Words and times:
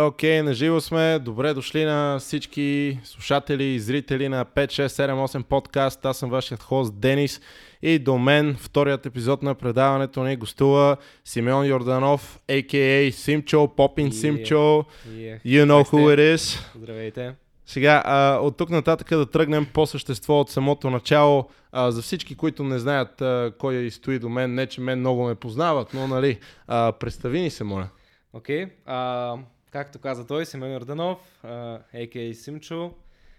Окей, 0.00 0.38
okay, 0.38 0.42
наживо 0.42 0.80
сме. 0.80 1.18
Добре 1.18 1.54
дошли 1.54 1.84
на 1.84 2.18
всички 2.18 2.98
слушатели 3.04 3.64
и 3.64 3.80
зрители 3.80 4.28
на 4.28 4.44
5, 4.44 4.66
6, 4.66 4.86
7, 4.86 5.26
8 5.26 5.42
подкаст. 5.42 6.06
Аз 6.06 6.18
съм 6.18 6.30
вашият 6.30 6.62
хост 6.62 7.00
Денис 7.00 7.40
и 7.82 7.98
до 7.98 8.18
мен 8.18 8.56
вторият 8.60 9.06
епизод 9.06 9.42
на 9.42 9.54
предаването 9.54 10.24
ни 10.24 10.36
гостува 10.36 10.96
Симеон 11.24 11.66
Йорданов, 11.66 12.38
а.к.а. 12.50 13.12
Симчо, 13.12 13.68
Попин 13.76 14.12
Симчо. 14.12 14.84
Yeah. 15.08 15.42
You 15.44 15.64
know 15.64 15.90
who 15.90 16.16
it 16.16 16.36
is. 16.36 16.70
Здравейте. 16.76 17.34
Сега, 17.66 18.02
а, 18.04 18.38
от 18.42 18.56
тук 18.56 18.70
нататък 18.70 19.08
да 19.08 19.26
тръгнем 19.26 19.66
по 19.74 19.86
същество 19.86 20.40
от 20.40 20.50
самото 20.50 20.90
начало. 20.90 21.48
А, 21.72 21.90
за 21.90 22.02
всички, 22.02 22.36
които 22.36 22.64
не 22.64 22.78
знаят 22.78 23.22
а, 23.22 23.52
кой 23.58 23.90
стои 23.90 24.18
до 24.18 24.28
мен, 24.28 24.54
не 24.54 24.66
че 24.66 24.80
мен 24.80 24.98
много 24.98 25.26
ме 25.26 25.34
познават, 25.34 25.94
но 25.94 26.06
нали, 26.06 26.38
а, 26.66 26.92
представи 26.92 27.40
ни 27.40 27.50
се, 27.50 27.64
моля. 27.64 27.88
Окей. 28.32 28.66
Okay. 28.66 29.38
Както 29.70 29.98
каза 29.98 30.26
той, 30.26 30.46
Семен 30.46 30.76
Орданов, 30.76 31.44
а.к.а. 31.44 32.34
Симчо. 32.34 32.94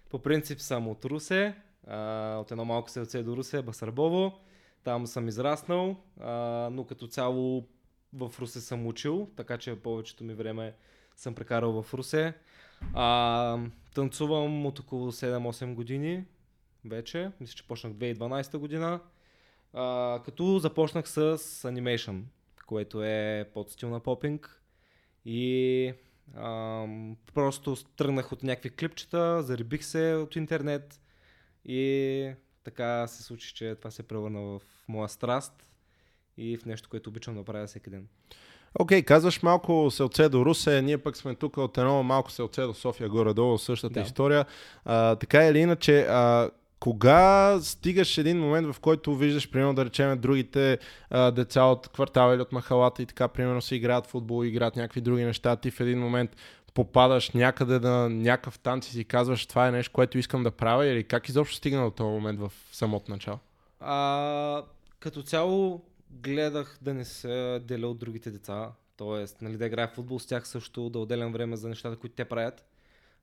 По 0.09 0.19
принцип 0.19 0.59
съм 0.59 0.87
от 0.87 1.05
Русе, 1.05 1.55
а, 1.87 2.37
от 2.41 2.51
едно 2.51 2.65
малко 2.65 2.89
селце 2.89 3.23
до 3.23 3.37
Русе, 3.37 3.61
Басарбово. 3.61 4.39
Там 4.83 5.07
съм 5.07 5.27
израснал, 5.27 5.95
а, 6.19 6.33
но 6.71 6.83
като 6.83 7.07
цяло 7.07 7.67
в 8.13 8.31
Русе 8.39 8.61
съм 8.61 8.87
учил, 8.87 9.29
така 9.35 9.57
че 9.57 9.75
повечето 9.75 10.23
ми 10.23 10.33
време 10.33 10.73
съм 11.15 11.35
прекарал 11.35 11.81
в 11.81 11.93
Русе. 11.93 12.33
А, 12.93 13.59
танцувам 13.95 14.65
от 14.65 14.79
около 14.79 15.11
7-8 15.11 15.73
години 15.73 16.23
вече. 16.85 17.31
Мисля, 17.39 17.55
че 17.55 17.67
почнах 17.67 17.93
2012 17.93 18.57
година. 18.57 18.99
А, 19.73 20.21
като 20.25 20.59
започнах 20.59 21.09
с 21.09 21.39
анимейшън, 21.65 22.27
което 22.65 23.03
е 23.03 23.49
под 23.53 23.71
стил 23.71 23.89
на 23.89 23.99
попинг. 23.99 24.61
И 25.25 25.93
а, 26.35 26.85
просто 27.33 27.75
тръгнах 27.97 28.31
от 28.31 28.43
някакви 28.43 28.69
клипчета, 28.69 29.43
зарибих 29.43 29.85
се 29.85 30.13
от 30.13 30.35
интернет 30.35 31.01
и 31.65 32.31
така 32.63 33.07
се 33.07 33.23
случи, 33.23 33.53
че 33.53 33.75
това 33.75 33.91
се 33.91 34.03
превърна 34.03 34.41
в 34.41 34.61
моя 34.87 35.09
страст 35.09 35.71
и 36.37 36.57
в 36.57 36.65
нещо, 36.65 36.89
което 36.89 37.09
обичам 37.09 37.35
да 37.35 37.43
правя 37.43 37.67
всеки 37.67 37.89
ден. 37.89 38.07
Окей, 38.79 39.01
okay, 39.01 39.05
казваш 39.05 39.43
малко 39.43 39.91
селце 39.91 40.29
до 40.29 40.45
Русе, 40.45 40.81
ние 40.81 40.97
пък 40.97 41.17
сме 41.17 41.35
тук 41.35 41.57
от 41.57 41.77
едно 41.77 42.03
малко 42.03 42.31
селце 42.31 42.61
до 42.61 42.73
София, 42.73 43.09
горе-долу, 43.09 43.57
същата 43.57 43.93
да. 43.93 43.99
история. 43.99 44.45
А, 44.85 45.15
така 45.15 45.47
или 45.47 45.59
иначе, 45.59 46.01
а, 46.09 46.49
кога 46.79 47.59
стигаш 47.61 48.17
един 48.17 48.39
момент, 48.39 48.75
в 48.75 48.79
който 48.79 49.15
виждаш, 49.15 49.51
примерно 49.51 49.73
да 49.73 49.85
речем, 49.85 50.19
другите 50.19 50.79
а, 51.09 51.31
деца 51.31 51.63
от 51.63 51.87
квартала 51.87 52.33
или 52.33 52.41
от 52.41 52.51
махалата 52.51 53.01
и 53.01 53.05
така, 53.05 53.27
примерно 53.27 53.61
си 53.61 53.75
играят 53.75 54.07
футбол, 54.07 54.45
играят 54.45 54.75
някакви 54.75 55.01
други 55.01 55.23
неща, 55.23 55.55
ти 55.55 55.71
в 55.71 55.79
един 55.79 55.99
момент 55.99 56.35
попадаш 56.73 57.29
някъде 57.29 57.79
на 57.79 58.09
някакъв 58.09 58.59
танц 58.59 58.87
и 58.87 58.91
си 58.91 59.05
казваш, 59.05 59.45
това 59.45 59.67
е 59.67 59.71
нещо, 59.71 59.93
което 59.93 60.17
искам 60.17 60.43
да 60.43 60.51
правя 60.51 60.85
или 60.85 61.03
как 61.03 61.29
изобщо 61.29 61.55
стигна 61.55 61.83
до 61.83 61.91
този 61.91 62.09
момент 62.09 62.39
в 62.39 62.51
самото 62.71 63.11
начало? 63.11 63.39
А, 63.79 64.63
като 64.99 65.21
цяло 65.21 65.81
гледах 66.11 66.77
да 66.81 66.93
не 66.93 67.05
се 67.05 67.61
деля 67.63 67.87
от 67.87 67.99
другите 67.99 68.31
деца, 68.31 68.71
т.е. 68.97 69.43
Нали, 69.45 69.57
да 69.57 69.65
играя 69.65 69.87
футбол 69.87 70.19
с 70.19 70.25
тях 70.25 70.47
също, 70.47 70.89
да 70.89 70.99
отделям 70.99 71.31
време 71.31 71.55
за 71.55 71.69
нещата, 71.69 71.95
които 71.95 72.15
те 72.15 72.25
правят, 72.25 72.65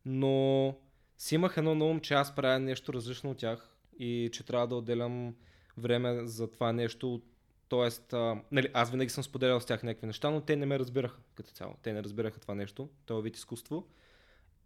но 0.06 0.74
си 1.18 1.34
имах 1.34 1.56
едно 1.56 1.74
на 1.74 1.84
ум, 1.84 2.00
че 2.00 2.14
аз 2.14 2.34
правя 2.34 2.58
нещо 2.58 2.92
различно 2.92 3.30
от 3.30 3.38
тях 3.38 3.76
и 3.98 4.30
че 4.32 4.44
трябва 4.44 4.66
да 4.66 4.74
отделям 4.74 5.34
време 5.76 6.26
за 6.26 6.50
това 6.50 6.72
нещо. 6.72 7.22
Тоест, 7.68 8.12
а, 8.12 8.42
нали, 8.52 8.68
аз 8.74 8.90
винаги 8.90 9.10
съм 9.10 9.24
споделял 9.24 9.60
с 9.60 9.66
тях 9.66 9.82
някакви 9.82 10.06
неща, 10.06 10.30
но 10.30 10.40
те 10.40 10.56
не 10.56 10.66
ме 10.66 10.78
разбираха 10.78 11.20
като 11.34 11.50
цяло. 11.50 11.74
Те 11.82 11.92
не 11.92 12.02
разбираха 12.02 12.40
това 12.40 12.54
нещо, 12.54 12.88
този 13.06 13.22
вид 13.22 13.36
изкуство. 13.36 13.86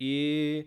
И 0.00 0.66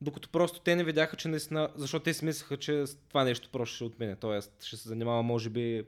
докато 0.00 0.28
просто 0.28 0.60
те 0.60 0.76
не 0.76 0.84
видяха, 0.84 1.16
че 1.16 1.28
наистина, 1.28 1.68
защото 1.74 2.02
те 2.02 2.14
си 2.14 2.24
мислеха, 2.24 2.56
че 2.56 2.84
това 3.08 3.24
нещо 3.24 3.48
просто 3.52 3.74
ще 3.74 3.84
отменя. 3.84 4.16
Тоест, 4.16 4.62
ще 4.64 4.76
се 4.76 4.88
занимава, 4.88 5.22
може 5.22 5.50
би, 5.50 5.84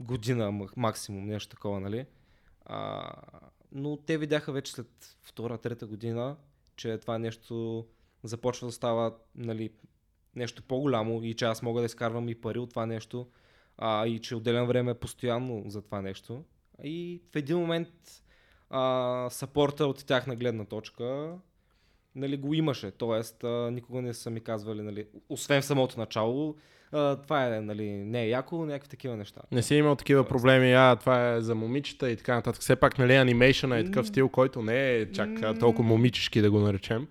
година 0.00 0.68
максимум, 0.76 1.26
нещо 1.26 1.50
такова, 1.50 1.80
нали? 1.80 2.06
А, 2.64 3.10
но 3.72 3.96
те 3.96 4.18
видяха 4.18 4.52
вече 4.52 4.72
след 4.72 5.16
втора, 5.22 5.58
трета 5.58 5.86
година, 5.86 6.36
че 6.76 6.98
това 6.98 7.18
нещо 7.18 7.86
започва 8.24 8.66
да 8.68 8.72
става 8.72 9.12
нали, 9.36 9.70
нещо 10.36 10.62
по-голямо 10.62 11.22
и 11.22 11.34
че 11.34 11.44
аз 11.44 11.62
мога 11.62 11.80
да 11.80 11.86
изкарвам 11.86 12.28
и 12.28 12.34
пари 12.34 12.58
от 12.58 12.70
това 12.70 12.86
нещо 12.86 13.26
а, 13.78 14.06
и 14.06 14.18
че 14.18 14.36
отделям 14.36 14.66
време 14.66 14.94
постоянно 14.94 15.62
за 15.66 15.82
това 15.82 16.02
нещо. 16.02 16.44
И 16.84 17.20
в 17.32 17.36
един 17.36 17.58
момент 17.58 17.88
а, 18.70 19.26
сапорта 19.30 19.86
от 19.86 20.06
тяхна 20.06 20.36
гледна 20.36 20.64
точка 20.64 21.34
нали, 22.14 22.36
го 22.36 22.54
имаше. 22.54 22.90
Тоест, 22.90 23.44
а, 23.44 23.70
никога 23.70 24.02
не 24.02 24.14
са 24.14 24.30
ми 24.30 24.40
казвали, 24.40 24.82
нали, 24.82 25.06
освен 25.28 25.62
в 25.62 25.64
самото 25.64 26.00
начало, 26.00 26.56
а, 26.92 27.16
това 27.16 27.46
е, 27.46 27.60
нали, 27.60 27.90
не 27.90 28.22
е 28.22 28.28
яко, 28.28 28.66
някакви 28.66 28.88
такива 28.88 29.16
неща. 29.16 29.40
Не 29.52 29.62
си 29.62 29.74
имал 29.74 29.96
такива 29.96 30.22
Тоест. 30.22 30.28
проблеми, 30.28 30.72
а 30.72 30.96
това 30.96 31.32
е 31.32 31.40
за 31.40 31.54
момичета 31.54 32.10
и 32.10 32.16
така 32.16 32.34
нататък. 32.34 32.62
Все 32.62 32.76
пак, 32.76 32.98
нали, 32.98 33.14
анимейшън 33.14 33.72
е 33.72 33.84
такъв 33.84 34.06
стил, 34.06 34.28
който 34.28 34.62
не 34.62 34.94
е 34.94 35.12
чак 35.12 35.58
толкова 35.60 35.88
момичешки 35.88 36.40
да 36.40 36.50
го 36.50 36.58
наречем 36.60 37.08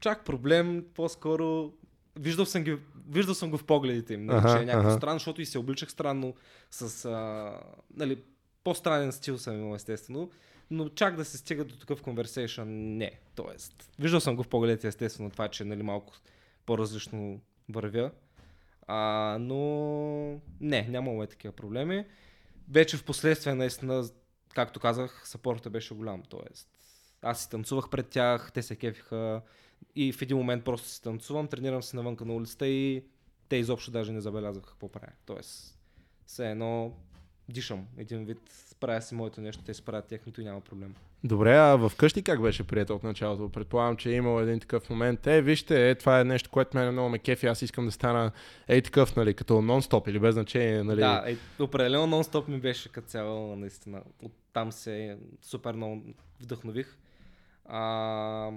чак 0.00 0.24
проблем, 0.24 0.84
по-скоро 0.94 1.72
виждал 2.18 2.46
съм, 2.46 2.64
ги, 2.64 2.78
виждал 3.08 3.34
съм 3.34 3.50
го 3.50 3.58
в 3.58 3.64
погледите 3.64 4.14
им, 4.14 4.24
нали, 4.26 4.38
ага, 4.38 4.56
че 4.56 4.62
е 4.62 4.66
някакво 4.66 4.88
ага. 4.88 4.98
странно, 4.98 5.18
защото 5.18 5.40
и 5.40 5.46
се 5.46 5.58
обличах 5.58 5.90
странно 5.90 6.34
с 6.70 7.04
а, 7.04 7.52
нали, 7.96 8.22
по-странен 8.64 9.12
стил 9.12 9.38
съм 9.38 9.54
имал 9.54 9.74
естествено, 9.74 10.30
но 10.70 10.88
чак 10.88 11.16
да 11.16 11.24
се 11.24 11.38
стига 11.38 11.64
до 11.64 11.76
такъв 11.76 12.02
конверсейшън, 12.02 12.68
не. 12.96 13.12
Тоест, 13.34 13.90
виждал 13.98 14.20
съм 14.20 14.36
го 14.36 14.42
в 14.42 14.48
погледите 14.48 14.88
естествено 14.88 15.30
това, 15.30 15.48
че 15.48 15.64
нали, 15.64 15.82
малко 15.82 16.14
по-различно 16.66 17.40
вървя, 17.68 18.10
а, 18.86 19.36
но 19.40 20.40
не, 20.60 20.82
нямало 20.82 21.22
е 21.22 21.26
такива 21.26 21.52
проблеми. 21.52 22.04
Вече 22.70 22.96
в 22.96 23.04
последствие 23.04 23.54
наистина, 23.54 24.08
както 24.54 24.80
казах, 24.80 25.22
сапорта 25.24 25.70
беше 25.70 25.94
голям, 25.94 26.22
тоест 26.28 26.68
аз 27.22 27.40
си 27.42 27.50
танцувах 27.50 27.88
пред 27.90 28.08
тях, 28.08 28.52
те 28.52 28.62
се 28.62 28.76
кефиха, 28.76 29.42
и 29.96 30.12
в 30.12 30.22
един 30.22 30.36
момент 30.36 30.64
просто 30.64 30.88
си 30.88 31.02
танцувам, 31.02 31.48
тренирам 31.48 31.82
се 31.82 31.96
навънка 31.96 32.24
на 32.24 32.34
улицата 32.34 32.66
и 32.66 33.04
те 33.48 33.56
изобщо 33.56 33.90
даже 33.90 34.12
не 34.12 34.20
забелязваха 34.20 34.68
какво 34.68 34.88
правя. 34.88 35.12
Тоест, 35.26 35.78
все 36.26 36.50
едно 36.50 36.92
дишам 37.48 37.86
един 37.98 38.24
вид, 38.24 38.38
правя 38.80 39.02
си 39.02 39.14
моето 39.14 39.40
нещо, 39.40 39.62
те 39.62 39.74
си 39.74 39.84
правят 39.84 40.06
техното 40.06 40.40
и 40.40 40.44
няма 40.44 40.60
проблем. 40.60 40.94
Добре, 41.24 41.56
а 41.56 41.88
вкъщи 41.88 42.22
как 42.22 42.42
беше 42.42 42.66
приятел 42.66 42.96
от 42.96 43.02
началото? 43.02 43.48
Предполагам, 43.48 43.96
че 43.96 44.10
е 44.10 44.14
имал 44.14 44.42
един 44.42 44.60
такъв 44.60 44.90
момент. 44.90 45.26
Е, 45.26 45.42
вижте, 45.42 45.90
е, 45.90 45.94
това 45.94 46.20
е 46.20 46.24
нещо, 46.24 46.50
което 46.50 46.76
мен 46.76 46.92
много 46.92 47.08
ме 47.08 47.18
кефи, 47.18 47.46
аз 47.46 47.62
искам 47.62 47.86
да 47.86 47.92
стана 47.92 48.32
е 48.68 48.82
такъв, 48.82 49.16
нали, 49.16 49.34
като 49.34 49.54
нон-стоп 49.54 50.08
или 50.08 50.18
без 50.18 50.34
значение, 50.34 50.82
нали? 50.82 51.00
Да, 51.00 51.24
е, 51.26 51.62
определено 51.62 52.06
нон-стоп 52.06 52.48
ми 52.48 52.60
беше 52.60 52.92
като 52.92 53.08
цяло, 53.08 53.56
наистина. 53.56 54.02
Оттам 54.22 54.72
се 54.72 55.18
супер 55.42 55.74
много 55.74 56.02
вдъхнових. 56.40 56.96
А, 57.64 58.50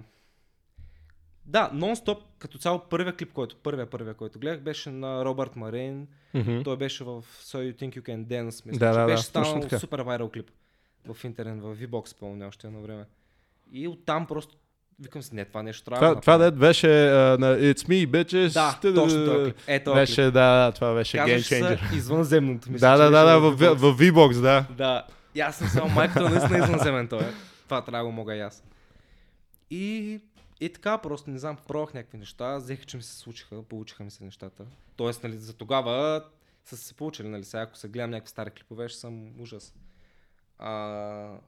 да, 1.45 1.69
нон-стоп, 1.73 2.17
като 2.39 2.57
цяло 2.57 2.79
първия 2.89 3.15
клип, 3.15 3.33
който, 3.33 3.55
първия, 3.55 3.89
първия, 3.89 4.13
който 4.13 4.39
гледах, 4.39 4.61
беше 4.61 4.89
на 4.89 5.25
Робърт 5.25 5.55
Марин. 5.55 6.07
Mm-hmm. 6.35 6.63
Той 6.63 6.77
беше 6.77 7.03
в 7.03 7.23
So 7.41 7.57
You 7.57 7.75
Think 7.81 7.99
You 7.99 8.01
Can 8.01 8.25
Dance, 8.25 8.65
мисля, 8.65 8.79
да, 8.79 8.93
че 8.93 8.99
да, 8.99 9.05
беше 9.05 9.23
да, 9.23 9.23
станал 9.23 9.79
супер 9.79 9.99
вайрал 9.99 10.29
клип 10.29 10.51
в 11.13 11.23
интернет, 11.23 11.61
в 11.61 11.75
V-Box, 11.75 12.19
помня 12.19 12.47
още 12.47 12.67
едно 12.67 12.81
време. 12.81 13.05
И 13.71 13.87
оттам 13.87 14.27
просто 14.27 14.55
викам 14.99 15.21
си, 15.21 15.35
не, 15.35 15.45
това 15.45 15.63
нещо 15.63 15.83
трябва 15.85 15.99
това, 15.99 16.15
да 16.15 16.21
Това 16.21 16.37
дед 16.37 16.55
беше 16.55 16.87
uh, 16.87 17.37
на 17.37 17.57
It's 17.57 17.87
Me, 17.87 18.07
bitches. 18.07 18.53
Да, 18.53 18.93
точно 18.95 19.25
това 19.25 19.51
Е, 19.67 19.83
това 19.83 19.95
беше, 19.95 20.23
клип. 20.23 20.33
да, 20.33 20.71
това 20.75 20.93
беше 20.93 21.17
Game 21.17 21.37
Changer. 21.37 21.95
извънземното, 21.95 22.71
мисля, 22.71 22.87
Да, 22.87 22.97
да, 22.97 23.11
да, 23.11 23.25
да, 23.25 23.39
в, 23.39 23.75
в 23.75 23.97
V-Box, 23.99 24.41
да. 24.41 24.65
Да, 24.77 25.05
и 25.35 25.39
аз 25.39 25.55
съм 25.57 25.67
само 25.67 25.89
майката, 25.89 26.29
наистина 26.29 26.57
извънземен 26.57 27.07
той. 27.07 27.25
Това 27.63 27.81
трябва 27.81 28.03
да 28.03 28.05
го 28.05 28.11
мога 28.11 28.35
и 28.35 28.39
аз. 28.39 28.63
И 29.69 30.19
и 30.65 30.73
така, 30.73 30.97
просто 30.97 31.29
не 31.29 31.39
знам, 31.39 31.57
пробвах 31.67 31.93
някакви 31.93 32.17
неща, 32.17 32.57
взеха, 32.57 32.85
че 32.85 32.97
ми 32.97 33.03
се 33.03 33.17
случиха, 33.17 33.63
получиха 33.63 34.03
ми 34.03 34.11
се 34.11 34.23
нещата. 34.23 34.65
Тоест, 34.95 35.23
нали, 35.23 35.37
за 35.37 35.53
тогава 35.53 36.25
са 36.63 36.77
се 36.77 36.93
получили, 36.93 37.27
нали, 37.27 37.43
сега 37.43 37.63
ако 37.63 37.77
се 37.77 37.87
гледам 37.87 38.09
някакви 38.09 38.29
стари 38.29 38.51
клипове, 38.51 38.89
ще 38.89 38.99
съм 38.99 39.41
ужас. 39.41 39.75
А, 40.57 41.39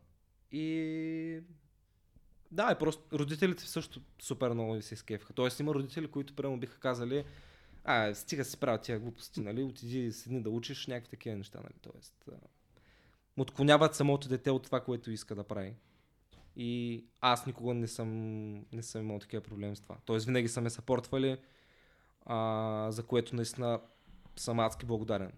и 0.52 1.42
да, 2.52 2.72
и 2.72 2.80
просто 2.80 3.20
родителите 3.20 3.64
също 3.64 4.02
супер 4.20 4.50
много 4.50 4.82
се 4.82 4.94
изкефиха. 4.94 5.34
Тоест 5.34 5.60
има 5.60 5.74
родители, 5.74 6.08
които 6.08 6.36
прямо 6.36 6.60
биха 6.60 6.80
казали, 6.80 7.26
а, 7.84 8.16
стига 8.16 8.46
си 8.46 8.58
правят 8.58 8.82
тия 8.82 9.00
глупости, 9.00 9.42
нали, 9.42 9.64
отиди 9.64 10.12
седни 10.12 10.44
да 10.44 10.50
учиш 10.50 10.88
някакви 10.88 11.10
такива 11.10 11.36
неща, 11.36 11.60
нали, 11.64 11.80
тоест. 11.82 12.26
отклоняват 13.38 13.96
самото 13.96 14.30
дете 14.30 14.52
от 14.52 14.64
това, 14.64 14.82
което 14.82 15.12
иска 15.12 15.36
да 15.36 15.44
прави. 15.44 15.76
И 16.56 17.04
аз 17.22 17.46
никога 17.46 17.74
не 17.74 17.88
съм, 17.88 18.10
не 18.54 18.84
съм 18.84 19.02
имал 19.02 19.20
такива 19.20 19.44
проблеми 19.44 19.76
с 19.76 19.82
това. 19.82 19.96
Тоест 20.06 20.26
винаги 20.26 20.48
са 20.48 20.62
ме 20.62 20.70
съпортвали, 20.70 21.38
а, 22.26 22.88
за 22.92 23.04
което 23.04 23.36
наистина 23.36 23.80
съм 24.36 24.60
адски 24.60 24.86
благодарен. 24.86 25.32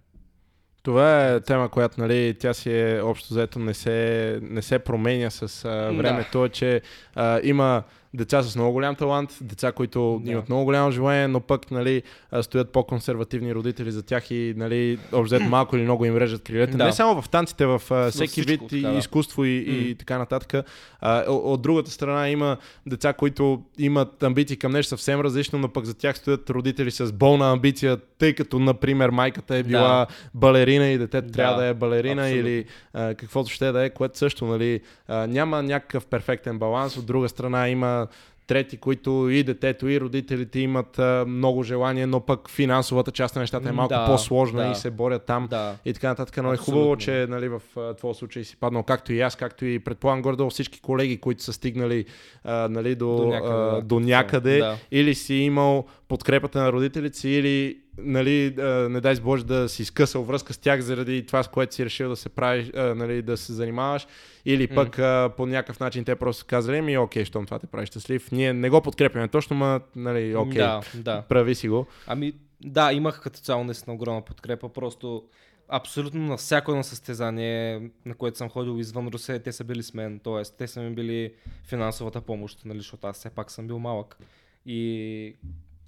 Това 0.84 1.28
е 1.28 1.42
тема, 1.42 1.70
която 1.70 2.02
нали, 2.02 2.36
тя 2.40 2.54
си 2.54 2.80
е 2.80 3.02
общо 3.02 3.34
взето 3.34 3.60
не 3.60 3.74
се, 3.74 4.40
не 4.42 4.62
се 4.62 4.80
променя 4.80 5.30
с 5.30 5.66
а, 5.66 5.92
времето, 5.92 6.42
да. 6.42 6.50
че 6.50 6.82
а, 7.16 7.40
има 7.44 7.84
деца 8.18 8.44
с 8.44 8.56
много 8.56 8.72
голям 8.72 8.96
талант, 8.96 9.38
деца, 9.42 9.72
които 9.72 10.22
да. 10.24 10.32
имат 10.32 10.50
много 10.50 10.66
голямо 10.66 10.92
желание, 10.92 11.28
но 11.28 11.40
пък 11.40 11.72
нали, 11.72 12.04
стоят 12.42 12.72
по-консервативни 12.72 13.56
родители 13.56 13.92
за 13.92 14.04
тях 14.04 14.32
и 14.32 14.54
нали, 14.58 15.00
общо 15.14 15.40
малко 15.44 15.76
или 15.76 15.84
много 15.84 16.06
им 16.06 16.18
режат 16.18 16.44
крилете. 16.44 16.78
Да. 16.78 16.86
Не 16.86 16.92
само 16.94 17.22
в 17.22 17.30
танците, 17.30 17.66
в 17.66 17.82
всеки 18.12 18.28
всичко, 18.28 18.50
вид 18.50 18.62
така, 18.70 18.90
да. 18.90 18.98
изкуство 18.98 19.46
и, 19.46 19.50
mm. 19.50 19.70
и 19.70 19.96
така 19.96 20.18
нататък. 20.18 20.66
А, 21.02 21.32
от 21.32 21.62
другата 21.62 21.92
страна 21.92 22.30
има 22.30 22.58
деца, 22.86 23.14
които 23.14 23.62
имат 23.78 24.24
амбиции 24.24 24.58
към 24.58 24.72
нещо 24.72 24.90
съвсем 24.90 25.22
различно, 25.22 25.60
но 25.60 25.70
пък 25.70 25.86
за 25.86 25.94
тях 25.94 26.18
стоят 26.18 26.50
родители 26.50 26.92
с 26.92 27.12
болна 27.12 27.52
амбиция, 27.52 27.98
тъй 27.98 28.34
като, 28.34 28.60
например, 28.60 29.10
майката 29.10 29.56
е 29.56 29.64
била 29.64 29.82
да. 29.82 30.08
балерина 30.34 30.88
и 30.88 30.98
детето 30.98 31.28
да. 31.28 31.34
трябва 31.34 31.62
да 31.62 31.66
е 31.66 31.74
балерина 31.74 32.22
Абсолютно. 32.22 32.50
или 32.50 32.66
а, 32.94 33.16
каквото 33.16 33.50
ще 33.50 33.72
да 33.72 33.86
е, 33.86 33.90
което 33.90 34.18
също 34.18 34.46
нали, 34.46 34.82
а, 35.08 35.28
няма 35.28 35.64
някакъв 35.64 36.06
перфектен 36.06 36.60
баланс. 36.60 36.98
От 36.98 37.06
друга 37.06 37.30
страна 37.30 37.70
има 37.70 38.07
трети, 38.48 38.78
които 38.78 39.30
и 39.30 39.44
детето, 39.44 39.88
и 39.88 40.02
родителите 40.02 40.60
имат 40.60 41.00
а, 41.00 41.26
много 41.28 41.64
желание, 41.64 42.06
но 42.06 42.20
пък 42.20 42.50
финансовата 42.50 43.12
част 43.12 43.36
на 43.36 43.42
нещата 43.42 43.70
е 43.70 43.72
малко 43.72 43.94
да, 43.94 44.06
по-сложна 44.06 44.64
да, 44.64 44.72
и 44.72 44.76
се 44.76 44.92
борят 44.92 45.26
там 45.26 45.48
да. 45.50 45.76
и 45.86 45.94
така 45.94 46.08
нататък. 46.08 46.38
Но 46.44 46.54
е 46.54 46.58
хубаво, 46.58 46.98
че 46.98 47.26
нали, 47.30 47.48
в 47.48 47.62
твоя 47.98 48.16
случай 48.16 48.44
си 48.44 48.58
паднал, 48.58 48.84
както 48.84 49.14
и 49.14 49.22
аз, 49.22 49.36
както 49.36 49.66
и 49.66 49.80
предполагам 49.80 50.22
гордо 50.22 50.50
всички 50.50 50.82
колеги, 50.82 51.18
които 51.18 51.44
са 51.44 51.54
стигнали 51.54 52.06
а, 52.44 52.68
нали, 52.68 52.96
до, 52.96 53.16
до 53.16 53.28
някъде, 53.28 53.78
а, 53.78 53.82
до 53.82 54.00
някъде 54.00 54.58
да. 54.58 54.78
или 54.92 55.16
си 55.16 55.36
имал 55.36 55.86
подкрепата 56.08 56.60
на 56.60 56.72
родителите 56.72 57.18
си, 57.18 57.30
или 57.30 57.80
нали, 57.98 58.56
не 58.90 59.02
дай 59.02 59.16
Боже 59.16 59.46
да 59.46 59.70
си 59.70 59.86
скъсал 59.86 60.24
връзка 60.24 60.54
с 60.54 60.58
тях 60.58 60.82
заради 60.82 61.26
това, 61.26 61.44
с 61.44 61.48
което 61.48 61.76
си 61.76 61.86
решил 61.86 62.10
да 62.10 62.16
се 62.16 62.30
правиш, 62.30 62.72
нали, 62.74 63.22
да 63.22 63.38
се 63.38 63.54
занимаваш, 63.54 64.08
или 64.46 64.68
пък 64.68 64.96
mm. 64.98 65.30
по 65.36 65.46
някакъв 65.46 65.80
начин 65.80 66.04
те 66.04 66.16
просто 66.16 66.46
казали, 66.48 66.82
ми 66.82 66.98
окей, 66.98 67.26
щом 67.26 67.46
това 67.46 67.60
те 67.60 67.68
прави 67.68 67.86
щастлив. 67.86 68.32
Ние 68.32 68.54
не 68.54 68.70
го 68.70 68.82
подкрепяме 68.82 69.28
точно, 69.28 69.56
ма, 69.56 69.82
нали, 69.96 70.36
окей, 70.36 70.58
да, 70.58 70.82
да. 70.96 71.22
прави 71.22 71.56
си 71.56 71.70
го. 71.70 71.88
Ами, 72.08 72.34
да, 72.64 72.94
имах 72.94 73.22
като 73.22 73.40
цяло 73.40 73.64
наистина 73.64 73.94
огромна 73.94 74.22
подкрепа, 74.22 74.70
просто 74.70 75.24
абсолютно 75.70 76.22
на 76.22 76.38
всяко 76.38 76.72
едно 76.72 76.84
състезание, 76.84 77.90
на 78.06 78.16
което 78.16 78.38
съм 78.38 78.50
ходил 78.50 78.80
извън 78.80 79.08
Русе, 79.08 79.40
те 79.40 79.52
са 79.52 79.64
били 79.64 79.84
с 79.84 79.94
мен, 79.94 80.20
т.е. 80.24 80.44
те 80.58 80.68
са 80.68 80.82
ми 80.82 80.96
били 80.96 81.34
финансовата 81.64 82.22
помощ, 82.22 82.66
нали, 82.66 82.78
защото 82.78 83.08
аз 83.08 83.18
все 83.18 83.30
пак 83.30 83.52
съм 83.52 83.68
бил 83.68 83.80
малък. 83.80 84.18
И 84.66 85.36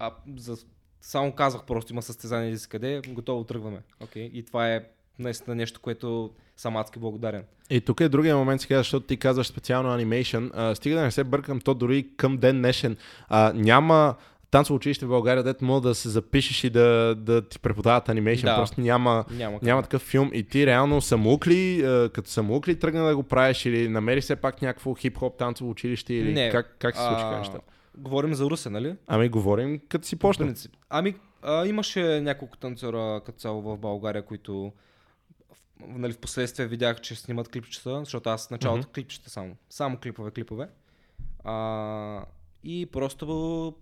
а, 0.00 0.10
за 0.36 0.56
само 1.00 1.32
казах 1.32 1.64
просто 1.66 1.92
има 1.92 2.02
състезание 2.02 2.56
си 2.56 2.68
къде, 2.68 3.02
готово 3.08 3.44
тръгваме. 3.44 3.78
Okay? 4.04 4.30
И 4.32 4.42
това 4.42 4.74
е 4.74 4.84
наистина 5.18 5.56
нещо, 5.56 5.80
което 5.80 6.30
съм 6.56 6.76
адски 6.76 6.98
благодарен. 6.98 7.44
И 7.70 7.80
тук 7.80 8.00
е 8.00 8.08
другия 8.08 8.36
момент 8.36 8.60
сега, 8.60 8.78
защото 8.78 9.06
ти 9.06 9.16
казваш 9.16 9.46
специално 9.46 9.90
анимейшън. 9.90 10.50
стига 10.74 10.96
да 10.96 11.02
не 11.02 11.10
се 11.10 11.24
бъркам, 11.24 11.60
то 11.60 11.74
дори 11.74 12.06
към 12.16 12.36
ден 12.36 12.58
днешен 12.58 12.96
а, 13.28 13.52
няма 13.54 14.14
танцово 14.50 14.76
училище 14.76 15.06
в 15.06 15.08
България, 15.08 15.42
дето 15.42 15.64
мога 15.64 15.88
да 15.88 15.94
се 15.94 16.08
запишеш 16.08 16.64
и 16.64 16.70
да, 16.70 17.14
да 17.14 17.48
ти 17.48 17.58
преподават 17.58 18.08
анимейшн. 18.08 18.46
Да. 18.46 18.56
Просто 18.56 18.80
няма, 18.80 19.24
няма, 19.30 19.58
няма 19.62 19.82
такъв 19.82 20.02
филм. 20.02 20.30
И 20.34 20.42
ти 20.42 20.66
реално 20.66 21.00
самоук 21.00 21.46
ли, 21.46 21.82
като 22.12 22.30
самоук 22.30 22.68
ли 22.68 22.78
тръгна 22.78 23.04
да 23.04 23.16
го 23.16 23.22
правиш 23.22 23.66
или 23.66 23.88
намери 23.88 24.22
се 24.22 24.36
пак 24.36 24.62
някакво 24.62 24.94
хип-хоп 24.94 25.38
танцово 25.38 25.70
училище 25.70 26.14
или 26.14 26.32
не, 26.32 26.50
как, 26.50 26.76
как 26.78 26.96
се 26.96 27.02
случиха 27.02 27.38
нещата? 27.38 27.60
Говорим 27.98 28.34
за 28.34 28.44
Русе, 28.44 28.70
нали? 28.70 28.96
Ами 29.06 29.28
говорим 29.28 29.80
като 29.88 30.06
си 30.06 30.16
почна. 30.16 30.54
Ами 30.90 31.14
а, 31.42 31.66
имаше 31.66 32.20
няколко 32.20 32.56
танцора 32.56 33.20
като 33.24 33.38
цяло 33.38 33.62
в 33.62 33.76
България, 33.76 34.24
които 34.24 34.72
нали, 35.86 36.12
в 36.12 36.18
последствие 36.18 36.66
видях, 36.66 37.00
че 37.00 37.14
снимат 37.14 37.48
клипчета, 37.48 37.98
защото 37.98 38.30
аз 38.30 38.50
началото 38.50 38.88
mm-hmm. 38.88 38.94
клипчета 38.94 39.30
само. 39.30 39.56
Само 39.70 39.96
клипове, 39.96 40.30
клипове. 40.30 40.68
А, 41.44 42.24
и 42.64 42.86
просто 42.86 43.74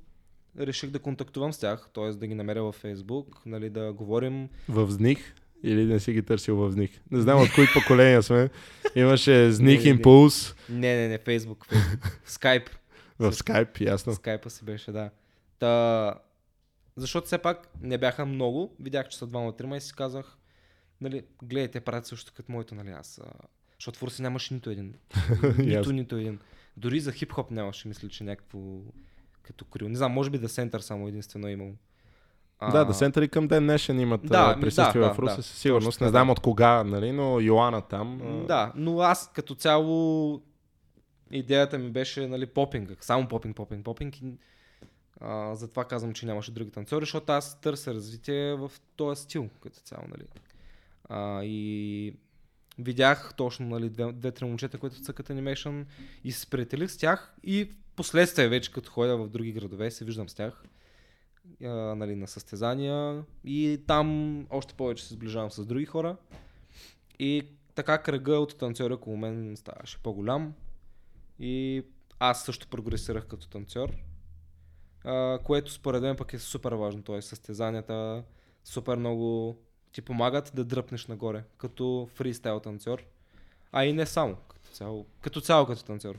реших 0.58 0.90
да 0.90 0.98
контактувам 0.98 1.52
с 1.52 1.58
тях, 1.58 1.88
т.е. 1.94 2.10
да 2.10 2.26
ги 2.26 2.34
намеря 2.34 2.62
във 2.62 2.74
Фейсбук, 2.74 3.42
нали, 3.46 3.70
да 3.70 3.92
говорим. 3.92 4.48
В 4.68 4.90
Зних? 4.90 5.34
Или 5.62 5.84
не 5.84 6.00
си 6.00 6.12
ги 6.12 6.22
търсил 6.22 6.56
в 6.56 6.70
Зних? 6.70 6.90
Не 7.10 7.20
знам 7.20 7.42
от 7.42 7.52
кои 7.54 7.66
поколения 7.74 8.22
сме. 8.22 8.50
Имаше 8.94 9.52
Зних 9.52 9.84
Импулс. 9.84 10.54
Не, 10.68 10.96
не, 10.96 11.08
не. 11.08 11.18
Фейсбук. 11.18 11.66
Скайп. 12.24 12.70
В 13.18 13.32
скайп, 13.32 13.80
ясно. 13.80 14.14
Скайпа 14.14 14.50
си 14.50 14.64
беше, 14.64 14.92
да. 14.92 15.10
Та... 15.58 16.14
Защото 16.96 17.26
все 17.26 17.38
пак 17.38 17.68
не 17.82 17.98
бяха 17.98 18.26
много. 18.26 18.76
Видях, 18.80 19.08
че 19.08 19.18
са 19.18 19.26
двама-трима 19.26 19.76
и 19.76 19.80
си 19.80 19.92
казах, 19.92 20.38
нали, 21.00 21.22
гледайте, 21.42 21.80
правят 21.80 22.06
също 22.06 22.32
като 22.36 22.52
моето, 22.52 22.74
нали, 22.74 22.90
аз. 22.90 23.20
Защото 23.78 23.98
в 23.98 24.02
Руси 24.02 24.22
нямаше 24.22 24.54
нито 24.54 24.70
един. 24.70 24.94
нито, 25.58 25.92
нито 25.92 26.16
един. 26.16 26.38
Дори 26.76 27.00
за 27.00 27.12
хип-хоп 27.12 27.50
нямаше, 27.50 27.88
мисля, 27.88 28.08
че 28.08 28.24
някакво 28.24 28.58
като 29.42 29.64
крил. 29.64 29.88
Не 29.88 29.96
знам, 29.96 30.12
може 30.12 30.30
би 30.30 30.38
да 30.38 30.48
Center 30.48 30.78
само 30.78 31.08
единствено 31.08 31.48
е 31.48 31.52
имал. 31.52 31.72
А... 32.58 32.72
Да, 32.72 32.84
да 32.84 32.92
Center 32.92 33.24
и 33.24 33.28
към 33.28 33.48
ден 33.48 33.62
днешен 33.64 34.00
имат 34.00 34.26
да, 34.26 34.58
присъствие 34.60 35.02
да, 35.02 35.14
в 35.14 35.18
Руси, 35.18 35.36
да, 35.36 35.42
със 35.42 35.58
сигурност. 35.58 36.00
Не 36.00 36.08
знам 36.08 36.28
да. 36.28 36.32
от 36.32 36.40
кога, 36.40 36.84
нали, 36.84 37.12
но 37.12 37.40
Йоана 37.40 37.82
там. 37.82 38.20
Да, 38.48 38.72
но 38.74 39.00
аз 39.00 39.32
като 39.32 39.54
цяло 39.54 40.42
идеята 41.30 41.78
ми 41.78 41.90
беше 41.90 42.26
нали, 42.26 42.46
попинг, 42.46 43.04
само 43.04 43.28
попинг, 43.28 43.56
попинг, 43.56 43.84
попинг. 43.84 44.22
И, 44.22 44.24
а, 45.20 45.56
затова 45.56 45.84
казвам, 45.84 46.12
че 46.12 46.26
нямаше 46.26 46.52
други 46.52 46.70
танцори, 46.70 47.02
защото 47.02 47.32
аз 47.32 47.60
търся 47.60 47.94
развитие 47.94 48.54
в 48.54 48.72
този 48.96 49.22
стил 49.22 49.48
като 49.62 49.80
цяло. 49.80 50.04
Нали. 50.08 50.24
А, 51.08 51.44
и 51.44 52.14
видях 52.78 53.34
точно 53.36 53.66
нали, 53.66 53.88
две, 53.88 54.12
две-три 54.12 54.44
момчета, 54.44 54.78
които 54.78 55.02
цъкат 55.02 55.30
анимейшън 55.30 55.86
и 56.24 56.32
се 56.32 56.40
сприятелих 56.40 56.90
с 56.90 56.96
тях 56.96 57.34
и 57.44 57.64
в 57.64 57.96
последствие 57.96 58.48
вече 58.48 58.72
като 58.72 58.90
ходя 58.90 59.16
в 59.16 59.28
други 59.28 59.52
градове 59.52 59.90
се 59.90 60.04
виждам 60.04 60.28
с 60.28 60.34
тях 60.34 60.62
а, 61.64 61.68
нали, 61.68 62.16
на 62.16 62.28
състезания 62.28 63.22
и 63.44 63.80
там 63.86 64.46
още 64.50 64.74
повече 64.74 65.04
се 65.04 65.14
сближавам 65.14 65.50
с 65.50 65.66
други 65.66 65.86
хора 65.86 66.16
и 67.18 67.42
така 67.74 67.98
кръга 67.98 68.32
от 68.32 68.58
танцори 68.58 68.92
около 68.92 69.16
мен 69.16 69.56
ставаше 69.56 69.98
по-голям 70.02 70.54
и 71.38 71.84
аз 72.18 72.44
също 72.44 72.68
прогресирах 72.68 73.26
като 73.26 73.48
танцор, 73.48 73.96
а, 75.04 75.38
което 75.44 75.72
според 75.72 76.02
мен 76.02 76.16
пък 76.16 76.32
е 76.32 76.38
супер 76.38 76.72
важно. 76.72 77.02
Т.е. 77.02 77.22
състезанията 77.22 78.24
супер 78.64 78.96
много 78.96 79.56
ти 79.92 80.02
помагат 80.02 80.50
да 80.54 80.64
дръпнеш 80.64 81.06
нагоре, 81.06 81.44
като 81.56 82.08
фристайл 82.14 82.60
танцор. 82.60 83.04
А 83.72 83.84
и 83.84 83.92
не 83.92 84.06
само, 84.06 84.36
като 84.48 84.70
цяло 84.70 85.06
като, 85.20 85.40
цяло, 85.40 85.66
като 85.66 85.84
танцор. 85.84 86.18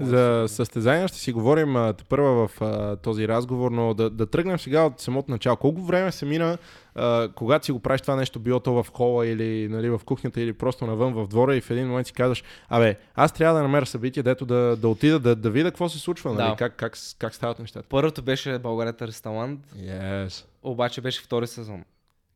За 0.00 0.44
състезания 0.48 1.08
ще 1.08 1.18
си 1.18 1.32
говорим 1.32 1.76
а, 1.76 1.94
първа 2.08 2.48
в 2.48 2.60
а, 2.60 2.96
този 2.96 3.28
разговор, 3.28 3.70
но 3.70 3.94
да, 3.94 4.10
да 4.10 4.26
тръгнем 4.26 4.58
сега 4.58 4.82
от 4.82 5.00
самото 5.00 5.30
начало. 5.30 5.56
Колко 5.56 5.82
време 5.82 6.12
се 6.12 6.26
мина, 6.26 6.58
а, 6.94 7.28
когато 7.34 7.64
си 7.64 7.72
го 7.72 7.80
правиш 7.80 8.00
това 8.00 8.16
нещо, 8.16 8.38
било 8.38 8.60
то 8.60 8.82
в 8.82 8.86
хола 8.92 9.26
или 9.26 9.68
нали, 9.68 9.90
в 9.90 10.00
кухнята 10.04 10.40
или 10.40 10.52
просто 10.52 10.86
навън 10.86 11.12
в 11.12 11.26
двора 11.26 11.56
и 11.56 11.60
в 11.60 11.70
един 11.70 11.88
момент 11.88 12.06
си 12.06 12.12
казваш, 12.12 12.44
абе, 12.68 12.96
аз 13.14 13.32
трябва 13.32 13.56
да 13.56 13.62
намеря 13.62 13.86
събитие, 13.86 14.22
дето 14.22 14.46
да, 14.46 14.76
да 14.76 14.88
отида, 14.88 15.18
да, 15.18 15.36
да 15.36 15.50
видя 15.50 15.70
какво 15.70 15.88
се 15.88 15.98
случва, 15.98 16.32
нали? 16.32 16.50
да. 16.50 16.56
как, 16.56 16.76
как, 16.76 16.96
как 17.18 17.34
стават 17.34 17.58
нещата. 17.58 17.86
Първото 17.88 18.22
беше 18.22 18.58
България 18.58 18.94
Ресталант, 19.00 19.60
yes. 19.76 20.44
обаче 20.62 21.00
беше 21.00 21.22
втори 21.22 21.46
сезон. 21.46 21.84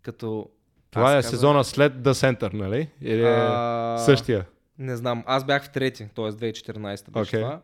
Като 0.03 0.49
това 0.91 1.13
е 1.13 1.15
казвам... 1.15 1.31
сезона 1.31 1.65
след 1.65 1.93
The 1.93 2.13
Center, 2.13 2.53
нали? 2.53 2.89
Или 3.01 3.23
е 3.23 3.35
а... 3.39 3.99
същия? 3.99 4.45
Не 4.79 4.97
знам. 4.97 5.25
Аз 5.27 5.45
бях 5.45 5.65
в 5.65 5.73
трети, 5.73 6.09
т.е. 6.15 6.25
2014 6.25 7.11
беше 7.11 7.37
okay. 7.37 7.41
това. 7.41 7.61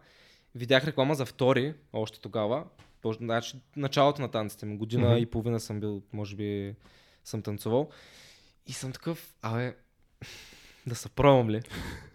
Видях 0.54 0.84
реклама 0.84 1.14
за 1.14 1.26
втори, 1.26 1.74
още 1.92 2.20
тогава. 2.20 2.64
Значи, 3.04 3.56
началото 3.76 4.22
на 4.22 4.28
танците 4.28 4.66
ми. 4.66 4.76
Година 4.76 5.06
mm-hmm. 5.06 5.18
и 5.18 5.26
половина 5.26 5.60
съм 5.60 5.80
бил, 5.80 6.02
може 6.12 6.36
би 6.36 6.74
съм 7.24 7.42
танцувал. 7.42 7.88
И 8.66 8.72
съм 8.72 8.92
такъв, 8.92 9.34
абе, 9.42 9.74
да 10.86 10.94
се 10.94 11.08
пробвам 11.08 11.50
ли? 11.50 11.62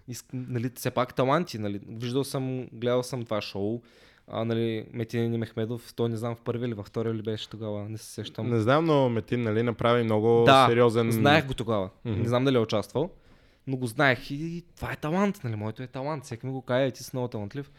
Иск, 0.08 0.26
нали, 0.34 0.72
все 0.76 0.92
пак 0.92 1.16
таланти, 1.16 1.60
нали? 1.60 1.80
Виждал 1.88 2.24
съм, 2.24 2.68
гледал 2.74 3.04
съм 3.04 3.26
това 3.26 3.42
шоу. 3.42 3.82
А, 4.28 4.46
нали, 4.46 4.86
Метин 4.94 5.38
Мехмедов, 5.38 5.94
той 5.96 6.10
не 6.10 6.18
знам 6.18 6.36
в 6.36 6.42
първи 6.42 6.66
или 6.66 6.74
във 6.74 6.86
втори 6.86 7.14
ли 7.14 7.22
беше 7.22 7.50
тогава, 7.50 7.90
не 7.90 7.98
се 7.98 8.06
сещам. 8.06 8.50
Не 8.50 8.60
знам, 8.60 8.86
но 8.86 9.10
Метин 9.10 9.42
нали, 9.42 9.64
направи 9.64 10.04
много 10.04 10.44
да, 10.46 10.68
сериозен... 10.70 11.12
знаех 11.12 11.46
го 11.46 11.54
тогава. 11.54 11.90
Mm-hmm. 11.90 12.18
Не 12.22 12.28
знам 12.28 12.46
дали 12.46 12.56
е 12.56 12.60
участвал 12.60 13.10
но 13.68 13.78
го 13.78 13.88
знаех 13.88 14.32
и 14.32 14.64
това 14.76 14.92
е 14.92 14.96
талант, 14.96 15.44
нали, 15.44 15.56
моето 15.56 15.84
е 15.84 15.88
талант, 15.88 16.24
всеки 16.24 16.46
ми 16.46 16.52
го 16.52 16.62
каже, 16.62 16.92
ти 16.92 17.04
си 17.04 17.10
много 17.14 17.28
талантлив. 17.28 17.72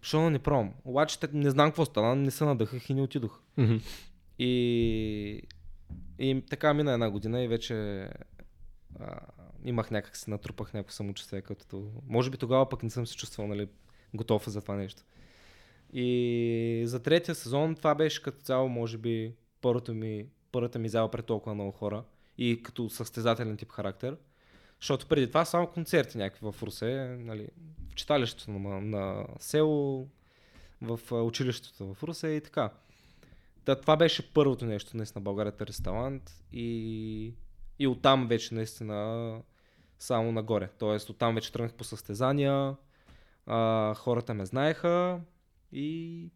Защо 0.00 0.30
не 0.30 0.38
пробвам? 0.38 0.72
Обаче 0.84 1.18
не 1.32 1.50
знам 1.50 1.70
какво 1.70 1.84
стана, 1.84 2.16
не 2.16 2.30
се 2.30 2.44
надъхах 2.44 2.90
и 2.90 2.94
не 2.94 3.02
отидох. 3.02 3.40
Mm-hmm. 3.58 3.82
И, 4.38 5.42
и 6.18 6.42
така 6.50 6.74
мина 6.74 6.92
една 6.92 7.10
година 7.10 7.42
и 7.42 7.48
вече 7.48 8.08
а, 9.00 9.20
имах 9.64 9.90
някак 9.90 10.16
си 10.16 10.30
натрупах 10.30 10.74
някакво 10.74 10.92
самочувствие, 10.92 11.42
като 11.42 11.90
може 12.08 12.30
би 12.30 12.36
тогава 12.36 12.68
пък 12.68 12.82
не 12.82 12.90
съм 12.90 13.06
се 13.06 13.16
чувствал 13.16 13.46
нали, 13.46 13.68
готов 14.14 14.48
за 14.48 14.60
това 14.60 14.74
нещо. 14.74 15.02
И 15.92 16.82
за 16.86 17.02
третия 17.02 17.34
сезон 17.34 17.74
това 17.74 17.94
беше 17.94 18.22
като 18.22 18.40
цяло, 18.40 18.68
може 18.68 18.98
би, 18.98 19.34
първото 19.60 19.94
ми, 19.94 20.26
първата 20.52 20.78
ми 20.78 20.88
зала 20.88 21.10
пред 21.10 21.26
толкова 21.26 21.54
много 21.54 21.72
хора 21.72 22.04
и 22.38 22.62
като 22.62 22.90
състезателен 22.90 23.56
тип 23.56 23.72
характер. 23.72 24.16
Защото 24.84 25.06
преди 25.06 25.28
това 25.28 25.44
само 25.44 25.66
концерти 25.66 26.18
някакви 26.18 26.52
в 26.52 26.62
Русе, 26.62 27.16
нали, 27.20 27.48
в 27.90 27.94
читалището 27.94 28.50
на, 28.50 28.80
на 28.80 29.26
село, 29.38 30.08
в 30.82 31.12
училището 31.12 31.94
в 31.94 32.02
Русе 32.02 32.28
и 32.28 32.40
така. 32.40 32.70
Та, 33.64 33.80
това 33.80 33.96
беше 33.96 34.32
първото 34.32 34.66
нещо 34.66 34.96
наистина 34.96 35.22
България 35.22 35.52
търси 35.52 35.82
талант 35.82 36.22
и, 36.52 37.34
и 37.78 37.86
оттам 37.86 38.28
вече 38.28 38.54
наистина 38.54 39.40
само 39.98 40.32
нагоре. 40.32 40.68
Тоест 40.78 41.10
оттам 41.10 41.34
вече 41.34 41.52
тръгнах 41.52 41.74
по 41.74 41.84
състезания, 41.84 42.76
а, 43.46 43.94
хората 43.94 44.34
ме 44.34 44.46
знаеха 44.46 45.20
и 45.72 46.30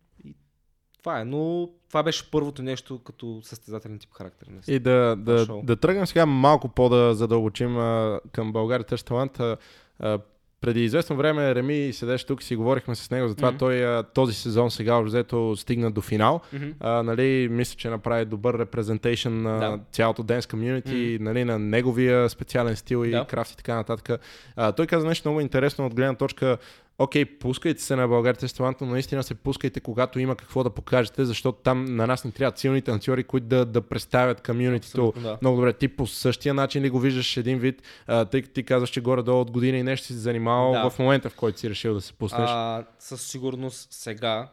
това 1.08 1.20
е. 1.20 1.24
Но 1.24 1.68
това 1.88 2.02
беше 2.02 2.30
първото 2.30 2.62
нещо 2.62 2.98
като 2.98 3.40
състезателен 3.42 3.98
тип 3.98 4.10
характер. 4.14 4.46
Наистина. 4.50 4.76
И 4.76 4.78
да, 4.78 5.16
да, 5.18 5.46
да 5.62 5.76
тръгнем 5.76 6.06
сега 6.06 6.26
малко 6.26 6.68
по-да 6.68 7.14
задълбочим 7.14 7.78
а, 7.78 8.20
към 8.32 8.52
България 8.52 8.86
търси 8.86 9.04
талант. 9.04 9.40
А, 9.40 10.18
преди 10.60 10.84
известно 10.84 11.16
време 11.16 11.54
Реми 11.54 11.92
седеше 11.92 12.26
тук 12.26 12.42
и 12.42 12.44
си 12.44 12.56
говорихме 12.56 12.94
с 12.94 13.10
него, 13.10 13.28
затова 13.28 13.52
mm-hmm. 13.52 13.58
той 13.58 14.04
този 14.14 14.34
сезон 14.34 14.70
сега 14.70 15.00
взето 15.00 15.56
стигна 15.56 15.90
до 15.90 16.00
финал. 16.00 16.40
Mm-hmm. 16.54 16.74
А, 16.80 17.02
нали, 17.02 17.48
мисля, 17.50 17.76
че 17.76 17.90
направи 17.90 18.24
добър 18.24 18.58
репрезентейшн 18.58 19.30
на 19.30 19.58
да. 19.58 19.80
цялото 19.92 20.22
денс 20.22 20.46
комьюнити, 20.46 20.88
mm-hmm. 20.88 21.20
нали, 21.20 21.44
на 21.44 21.58
неговия 21.58 22.28
специален 22.28 22.76
стил 22.76 23.04
и 23.04 23.10
да. 23.10 23.24
крафт 23.24 23.52
и 23.52 23.56
така 23.56 23.74
нататък. 23.74 24.20
А, 24.56 24.72
той 24.72 24.86
каза 24.86 25.06
нещо 25.06 25.28
много 25.28 25.40
интересно 25.40 25.86
от 25.86 25.94
гледна 25.94 26.14
точка 26.14 26.58
окей, 26.98 27.24
okay, 27.24 27.38
пускайте 27.38 27.82
се 27.82 27.96
на 27.96 28.08
България 28.08 28.40
Тестовант, 28.40 28.80
но 28.80 28.86
наистина 28.86 29.22
се 29.22 29.34
пускайте, 29.34 29.80
когато 29.80 30.18
има 30.18 30.36
какво 30.36 30.64
да 30.64 30.70
покажете, 30.70 31.24
защото 31.24 31.58
там 31.58 31.84
на 31.84 32.06
нас 32.06 32.24
не 32.24 32.30
трябват 32.30 32.58
силни 32.58 32.82
танцори, 32.82 33.24
които 33.24 33.46
да, 33.46 33.64
да 33.64 33.82
представят 33.82 34.46
комьюнитито 34.46 35.12
да. 35.16 35.38
много 35.42 35.56
добре. 35.56 35.72
Ти 35.72 35.88
по 35.88 36.06
същия 36.06 36.54
начин 36.54 36.82
ли 36.82 36.90
го 36.90 37.00
виждаш 37.00 37.36
един 37.36 37.58
вид, 37.58 37.82
а, 38.06 38.24
тъй 38.24 38.42
като 38.42 38.54
ти 38.54 38.62
казваш, 38.62 38.90
че 38.90 39.00
горе-долу 39.00 39.40
от 39.40 39.50
години 39.50 39.78
и 39.78 39.82
нещо 39.82 40.06
си 40.06 40.12
се 40.12 40.18
занимавал 40.18 40.72
да. 40.72 40.90
в 40.90 40.98
момента, 40.98 41.30
в 41.30 41.36
който 41.36 41.60
си 41.60 41.70
решил 41.70 41.94
да 41.94 42.00
се 42.00 42.12
пуснеш? 42.12 42.50
А, 42.50 42.84
със 42.98 43.26
сигурност 43.26 43.92
сега, 43.92 44.48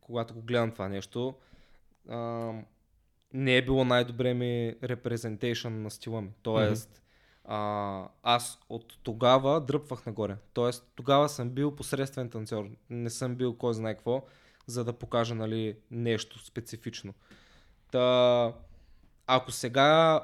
когато 0.00 0.34
го 0.34 0.42
гледам 0.42 0.70
това 0.70 0.88
нещо, 0.88 1.34
а, 2.08 2.50
не 3.32 3.56
е 3.56 3.62
било 3.62 3.84
най-добре 3.84 4.34
ми 4.34 4.74
репрезентейшн 4.82 5.68
на 5.68 5.90
стила 5.90 6.20
ми. 6.20 6.30
Тоест, 6.42 6.88
mm-hmm 6.88 7.03
а, 7.44 8.08
аз 8.22 8.58
от 8.68 8.98
тогава 9.02 9.60
дръпвах 9.60 10.06
нагоре. 10.06 10.36
Тоест, 10.52 10.92
тогава 10.94 11.28
съм 11.28 11.50
бил 11.50 11.76
посредствен 11.76 12.30
танцор. 12.30 12.68
Не 12.90 13.10
съм 13.10 13.34
бил 13.34 13.56
кой 13.56 13.74
знае 13.74 13.94
какво, 13.94 14.24
за 14.66 14.84
да 14.84 14.92
покажа 14.92 15.34
нали, 15.34 15.76
нещо 15.90 16.38
специфично. 16.38 17.14
Та, 17.90 18.52
ако 19.26 19.52
сега 19.52 20.20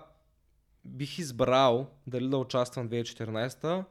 бих 0.84 1.18
избрал 1.18 1.86
дали 2.06 2.28
да 2.28 2.38
участвам 2.38 2.88
2014, 2.88 3.84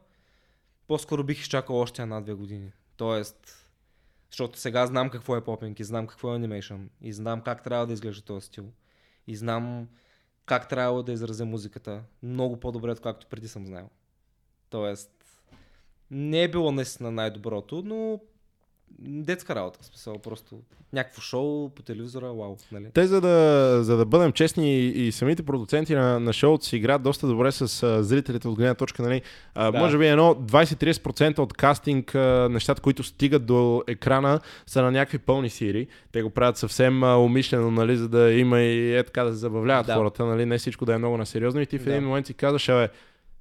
по-скоро 0.86 1.24
бих 1.24 1.40
изчакал 1.40 1.76
още 1.76 2.02
една-две 2.02 2.34
години. 2.34 2.72
Тоест, 2.96 3.70
защото 4.30 4.58
сега 4.58 4.86
знам 4.86 5.10
какво 5.10 5.36
е 5.36 5.44
попинг 5.44 5.80
и 5.80 5.84
знам 5.84 6.06
какво 6.06 6.32
е 6.32 6.36
анимейшън 6.36 6.90
и 7.00 7.12
знам 7.12 7.40
как 7.40 7.62
трябва 7.62 7.86
да 7.86 7.92
изглежда 7.92 8.22
този 8.22 8.46
стил. 8.46 8.72
И 9.26 9.36
знам 9.36 9.88
как 10.46 10.68
трябва 10.68 11.02
да 11.02 11.12
изразя 11.12 11.44
музиката. 11.44 12.02
Много 12.22 12.60
по-добре, 12.60 12.90
откакто 12.90 13.26
преди 13.26 13.48
съм 13.48 13.66
знаел. 13.66 13.88
Тоест, 14.70 15.10
не 16.10 16.42
е 16.42 16.48
било 16.48 16.72
наистина 16.72 17.10
най-доброто, 17.10 17.82
но 17.86 18.20
детска 18.98 19.54
работа, 19.54 19.84
смисъл, 19.84 20.18
просто 20.18 20.56
някакво 20.92 21.20
шоу 21.20 21.68
по 21.68 21.82
телевизора, 21.82 22.26
вау. 22.26 22.56
Нали? 22.72 22.86
Те, 22.94 23.06
за 23.06 23.20
да, 23.20 23.78
за 23.82 23.96
да 23.96 24.04
бъдем 24.04 24.32
честни 24.32 24.78
и, 24.78 25.06
и 25.06 25.12
самите 25.12 25.42
продуценти 25.42 25.94
на, 25.94 26.20
на 26.20 26.32
шоуто 26.32 26.64
си 26.64 26.76
играят 26.76 27.02
доста 27.02 27.26
добре 27.26 27.52
с 27.52 27.82
а, 27.82 28.02
зрителите 28.02 28.48
от 28.48 28.56
гледна 28.56 28.74
точка, 28.74 29.02
нали? 29.02 29.22
А, 29.54 29.70
да. 29.70 29.78
Може 29.78 29.98
би 29.98 30.06
едно 30.06 30.34
20-30% 30.34 31.38
от 31.38 31.52
кастинг, 31.52 32.14
а, 32.14 32.48
нещата, 32.50 32.82
които 32.82 33.02
стигат 33.02 33.46
до 33.46 33.82
екрана, 33.86 34.40
са 34.66 34.82
на 34.82 34.90
някакви 34.90 35.18
пълни 35.18 35.50
сири. 35.50 35.86
Те 36.12 36.22
го 36.22 36.30
правят 36.30 36.56
съвсем 36.56 37.02
а, 37.02 37.16
умишлено, 37.16 37.70
нали, 37.70 37.96
за 37.96 38.08
да 38.08 38.32
има 38.32 38.60
и 38.60 38.96
е 38.96 39.02
така 39.04 39.24
да 39.24 39.30
се 39.30 39.38
забавляват 39.38 39.86
да. 39.86 39.94
хората, 39.94 40.24
нали? 40.24 40.46
Не 40.46 40.58
всичко 40.58 40.84
да 40.84 40.94
е 40.94 40.98
много 40.98 41.16
насериозно. 41.16 41.60
И 41.60 41.66
ти 41.66 41.78
в 41.78 41.86
един 41.86 42.00
да. 42.00 42.06
момент 42.06 42.26
си 42.26 42.34
казваш, 42.34 42.68
абе, 42.68 42.88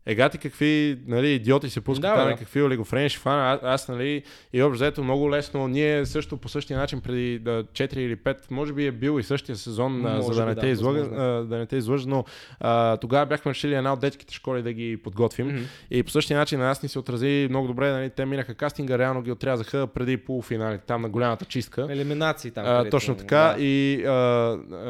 Ега 0.05 0.29
ти 0.29 0.37
какви 0.37 0.99
нали, 1.07 1.29
идиоти 1.29 1.69
се 1.69 1.81
пускат 1.81 2.01
да, 2.01 2.15
там, 2.15 2.29
да. 2.29 2.35
какви 2.35 2.63
олигофрени 2.63 3.09
ще 3.09 3.19
фана. 3.19 3.51
Аз, 3.51 3.59
аз, 3.63 3.87
нали, 3.87 4.23
и 4.53 4.63
общо 4.63 4.75
взето 4.75 5.03
много 5.03 5.31
лесно. 5.31 5.67
Ние 5.67 6.05
също 6.05 6.37
по 6.37 6.49
същия 6.49 6.79
начин 6.79 7.01
преди 7.01 7.39
да, 7.39 7.63
4 7.63 7.97
или 7.97 8.15
5, 8.15 8.37
може 8.51 8.73
би 8.73 8.85
е 8.85 8.91
бил 8.91 9.19
и 9.19 9.23
същия 9.23 9.55
сезон, 9.55 9.99
може 10.01 10.21
за 10.21 10.33
да 10.33 10.45
не, 10.45 10.55
да, 10.55 10.61
те 10.61 10.67
излъга, 10.67 11.03
да 11.43 11.57
не 11.57 11.65
те 11.65 11.75
излъжа, 11.75 12.09
но 12.09 12.25
а, 12.59 12.97
тогава 12.97 13.25
бяхме 13.25 13.51
решили 13.51 13.75
една 13.75 13.93
от 13.93 13.99
детските 13.99 14.33
школи 14.33 14.61
да 14.61 14.73
ги 14.73 14.97
подготвим. 14.97 15.51
Mm-hmm. 15.51 15.65
И 15.91 16.03
по 16.03 16.11
същия 16.11 16.37
начин 16.37 16.59
на 16.59 16.65
нас 16.65 16.83
ни 16.83 16.89
се 16.89 16.99
отрази 16.99 17.47
много 17.49 17.67
добре. 17.67 17.91
Нали, 17.91 18.09
те 18.09 18.25
минаха 18.25 18.55
кастинга, 18.55 18.97
реално 18.97 19.21
ги 19.21 19.31
отрязаха 19.31 19.87
преди 19.87 20.17
полуфиналите, 20.17 20.85
там 20.85 21.01
на 21.01 21.09
голямата 21.09 21.45
чистка. 21.45 21.87
Елиминации 21.89 22.51
там. 22.51 22.65
А, 22.67 22.89
точно 22.89 23.15
така. 23.15 23.55
Да. 23.57 23.63
И 23.63 24.03
а, 24.05 24.11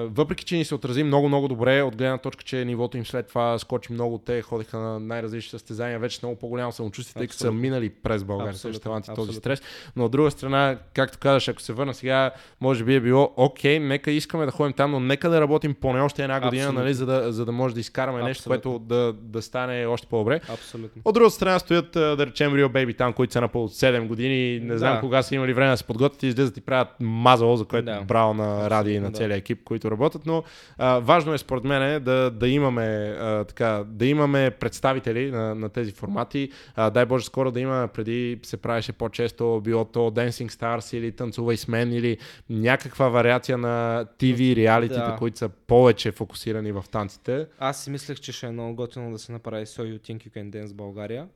въпреки, 0.05 0.45
че 0.45 0.57
ни 0.57 0.65
се 0.65 0.75
отрази 0.75 1.03
много, 1.03 1.27
много 1.27 1.47
добре, 1.47 1.81
от 1.81 1.95
гледна 1.95 2.17
точка, 2.17 2.43
че 2.43 2.65
нивото 2.65 2.97
им 2.97 3.05
след 3.05 3.27
това 3.27 3.59
скочи 3.59 3.93
много, 3.93 4.17
те 4.17 4.41
ходиха 4.41 4.77
на 4.77 4.98
най-различни 4.99 5.49
състезания, 5.49 5.99
вече 5.99 6.19
много 6.23 6.39
по-голямо 6.39 6.71
самочувствие, 6.71 7.19
тъй 7.19 7.27
като 7.27 7.39
са 7.39 7.51
минали 7.51 7.89
през 7.89 8.23
България 8.23 8.53
с 8.53 8.79
таланти 8.79 9.09
този 9.15 9.33
стрес. 9.33 9.61
Но 9.95 10.05
от 10.05 10.11
друга 10.11 10.31
страна, 10.31 10.77
както 10.93 11.17
казваш, 11.17 11.47
ако 11.47 11.61
се 11.61 11.73
върна 11.73 11.93
сега, 11.93 12.31
може 12.61 12.83
би 12.83 12.95
е 12.95 12.99
било 12.99 13.33
окей, 13.37 13.79
нека 13.79 14.11
искаме 14.11 14.45
да 14.45 14.51
ходим 14.51 14.73
там, 14.73 14.91
но 14.91 14.99
нека 14.99 15.29
да 15.29 15.41
работим 15.41 15.73
поне 15.73 16.01
още 16.01 16.23
една 16.23 16.41
година, 16.41 16.71
нали, 16.71 16.93
за, 16.93 17.05
да, 17.05 17.31
за 17.31 17.45
да 17.45 17.51
може 17.51 17.73
да 17.73 17.79
изкараме 17.79 18.17
Абсолютно. 18.17 18.27
нещо, 18.27 18.49
което 18.49 18.79
да, 18.79 19.13
да 19.13 19.41
стане 19.41 19.85
още 19.85 20.07
по-добре. 20.07 20.41
Абсолютно. 20.53 21.01
От 21.05 21.13
друга 21.13 21.29
страна 21.29 21.59
стоят, 21.59 21.91
да 21.91 22.25
речем, 22.25 22.51
Rio 22.51 22.67
Baby 22.67 22.97
там, 22.97 23.13
които 23.13 23.33
са 23.33 23.41
на 23.41 23.47
по 23.47 23.67
7 23.67 24.07
години, 24.07 24.59
не 24.59 24.77
знам 24.77 24.95
да. 24.95 24.99
кога 24.99 25.23
са 25.23 25.35
имали 25.35 25.53
време 25.53 25.71
да 25.71 25.77
се 25.77 25.83
подготвят 25.83 26.23
и 26.23 26.27
излизат 26.27 26.57
и 26.57 26.61
правят 26.61 26.87
мазало, 26.99 27.55
за 27.55 27.65
което 27.65 27.85
да. 27.85 28.01
браво 28.01 28.33
на 28.33 28.69
Ради 28.69 28.91
и 28.91 28.99
на 28.99 29.11
целия 29.11 29.37
екип, 29.37 29.63
които 29.63 29.91
работят, 29.91 30.25
но 30.25 30.43
а, 30.77 30.99
важно 30.99 31.33
е 31.33 31.37
според 31.37 31.63
мен 31.63 32.03
да, 32.03 32.31
да 32.31 32.47
имаме 32.47 33.15
а, 33.19 33.43
така, 33.43 33.83
да 33.87 34.05
имаме 34.05 34.51
представители 34.93 35.31
на, 35.31 35.55
на 35.55 35.69
тези 35.69 35.91
формати. 35.91 36.51
А, 36.75 36.89
дай 36.89 37.05
Боже, 37.05 37.25
скоро 37.25 37.51
да 37.51 37.59
има, 37.59 37.89
преди 37.93 38.39
се 38.43 38.57
правеше 38.57 38.93
по-често, 38.93 39.61
било 39.63 39.85
то 39.85 39.99
Dancing 39.99 40.51
Stars 40.51 40.97
или 40.97 41.11
Танцувай 41.11 41.57
с 41.57 41.67
мен 41.67 41.93
или 41.93 42.17
някаква 42.49 43.09
вариация 43.09 43.57
на 43.57 44.05
TV 44.19 44.55
реалитите, 44.55 44.99
да. 44.99 45.15
които 45.19 45.37
са 45.37 45.49
повече 45.49 46.11
фокусирани 46.11 46.71
в 46.71 46.83
танците. 46.91 47.47
Аз 47.59 47.83
си 47.83 47.89
мислех, 47.89 48.19
че 48.19 48.31
ще 48.31 48.47
е 48.47 48.51
много 48.51 48.75
готино 48.75 49.11
да 49.11 49.19
се 49.19 49.31
направи 49.31 49.65
So 49.65 49.81
You 49.81 49.99
Think 49.99 50.27
You 50.27 50.29
Can 50.29 50.49
Dance 50.49 50.73
България 50.73 51.27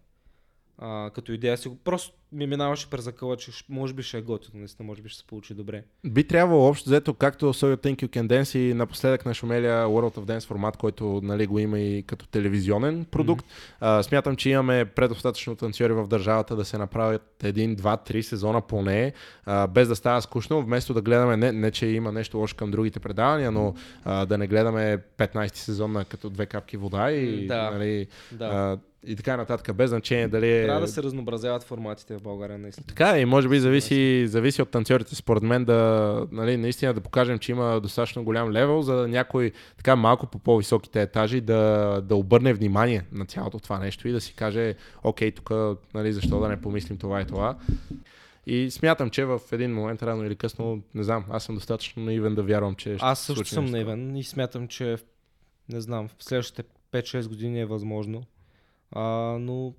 а, 0.77 1.09
като 1.09 1.31
идея 1.31 1.57
си. 1.57 1.69
Просто 1.83 2.13
ми 2.33 2.47
минаваше 2.47 2.89
през 2.89 3.03
закъла, 3.03 3.37
че 3.37 3.51
може 3.69 3.93
би 3.93 4.03
ще 4.03 4.17
е 4.17 4.21
готино, 4.21 4.59
наистина, 4.59 4.87
може 4.87 5.01
би 5.01 5.09
ще 5.09 5.19
се 5.19 5.27
получи 5.27 5.53
добре. 5.53 5.83
Би 6.05 6.27
трябвало 6.27 6.67
общо 6.67 6.89
взето, 6.89 7.13
както 7.13 7.53
So 7.53 7.75
You 7.75 7.83
Think 7.83 7.95
You 7.95 8.07
Can 8.07 8.27
Dance 8.27 8.57
и 8.57 8.73
напоследък 8.73 9.25
на 9.25 9.33
Шумелия 9.33 9.85
World 9.85 10.17
of 10.17 10.25
Dance 10.25 10.47
формат, 10.47 10.77
който 10.77 11.19
нали, 11.23 11.47
го 11.47 11.59
има 11.59 11.79
и 11.79 12.03
като 12.03 12.27
телевизионен 12.27 13.05
продукт. 13.05 13.45
Mm-hmm. 13.45 13.77
А, 13.79 14.03
смятам, 14.03 14.35
че 14.35 14.49
имаме 14.49 14.85
предостатъчно 14.85 15.55
танцори 15.55 15.93
в 15.93 16.07
държавата 16.07 16.55
да 16.55 16.65
се 16.65 16.77
направят 16.77 17.43
един, 17.43 17.75
два, 17.75 17.97
три 17.97 18.23
сезона 18.23 18.61
поне, 18.61 19.13
а, 19.45 19.67
без 19.67 19.87
да 19.87 19.95
става 19.95 20.21
скучно, 20.21 20.61
вместо 20.61 20.93
да 20.93 21.01
гледаме, 21.01 21.37
не, 21.37 21.51
не 21.51 21.71
че 21.71 21.87
има 21.87 22.11
нещо 22.11 22.37
лошо 22.37 22.55
към 22.55 22.71
другите 22.71 22.99
предавания, 22.99 23.51
но 23.51 23.73
а, 24.03 24.25
да 24.25 24.37
не 24.37 24.47
гледаме 24.47 25.03
15 25.17 25.55
сезон 25.55 25.91
на 25.91 26.05
като 26.05 26.29
две 26.29 26.45
капки 26.45 26.77
вода 26.77 27.11
и 27.11 27.47
да. 27.47 27.71
Нали, 27.71 28.07
да. 28.31 28.45
А, 28.45 28.77
и 29.05 29.15
така 29.15 29.37
нататък, 29.37 29.75
без 29.75 29.89
значение 29.89 30.27
дали 30.27 30.51
е... 30.51 30.65
Трябва 30.65 30.81
да 30.81 30.87
се 30.87 31.03
разнообразяват 31.03 31.63
форматите 31.63 32.17
в 32.17 32.21
България, 32.21 32.57
наистина. 32.57 32.87
Така 32.87 33.19
и 33.19 33.25
може 33.25 33.49
би 33.49 33.59
зависи, 33.59 34.27
зависи 34.27 34.61
от 34.61 34.71
танцорите, 34.71 35.15
според 35.15 35.43
мен, 35.43 35.65
да 35.65 36.27
нали, 36.31 36.57
наистина 36.57 36.93
да 36.93 37.01
покажем, 37.01 37.39
че 37.39 37.51
има 37.51 37.81
достатъчно 37.81 38.23
голям 38.23 38.51
левел, 38.51 38.81
за 38.81 38.95
да 38.95 39.07
някой 39.07 39.51
така 39.77 39.95
малко 39.95 40.27
по 40.27 40.39
по-високите 40.39 41.01
етажи 41.01 41.41
да, 41.41 42.01
да 42.01 42.15
обърне 42.15 42.53
внимание 42.53 43.03
на 43.11 43.25
цялото 43.25 43.59
това 43.59 43.79
нещо 43.79 44.07
и 44.07 44.11
да 44.11 44.21
си 44.21 44.33
каже, 44.33 44.75
окей, 45.03 45.31
тук 45.31 45.49
нали, 45.93 46.13
защо 46.13 46.39
да 46.39 46.47
не 46.47 46.61
помислим 46.61 46.97
това 46.97 47.21
и 47.21 47.25
това. 47.25 47.57
И 48.45 48.71
смятам, 48.71 49.09
че 49.09 49.25
в 49.25 49.41
един 49.51 49.73
момент, 49.73 50.03
рано 50.03 50.25
или 50.25 50.35
късно, 50.35 50.81
не 50.95 51.03
знам, 51.03 51.25
аз 51.29 51.43
съм 51.43 51.55
достатъчно 51.55 52.03
наивен 52.03 52.35
да 52.35 52.43
вярвам, 52.43 52.75
че. 52.75 52.97
Аз 52.99 53.19
също 53.19 53.45
съм 53.45 53.65
наивен 53.65 54.15
и 54.15 54.23
смятам, 54.23 54.67
че 54.67 54.97
не 55.69 55.81
знам, 55.81 56.07
в 56.07 56.23
следващите 56.23 56.63
5-6 56.91 57.27
години 57.27 57.61
е 57.61 57.65
възможно 57.65 58.23
а, 58.95 59.01
но 59.39 59.73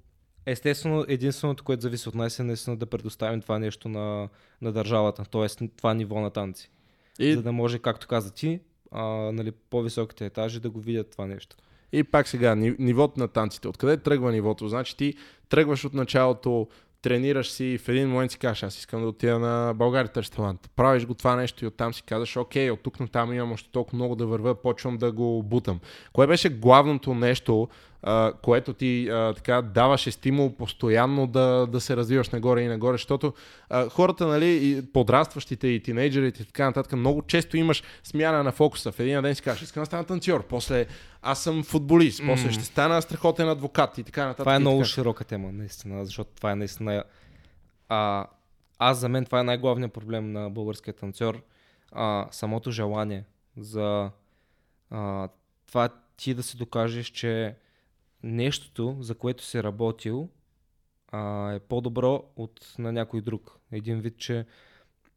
естествено, 0.46 1.04
единственото, 1.08 1.64
което 1.64 1.82
зависи 1.82 2.08
от 2.08 2.14
нас 2.14 2.38
е 2.38 2.42
наистина 2.42 2.76
да 2.76 2.86
предоставим 2.86 3.40
това 3.40 3.58
нещо 3.58 3.88
на, 3.88 4.28
на 4.62 4.72
държавата, 4.72 5.24
т.е. 5.24 5.68
това 5.68 5.94
ниво 5.94 6.20
на 6.20 6.30
танци. 6.30 6.70
И... 7.18 7.34
За 7.34 7.42
да 7.42 7.52
може, 7.52 7.78
както 7.78 8.06
каза 8.06 8.34
ти, 8.34 8.60
а, 8.90 9.04
нали, 9.32 9.52
по-високите 9.70 10.26
етажи 10.26 10.60
да 10.60 10.70
го 10.70 10.80
видят 10.80 11.10
това 11.10 11.26
нещо. 11.26 11.56
И 11.92 12.04
пак 12.04 12.28
сега, 12.28 12.54
нивото 12.54 13.20
на 13.20 13.28
танците. 13.28 13.68
Откъде 13.68 13.96
тръгва 13.96 14.32
нивото? 14.32 14.68
Значи 14.68 14.96
ти 14.96 15.14
тръгваш 15.48 15.84
от 15.84 15.94
началото, 15.94 16.68
тренираш 17.02 17.50
си 17.50 17.64
и 17.64 17.78
в 17.78 17.88
един 17.88 18.08
момент 18.08 18.30
си 18.30 18.38
кажеш, 18.38 18.62
аз 18.62 18.78
искам 18.78 19.00
да 19.00 19.08
отида 19.08 19.38
на 19.38 19.72
България 19.74 20.12
търси 20.12 20.32
талант. 20.32 20.70
Правиш 20.76 21.06
го 21.06 21.14
това 21.14 21.36
нещо 21.36 21.64
и 21.64 21.68
оттам 21.68 21.94
си 21.94 22.02
казваш, 22.02 22.36
окей, 22.36 22.70
от 22.70 22.82
тук 22.82 23.00
на 23.00 23.08
там 23.08 23.32
имам 23.32 23.52
още 23.52 23.70
толкова 23.70 23.96
много 23.96 24.16
да 24.16 24.26
вървя, 24.26 24.62
почвам 24.62 24.96
да 24.96 25.12
го 25.12 25.42
бутам. 25.42 25.80
Кое 26.12 26.26
беше 26.26 26.48
главното 26.48 27.14
нещо, 27.14 27.68
а, 28.06 28.32
което 28.42 28.72
ти 28.72 29.08
а, 29.08 29.34
така 29.34 29.62
даваше 29.62 30.10
стимул 30.10 30.56
постоянно 30.56 31.26
да, 31.26 31.66
да 31.66 31.80
се 31.80 31.96
развиваш 31.96 32.30
нагоре 32.30 32.60
и 32.60 32.68
нагоре, 32.68 32.94
защото 32.94 33.32
а, 33.68 33.88
хората, 33.88 34.26
нали, 34.26 34.68
и 34.68 34.82
подрастващите 34.92 35.68
и 35.68 35.82
тинейджерите 35.82 36.42
и 36.42 36.44
така 36.44 36.64
нататък, 36.64 36.92
много 36.92 37.22
често 37.22 37.56
имаш 37.56 37.82
смяна 38.04 38.42
на 38.42 38.52
фокуса. 38.52 38.92
В 38.92 39.00
един 39.00 39.22
ден 39.22 39.34
си 39.34 39.42
кажеш, 39.42 39.62
искам 39.62 39.82
да 39.82 39.86
стана 39.86 40.04
танцор, 40.04 40.46
после 40.46 40.86
аз 41.22 41.42
съм 41.42 41.62
футболист, 41.62 42.20
mm. 42.20 42.26
после 42.26 42.52
ще 42.52 42.64
стана 42.64 43.02
страхотен 43.02 43.48
адвокат 43.48 43.98
и 43.98 44.04
така 44.04 44.24
нататък. 44.24 44.42
Това 44.42 44.54
е 44.54 44.58
много 44.58 44.78
така. 44.78 44.88
широка 44.88 45.24
тема, 45.24 45.52
наистина, 45.52 46.04
защото 46.04 46.30
това 46.36 46.50
е 46.52 46.56
наистина... 46.56 47.04
А, 47.88 48.26
аз 48.78 48.98
за 48.98 49.08
мен 49.08 49.24
това 49.24 49.40
е 49.40 49.44
най-главният 49.44 49.92
проблем 49.92 50.32
на 50.32 50.50
българския 50.50 50.94
танцор. 50.94 51.42
А, 51.92 52.26
самото 52.30 52.70
желание 52.70 53.24
за 53.56 54.10
а, 54.90 55.28
това 55.66 55.88
ти 56.16 56.34
да 56.34 56.42
си 56.42 56.56
докажеш, 56.56 57.06
че 57.06 57.54
нещото, 58.24 58.96
за 59.00 59.14
което 59.14 59.44
си 59.44 59.62
работил, 59.62 60.28
а, 61.08 61.52
е 61.52 61.60
по-добро 61.60 62.24
от 62.36 62.74
на 62.78 62.92
някой 62.92 63.20
друг. 63.20 63.58
Един 63.72 64.00
вид, 64.00 64.18
че 64.18 64.46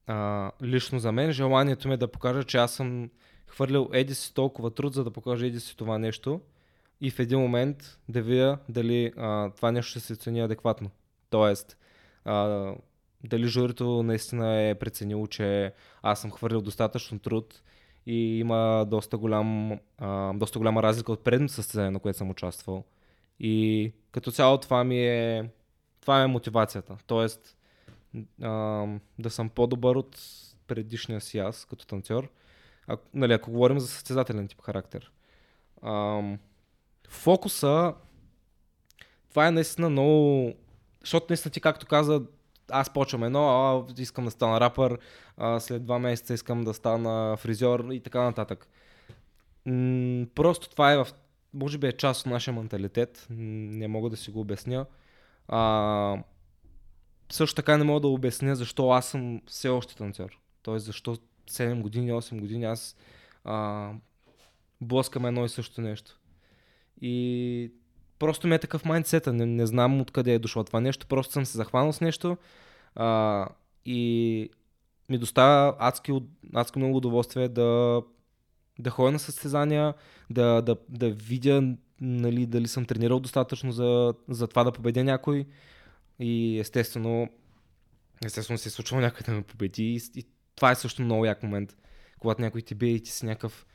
а, 0.08 0.52
лично 0.64 1.00
за 1.00 1.12
мен 1.12 1.32
желанието 1.32 1.88
ми 1.88 1.94
е 1.94 1.98
да 1.98 2.12
покажа, 2.12 2.44
че 2.44 2.58
аз 2.58 2.74
съм 2.74 3.10
хвърлял 3.48 3.90
еди 3.94 4.16
си 4.16 4.34
толкова 4.34 4.72
труд, 4.72 4.94
за 4.94 5.04
да 5.04 5.12
покажа 5.12 5.48
еди 5.48 5.60
си 5.60 5.78
това 5.78 5.98
нещо 5.98 6.42
и 7.02 7.12
в 7.12 7.20
един 7.20 7.40
момент 7.40 8.00
да 8.10 8.22
видя 8.22 8.58
дали 8.70 9.14
а, 9.18 9.50
това 9.50 9.72
нещо 9.72 9.90
ще 9.90 10.00
се 10.00 10.16
цени 10.16 10.42
адекватно. 10.42 10.90
Тоест, 11.30 11.78
а, 12.26 12.74
дали 13.24 13.48
журито 13.48 14.04
наистина 14.04 14.62
е 14.62 14.76
преценило, 14.76 15.28
че 15.28 15.74
аз 16.02 16.22
съм 16.22 16.32
хвърлил 16.32 16.62
достатъчно 16.62 17.20
труд 17.20 17.62
и 18.06 18.40
има 18.40 18.86
доста, 18.88 19.18
голям, 19.18 19.80
а, 19.98 20.34
доста 20.34 20.60
голяма 20.60 20.84
разлика 20.84 21.12
от 21.12 21.24
предното 21.24 21.54
състезание, 21.54 21.92
на 21.92 22.00
което 22.00 22.18
съм 22.18 22.30
участвал. 22.30 22.84
И 23.40 23.92
като 24.12 24.32
цяло 24.32 24.58
това 24.58 24.84
ми 24.84 25.08
е, 25.08 25.50
това 26.02 26.22
е 26.22 26.28
мотивацията. 26.28 26.98
Тоест 27.08 27.58
а, 28.42 28.86
да 29.20 29.30
съм 29.30 29.50
по-добър 29.50 29.96
от 29.96 30.22
предишния 30.68 31.22
си 31.22 31.40
аз 31.40 31.66
като 31.66 31.88
танцор. 31.88 32.30
А, 32.88 32.98
нали, 33.14 33.34
ако 33.34 33.52
говорим 33.52 33.80
за 33.80 33.88
състезателен 33.88 34.48
тип 34.48 34.62
характер. 34.62 35.12
А, 35.82 36.22
фокуса, 37.10 37.94
това 39.30 39.48
е 39.48 39.52
наистина 39.52 39.90
много... 39.90 40.54
Защото 41.00 41.26
наистина 41.30 41.52
ти, 41.52 41.62
както 41.62 41.86
каза, 41.86 42.22
аз 42.72 42.94
почвам 42.94 43.24
едно, 43.24 43.50
а, 43.50 44.02
искам 44.02 44.26
да 44.26 44.32
стана 44.32 44.60
рапър, 44.60 45.00
а, 45.38 45.60
след 45.60 45.84
два 45.84 46.00
месеца 46.00 46.34
искам 46.34 46.64
да 46.64 46.74
стана 46.74 47.38
фризьор 47.38 47.88
и 47.92 48.00
така 48.00 48.22
нататък. 48.22 48.68
М- 49.66 50.26
просто 50.36 50.70
това 50.70 50.92
е 50.92 50.98
в 50.98 51.08
може 51.54 51.78
би 51.78 51.88
е 51.88 51.92
част 51.92 52.22
от 52.22 52.32
нашия 52.32 52.54
менталитет, 52.54 53.28
не 53.30 53.88
мога 53.88 54.10
да 54.10 54.18
си 54.18 54.32
го 54.32 54.40
обясня. 54.40 54.86
А, 55.48 56.24
също 57.32 57.56
така 57.56 57.78
не 57.78 57.84
мога 57.84 58.00
да 58.00 58.08
обясня 58.08 58.56
защо 58.56 58.90
аз 58.90 59.10
съм 59.10 59.42
все 59.48 59.70
още 59.70 59.96
танцор. 59.96 60.40
Тоест 60.62 60.86
защо 60.86 61.18
7 61.50 61.82
години, 61.82 62.12
8 62.12 62.40
години 62.40 62.66
аз 62.66 62.96
а, 63.44 63.92
блъскам 64.82 65.26
едно 65.26 65.46
и 65.46 65.50
също 65.50 65.82
нещо. 65.82 66.20
И 67.02 67.72
просто 68.20 68.48
ми 68.48 68.56
е 68.56 68.60
такъв 68.60 68.86
майндсета, 68.86 69.34
не, 69.34 69.46
не 69.46 69.66
знам 69.66 70.02
откъде 70.02 70.34
е 70.34 70.40
дошло 70.40 70.64
това 70.64 70.80
нещо, 70.80 71.08
просто 71.08 71.34
съм 71.34 71.46
се 71.46 71.58
захванал 71.58 71.94
с 71.94 72.02
нещо 72.02 72.38
а, 72.96 73.48
и 73.86 74.50
ми 75.10 75.18
доставя 75.18 75.76
адски, 75.80 76.12
адски 76.54 76.80
много 76.80 76.98
удоволствие 76.98 77.48
да 77.48 78.02
да 78.80 78.90
ходя 78.90 79.12
на 79.12 79.20
състезания, 79.20 79.94
да, 80.30 80.62
да, 80.62 80.78
да 80.90 81.10
видя 81.10 81.76
нали, 82.02 82.46
дали 82.46 82.68
съм 82.68 82.86
тренирал 82.86 83.20
достатъчно 83.20 83.72
за, 83.72 84.14
за 84.30 84.48
това 84.48 84.64
да 84.64 84.72
победя 84.72 85.04
някой. 85.04 85.46
И 86.20 86.60
естествено, 86.60 87.30
естествено 88.26 88.58
се 88.58 88.70
е 88.70 88.72
случвало 88.72 89.02
някой 89.02 89.22
да 89.26 89.32
ме 89.32 89.42
победи. 89.42 89.84
И, 89.84 90.02
и 90.20 90.26
това 90.56 90.72
е 90.72 90.76
също 90.76 91.02
много 91.02 91.26
як 91.26 91.44
момент, 91.44 91.78
когато 92.20 92.42
някой 92.42 92.62
ти 92.62 92.76
бие 92.76 92.90
и 92.90 93.04
ти 93.04 93.12
си 93.12 93.26
някакъв 93.26 93.66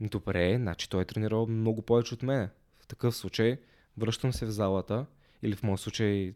добре, 0.00 0.56
значи 0.56 0.88
той 0.88 1.02
е 1.02 1.04
тренирал 1.04 1.46
много 1.46 1.82
повече 1.82 2.14
от 2.14 2.22
мен. 2.22 2.50
В 2.80 2.86
такъв 2.86 3.16
случай 3.16 3.58
връщам 3.98 4.32
се 4.32 4.46
в 4.46 4.50
залата 4.50 5.06
или 5.42 5.56
в 5.56 5.62
моят 5.62 5.80
случай 5.80 6.34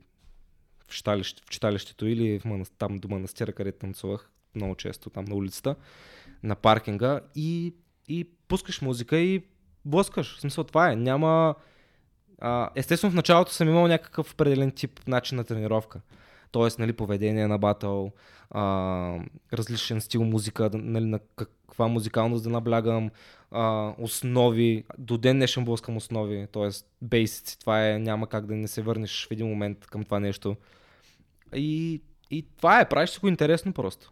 в, 0.79 0.87
читалище, 0.87 1.43
в 1.47 1.51
читалището 1.51 2.07
или 2.07 2.39
в 2.39 2.45
манас, 2.45 2.71
там 2.71 2.99
до 2.99 3.09
манастира, 3.09 3.53
където 3.53 3.79
танцувах 3.79 4.31
много 4.55 4.75
често 4.75 5.11
там 5.11 5.25
на 5.25 5.35
улицата 5.35 5.77
на 6.43 6.55
паркинга 6.55 7.21
и, 7.35 7.75
и 8.09 8.25
пускаш 8.49 8.83
музика 8.83 9.19
и 9.19 9.45
блъскаш. 9.85 10.37
В 10.37 10.41
смисъл 10.41 10.65
това 10.65 10.93
е. 10.93 10.97
Няма... 10.97 11.55
А, 12.41 12.71
естествено 12.75 13.11
в 13.11 13.15
началото 13.15 13.53
съм 13.53 13.69
имал 13.69 13.87
някакъв 13.87 14.33
определен 14.33 14.71
тип 14.71 15.01
начин 15.07 15.37
на 15.37 15.45
тренировка. 15.45 16.01
Тоест, 16.51 16.79
нали, 16.79 16.93
поведение 16.93 17.47
на 17.47 17.59
батъл, 17.59 18.13
а, 18.51 19.19
различен 19.53 20.01
стил 20.01 20.25
музика, 20.25 20.71
нали, 20.75 21.05
на 21.05 21.19
каква 21.37 21.89
музикалност 21.89 22.45
да 22.45 22.51
наблягам, 22.51 23.11
а, 23.51 23.95
основи. 23.99 24.85
До 24.99 25.19
ден 25.19 25.37
днешен 25.37 25.65
блъскам 25.65 25.97
основи, 25.97 26.47
т.е. 26.53 26.69
бейсици. 27.03 27.59
Това 27.59 27.89
е, 27.89 27.99
няма 27.99 28.27
как 28.27 28.47
да 28.47 28.55
не 28.55 28.69
се 28.69 28.83
върнеш 28.83 29.27
в 29.29 29.31
един 29.31 29.47
момент 29.47 29.87
към 29.87 30.05
това 30.05 30.21
нещо. 30.21 30.57
И, 31.55 32.03
и 32.31 32.47
това 32.57 32.81
е, 32.81 32.89
правиш 32.89 33.11
си 33.11 33.21
го 33.21 33.29
интересно 33.29 33.73
просто. 33.73 34.11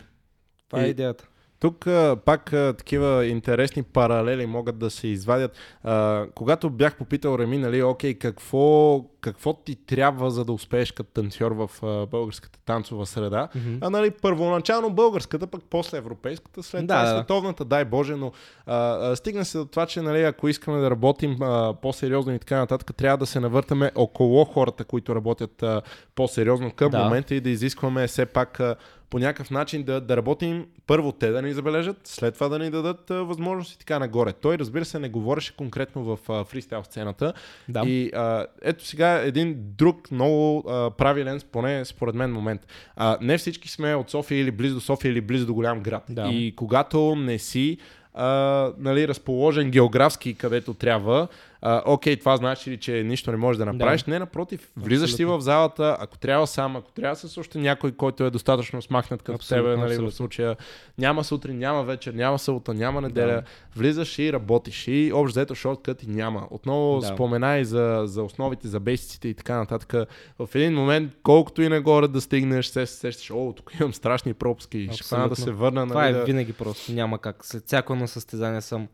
Това 0.69 0.81
е 0.81 0.85
и, 0.85 0.87
е 0.87 0.91
идеята. 0.91 1.29
Тук 1.61 1.87
пак 2.25 2.51
такива 2.51 3.27
интересни 3.27 3.83
паралели 3.83 4.47
могат 4.47 4.79
да 4.79 4.91
се 4.91 5.09
извадят. 5.09 5.53
А, 5.85 6.27
когато 6.35 6.71
бях 6.71 6.97
попитал 6.97 7.39
Реми, 7.39 7.59
нали, 7.59 7.83
окей, 7.83 8.15
какво, 8.15 9.05
какво 9.21 9.53
ти 9.55 9.77
трябва 9.87 10.31
за 10.31 10.45
да 10.45 10.53
успееш 10.53 10.93
като 10.93 11.11
танцор 11.11 11.53
в 11.53 11.71
а, 11.83 12.07
българската 12.07 12.59
танцова 12.65 13.07
среда, 13.07 13.49
mm-hmm. 13.57 13.79
а 13.81 13.91
нали, 13.91 14.11
първоначално 14.11 14.91
българската, 14.91 15.47
пък 15.47 15.63
после 15.71 15.99
европейската, 15.99 16.63
след 16.63 16.87
да, 16.87 16.95
това 16.95 17.11
да. 17.11 17.19
световната, 17.19 17.65
дай 17.65 17.85
Боже, 17.85 18.15
но 18.15 18.33
а, 18.67 18.77
а, 18.77 19.17
стигна 19.17 19.45
се 19.45 19.59
до 19.59 19.65
това, 19.65 19.87
че 19.87 20.03
нали, 20.03 20.23
ако 20.23 20.49
искаме 20.49 20.81
да 20.81 20.91
работим 20.91 21.43
а, 21.43 21.75
по-сериозно 21.83 22.35
и 22.35 22.39
така 22.39 22.59
нататък, 22.59 22.97
трябва 22.97 23.19
да 23.19 23.27
се 23.27 23.41
навъртаме 23.41 23.91
около 23.95 24.45
хората, 24.45 24.85
които 24.85 25.15
работят 25.15 25.63
а, 25.63 25.83
по-сериозно 26.15 26.71
към 26.71 26.91
да. 26.91 26.99
момента 27.05 27.35
и 27.35 27.41
да 27.41 27.51
изискваме 27.51 28.07
все 28.07 28.27
пак 28.27 28.61
а, 28.61 28.77
по 29.11 29.19
някакъв 29.19 29.51
начин 29.51 29.83
да, 29.83 30.01
да 30.01 30.17
работим 30.17 30.67
първо 30.87 31.13
те 31.13 31.31
да 31.31 31.43
ни 31.43 31.53
забележат, 31.53 31.97
след 32.05 32.35
това 32.35 32.49
да 32.49 32.59
ни 32.59 32.71
дадат 32.71 33.11
а, 33.11 33.25
възможност 33.25 33.75
и 33.75 33.79
така 33.79 33.99
нагоре. 33.99 34.33
Той, 34.33 34.59
разбира 34.59 34.85
се, 34.85 34.99
не 34.99 35.09
говореше 35.09 35.57
конкретно 35.57 36.05
в 36.05 36.19
а, 36.29 36.45
фристайл 36.45 36.85
сцената. 36.85 37.33
Да. 37.69 37.83
И 37.87 38.11
а, 38.15 38.47
ето 38.63 38.87
сега 38.87 39.21
един 39.23 39.55
друг 39.59 40.11
много 40.11 40.65
а, 40.69 40.91
правилен, 40.91 41.41
поне 41.53 41.85
според 41.85 42.15
мен 42.15 42.33
момент. 42.33 42.67
А, 42.97 43.19
не 43.21 43.39
всички 43.39 43.69
сме 43.69 43.95
от 43.95 44.11
София 44.11 44.41
или 44.41 44.51
близо 44.51 44.75
до 44.75 44.81
София 44.81 45.13
или 45.13 45.21
близо 45.21 45.47
до 45.47 45.55
голям 45.55 45.81
град. 45.81 46.05
Да. 46.09 46.29
И 46.29 46.57
когато 46.57 47.15
не 47.17 47.39
си 47.39 47.79
а, 48.17 48.73
нали, 48.79 49.09
разположен 49.09 49.71
географски 49.71 50.35
където 50.35 50.75
трябва, 50.75 51.29
а, 51.63 51.83
окей, 51.87 52.17
това 52.17 52.37
значи 52.37 52.71
ли, 52.71 52.77
че 52.77 52.93
нищо 52.93 53.31
не 53.31 53.37
можеш 53.37 53.59
да 53.59 53.67
направиш? 53.67 54.03
Да. 54.03 54.11
Не, 54.11 54.19
напротив, 54.19 54.71
влизаш 54.77 55.15
си 55.15 55.25
в 55.25 55.41
залата, 55.41 55.97
ако 56.01 56.19
трябва 56.19 56.47
сам, 56.47 56.77
ако 56.77 56.93
трябва 56.93 57.17
с 57.17 57.39
още 57.39 57.59
някой, 57.59 57.93
който 57.93 58.25
е 58.25 58.31
достатъчно 58.31 58.83
смахнат 58.83 59.23
като 59.23 59.37
абсолютно, 59.37 59.65
тебе, 59.65 59.77
нали, 59.77 59.93
абсолютно. 59.93 60.11
в 60.11 60.15
случая 60.15 60.57
няма 60.99 61.25
сутрин, 61.25 61.59
няма 61.59 61.85
вечер, 61.85 62.15
няма 62.15 62.39
събота, 62.39 62.75
няма 62.75 63.01
неделя, 63.01 63.33
да. 63.33 63.43
влизаш 63.77 64.19
и 64.19 64.33
работиш 64.33 64.89
и 64.89 65.11
общо 65.15 65.33
взето 65.33 65.55
шорткът 65.55 66.03
и 66.03 66.07
няма. 66.07 66.47
Отново 66.51 67.01
да. 67.01 67.07
споменай 67.07 67.65
за, 67.65 68.03
за 68.05 68.23
основите, 68.23 68.69
за 68.69 68.81
бесиците 68.81 69.29
и 69.29 69.35
така 69.35 69.57
нататък. 69.57 70.09
В 70.39 70.49
един 70.55 70.75
момент, 70.75 71.13
колкото 71.23 71.63
и 71.63 71.69
нагоре 71.69 72.09
да 72.09 72.21
стигнеш, 72.21 72.67
се 72.67 72.87
сещаш, 72.87 73.31
о, 73.31 73.53
тук 73.57 73.73
имам 73.81 73.95
страшни 73.95 74.35
пропуски, 74.35 74.89
ще 74.93 75.05
фана 75.05 75.29
да 75.29 75.37
се 75.37 75.51
върна. 75.51 75.89
Това 75.89 76.03
нали, 76.03 76.17
е 76.17 76.19
да... 76.19 76.25
винаги 76.25 76.53
просто, 76.53 76.93
няма 76.93 77.19
как. 77.19 77.45
След 77.45 77.67
всяко 77.67 77.93
едно 77.93 78.07
състезание 78.07 78.61
съм 78.61 78.89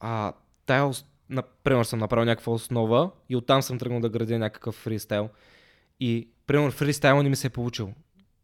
а, 0.00 0.32
тая 0.66 0.86
например, 1.30 1.84
съм 1.84 1.98
направил 1.98 2.24
някаква 2.24 2.52
основа 2.52 3.10
и 3.28 3.36
оттам 3.36 3.62
съм 3.62 3.78
тръгнал 3.78 4.00
да 4.00 4.08
градя 4.08 4.38
някакъв 4.38 4.74
фристайл. 4.74 5.28
И, 6.00 6.28
примерно, 6.46 6.70
фристайл 6.70 7.22
не 7.22 7.28
ми 7.28 7.36
се 7.36 7.46
е 7.46 7.50
получил. 7.50 7.92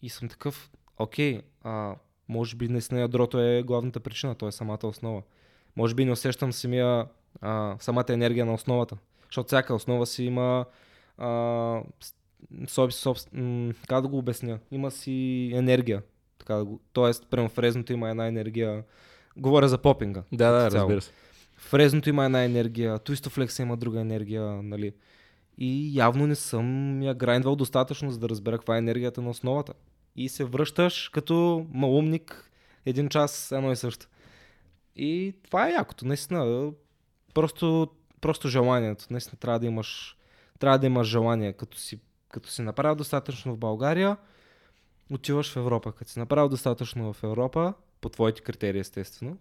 И 0.02 0.08
съм 0.08 0.28
такъв, 0.28 0.70
окей, 0.98 1.40
а, 1.62 1.94
може 2.28 2.56
би 2.56 2.68
наистина 2.68 3.00
ядрото 3.00 3.40
е 3.40 3.62
главната 3.62 4.00
причина, 4.00 4.34
то 4.34 4.48
е 4.48 4.52
самата 4.52 4.78
основа. 4.84 5.22
Може 5.76 5.94
би 5.94 6.04
не 6.04 6.12
усещам 6.12 6.52
самия, 6.52 7.06
а, 7.40 7.76
самата 7.78 8.04
енергия 8.08 8.46
на 8.46 8.54
основата. 8.54 8.96
Защото 9.26 9.46
всяка 9.46 9.74
основа 9.74 10.06
си 10.06 10.24
има 10.24 10.64
а, 11.18 11.80
соб, 12.68 12.92
соб, 12.92 13.18
м- 13.32 13.72
как 13.88 14.02
да 14.02 14.08
го 14.08 14.18
обясня? 14.18 14.58
Има 14.70 14.90
си 14.90 15.50
енергия. 15.54 16.02
Така 16.38 16.54
да 16.54 16.64
го, 16.64 16.80
тоест, 16.92 17.26
прямо 17.30 17.48
в 17.48 17.58
резното 17.58 17.92
има 17.92 18.10
една 18.10 18.26
енергия. 18.26 18.84
Говоря 19.36 19.68
за 19.68 19.78
попинга. 19.78 20.22
Да, 20.32 20.50
да, 20.50 20.70
разбира 20.70 21.00
се. 21.00 21.12
Фрезното 21.64 22.08
има 22.08 22.24
една 22.24 22.44
енергия, 22.44 22.98
Twist 22.98 23.62
има 23.62 23.76
друга 23.76 24.00
енергия, 24.00 24.62
нали. 24.62 24.92
и 25.58 25.98
явно 25.98 26.26
не 26.26 26.34
съм 26.34 27.02
я 27.02 27.14
грайндвал 27.14 27.56
достатъчно, 27.56 28.10
за 28.10 28.18
да 28.18 28.28
разбера 28.28 28.58
каква 28.58 28.74
е 28.74 28.78
енергията 28.78 29.22
на 29.22 29.30
основата. 29.30 29.72
И 30.16 30.28
се 30.28 30.44
връщаш 30.44 31.08
като 31.08 31.66
малумник 31.72 32.50
един 32.86 33.08
час 33.08 33.52
едно 33.52 33.72
и 33.72 33.76
също. 33.76 34.06
И 34.96 35.34
това 35.44 35.68
е 35.68 35.72
якото, 35.72 36.06
наистина. 36.06 36.72
Просто, 37.34 37.88
просто 38.20 38.48
желанието. 38.48 39.06
Наистина 39.10 39.36
трябва 39.40 39.60
да 39.60 39.66
имаш, 39.66 40.16
трябва 40.58 40.78
да 40.78 40.86
имаш 40.86 41.08
желание. 41.08 41.52
Като 41.52 41.78
си, 41.78 42.00
като 42.28 42.50
си 42.50 42.62
направил 42.62 42.94
достатъчно 42.94 43.54
в 43.54 43.58
България, 43.58 44.16
отиваш 45.10 45.52
в 45.52 45.56
Европа. 45.56 45.92
Като 45.92 46.10
си 46.10 46.18
направил 46.18 46.48
достатъчно 46.48 47.12
в 47.12 47.22
Европа, 47.22 47.74
по 48.00 48.08
твоите 48.08 48.42
критерии 48.42 48.80
естествено, 48.80 49.38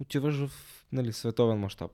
отиваш 0.00 0.36
в 0.36 0.50
нали, 0.92 1.12
световен 1.12 1.58
мащаб. 1.58 1.90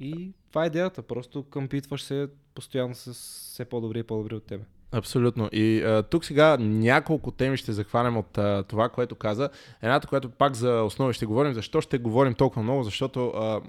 И 0.00 0.32
това 0.48 0.64
е 0.64 0.66
идеята. 0.66 1.02
Просто 1.02 1.42
къмпитваш 1.42 2.02
се 2.02 2.28
постоянно 2.54 2.94
с 2.94 3.12
все 3.52 3.64
по-добри 3.64 3.98
и 3.98 4.02
по-добри 4.02 4.34
от 4.34 4.44
тебе. 4.44 4.64
Абсолютно. 4.92 5.48
И 5.52 5.82
а, 5.82 6.02
тук 6.02 6.24
сега 6.24 6.56
няколко 6.60 7.30
теми 7.30 7.56
ще 7.56 7.72
захванем 7.72 8.16
от 8.16 8.38
а, 8.38 8.62
това, 8.68 8.88
което 8.88 9.14
каза. 9.14 9.50
Едната, 9.82 10.08
която 10.08 10.30
пак 10.30 10.54
за 10.54 10.82
основи 10.82 11.12
ще 11.12 11.26
говорим. 11.26 11.54
Защо 11.54 11.80
ще 11.80 11.98
говорим 11.98 12.34
толкова 12.34 12.62
много? 12.62 12.82
Защото 12.82 13.28
а, 13.28 13.60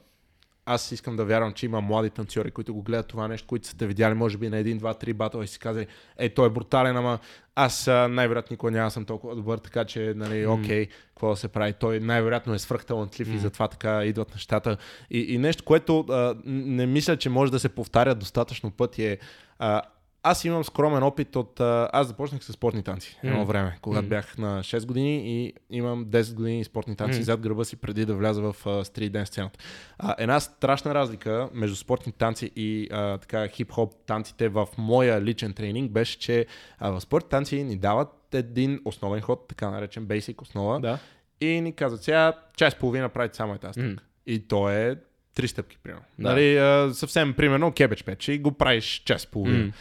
аз 0.69 0.91
искам 0.91 1.15
да 1.15 1.25
вярвам, 1.25 1.53
че 1.53 1.65
има 1.65 1.81
млади 1.81 2.09
танцори, 2.09 2.51
които 2.51 2.73
го 2.73 2.81
гледат 2.81 3.07
това 3.07 3.27
нещо, 3.27 3.47
които 3.47 3.67
са 3.67 3.77
те 3.77 3.87
видяли, 3.87 4.13
може 4.13 4.37
би 4.37 4.49
на 4.49 4.57
един, 4.57 4.77
два, 4.77 4.93
три 4.93 5.13
батъл 5.13 5.41
и 5.41 5.47
си 5.47 5.59
казали, 5.59 5.87
ей, 6.17 6.33
той 6.33 6.47
е 6.47 6.49
брутален, 6.49 6.97
ама 6.97 7.19
аз 7.55 7.87
най-вероятно 7.87 8.53
никога 8.53 8.71
няма 8.71 8.91
съм 8.91 9.05
толкова 9.05 9.35
добър, 9.35 9.57
така 9.57 9.85
че, 9.85 10.13
нали, 10.15 10.47
окей, 10.47 10.85
какво 10.85 11.29
да 11.29 11.35
се 11.35 11.47
прави. 11.47 11.73
Той 11.73 11.99
най-вероятно 11.99 12.53
е 12.53 12.59
свръхталантлив 12.59 13.27
mm. 13.27 13.35
и 13.35 13.37
затова 13.37 13.67
така 13.67 14.05
идват 14.05 14.31
нещата. 14.33 14.77
И, 15.09 15.19
и 15.19 15.37
нещо, 15.37 15.63
което 15.63 15.99
а, 15.99 16.35
не 16.45 16.85
мисля, 16.85 17.17
че 17.17 17.29
може 17.29 17.51
да 17.51 17.59
се 17.59 17.69
повтаря 17.69 18.15
достатъчно 18.15 18.71
пъти 18.71 19.05
е 19.05 19.17
а, 19.59 19.81
аз 20.29 20.45
имам 20.45 20.63
скромен 20.63 21.03
опит 21.03 21.35
от... 21.35 21.59
Аз 21.59 22.07
започнах 22.07 22.43
с 22.43 22.53
спортни 22.53 22.83
танци 22.83 23.19
едно 23.23 23.45
време, 23.45 23.77
когато 23.81 24.05
mm. 24.05 24.09
бях 24.09 24.37
на 24.37 24.63
6 24.63 24.85
години 24.85 25.43
и 25.43 25.53
имам 25.69 26.05
10 26.05 26.33
години 26.33 26.63
спортни 26.63 26.95
танци 26.95 27.19
mm. 27.19 27.23
зад 27.23 27.39
гърба 27.39 27.63
си 27.63 27.75
преди 27.75 28.05
да 28.05 28.15
вляза 28.15 28.41
в 28.41 28.85
стрит 28.85 29.11
ден 29.11 29.25
сцената. 29.25 29.59
А, 29.99 30.15
една 30.19 30.39
страшна 30.39 30.93
разлика 30.93 31.49
между 31.53 31.75
спортни 31.75 32.11
танци 32.11 32.51
и 32.55 32.87
а, 32.91 33.17
така 33.17 33.47
хип-хоп 33.47 33.93
танците 34.05 34.49
в 34.49 34.67
моя 34.77 35.21
личен 35.21 35.53
тренинг 35.53 35.91
беше, 35.91 36.19
че 36.19 36.45
а, 36.79 36.91
в 36.91 37.01
спортни 37.01 37.29
танци 37.29 37.63
ни 37.63 37.77
дават 37.77 38.09
един 38.33 38.79
основен 38.85 39.21
ход, 39.21 39.47
така 39.47 39.69
наречен 39.69 40.07
basic 40.07 40.41
основа. 40.41 40.79
Да. 40.79 40.99
И 41.41 41.61
ни 41.61 41.73
казват 41.73 42.03
сега 42.03 42.33
час 42.57 42.73
и 42.73 42.77
половина 42.79 43.09
правите 43.09 43.35
само 43.35 43.53
е 43.53 43.57
тази. 43.57 43.79
Mm. 43.79 43.99
И 44.25 44.47
то 44.47 44.69
е 44.69 44.95
три 45.35 45.47
стъпки, 45.47 45.77
примерно. 45.83 46.05
Да. 46.19 46.29
Нали, 46.29 46.57
а, 46.57 46.89
съвсем 46.93 47.33
примерно 47.33 47.71
кебеч 47.71 48.03
пече 48.03 48.31
и 48.31 48.39
го 48.39 48.51
правиш 48.51 49.01
час 49.05 49.23
и 49.23 49.27
половина. 49.27 49.65
Mm 49.65 49.73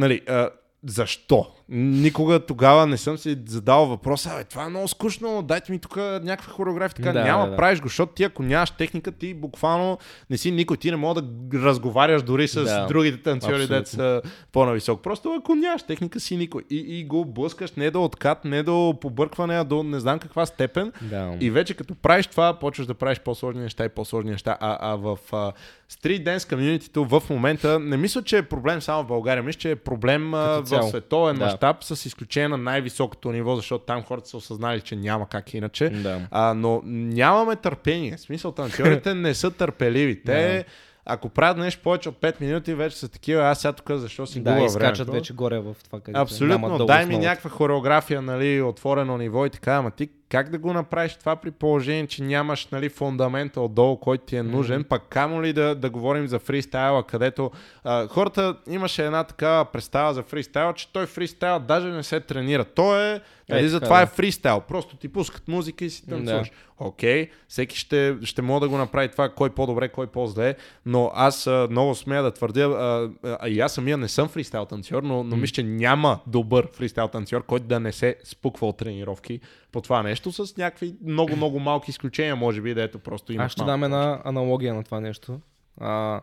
нали, 0.00 0.22
а, 0.28 0.50
защо? 0.82 1.54
Никога 1.72 2.40
тогава 2.40 2.86
не 2.86 2.96
съм 2.96 3.18
си 3.18 3.38
задал 3.46 3.86
въпроса, 3.86 4.30
абе, 4.34 4.44
това 4.44 4.64
е 4.64 4.68
много 4.68 4.88
скучно, 4.88 5.42
дайте 5.42 5.72
ми 5.72 5.78
тук 5.78 5.96
някаква 5.96 6.52
хореография. 6.52 6.96
Така, 6.96 7.12
Да, 7.12 7.24
няма, 7.24 7.44
да, 7.44 7.50
да. 7.50 7.56
правиш 7.56 7.80
го, 7.80 7.88
защото 7.88 8.12
ти 8.12 8.24
ако 8.24 8.42
нямаш 8.42 8.70
техника, 8.70 9.12
ти 9.12 9.34
буквално 9.34 9.98
не 10.30 10.36
си 10.36 10.50
никой, 10.50 10.76
ти 10.76 10.90
не 10.90 10.96
мога 10.96 11.22
да 11.22 11.58
разговаряш 11.58 12.22
дори 12.22 12.48
с 12.48 12.64
Да, 12.64 12.86
другите 12.86 13.22
танцори, 13.22 13.66
дет 13.66 13.88
са 13.88 14.22
по-нависок. 14.52 15.02
Просто 15.02 15.34
ако 15.40 15.54
нямаш 15.54 15.82
техника, 15.82 16.20
си 16.20 16.36
никой. 16.36 16.62
И, 16.70 16.98
и 16.98 17.04
го 17.04 17.24
блъскаш 17.24 17.72
не 17.72 17.90
до 17.90 18.04
откат, 18.04 18.44
не 18.44 18.62
до 18.62 18.94
побъркване, 19.00 19.54
а 19.58 19.64
до 19.64 19.82
не 19.82 20.00
знам 20.00 20.18
каква 20.18 20.46
степен. 20.46 20.92
Да. 21.02 21.34
И 21.40 21.50
вече 21.50 21.74
като 21.74 21.94
правиш 21.94 22.26
това, 22.26 22.54
почваш 22.58 22.86
да 22.86 22.94
правиш 22.94 23.20
по-сложни 23.20 23.62
неща 23.62 23.84
и 23.84 23.88
по-сложни 23.88 24.30
неща. 24.30 24.56
А, 24.60 24.92
а 24.92 24.96
в 24.96 25.18
а, 25.32 25.52
Street 25.92 26.24
Dance 26.24 26.48
комьюнитито 26.48 27.04
в 27.04 27.22
момента 27.30 27.78
не 27.78 27.96
мисля, 27.96 28.22
че 28.22 28.38
е 28.38 28.42
проблем 28.42 28.80
само 28.80 29.02
в 29.02 29.06
България. 29.06 29.42
Мисля, 29.42 29.58
че 29.58 29.70
е 29.70 29.76
проблем 29.76 30.34
а, 30.34 30.38
в 30.38 30.82
световен 30.88 31.36
Да. 31.36 31.44
мащаб 31.44 31.59
с 31.82 32.06
изключение 32.06 32.48
на 32.48 32.58
най-високото 32.58 33.32
ниво, 33.32 33.56
защото 33.56 33.84
там 33.84 34.02
хората 34.02 34.28
са 34.28 34.36
осъзнали, 34.36 34.80
че 34.80 34.96
няма 34.96 35.28
как 35.28 35.54
иначе. 35.54 35.88
Да. 35.88 36.20
А, 36.30 36.54
но 36.54 36.82
нямаме 36.84 37.56
търпение. 37.56 38.16
В 38.16 38.20
смисъл, 38.20 38.52
танцорите 38.52 39.14
не 39.14 39.34
са 39.34 39.50
търпеливи. 39.50 40.22
Те, 40.22 40.56
Да. 40.56 40.64
ако 41.06 41.28
правят 41.28 41.56
нещо 41.56 41.82
повече 41.82 42.08
от 42.08 42.16
5 42.16 42.40
минути, 42.40 42.74
вече 42.74 42.96
са 42.96 43.08
такива, 43.08 43.42
аз 43.42 43.60
сега 43.60 43.72
тук 43.72 43.90
защо 43.90 44.26
си 44.26 44.40
Да, 44.40 44.54
губа 44.54 44.68
скачат 44.68 44.98
времето. 44.98 45.12
вече 45.12 45.32
горе 45.32 45.58
в 45.58 45.76
това, 45.84 46.00
където 46.00 46.20
Абсолютно, 46.20 46.78
дай 46.78 46.98
ми 46.98 47.04
основата. 47.04 47.28
някаква 47.28 47.50
хореография, 47.50 48.22
нали, 48.22 48.62
отворено 48.62 49.18
ниво 49.18 49.46
и 49.46 49.50
така, 49.50 49.72
ама 49.72 49.90
ти 49.90 50.08
как 50.30 50.50
да 50.50 50.58
го 50.58 50.72
направиш 50.72 51.14
това 51.14 51.36
при 51.36 51.50
положение, 51.50 52.06
че 52.06 52.22
нямаш 52.22 52.66
нали, 52.66 52.88
фундамента 52.88 53.60
отдолу, 53.60 53.96
който 53.96 54.24
ти 54.24 54.36
е 54.36 54.42
нужен, 54.42 54.84
пък 54.84 55.02
камо 55.08 55.42
ли 55.42 55.52
да, 55.52 55.74
да 55.74 55.90
говорим 55.90 56.26
за 56.26 56.38
фристайла, 56.38 57.06
където 57.06 57.50
а, 57.84 58.08
хората 58.08 58.56
имаше 58.70 59.06
една 59.06 59.24
такава 59.24 59.64
представа 59.64 60.14
за 60.14 60.22
фристайл, 60.22 60.72
че 60.72 60.92
той 60.92 61.06
фристайл 61.06 61.58
даже 61.58 61.88
не 61.88 62.02
се 62.02 62.20
тренира. 62.20 62.64
Той 62.64 63.14
е, 63.14 63.20
нали, 63.48 63.64
Е, 63.64 63.68
за 63.68 63.76
така, 63.76 63.86
това 63.86 63.96
да. 63.96 64.02
е 64.02 64.06
фристайл, 64.06 64.60
просто 64.60 64.96
ти 64.96 65.08
пускат 65.08 65.48
музика 65.48 65.84
и 65.84 65.90
си 65.90 66.06
танцуваш. 66.06 66.50
Окей, 66.78 67.30
всеки 67.48 67.78
ще, 67.78 68.16
ще 68.22 68.42
може 68.42 68.60
да 68.60 68.68
го 68.68 68.76
направи 68.76 69.08
това, 69.08 69.28
кой 69.28 69.50
по-добре, 69.50 69.88
кой 69.88 70.06
по-зле, 70.06 70.54
но 70.86 71.10
аз 71.14 71.46
а, 71.46 71.68
много 71.70 71.94
смея 71.94 72.22
да 72.22 72.30
твърдя, 72.30 72.64
а, 72.64 73.10
а, 73.40 73.48
и 73.48 73.60
аз 73.60 73.72
самия 73.72 73.96
не 73.96 74.08
съм 74.08 74.28
фристайл 74.28 74.64
танцор, 74.64 75.02
но, 75.02 75.24
но 75.24 75.36
мисля, 75.36 75.54
че 75.54 75.62
няма 75.62 76.20
добър 76.26 76.68
фристайл 76.72 77.08
танцор, 77.08 77.46
който 77.46 77.66
да 77.66 77.80
не 77.80 77.92
се 77.92 78.16
спуква 78.24 78.68
от 78.68 78.76
тренировки 78.76 79.40
по 79.72 79.80
това 79.80 80.02
нещо, 80.02 80.32
с 80.32 80.56
някакви 80.56 80.96
много-много 81.02 81.60
малки 81.60 81.90
изключения, 81.90 82.36
може 82.36 82.60
би, 82.60 82.74
да 82.74 82.82
ето 82.82 82.98
просто 82.98 83.32
има. 83.32 83.44
Аз 83.44 83.52
ще 83.52 83.64
дам 83.64 83.84
една 83.84 84.20
аналогия 84.24 84.74
на 84.74 84.84
това 84.84 85.00
нещо. 85.00 85.40
А, 85.80 86.20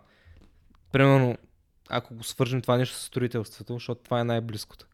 примерно, 0.92 1.38
ако 1.90 2.16
го 2.16 2.24
свържем 2.24 2.62
това 2.62 2.78
нещо 2.78 2.96
с 2.96 3.02
строителството, 3.02 3.74
защото 3.74 4.02
това 4.04 4.20
е 4.20 4.24
най-близкото. 4.24 4.88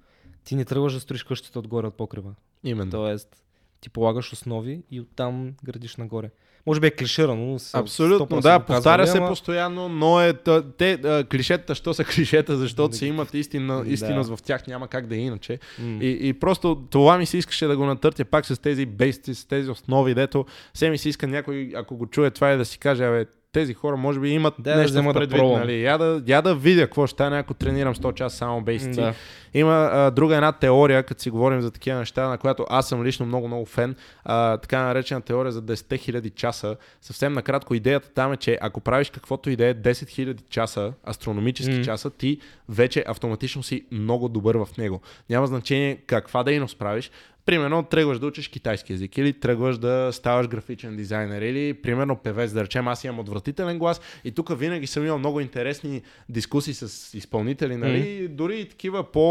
Ти 0.44 0.56
не 0.56 0.66
тръгваш 0.66 0.94
да 0.94 1.00
строиш 1.00 1.24
къщата 1.24 1.60
отгоре 1.60 1.88
от 1.88 1.98
покрива. 1.98 2.36
Именно. 2.64 2.92
Тоест, 2.92 3.44
ти 3.82 3.90
полагаш 3.90 4.34
основи 4.34 4.84
и 4.92 5.02
оттам 5.02 5.54
градиш 5.64 5.96
нагоре. 5.96 6.30
Може 6.66 6.80
би 6.80 6.88
е 6.88 6.92
клиширано, 6.92 7.46
но 7.46 7.60
се 7.60 7.78
Абсолютно, 7.78 8.28
100% 8.28 8.42
да, 8.42 8.60
повтаря 8.60 9.08
се 9.08 9.18
ама- 9.18 9.28
постоянно, 9.28 9.90
но 9.90 10.22
е, 10.22 10.34
те, 10.78 10.92
а, 10.94 11.24
клишетата, 11.24 11.76
що 11.76 11.94
са 11.94 12.04
клишета, 12.06 12.58
защото 12.58 12.96
си 12.96 13.06
имат 13.06 13.34
истина, 13.34 13.84
Да. 13.84 13.90
истинност 13.90 14.30
в 14.30 14.42
тях, 14.42 14.68
няма 14.68 14.88
как 14.88 15.08
да 15.08 15.16
е 15.16 15.20
иначе. 15.20 15.60
И, 15.82 16.18
и 16.22 16.34
просто 16.34 16.84
това 16.90 17.18
ми 17.18 17.26
се 17.26 17.38
искаше 17.38 17.68
да 17.68 17.78
го 17.78 17.86
натъртя 17.86 18.26
пак 18.26 18.46
с 18.46 18.58
тези 18.58 18.86
бейсти, 18.86 19.36
с 19.36 19.46
тези 19.46 19.70
основи, 19.70 20.14
дето 20.14 20.46
все 20.74 20.90
ми 20.90 20.98
се 20.98 21.10
иска 21.10 21.28
някой, 21.28 21.72
ако 21.76 21.98
го 21.98 22.06
чуе 22.06 22.32
това 22.32 22.52
и 22.52 22.58
да 22.58 22.66
си 22.66 22.80
каже, 22.80 23.06
абе, 23.06 23.26
тези 23.54 23.74
хора 23.74 23.98
може 23.98 24.20
би 24.20 24.30
имат 24.30 24.54
Да, 24.60 24.74
да 24.74 24.82
нещо 24.82 25.04
да 25.04 25.14
предвид, 25.14 25.38
пробвам. 25.40 25.60
нали? 25.60 25.84
Я 25.84 25.98
да, 25.98 26.22
я 26.28 26.42
да 26.42 26.56
видя 26.56 26.82
какво 26.82 27.08
ще 27.08 27.14
стане, 27.14 27.38
ако 27.40 27.54
тренирам 27.54 27.96
100 27.96 28.14
часа 28.14 28.38
само 28.38 28.62
бейсти. 28.62 28.90
Да. 28.90 29.14
Има 29.54 29.90
а, 29.94 30.12
друга 30.12 30.36
една 30.36 30.52
теория, 30.52 31.04
като 31.04 31.22
си 31.22 31.30
говорим 31.30 31.62
за 31.62 31.72
такива 31.72 32.00
неща, 32.00 32.28
на 32.28 32.38
която 32.38 32.66
аз 32.70 32.90
съм 32.90 33.04
лично 33.04 33.26
много, 33.26 33.48
много 33.48 33.66
фен. 33.66 33.96
А, 34.24 34.58
така 34.58 34.82
наречена 34.84 35.22
теория 35.22 35.52
за 35.52 35.62
10 35.62 35.74
000 35.74 36.34
часа. 36.36 36.76
Съвсем 37.02 37.34
накратко 37.34 37.76
идеята 37.76 38.10
там 38.14 38.34
е, 38.34 38.38
че 38.38 38.58
ако 38.62 38.80
правиш 38.80 39.10
каквото 39.10 39.50
и 39.50 39.56
да 39.56 39.66
е 39.66 39.74
10 39.76 39.92
000 39.92 40.50
часа, 40.50 40.94
астрономически 41.10 41.76
М. 41.78 41.84
часа, 41.84 42.10
ти 42.10 42.40
вече 42.70 43.04
автоматично 43.08 43.64
си 43.64 43.86
много 43.92 44.30
добър 44.30 44.56
в 44.56 44.68
него. 44.78 45.02
Няма 45.30 45.48
значение 45.48 45.98
каква 46.08 46.44
дейност 46.44 46.80
правиш. 46.80 47.12
Примерно 47.46 47.84
тръгваш 47.84 48.20
да 48.20 48.28
учиш 48.28 48.48
китайски 48.48 48.94
язик 48.94 49.18
или 49.18 49.34
тръгваш 49.34 49.78
да 49.78 50.10
ставаш 50.12 50.48
графичен 50.48 50.96
дизайнер 50.96 51.42
или 51.42 51.74
примерно 51.74 52.16
певец, 52.16 52.52
да 52.52 52.64
речем 52.64 52.88
аз 52.88 53.04
имам 53.04 53.20
отвратителен 53.20 53.80
глас 53.80 54.02
и 54.24 54.32
тук 54.32 54.60
винаги 54.60 54.88
съм 54.88 55.06
имал 55.06 55.20
много 55.20 55.40
интересни 55.40 56.02
дискусии 56.30 56.74
с 56.74 57.14
изпълнители, 57.18 57.76
нали, 57.76 58.28
дори 58.28 58.60
и 58.60 58.66
такива 58.70 59.12
по 59.12 59.22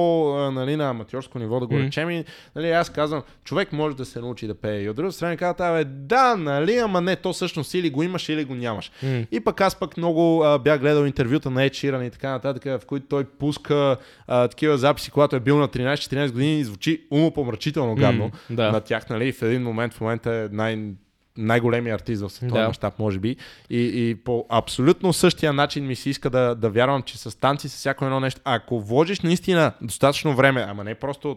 нали, 0.52 0.76
на 0.76 0.90
аматьорско 0.90 1.38
ниво 1.38 1.60
да 1.60 1.66
го 1.66 1.74
Мгм. 1.74 1.84
речем 1.84 2.10
и 2.10 2.24
нали, 2.56 2.70
аз 2.70 2.90
казвам, 2.90 3.22
човек 3.44 3.72
може 3.72 3.96
да 3.96 4.04
се 4.04 4.20
научи 4.20 4.46
да 4.46 4.54
пее 4.54 4.82
и 4.82 4.88
от 4.88 4.96
друга 4.96 5.12
страна 5.12 5.36
казват, 5.36 5.60
абе 5.60 5.84
да, 5.84 6.36
нали, 6.36 6.76
ама 6.76 7.00
не, 7.00 7.16
то 7.16 7.32
всъщност 7.32 7.74
или 7.74 7.90
го 7.90 8.02
имаш 8.02 8.28
или 8.28 8.44
го 8.44 8.54
нямаш. 8.54 8.90
М. 9.02 9.24
И 9.32 9.40
пък 9.40 9.60
аз 9.60 9.76
пък 9.76 9.96
много 9.96 10.42
а, 10.44 10.58
бях 10.58 10.80
гледал 10.80 11.04
интервюта 11.04 11.50
на 11.50 11.60
Ed 11.60 11.70
Sheeran 11.70 12.06
и 12.06 12.10
така 12.10 12.30
нататък, 12.30 12.64
в 12.64 12.86
които 12.86 13.06
той 13.06 13.24
пуска 13.24 13.96
а, 14.26 14.48
такива 14.48 14.78
записи, 14.78 15.10
когато 15.10 15.36
е 15.36 15.40
бил 15.40 15.58
на 15.58 15.68
13-14 15.68 16.32
години 16.32 16.60
и 16.60 16.64
звучи 16.64 17.02
умопомрачително 17.10 17.94
гадно 18.02 18.24
М, 18.24 18.30
да. 18.50 18.72
на 18.72 18.80
тях, 18.80 19.08
нали? 19.10 19.28
И 19.28 19.32
в 19.32 19.42
един 19.42 19.62
момент 19.62 19.94
в 19.94 20.00
момента 20.00 20.30
е 20.32 20.48
най- 20.50 20.78
най-големият 21.36 22.00
артист 22.00 22.22
в 22.22 22.30
световен 22.30 22.62
Да. 22.62 22.68
мащаб, 22.68 22.98
може 22.98 23.18
би. 23.18 23.36
И, 23.70 23.80
и 24.00 24.14
по 24.14 24.46
абсолютно 24.48 25.12
същия 25.12 25.52
начин 25.52 25.86
ми 25.86 25.96
се 25.96 26.10
иска 26.10 26.30
да, 26.30 26.54
да 26.54 26.70
вярвам, 26.70 27.02
че 27.02 27.18
с 27.18 27.38
танци, 27.38 27.68
с 27.68 27.76
всяко 27.76 28.04
едно 28.04 28.20
нещо, 28.20 28.40
ако 28.44 28.80
вложиш 28.80 29.20
наистина 29.20 29.72
достатъчно 29.82 30.34
време, 30.34 30.66
ама 30.68 30.84
не 30.84 30.94
просто 30.94 31.36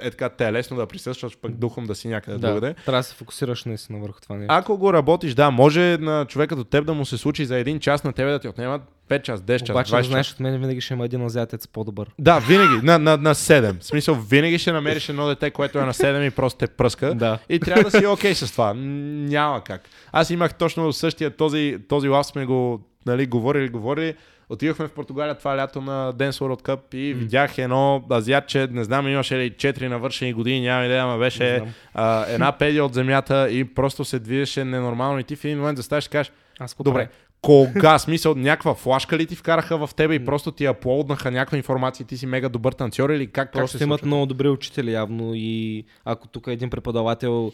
е 0.00 0.10
така 0.10 0.28
те 0.28 0.46
е 0.46 0.52
лесно 0.52 0.76
да 0.76 0.86
присъстваш, 0.86 1.38
пък 1.42 1.52
духом 1.52 1.86
да 1.86 1.94
си 1.94 2.08
някъде 2.08 2.38
Да, 2.38 2.48
другаде. 2.48 2.74
трябва 2.74 2.98
да 2.98 3.02
се 3.02 3.14
фокусираш 3.14 3.64
наистина 3.64 3.98
върху 3.98 4.20
това 4.20 4.36
нещо. 4.36 4.54
Ако 4.54 4.78
го 4.78 4.92
работиш, 4.92 5.34
да, 5.34 5.50
може 5.50 5.96
на 6.00 6.24
човека 6.24 6.56
до 6.56 6.64
теб 6.64 6.86
да 6.86 6.94
му 6.94 7.06
се 7.06 7.18
случи 7.18 7.44
за 7.44 7.58
един 7.58 7.80
час, 7.80 8.04
на 8.04 8.12
тебе 8.12 8.30
да 8.30 8.38
ти 8.38 8.48
отнемат 8.48 8.82
5 9.08 9.22
час, 9.22 9.40
10 9.40 9.58
час, 9.58 9.70
Обаче, 9.70 9.90
да 9.90 9.98
20 9.98 10.02
знаеш, 10.02 10.26
час. 10.26 10.34
от 10.34 10.40
мен 10.40 10.60
винаги 10.60 10.80
ще 10.80 10.94
има 10.94 11.04
един 11.04 11.24
азиатец 11.24 11.68
по-добър. 11.68 12.10
Да, 12.18 12.38
винаги, 12.38 12.86
на, 12.86 12.98
на, 12.98 13.16
на 13.16 13.34
7. 13.34 13.80
В 13.80 13.84
смисъл, 13.84 14.14
винаги 14.14 14.58
ще 14.58 14.72
намериш 14.72 15.08
едно 15.08 15.26
дете, 15.26 15.50
което 15.50 15.78
е 15.78 15.82
на 15.82 15.92
7 15.92 16.26
и 16.26 16.30
просто 16.30 16.58
те 16.58 16.66
пръска. 16.66 17.14
Да. 17.14 17.38
И 17.48 17.60
трябва 17.60 17.90
да 17.90 17.98
си 17.98 18.06
окей 18.06 18.34
с 18.34 18.52
това. 18.52 18.74
Няма 18.74 19.64
как. 19.64 19.82
Аз 20.12 20.30
имах 20.30 20.54
точно 20.54 20.92
същия 20.92 21.30
този, 21.30 21.78
този 21.88 22.08
лав 22.08 22.26
сме 22.26 22.46
го 22.46 22.80
нали, 23.06 23.26
говорили, 23.26 23.68
говорили. 23.68 24.14
Отидохме 24.50 24.88
в 24.88 24.92
Португалия 24.92 25.34
това 25.34 25.56
лято 25.56 25.80
на 25.80 26.12
Dance 26.14 26.30
World 26.30 26.62
Cup 26.62 26.94
и 26.94 27.14
mm. 27.14 27.18
видях 27.18 27.58
едно 27.58 28.04
азиатче, 28.12 28.68
не 28.70 28.84
знам, 28.84 29.08
имаше 29.08 29.38
ли 29.38 29.50
4 29.50 29.88
навършени 29.88 30.32
години, 30.32 30.60
няма 30.60 30.84
идея, 30.84 31.02
ама 31.02 31.18
беше 31.18 31.62
а, 31.94 32.26
една 32.28 32.52
педия 32.52 32.84
от 32.84 32.94
земята 32.94 33.48
и 33.50 33.64
просто 33.64 34.04
се 34.04 34.18
движеше 34.18 34.64
ненормално 34.64 35.18
и 35.18 35.24
ти 35.24 35.36
в 35.36 35.44
един 35.44 35.58
момент 35.58 35.76
заставаш 35.76 36.06
и 36.06 36.08
кажеш, 36.08 36.32
Аз 36.58 36.76
добре, 36.80 37.08
кога, 37.42 37.98
смисъл, 37.98 38.34
някаква 38.34 38.74
флашка 38.74 39.18
ли 39.18 39.26
ти 39.26 39.36
вкараха 39.36 39.86
в 39.86 39.94
тебе 39.94 40.14
и 40.14 40.24
просто 40.24 40.52
ти 40.52 40.66
аплоднаха 40.66 41.30
някаква 41.30 41.56
информация 41.56 42.04
и 42.04 42.06
ти 42.06 42.16
си 42.16 42.26
мега 42.26 42.48
добър 42.48 42.72
танцор 42.72 43.10
или 43.10 43.26
как, 43.26 43.32
как 43.32 43.52
Просто 43.52 43.78
се 43.78 43.84
имат 43.84 43.98
случва? 43.98 44.06
много 44.06 44.26
добри 44.26 44.48
учители 44.48 44.92
явно 44.92 45.30
и 45.34 45.84
ако 46.04 46.28
тук 46.28 46.46
един 46.46 46.70
преподавател, 46.70 47.52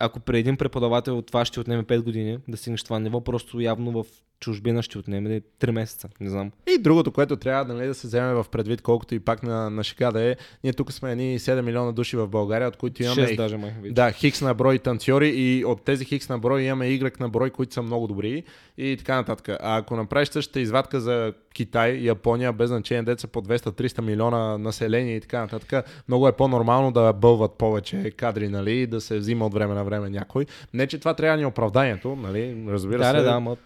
ако 0.00 0.20
при 0.20 0.38
един 0.38 0.56
преподавател 0.56 1.22
това 1.22 1.44
ще 1.44 1.60
отнеме 1.60 1.82
5 1.82 2.02
години 2.02 2.38
да 2.48 2.56
стигнеш 2.56 2.82
това 2.82 2.98
ниво, 2.98 3.20
просто 3.20 3.60
явно 3.60 4.02
в 4.02 4.06
чужбина 4.40 4.82
ще 4.82 4.98
отнеме 4.98 5.40
3 5.60 5.70
месеца, 5.70 6.08
не 6.20 6.30
знам. 6.30 6.52
И 6.74 6.78
другото, 6.78 7.12
което 7.12 7.36
трябва 7.36 7.74
нали, 7.74 7.86
да 7.86 7.94
се 7.94 8.06
вземе 8.06 8.34
в 8.34 8.46
предвид, 8.50 8.82
колкото 8.82 9.14
и 9.14 9.20
пак 9.20 9.42
на, 9.42 9.70
на 9.70 9.84
шега 9.84 10.10
да 10.10 10.22
е, 10.22 10.36
ние 10.64 10.72
тук 10.72 10.92
сме 10.92 11.12
едни 11.12 11.38
7 11.38 11.60
милиона 11.60 11.92
души 11.92 12.16
в 12.16 12.28
България, 12.28 12.68
от 12.68 12.76
които 12.76 13.02
имаме 13.02 13.22
6 13.22 13.36
даже 13.36 13.56
май 13.56 13.74
вече. 13.82 13.94
да, 13.94 14.12
хикс 14.12 14.40
на 14.40 14.54
брой 14.54 14.78
танцори 14.78 15.28
и 15.28 15.64
от 15.64 15.82
тези 15.82 16.04
хикс 16.04 16.28
на 16.28 16.38
брой 16.38 16.62
имаме 16.62 16.86
Y 16.86 17.20
на 17.20 17.28
брой, 17.28 17.50
които 17.50 17.74
са 17.74 17.82
много 17.82 18.06
добри 18.06 18.44
и 18.78 18.96
така 18.96 19.16
нататък. 19.16 19.48
А 19.48 19.76
ако 19.78 19.96
направиш 19.96 20.28
същата 20.28 20.60
извадка 20.60 21.00
за 21.00 21.32
Китай, 21.54 21.98
Япония, 22.00 22.52
без 22.52 22.68
значение 22.68 23.02
деца 23.02 23.28
по 23.28 23.42
200-300 23.42 24.00
милиона 24.00 24.58
население 24.58 25.16
и 25.16 25.20
така 25.20 25.40
нататък, 25.40 25.84
много 26.08 26.28
е 26.28 26.32
по-нормално 26.32 26.92
да 26.92 27.12
бълват 27.12 27.52
повече 27.52 28.10
кадри, 28.10 28.48
нали, 28.48 28.72
и 28.72 28.86
да 28.86 29.00
се 29.00 29.18
взима 29.18 29.46
от 29.46 29.54
време 29.54 29.74
на 29.74 29.84
време 29.84 30.10
някой. 30.10 30.46
Не, 30.74 30.86
че 30.86 30.98
това 30.98 31.14
трябва 31.14 31.32
да 31.32 31.36
ни 31.36 31.42
е 31.42 31.46
оправданието, 31.46 32.16
нали, 32.16 32.64
разбира 32.68 32.98
да, 32.98 33.04
се. 33.04 33.12
да, 33.12 33.22
да, 33.22 33.30
ама 33.30 33.56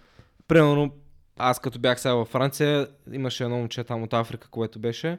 примерно 0.49 0.95
аз 1.37 1.59
като 1.59 1.79
бях 1.79 2.01
сега 2.01 2.15
във 2.15 2.29
Франция, 2.29 2.89
имаше 3.13 3.45
едно 3.45 3.57
момче 3.57 3.85
там 3.85 4.03
от 4.03 4.13
Африка, 4.13 4.49
което 4.49 4.79
беше 4.79 5.19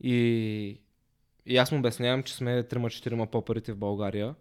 и, 0.00 0.80
и 1.46 1.56
аз 1.56 1.72
му 1.72 1.78
обяснявам, 1.78 2.22
че 2.22 2.34
сме 2.34 2.62
3-4 2.62 3.26
по-парите 3.26 3.72
в 3.72 3.76
България. 3.76 4.34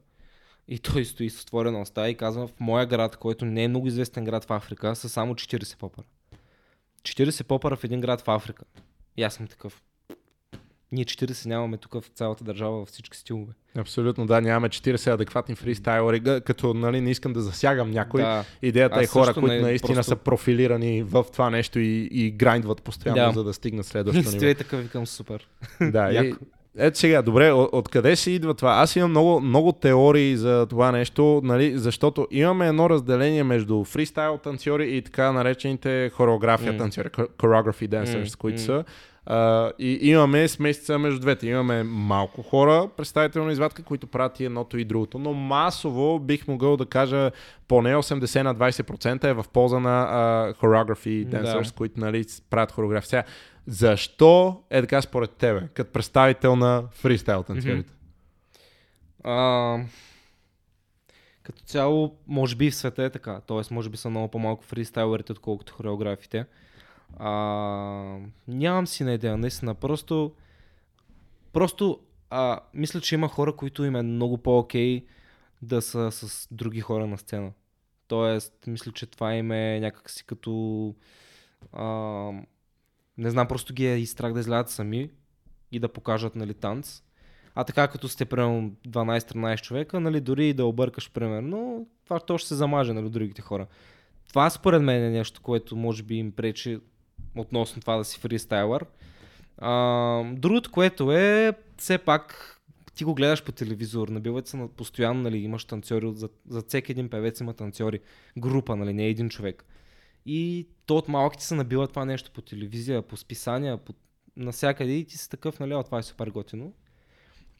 И 0.67 0.79
той 0.79 1.05
стои 1.05 1.29
с 1.29 1.41
отворена 1.41 1.81
уста 1.81 2.09
и 2.09 2.15
казва, 2.15 2.47
в 2.47 2.59
моя 2.59 2.85
град, 2.85 3.17
който 3.17 3.45
не 3.45 3.63
е 3.63 3.67
много 3.67 3.87
известен 3.87 4.23
град 4.23 4.45
в 4.45 4.51
Африка, 4.51 4.95
са 4.95 5.09
само 5.09 5.33
40 5.33 5.77
попара. 5.77 6.05
40 7.01 7.43
попара 7.43 7.75
в 7.75 7.83
един 7.83 8.01
град 8.01 8.21
в 8.21 8.29
Африка. 8.31 8.65
И 9.17 9.23
аз 9.23 9.33
съм 9.33 9.47
такъв. 9.47 9.83
Ние 10.93 11.05
40 11.05 11.45
нямаме 11.45 11.77
тук 11.77 11.93
в 11.93 12.07
цялата 12.07 12.43
държава 12.43 12.71
във 12.71 12.87
всички 12.87 13.17
стилове. 13.17 13.53
Абсолютно, 13.77 14.25
да, 14.25 14.41
нямаме 14.41 14.69
40 14.69 15.07
адекватни 15.07 15.55
фристайлери, 15.55 16.41
като 16.41 16.73
нали, 16.73 17.01
не 17.01 17.11
искам 17.11 17.33
да 17.33 17.41
засягам 17.41 17.91
някой. 17.91 18.21
Да. 18.21 18.43
Идеята 18.61 18.99
е 18.99 19.03
Аз 19.03 19.09
хора, 19.09 19.25
също 19.25 19.41
които 19.41 19.55
не, 19.55 19.61
наистина 19.61 19.95
просто- 19.95 20.09
са 20.09 20.15
профилирани 20.15 21.03
в 21.03 21.25
това 21.33 21.49
нещо 21.49 21.79
и, 21.79 22.09
и 22.11 22.31
грайндват 22.31 22.81
постоянно, 22.81 23.25
Да. 23.25 23.31
за 23.31 23.43
да 23.43 23.53
стигнат 23.53 23.85
следващото 23.85 24.17
ниво. 24.27 24.31
Стои 24.31 24.55
така, 24.55 24.77
викам 24.77 25.07
супер. 25.07 25.47
Да, 25.81 26.11
и, 26.11 26.15
Яко. 26.15 26.37
ето 26.77 26.99
сега, 26.99 27.21
добре, 27.21 27.51
откъде 27.51 28.15
се 28.15 28.31
идва 28.31 28.53
това? 28.53 28.71
Аз 28.71 28.95
имам 28.95 29.09
много, 29.09 29.39
много 29.39 29.71
теории 29.71 30.37
за 30.37 30.65
това 30.65 30.91
нещо, 30.91 31.41
нали, 31.43 31.77
защото 31.77 32.27
имаме 32.31 32.67
едно 32.67 32.89
разделение 32.89 33.43
между 33.43 33.83
фристайл 33.83 34.37
танцори 34.37 34.87
и 34.87 35.01
така 35.01 35.31
наречените 35.31 36.11
хореография 36.13 36.71
М. 36.71 36.77
танцори, 36.77 37.09
choreography 37.09 37.87
dancers, 37.89 38.17
М, 38.25 38.37
които 38.37 38.55
м. 38.55 38.59
са. 38.59 38.83
А, 39.25 39.71
и 39.79 39.99
имаме 40.01 40.47
смесица 40.47 40.99
между 40.99 41.19
двете. 41.19 41.47
Имаме 41.47 41.83
малко 41.83 42.43
хора, 42.43 42.89
представителна 42.97 43.51
извадка, 43.51 43.83
които 43.83 44.07
правят 44.07 44.39
и 44.39 44.45
едното 44.45 44.77
и 44.77 44.85
другото, 44.85 45.19
но 45.19 45.33
масово 45.33 46.19
бих 46.19 46.47
могъл 46.47 46.77
да 46.77 46.85
кажа 46.85 47.31
поне 47.67 47.95
80 47.95 48.41
на 48.41 48.55
20% 48.55 49.23
е 49.23 49.33
в 49.33 49.45
полза 49.53 49.79
на 49.79 50.01
а, 50.01 50.53
choreography 50.53 51.25
Да. 51.25 51.37
dancers, 51.37 51.75
които 51.75 51.99
нали, 51.99 52.25
правят 52.49 52.71
хореография. 52.71 53.09
Сега, 53.09 53.23
защо 53.67 54.61
е 54.69 54.81
така 54.81 55.01
според 55.01 55.31
тебе, 55.31 55.67
като 55.73 55.91
представител 55.91 56.55
на 56.55 56.83
фристайл 56.91 57.43
танцорите? 57.43 57.93
А, 59.23 59.77
като 61.43 61.61
цяло, 61.61 62.15
може 62.27 62.55
би 62.55 62.71
в 62.71 62.75
света 62.75 63.03
е 63.03 63.09
така. 63.09 63.41
Тоест, 63.47 63.71
може 63.71 63.89
би 63.89 63.97
са 63.97 64.09
много 64.09 64.27
по-малко 64.27 64.63
фристайлерите, 64.63 65.31
отколкото 65.31 65.73
хореографите. 65.73 66.45
А, 67.17 68.17
нямам 68.47 68.87
си 68.87 69.03
на 69.03 69.13
идея, 69.13 69.37
наистина. 69.37 69.75
Просто, 69.75 70.33
просто 71.53 71.99
а, 72.29 72.59
мисля, 72.73 73.01
че 73.01 73.15
има 73.15 73.27
хора, 73.27 73.55
които 73.55 73.83
им 73.83 73.95
е 73.95 74.01
много 74.01 74.37
по-окей 74.37 75.05
да 75.61 75.81
са 75.81 76.11
с 76.11 76.47
други 76.51 76.81
хора 76.81 77.07
на 77.07 77.17
сцена. 77.17 77.51
Тоест, 78.07 78.53
мисля, 78.67 78.91
че 78.91 79.05
това 79.05 79.33
им 79.33 79.51
е 79.51 79.79
някакси 79.79 80.25
като... 80.25 80.95
А, 81.71 81.85
не 83.17 83.29
знам, 83.29 83.47
просто 83.47 83.73
ги 83.73 83.87
е 83.87 83.97
и 83.97 84.05
страх 84.05 84.33
да 84.33 84.39
излязат 84.39 84.69
сами 84.69 85.09
и 85.71 85.79
да 85.79 85.89
покажат 85.89 86.35
нали, 86.35 86.53
танц. 86.53 87.03
А 87.55 87.63
така 87.63 87.87
като 87.87 88.07
сте 88.07 88.25
примерно 88.25 88.71
12-13 88.87 89.61
човека, 89.61 89.99
нали, 89.99 90.21
дори 90.21 90.49
и 90.49 90.53
да 90.53 90.65
объркаш 90.65 91.11
примерно, 91.11 91.87
това 92.05 92.19
то 92.19 92.37
ще 92.37 92.47
се 92.47 92.55
замаже 92.55 92.93
нали, 92.93 93.09
другите 93.09 93.41
хора. 93.41 93.67
Това 94.29 94.49
според 94.49 94.81
мен 94.81 95.03
е 95.03 95.09
нещо, 95.09 95.41
което 95.41 95.75
може 95.75 96.03
би 96.03 96.15
им 96.15 96.31
пречи 96.31 96.79
относно 97.35 97.81
това 97.81 97.97
да 97.97 98.05
си 98.05 98.19
фристайлър. 98.19 98.85
А, 99.57 100.23
другото, 100.33 100.71
което 100.71 101.11
е, 101.11 101.53
все 101.77 101.97
пак 101.97 102.49
ти 102.95 103.03
го 103.03 103.15
гледаш 103.15 103.43
по 103.43 103.51
телевизор, 103.51 104.07
набиват 104.07 104.47
се 104.47 104.57
на 104.57 104.67
постоянно, 104.67 105.21
нали, 105.21 105.37
имаш 105.37 105.65
танцори, 105.65 106.13
за, 106.15 106.29
за 106.49 106.61
всеки 106.61 106.91
един 106.91 107.09
певец 107.09 107.39
има 107.39 107.53
танцори, 107.53 107.99
група, 108.37 108.75
нали, 108.75 108.93
не 108.93 109.07
един 109.07 109.29
човек. 109.29 109.65
И 110.25 110.67
то 110.85 110.95
от 110.97 111.07
малките 111.07 111.43
се 111.43 111.55
набива 111.55 111.87
това 111.87 112.05
нещо 112.05 112.31
по 112.31 112.41
телевизия, 112.41 113.01
по 113.01 113.17
списания, 113.17 113.77
по 113.77 113.93
насякъде 114.37 114.91
и 114.91 115.05
ти 115.05 115.17
си 115.17 115.29
такъв, 115.29 115.59
нали, 115.59 115.73
«О, 115.73 115.83
това 115.83 115.99
е 115.99 116.03
супер 116.03 116.27
готино. 116.27 116.73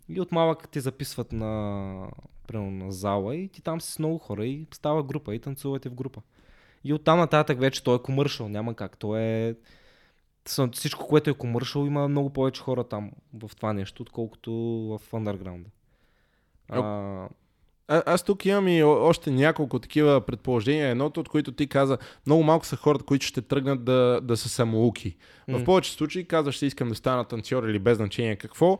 И 0.10 0.22
от 0.22 0.32
малък 0.32 0.70
те 0.70 0.80
записват 0.80 1.32
на, 1.32 2.12
примерно, 2.48 2.72
на 2.72 2.92
зала 2.92 3.36
и 3.36 3.48
ти 3.48 3.62
там 3.62 3.82
си 3.82 3.92
с 3.92 4.00
много 4.00 4.18
хора 4.18 4.46
и 4.46 4.68
става 4.74 5.04
група 5.04 5.36
и 5.36 5.40
танцувате 5.40 5.90
в 5.90 5.94
група. 5.94 6.22
И 6.84 6.93
оттам 6.93 7.19
нататък 7.19 7.60
вече 7.60 7.84
той 7.84 7.96
е 7.96 8.02
комършъл, 8.02 8.50
няма 8.50 8.74
как. 8.74 8.98
Той 8.98 9.22
е... 9.22 9.56
Всичко, 10.72 11.08
което 11.08 11.30
е 11.30 11.34
комършъл, 11.34 11.86
има 11.86 12.08
много 12.08 12.30
повече 12.30 12.62
хора 12.62 12.84
там 12.84 13.12
в 13.34 13.56
това 13.56 13.74
нещо, 13.74 14.02
отколкото 14.02 14.52
в 14.54 15.12
underground. 15.12 15.63
А, 16.69 17.28
А, 17.88 18.04
аз 18.06 18.24
тук 18.24 18.46
имам 18.46 18.67
и 18.67 18.84
още 18.84 19.32
няколко 19.32 19.80
такива 19.80 20.22
предположения. 20.22 20.89
Едното, 20.89 21.19
от 21.19 21.30
които 21.30 21.52
ти 21.52 21.67
каза, 21.67 21.98
много 22.26 22.43
малко 22.43 22.65
са 22.65 22.76
хората, 22.76 23.06
които 23.06 23.26
ще 23.26 23.41
тръгнат 23.41 23.84
да, 23.84 24.19
да 24.24 24.38
са 24.38 24.50
самоуки. 24.50 25.15
В 25.48 25.60
М. 25.60 25.63
повече 25.63 25.91
случаи 25.91 26.28
казваш, 26.28 26.58
си 26.58 26.65
искам 26.65 26.89
да 26.89 26.96
стана 26.96 27.26
танцор 27.26 27.63
или 27.63 27.80
без 27.80 27.98
значение 27.98 28.36
какво. 28.36 28.80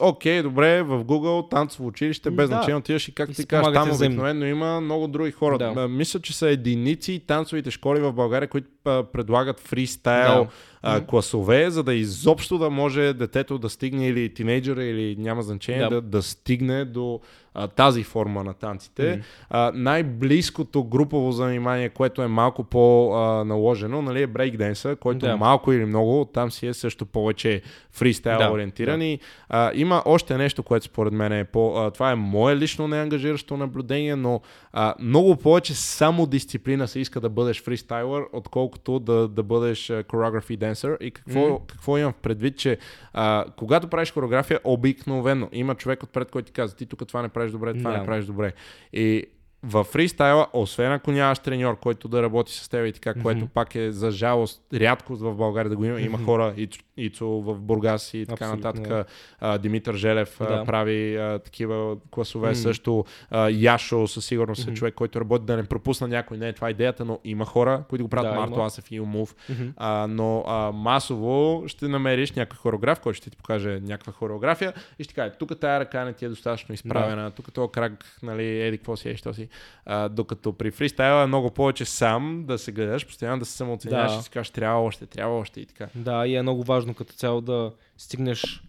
Окей, 0.00 0.42
добре, 0.42 0.82
в 0.82 1.04
Google 1.04 1.50
танцово 1.50 1.88
училище, 1.88 2.30
без 2.30 2.48
Да. 2.50 2.54
значение 2.56 2.76
отиваш 2.76 3.08
и 3.08 3.14
как 3.14 3.30
И 3.30 3.34
ти 3.34 3.46
кажеш, 3.46 3.72
там 3.72 3.90
обикновено 3.90 4.46
има 4.46 4.80
много 4.80 5.08
други 5.08 5.30
хора. 5.30 5.58
Да. 5.58 5.88
Мисля, 5.88 6.20
че 6.20 6.36
са 6.36 6.48
единици 6.48 7.22
танцовите 7.26 7.70
школи 7.70 8.00
в 8.00 8.12
България, 8.12 8.48
които 8.48 8.68
предлагат 9.12 9.60
фристайл 9.60 10.44
Да. 10.44 10.50
а, 10.82 11.06
класове, 11.06 11.70
за 11.70 11.82
да 11.82 11.94
изобщо 11.94 12.58
да 12.58 12.70
може 12.70 13.12
детето 13.12 13.58
да 13.58 13.70
стигне 13.70 14.08
или 14.08 14.34
тинейджера, 14.34 14.84
или 14.84 15.16
няма 15.18 15.42
значение, 15.42 15.82
Да. 15.82 15.88
да, 15.90 16.00
да 16.00 16.22
стигне 16.22 16.84
до 16.84 17.20
а, 17.58 17.68
тази 17.68 18.02
форма 18.02 18.44
на 18.44 18.54
танците. 18.54 19.10
Мгм. 19.10 19.20
А, 19.50 19.72
най-близкото 19.74 20.84
групово 20.84 21.32
занимание, 21.32 21.88
което 21.88 22.22
е 22.22 22.26
малко 22.26 22.64
по-наложено, 22.64 24.02
нали, 24.02 24.22
е 24.22 24.26
брейкденса, 24.26 24.96
който 24.96 25.26
Да. 25.26 25.36
малко 25.36 25.72
или 25.72 25.84
много, 25.84 26.24
там 26.24 26.50
си 26.50 26.66
е 26.66 26.74
също 26.74 27.06
повече 27.06 27.62
фристайл 27.92 28.38
Да, 28.38 28.50
ориентиран. 28.50 29.02
И, 29.02 29.18
а, 29.48 29.70
има 29.74 30.02
още 30.04 30.36
нещо, 30.38 30.62
което 30.62 30.86
според 30.86 31.12
мен 31.12 31.32
е 31.32 31.44
по... 31.44 31.76
А, 31.76 31.90
това 31.90 32.10
е 32.10 32.14
мое 32.14 32.56
лично 32.56 32.88
неангажиращо 32.88 33.56
наблюдение, 33.56 34.16
но 34.16 34.40
а, 34.72 34.94
много 35.00 35.36
повече 35.36 35.74
само 35.74 36.26
дисциплина 36.26 36.88
се 36.88 37.00
иска 37.00 37.20
да 37.20 37.28
бъдеш 37.28 37.62
фристайлър, 37.62 38.24
отколкото 38.32 38.98
да, 38.98 39.28
да 39.28 39.42
бъдеш 39.42 39.78
choreography 39.88 40.58
dancer. 40.58 40.98
И 40.98 41.10
какво, 41.10 41.40
Мгм. 41.40 41.64
какво 41.66 41.98
имам 41.98 42.12
предвид, 42.22 42.58
че 42.58 42.78
а, 43.12 43.44
когато 43.56 43.88
правиш 43.88 44.12
хореография, 44.12 44.60
обикновено 44.64 45.48
има 45.52 45.74
човек 45.74 46.02
отпред, 46.02 46.30
който 46.30 46.46
ти 46.46 46.52
казва, 46.52 46.76
ти 46.76 46.86
тук 46.86 47.08
това 47.08 47.22
не 47.22 47.28
правиш 47.28 47.47
добре, 47.52 47.74
това 47.74 47.90
Да. 47.90 47.98
не 47.98 48.06
правиш 48.06 48.24
добре. 48.24 48.52
И 48.92 49.24
в 49.62 49.84
фристайла, 49.84 50.46
освен 50.52 50.92
ако 50.92 51.12
нямаш 51.12 51.38
треньор, 51.38 51.78
който 51.78 52.08
да 52.08 52.22
работи 52.22 52.52
с 52.54 52.68
теб 52.68 52.86
и 52.86 52.92
така, 52.92 53.10
Мгм. 53.10 53.22
което 53.22 53.46
пак 53.46 53.74
е 53.74 53.92
за 53.92 54.10
жалост 54.10 54.62
рядкост 54.74 55.22
в 55.22 55.34
България 55.34 55.70
да 55.70 55.76
го 55.76 55.84
има, 55.84 56.00
има 56.00 56.18
хора 56.18 56.54
и 56.56 56.68
Ицо 56.98 57.26
в 57.26 57.54
Бургас 57.56 58.14
и 58.14 58.26
така 58.28 58.44
Абсолютно, 58.44 58.68
нататък. 58.68 58.88
да. 58.88 59.04
А, 59.40 59.58
Димитър 59.58 59.94
Желев 59.94 60.40
а, 60.40 60.46
Да. 60.48 60.64
прави 60.64 61.16
а, 61.16 61.38
такива 61.38 61.78
класове 62.10 62.48
М. 62.48 62.54
също. 62.54 63.04
А, 63.30 63.48
Яшо 63.50 64.08
със 64.08 64.24
сигурност 64.24 64.62
е 64.62 64.66
Мгм. 64.66 64.74
човек, 64.74 64.94
който 64.94 65.20
работи 65.20 65.44
да 65.44 65.56
не 65.56 65.64
пропусна 65.64 66.08
някой. 66.08 66.38
Не 66.38 66.48
е 66.48 66.52
това 66.52 66.70
идеята, 66.70 67.04
но 67.04 67.18
има 67.24 67.44
хора, 67.44 67.82
които 67.88 68.04
го 68.04 68.08
правят. 68.10 68.32
Да, 68.32 68.40
Марто 68.40 68.54
има. 68.54 68.66
Асев 68.66 68.90
и 68.90 68.94
Илмов. 68.94 69.34
Мгм. 69.50 69.68
А, 69.76 70.06
но 70.06 70.44
а, 70.46 70.72
масово 70.72 71.38
ще 71.66 71.88
намериш 71.88 72.32
някакъв 72.32 72.58
хореограф, 72.58 73.00
който 73.00 73.16
ще 73.16 73.30
ти 73.30 73.36
покаже 73.36 73.80
някаква 73.82 74.12
хореография 74.12 74.72
и 74.98 75.04
ще 75.04 75.14
каже, 75.14 75.32
тук 75.38 75.60
тая 75.60 75.80
ръка 75.80 76.04
не 76.04 76.12
ти 76.12 76.24
е 76.24 76.28
достатъчно 76.28 76.74
изправена, 76.74 77.30
тук 77.30 77.52
този 77.52 77.70
крак, 77.70 77.92
нали, 78.22 78.60
еди 78.60 78.78
какво 78.78 78.96
си, 78.96 79.08
е, 79.10 79.16
що 79.16 79.34
си. 79.34 79.48
А, 79.86 80.08
докато 80.08 80.52
при 80.52 80.70
фристайла 80.70 81.22
е 81.22 81.26
много 81.26 81.50
повече 81.50 81.84
сам 81.84 82.44
да 82.46 82.58
се 82.58 82.72
гледаш, 82.72 83.06
постоянно 83.06 83.38
да 83.38 83.44
се 83.44 83.52
самооценяваш 83.52 84.12
Да. 84.12 84.18
и 84.18 84.22
си 84.22 84.30
кажеш, 84.30 84.50
трябва 84.50 84.80
още, 84.80 85.06
трябва 85.06 85.38
още 85.38 85.60
и 85.60 85.66
така. 85.66 85.86
Да, 85.94 86.26
и 86.26 86.36
е 86.36 86.42
много 86.42 86.62
важно 86.62 86.87
като 86.94 87.14
цяло 87.14 87.40
да 87.40 87.72
стигнеш 87.96 88.62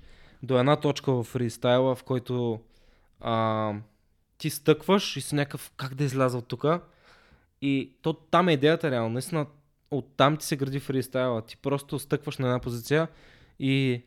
до 0.44 0.60
една 0.60 0.76
точка 0.76 1.14
в 1.14 1.24
фристайла, 1.24 1.96
в 1.96 2.04
който 2.04 2.60
а, 3.22 3.74
ти 4.38 4.50
стъкваш 4.50 5.18
и 5.18 5.22
си 5.22 5.36
някакъв 5.36 5.72
как 5.78 5.96
да 5.96 6.04
изляза 6.04 6.38
от 6.38 6.48
тук. 6.48 6.66
И 7.62 7.92
то 8.02 8.14
там 8.14 8.50
е 8.50 8.54
идеята 8.54 8.92
реално. 8.92 9.10
Наистина 9.10 9.46
оттам 9.92 10.38
ти 10.38 10.46
се 10.46 10.56
гради 10.56 10.80
фристайла. 10.80 11.42
Ти 11.42 11.58
просто 11.58 12.00
стъкваш 12.00 12.38
на 12.38 12.48
една 12.48 12.60
позиция 12.60 13.08
и, 13.60 14.04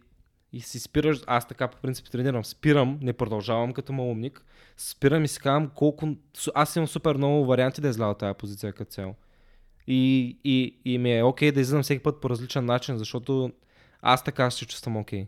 и 0.52 0.60
си 0.60 0.80
спираш. 0.80 1.20
Аз 1.26 1.48
така 1.48 1.68
по 1.68 1.76
принцип 1.76 2.10
тренирам. 2.10 2.44
Спирам, 2.44 2.98
не 3.02 3.12
продължавам 3.12 3.72
като 3.72 3.92
малумник. 3.92 4.44
Спирам 4.76 5.24
и 5.24 5.28
си 5.28 5.40
казвам 5.40 5.70
колко... 5.74 6.08
Аз 6.54 6.76
имам 6.76 6.88
супер 6.88 7.16
много 7.16 7.46
варианти 7.46 7.80
да 7.80 7.88
изляза 7.88 8.10
от 8.10 8.18
тази 8.18 8.34
позиция 8.34 8.72
като 8.72 8.90
цяло. 8.90 9.14
И, 9.86 10.36
и, 10.44 10.76
и 10.84 10.98
ми 10.98 11.18
е 11.18 11.22
окей 11.22 11.52
да 11.52 11.60
излизам 11.60 11.82
всеки 11.82 12.02
път 12.02 12.20
по 12.20 12.30
различен 12.30 12.64
начин, 12.64 12.98
защото 12.98 13.52
аз 14.02 14.24
така 14.24 14.50
ще 14.50 14.58
се 14.58 14.66
чувствам 14.66 14.96
окей. 14.96 15.26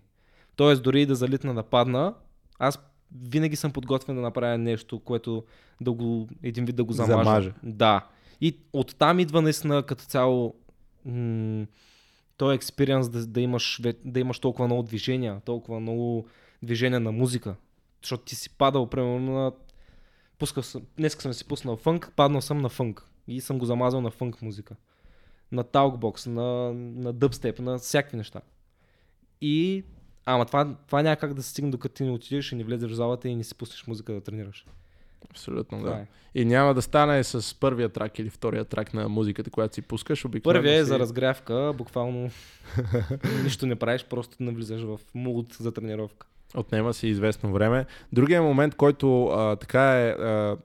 Тоест, 0.56 0.82
дори 0.82 1.02
и 1.02 1.06
да 1.06 1.14
залитна 1.14 1.54
да 1.54 1.62
падна, 1.62 2.14
аз 2.58 2.78
винаги 3.22 3.56
съм 3.56 3.72
подготвен 3.72 4.16
да 4.16 4.22
направя 4.22 4.58
нещо, 4.58 5.00
което 5.00 5.44
да 5.80 5.92
го, 5.92 6.28
един 6.42 6.64
вид 6.64 6.76
да 6.76 6.84
го 6.84 6.92
замажа. 6.92 7.24
Замаже. 7.24 7.52
Да. 7.62 8.06
И 8.40 8.58
оттам 8.72 9.18
идва 9.18 9.42
наистина 9.42 9.82
като 9.82 10.04
цяло 10.04 10.54
м- 11.04 11.66
този 12.37 12.54
експириенс 12.54 13.08
да, 13.08 13.26
да, 13.26 13.40
имаш, 13.40 13.80
да 14.04 14.20
имаш 14.20 14.38
толкова 14.38 14.66
много 14.66 14.82
движения, 14.82 15.40
толкова 15.44 15.80
много 15.80 16.26
движения 16.62 17.00
на 17.00 17.12
музика. 17.12 17.56
Защото 18.02 18.24
ти 18.24 18.34
си 18.34 18.50
падал, 18.50 18.90
примерно, 18.90 19.32
на... 19.32 19.52
Пускал 20.38 20.62
съм... 20.62 20.82
Днес 20.96 21.16
съм 21.16 21.32
си 21.32 21.44
пуснал 21.44 21.76
фънк, 21.76 22.12
паднал 22.16 22.40
съм 22.40 22.58
на 22.58 22.68
фънк. 22.68 23.06
И 23.28 23.40
съм 23.40 23.58
го 23.58 23.64
замазал 23.64 24.00
на 24.00 24.10
фънк 24.10 24.42
музика. 24.42 24.76
На 25.52 25.62
талкбокс, 25.62 26.26
на, 26.26 26.72
на 26.74 27.12
дъбстеп, 27.12 27.58
на 27.58 27.78
всякакви 27.78 28.16
неща. 28.16 28.40
И... 29.44 29.85
Ама 30.26 30.44
това, 30.44 30.74
това 30.87 31.02
няма 31.02 31.16
как 31.16 31.35
да 31.35 31.42
се 31.42 31.50
стигне 31.50 31.70
докато 31.70 31.94
ти 31.94 32.04
не 32.04 32.11
отидеш 32.11 32.52
и 32.52 32.54
не 32.54 32.64
влезеш 32.64 32.90
в 32.90 32.94
залата 32.94 33.28
и 33.28 33.37
не 33.37 33.44
си 33.44 33.54
пуснеш 33.54 33.87
музика 33.87 34.12
да 34.12 34.20
тренираш. 34.20 34.66
Абсолютно, 35.30 35.83
да. 35.83 35.90
е. 35.90 36.07
И 36.35 36.44
няма 36.44 36.74
да 36.74 36.83
стане 36.83 37.24
с 37.24 37.61
първия 37.61 37.88
трак 37.88 38.18
или 38.18 38.30
втория 38.30 38.64
трак 38.64 38.94
на 38.94 39.09
музиката, 39.09 39.50
която 39.50 39.74
си 39.74 39.83
пускаш. 39.83 40.24
Обикновено 40.24 40.59
Първият 40.59 40.80
е 40.80 40.85
си... 40.85 40.88
за 40.88 40.98
разгрявка, 40.98 41.72
буквално 41.76 42.30
нищо 43.44 43.66
не 43.66 43.76
правиш, 43.76 44.04
просто 44.04 44.42
навлизаш 44.42 44.83
в 44.83 45.00
мулт 45.14 45.52
за 45.52 45.72
тренировка. 45.72 46.26
Отнема 46.57 46.94
си 46.94 47.09
известно 47.09 47.52
време. 47.52 47.87
Другия 48.12 48.42
момент, 48.42 48.74
който 48.74 49.26
а, 49.26 49.57
така 49.57 50.00
е 50.00 50.09
а, 50.11 50.57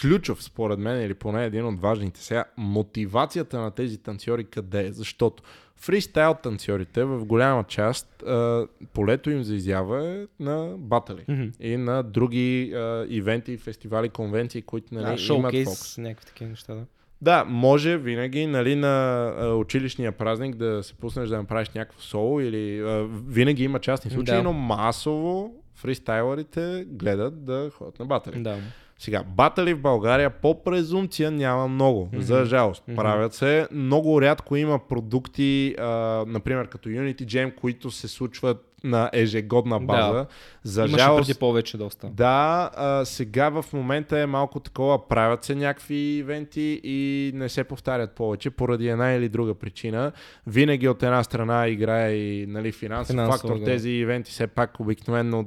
ключов 0.00 0.44
според 0.44 0.78
мен, 0.78 1.02
или 1.02 1.14
поне 1.14 1.44
един 1.44 1.66
от 1.66 1.80
важните 1.80 2.20
сега, 2.20 2.44
мотивацията 2.56 3.60
на 3.60 3.70
тези 3.70 3.98
танцори 3.98 4.44
къде 4.44 4.86
е? 4.86 4.92
Защото 4.92 5.42
фристайл 5.76 6.34
танцорите 6.42 7.04
в 7.04 7.24
голяма 7.24 7.64
част 7.64 8.22
а, 8.22 8.66
полето 8.92 9.30
им 9.30 9.42
за 9.42 9.54
изява 9.54 10.08
е 10.08 10.26
на 10.40 10.74
батали. 10.78 11.24
Мгм. 11.28 11.44
И 11.60 11.76
на 11.76 12.02
други 12.02 12.72
а, 12.74 13.06
ивенти, 13.08 13.56
фестивали, 13.56 14.08
конвенции, 14.08 14.62
които 14.62 14.94
нали, 14.94 15.02
Да, 15.04 15.08
имат 15.08 15.20
шоукейс, 15.20 15.64
фокус. 15.68 15.98
някакви 15.98 16.26
такива 16.26 16.50
неща, 16.50 16.74
да. 16.74 16.82
Да, 17.22 17.44
може 17.44 17.96
винаги 17.98 18.46
нали, 18.46 18.74
на 18.74 19.24
а, 19.38 19.54
училищния 19.54 20.12
празник 20.12 20.56
да 20.56 20.82
се 20.82 20.94
пуснеш 20.94 21.28
да 21.28 21.36
направиш 21.36 21.70
някакво 21.70 22.00
соло 22.00 22.40
или 22.40 22.80
а, 22.80 23.06
винаги 23.28 23.64
има 23.64 23.78
частни 23.78 24.10
случаи, 24.10 24.36
Да. 24.36 24.42
но 24.42 24.52
масово 24.52 25.54
фристайлерите 25.74 26.84
гледат 26.88 27.44
да 27.44 27.70
ходят 27.74 27.98
на 27.98 28.04
батали. 28.06 28.42
Да. 28.42 28.56
Сега, 28.98 29.22
батали 29.26 29.74
в 29.74 29.80
България 29.80 30.30
по 30.30 30.62
презумпция 30.64 31.30
няма 31.30 31.68
много, 31.68 32.08
Мгм. 32.12 32.20
за 32.20 32.44
жалост. 32.44 32.82
Мгм. 32.88 32.96
Правят 32.96 33.34
се. 33.34 33.68
Много 33.72 34.22
рядко 34.22 34.56
има 34.56 34.78
продукти, 34.78 35.74
а, 35.78 35.84
например 36.26 36.68
като 36.68 36.88
Unity 36.88 37.24
Jam, 37.24 37.54
които 37.54 37.90
се 37.90 38.08
случват 38.08 38.62
на 38.84 39.10
ежегодна 39.12 39.80
Да. 39.80 39.86
база. 39.86 40.26
За 40.62 40.80
Имаше 40.80 40.98
жалост, 40.98 41.26
преди 41.26 41.38
повече 41.38 41.76
доста. 41.78 42.06
да, 42.06 42.70
а, 42.76 43.04
сега 43.04 43.48
в 43.50 43.72
момента 43.72 44.18
е 44.18 44.26
малко 44.26 44.60
такова, 44.60 45.08
правят 45.08 45.44
се 45.44 45.54
някакви 45.54 45.94
ивенти 45.94 46.80
и 46.84 47.30
не 47.34 47.48
се 47.48 47.64
повтарят 47.64 48.10
повече 48.12 48.50
поради 48.50 48.88
една 48.88 49.12
или 49.12 49.28
друга 49.28 49.54
причина. 49.54 50.12
Винаги 50.46 50.88
от 50.88 51.02
една 51.02 51.24
страна 51.24 51.68
играе 51.68 52.12
и 52.12 52.46
нали, 52.46 52.72
финансов 52.72 53.12
Финансово, 53.12 53.38
фактор. 53.38 53.58
да. 53.58 53.64
Тези 53.64 53.90
ивенти 53.90 54.30
все 54.30 54.46
пак 54.46 54.80
обикновено 54.80 55.44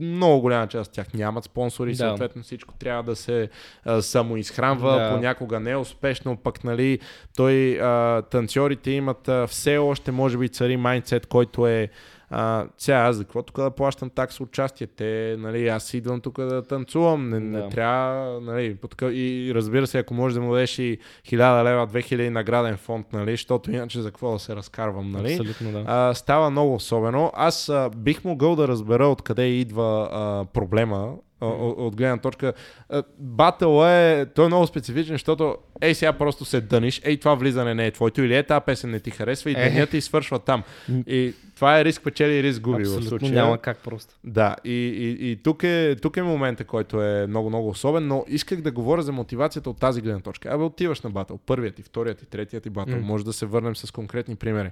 много 0.00 0.40
голяма 0.40 0.66
част 0.66 0.88
от 0.88 0.94
тях 0.94 1.14
нямат 1.14 1.44
спонсори, 1.44 1.90
Да. 1.90 1.96
съответно 1.96 2.42
всичко 2.42 2.74
трябва 2.74 3.02
да 3.02 3.16
се 3.16 3.48
а, 3.84 4.02
самоизхранва, 4.02 4.98
Да. 4.98 5.14
понякога 5.14 5.60
не 5.60 5.70
е 5.70 5.76
успешно, 5.76 6.36
пък 6.36 6.64
нали, 6.64 6.98
той, 7.36 7.80
а, 7.80 8.22
танцорите 8.22 8.90
имат 8.90 9.28
а, 9.28 9.46
все 9.46 9.78
още 9.78 10.12
може 10.12 10.38
би 10.38 10.48
цари 10.48 10.76
майндсет, 10.76 11.26
който 11.26 11.66
е 11.66 11.88
а, 12.30 12.66
сега 12.78 12.96
аз 12.96 13.16
за 13.16 13.24
какво 13.24 13.42
тук 13.42 13.56
да 13.56 13.70
плащам 13.70 14.10
такса 14.10 14.42
участие? 14.42 14.86
Те, 14.86 15.36
нали, 15.38 15.68
аз 15.68 15.94
идвам 15.94 16.20
тук 16.20 16.40
да 16.40 16.62
танцувам, 16.62 17.30
не, 17.30 17.40
не 17.40 17.58
Да. 17.58 17.68
трябва, 17.68 18.40
нали, 18.40 18.74
по 18.74 18.88
такъв, 18.88 19.12
и 19.12 19.52
разбира 19.54 19.86
се, 19.86 19.98
ако 19.98 20.14
можеш 20.14 20.34
да 20.34 20.40
му 20.40 20.52
дадеш 20.52 20.78
и 20.78 20.98
1000 21.28 21.64
лева, 21.64 21.86
2000 21.86 22.28
награден 22.28 22.76
фонд, 22.76 23.12
нали, 23.12 23.30
защото 23.30 23.70
иначе 23.70 24.00
за 24.00 24.08
какво 24.08 24.32
да 24.32 24.38
се 24.38 24.56
разкарвам, 24.56 25.10
нали? 25.10 25.32
Абсолютно, 25.32 25.72
да. 25.72 25.84
А, 25.86 26.14
става 26.14 26.50
много 26.50 26.74
особено. 26.74 27.32
Аз 27.34 27.68
а, 27.68 27.90
бих 27.96 28.24
могъл 28.24 28.56
да 28.56 28.68
разбера 28.68 29.06
откъде 29.06 29.46
идва 29.46 30.08
а, 30.12 30.44
проблема. 30.44 31.14
От, 31.42 31.78
от 31.78 31.96
гледна 31.96 32.18
точка. 32.18 32.52
А, 32.88 33.02
Батъл 33.18 33.86
е, 33.86 34.26
той 34.26 34.44
е 34.44 34.48
много 34.48 34.66
специфичен, 34.66 35.14
защото 35.14 35.40
ей 35.80 35.94
сега 35.94 36.12
просто 36.12 36.44
се 36.44 36.60
дъниш, 36.60 37.00
ей 37.04 37.16
това 37.16 37.34
влизане 37.34 37.74
не 37.74 37.86
е 37.86 37.90
твоето 37.90 38.22
или 38.22 38.36
е 38.36 38.42
тази 38.42 38.64
песен 38.66 38.90
не 38.90 39.00
ти 39.00 39.10
харесва 39.10 39.50
и 39.50 39.54
Е. 39.54 39.56
денят 39.60 39.90
ти 39.90 40.00
свършва 40.00 40.38
там. 40.38 40.62
И 41.06 41.34
това 41.54 41.80
е 41.80 41.84
риск 41.84 42.02
печели 42.04 42.32
и 42.32 42.42
риск 42.42 42.60
губи 42.60 42.76
в 42.76 42.86
Абсолютно 42.86 43.08
случая. 43.08 43.32
няма 43.34 43.58
как 43.58 43.78
просто. 43.78 44.14
Да, 44.24 44.56
и, 44.64 44.72
и, 44.72 45.30
и 45.30 45.36
тук, 45.36 45.62
е, 45.62 45.96
тук 45.96 46.16
е 46.16 46.22
момента, 46.22 46.64
който 46.64 47.02
е 47.02 47.26
много-много 47.26 47.68
особен, 47.68 48.06
но 48.06 48.24
исках 48.28 48.60
да 48.60 48.70
говоря 48.70 49.02
за 49.02 49.12
мотивацията 49.12 49.70
от 49.70 49.78
тази 49.78 50.00
гледна 50.00 50.20
точка. 50.20 50.48
Абе, 50.48 50.64
отиваш 50.64 51.00
на 51.00 51.10
батъл, 51.10 51.38
първият 51.38 51.78
и 51.78 51.82
вторият 51.82 52.22
и 52.22 52.26
третият 52.26 52.66
и 52.66 52.70
батъл, 52.70 52.96
М. 52.96 53.02
може 53.02 53.24
да 53.24 53.32
се 53.32 53.46
върнем 53.46 53.76
с 53.76 53.90
конкретни 53.90 54.36
примери. 54.36 54.70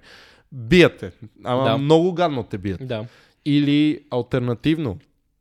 Бият 0.52 0.96
те, 0.96 1.10
ама 1.44 1.64
Да. 1.64 1.78
много 1.78 2.12
гадно 2.12 2.42
те 2.42 2.58
бият. 2.58 2.80
Да. 2.82 3.04
Или 3.44 4.00
альтернативно, 4.10 4.98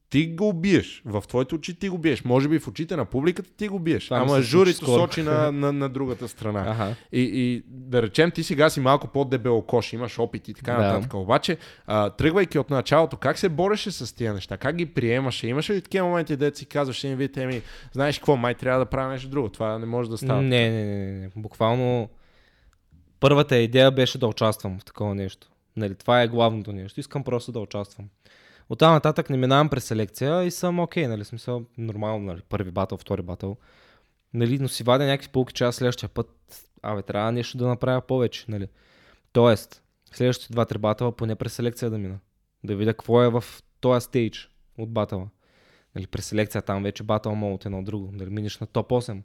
ти 0.10 0.28
го 0.28 0.54
биеш, 0.54 1.02
в 1.06 1.24
твоите 1.28 1.56
очи 1.56 1.80
ти 1.80 1.90
го 1.90 1.98
биеш, 1.98 2.24
може 2.24 2.50
би 2.50 2.60
в 2.60 2.68
очите 2.68 2.96
на 2.96 3.06
публиката 3.06 3.50
ти 3.58 3.68
го 3.68 3.80
биеш, 3.80 4.12
ама 4.12 4.42
журито 4.42 4.78
скоро. 4.78 5.00
сочи 5.02 5.22
на, 5.24 5.52
на, 5.52 5.74
на 5.74 5.90
другата 5.90 6.28
страна. 6.28 6.66
Аха. 6.68 6.96
И, 7.12 7.22
и 7.22 7.64
да 7.68 8.02
речем, 8.02 8.32
ти 8.32 8.44
сега 8.44 8.70
си 8.70 8.80
малко 8.80 9.08
по-дебелокош, 9.08 9.94
имаш 9.94 10.20
опит 10.20 10.48
и 10.48 10.54
така 10.54 10.74
Да. 10.74 10.82
нататък. 10.82 11.14
Обаче, 11.14 11.58
а, 11.88 12.10
тръгвайки 12.10 12.60
от 12.60 12.70
началото, 12.70 13.18
как 13.18 13.40
се 13.40 13.50
бореше 13.50 13.92
с 13.92 14.16
тия 14.16 14.34
неща? 14.34 14.58
Как 14.58 14.76
ги 14.76 14.86
приемаше? 14.86 15.48
Имаше 15.48 15.74
ли 15.74 15.82
такива 15.82 16.08
моменти, 16.08 16.36
дето 16.36 16.58
си 16.58 16.66
казваш, 16.66 17.04
един 17.04 17.18
вид, 17.18 17.38
еми, 17.38 17.62
знаеш 17.92 18.18
какво, 18.18 18.36
май 18.36 18.56
трябва 18.56 18.80
да 18.80 18.86
правя 18.86 19.12
нещо 19.12 19.30
друго. 19.30 19.50
Това 19.50 19.80
не 19.80 19.86
може 19.86 20.10
да 20.10 20.18
става. 20.18 20.42
Не, 20.42 20.70
не, 20.70 20.84
не, 20.86 20.96
не, 20.96 21.12
не. 21.12 21.30
Буквално 21.36 22.10
първата 23.20 23.58
идея 23.58 23.92
беше 23.92 24.18
да 24.18 24.28
участвам 24.28 24.80
в 24.80 24.86
такова 24.86 25.16
нещо. 25.16 25.48
Нали, 25.76 25.96
това 25.96 26.22
е 26.22 26.28
главното 26.28 26.72
нещо. 26.74 27.00
Искам 27.00 27.24
просто 27.24 27.52
да 27.52 27.60
участвам. 27.60 28.06
От 28.70 28.80
там 28.80 28.94
нататък 28.94 29.30
не 29.30 29.38
минавам 29.38 29.70
през 29.70 29.86
селекция 29.86 30.44
и 30.44 30.52
съм 30.52 30.80
окей, 30.80 31.08
нали, 31.08 31.26
смисъл, 31.26 31.66
нормално, 31.78 32.26
нали, 32.26 32.42
първи 32.50 32.72
батъл, 32.72 32.98
втори 32.98 33.22
батъл. 33.22 33.58
Нали, 34.34 34.60
но 34.60 34.68
си 34.68 34.84
вадя 34.84 35.06
някакви 35.06 35.32
полки, 35.32 35.54
че 35.54 35.64
аз 35.64 35.76
следващия 35.76 36.10
път, 36.10 36.30
абе, 36.82 37.02
трябва 37.02 37.32
нещо 37.32 37.58
да 37.58 37.68
направя 37.68 38.02
повече, 38.02 38.46
нали. 38.48 38.68
Тоест, 39.32 39.84
следващите 40.12 40.54
два-три 40.54 40.78
батъла 40.78 41.16
поне 41.16 41.36
през 41.36 41.54
селекция 41.54 41.90
да 41.90 41.98
мина. 41.98 42.20
Да 42.64 42.76
видя 42.76 42.94
какво 42.94 43.24
е 43.24 43.30
в 43.30 43.44
този 43.80 44.06
стейдж 44.06 44.50
от 44.78 44.90
батъла. 44.90 45.28
Нали, 45.96 46.08
през 46.08 46.26
селекция 46.26 46.62
там 46.62 46.84
вече 46.84 47.04
батъл 47.04 47.36
мога 47.36 47.56
от 47.56 47.66
едно 47.66 47.84
друго. 47.84 48.10
Нали, 48.14 48.30
минеш 48.30 48.60
на 48.60 48.68
топ 48.68 48.90
8 48.90 49.22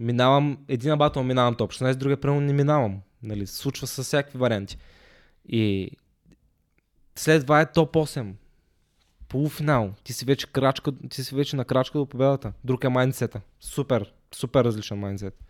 минавам, 0.00 0.58
един 0.68 0.96
батъл 0.96 1.22
минавам 1.22 1.54
топ 1.54 1.72
16, 1.72 1.94
другия 1.94 2.16
примерно 2.16 2.40
не 2.40 2.52
минавам. 2.52 3.00
Нали, 3.22 3.46
случва 3.46 3.86
се 3.86 4.02
всякакви 4.02 4.38
варианти. 4.38 4.78
И 5.48 5.90
след 7.18 7.42
това 7.42 7.60
е 7.60 7.72
топ 7.72 7.92
8. 7.92 8.32
Полуфинал. 9.28 9.94
Ти 10.04 10.12
си 10.12 10.24
вече, 10.24 10.46
крачка, 10.46 10.92
ти 11.10 11.24
си 11.24 11.34
вече 11.34 11.56
на 11.56 11.64
крачка 11.64 11.98
до 11.98 12.06
победата. 12.06 12.52
Друг 12.64 12.84
е 12.84 12.88
майндсета. 12.88 13.40
Супер, 13.60 14.12
супер 14.34 14.64
различен 14.64 14.98
майндсет. 14.98 15.44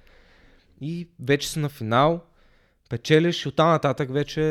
И 0.80 1.08
вече 1.20 1.48
си 1.48 1.58
на 1.58 1.68
финал. 1.68 2.20
печелиш 2.88 3.44
и 3.44 3.48
оттам 3.48 3.68
нататък 3.68 4.12
вече, 4.12 4.42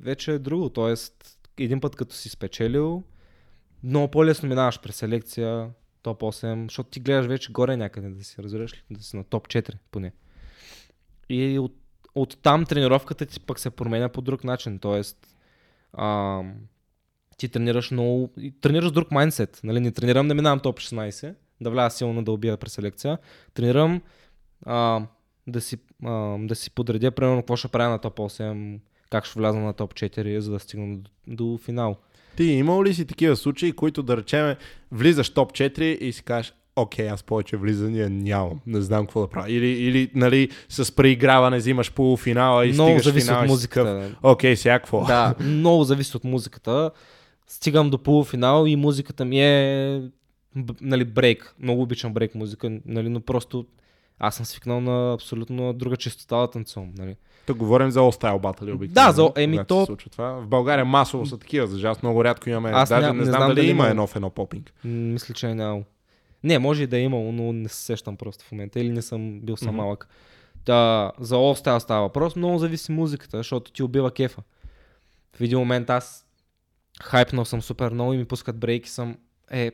вече 0.00 0.32
е 0.32 0.38
друго. 0.38 0.70
Тоест, 0.70 1.38
един 1.58 1.80
път 1.80 1.96
като 1.96 2.14
си 2.14 2.28
спечелил, 2.28 3.02
много 3.82 4.10
по-лесно 4.10 4.48
минаваш 4.48 4.80
през 4.80 4.96
селекция, 4.96 5.70
топ 6.02 6.20
8, 6.20 6.64
защото 6.64 6.90
ти 6.90 7.00
гледаш 7.00 7.26
вече 7.26 7.52
горе 7.52 7.76
някъде 7.76 8.08
да 8.08 8.24
си, 8.24 8.42
разбираш 8.42 8.84
да 8.90 9.02
си 9.02 9.16
на 9.16 9.24
топ 9.24 9.48
4 9.48 9.74
поне. 9.90 10.12
И 11.28 11.58
от, 11.58 11.76
от 12.14 12.38
там 12.42 12.64
тренировката 12.64 13.26
ти 13.26 13.40
пък 13.40 13.58
се 13.58 13.70
променя 13.70 14.08
по 14.08 14.20
друг 14.20 14.44
начин, 14.44 14.78
т.е. 14.78 15.02
ти 17.36 17.48
тренираш 17.48 17.90
много, 17.90 18.30
тренираш 18.60 18.90
друг 18.90 19.10
майндсет, 19.10 19.60
нали, 19.64 19.80
не 19.80 19.90
тренирам 19.90 20.28
да 20.28 20.34
минавам 20.34 20.60
топ 20.60 20.78
16, 20.78 21.34
да 21.60 21.70
вляза 21.70 21.96
силно 21.96 22.24
да 22.24 22.32
убия 22.32 22.56
през 22.56 22.72
селекция, 22.72 23.18
тренирам 23.54 24.02
а, 24.66 25.02
да, 25.46 25.60
си, 25.60 25.78
а, 26.04 26.38
да 26.38 26.54
си 26.54 26.70
подредя 26.70 27.10
примерно 27.10 27.42
какво 27.42 27.56
ще 27.56 27.68
правя 27.68 27.90
на 27.90 27.98
топ 27.98 28.18
8, 28.18 28.80
как 29.10 29.24
ще 29.24 29.38
вляза 29.38 29.58
на 29.58 29.72
топ 29.72 29.94
4, 29.94 30.38
за 30.38 30.52
да 30.52 30.58
стигна 30.58 30.96
до, 30.96 31.10
до 31.26 31.58
финал. 31.58 31.96
Ти 32.36 32.44
имал 32.44 32.84
ли 32.84 32.94
си 32.94 33.06
такива 33.06 33.36
случаи, 33.36 33.72
които 33.72 34.02
да 34.02 34.16
речеме 34.16 34.56
влизаш 34.92 35.30
топ 35.30 35.52
4 35.52 35.82
и 35.82 36.12
си 36.12 36.22
кажеш, 36.22 36.54
окей, 36.76 37.08
аз 37.08 37.22
повече 37.22 37.56
влизания 37.56 38.10
нямам, 38.10 38.60
не 38.66 38.80
знам 38.80 39.06
какво 39.06 39.20
да 39.20 39.28
правя. 39.28 39.50
Или, 39.50 39.66
или 39.66 40.10
нали, 40.14 40.48
с 40.68 40.96
преиграване 40.96 41.56
взимаш 41.56 41.92
полуфинала 41.92 42.66
и 42.66 42.72
много 42.72 42.88
стигаш 42.90 43.04
зависи 43.04 43.26
финал 43.26 43.42
от 43.42 43.48
музиката. 43.48 44.16
Окей, 44.22 44.56
сега 44.56 44.78
какво? 44.78 45.04
Да, 45.04 45.34
много 45.40 45.84
зависи 45.84 46.16
от 46.16 46.24
музиката. 46.24 46.90
Стигам 47.46 47.90
до 47.90 47.98
полуфинал 47.98 48.66
и 48.66 48.76
музиката 48.76 49.24
ми 49.24 49.40
е 49.40 50.02
нали, 50.80 51.04
брейк. 51.04 51.54
Много 51.58 51.82
обичам 51.82 52.14
брейк 52.14 52.34
музика, 52.34 52.78
нали, 52.86 53.08
но 53.08 53.20
просто 53.20 53.66
аз 54.18 54.34
съм 54.34 54.46
свикнал 54.46 54.80
на 54.80 55.12
абсолютно 55.14 55.72
друга 55.72 55.96
чистота 55.96 56.36
да 56.36 56.50
танцувам. 56.50 56.90
Нали. 56.98 57.16
Тук 57.46 57.56
говорим 57.56 57.90
за 57.90 58.00
all-style 58.00 58.40
батали 58.40 58.72
обикновено. 58.72 59.06
Да, 59.08 59.12
за- 59.12 59.42
еми, 59.42 59.58
то- 59.68 59.80
се 59.80 59.86
случва 59.86 60.10
това. 60.10 60.32
В 60.32 60.46
България 60.46 60.84
масово 60.84 61.26
са 61.26 61.38
такива, 61.38 61.66
за 61.66 61.78
жалост 61.78 62.02
много 62.02 62.24
рядко 62.24 62.50
имаме. 62.50 62.70
Аз 62.74 62.88
Даже 62.88 63.06
ням- 63.06 63.18
не, 63.18 63.24
знам, 63.24 63.54
дали, 63.54 63.66
има 63.66 63.88
едно 63.88 64.06
в 64.06 64.16
едно 64.16 64.30
попинг. 64.30 64.72
Мисля, 64.84 65.34
че 65.34 65.46
е 65.46 65.54
нямало. 65.54 65.84
Не, 66.44 66.58
може 66.58 66.82
и 66.82 66.86
да 66.86 66.98
е 66.98 67.00
имало, 67.00 67.32
но 67.32 67.52
не 67.52 67.68
се 67.68 67.84
сещам 67.84 68.16
просто 68.16 68.44
в 68.44 68.52
момента. 68.52 68.80
Или 68.80 68.88
не 68.88 69.02
съм 69.02 69.40
бил 69.40 69.56
Мгм. 69.62 69.76
малък. 69.76 70.08
Да, 70.66 71.12
за 71.20 71.34
All 71.34 71.64
Style 71.64 71.78
става 71.78 72.02
въпрос. 72.02 72.36
Много 72.36 72.58
зависи 72.58 72.92
музиката, 72.92 73.36
защото 73.36 73.72
ти 73.72 73.82
убива 73.82 74.10
кефа. 74.10 74.42
В 75.36 75.40
един 75.40 75.58
момент 75.58 75.90
аз 75.90 76.26
хайпнал 77.02 77.44
съм 77.44 77.62
супер 77.62 77.92
много 77.92 78.12
и 78.12 78.16
ми 78.16 78.24
пускат 78.24 78.58
брейки 78.58 78.90
съм. 78.90 79.16
Е, 79.50 79.72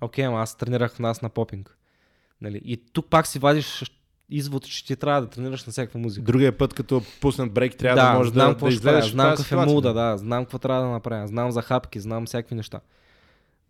окей, 0.00 0.26
ама 0.26 0.40
аз 0.40 0.56
тренирах 0.56 0.92
в 0.92 0.98
нас 0.98 1.22
на 1.22 1.28
попинг. 1.28 1.78
Нали? 2.40 2.60
И 2.64 2.76
тук 2.92 3.06
пак 3.10 3.26
си 3.26 3.38
вадиш 3.38 3.84
извод, 4.30 4.64
че 4.64 4.86
ти 4.86 4.96
трябва 4.96 5.20
да 5.20 5.26
тренираш 5.26 5.64
на 5.64 5.72
всякаква 5.72 6.00
музика. 6.00 6.24
Другия 6.24 6.58
път, 6.58 6.74
като 6.74 7.02
пуснат 7.20 7.52
брейк, 7.52 7.76
трябва 7.76 8.02
да, 8.02 8.12
можеш 8.12 8.32
знам 8.32 8.52
да, 8.52 8.58
да 8.58 8.68
излезеш 8.68 9.10
знам 9.10 9.30
какъв 9.30 9.52
е 9.52 9.56
муда, 9.56 9.92
да, 9.92 10.16
знам 10.18 10.44
какво 10.44 10.58
трябва 10.58 10.82
да 10.82 10.88
направя, 10.88 11.26
знам 11.26 11.50
за 11.50 11.62
хапки, 11.62 12.00
знам 12.00 12.26
всякакви 12.26 12.54
неща. 12.54 12.80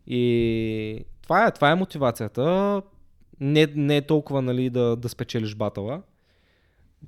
И 0.06 1.04
това 1.28 1.46
е, 1.46 1.50
това 1.50 1.70
е 1.70 1.74
мотивацията. 1.74 2.82
Не, 3.40 3.66
не 3.74 3.96
е 3.96 4.06
толкова 4.06 4.42
нали, 4.42 4.70
да, 4.70 4.96
да 4.96 5.08
спечелиш 5.08 5.54
батала, 5.54 6.02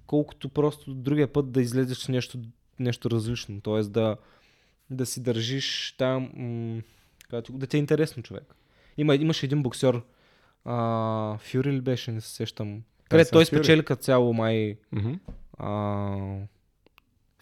колкото 0.07 0.49
просто 0.49 0.95
другия 0.95 1.33
път 1.33 1.53
да 1.53 1.63
излезеш 1.63 1.99
с 1.99 2.09
нещо, 2.09 2.39
нещо 2.79 3.11
различно. 3.11 3.61
Тоест 3.61 3.93
да, 3.93 4.17
да 4.91 5.07
си 5.07 5.23
държиш 5.23 5.95
там, 5.99 6.31
м- 6.35 6.83
да 7.51 7.67
ти 7.67 7.77
е 7.77 7.81
интересно 7.81 8.23
човек. 8.23 8.55
Има, 8.99 9.15
имаше 9.15 9.47
един 9.47 9.63
боксер, 9.63 10.01
а, 10.65 11.39
Фюри 11.39 11.73
ли 11.73 11.81
беше, 11.81 12.13
не 12.13 12.21
се 12.21 12.29
сещам. 12.29 12.83
Съм 13.11 13.25
той 13.33 13.47
спечели 13.47 13.85
като 13.85 14.03
цяло 14.03 14.33
май 14.33 14.77
Мгм. 14.93 15.13
а, 15.59 16.17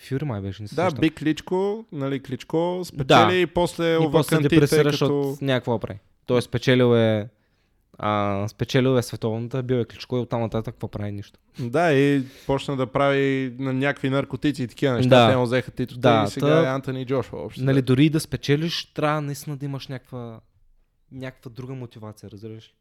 Фюри 0.08 0.24
май 0.24 0.40
беше, 0.40 0.62
не 0.62 0.68
се 0.68 0.74
Да. 0.74 0.90
Биг 1.00 1.18
Кличко, 1.18 1.84
нали, 1.92 2.22
Кличко 2.22 2.80
спечели 2.84 3.06
Да. 3.06 3.34
и 3.34 3.46
после 3.46 3.94
и 3.94 3.96
после 3.96 4.06
овакантите, 4.06 4.54
депресира, 4.54 4.84
като... 4.84 4.90
защото 4.90 5.44
някакво 5.44 5.78
прави. 5.78 5.98
Той 6.28 6.38
е 6.38 6.42
спечелил 6.42 6.96
е 6.96 7.28
а, 7.98 8.48
спечелил 8.48 8.98
е 8.98 9.02
световната, 9.02 9.62
бил 9.62 9.76
е 9.76 9.84
кличко 9.84 10.16
и 10.16 10.20
оттам 10.20 10.40
нататък 10.40 10.74
какво 10.74 10.88
прави 10.88 11.12
нищо. 11.12 11.38
Да, 11.60 11.92
и 11.92 12.24
почна 12.46 12.76
да 12.76 12.86
прави 12.86 13.54
на 13.58 13.72
някакви 13.72 14.10
наркотици 14.10 14.62
и 14.62 14.68
такива 14.68 14.94
неща. 14.94 15.08
Да. 15.26 15.30
Те 15.30 15.36
му 15.36 15.42
взеха 15.42 15.70
титлата 15.70 16.00
Да, 16.00 16.24
и 16.28 16.30
сега 16.30 16.46
та- 16.46 16.62
е 16.62 16.74
Антони 16.74 17.06
Джошуа 17.06 17.40
общо. 17.40 17.64
Нали, 17.64 17.82
дори 17.82 18.10
да 18.10 18.20
спечелиш, 18.20 18.84
трябва 18.84 19.20
наистина 19.20 19.56
да 19.56 19.64
имаш 19.64 19.88
някаква, 19.88 20.40
някаква 21.12 21.50
друга 21.50 21.74
мотивация, 21.74 22.30
разбираш 22.30 22.68
ли? 22.68 22.72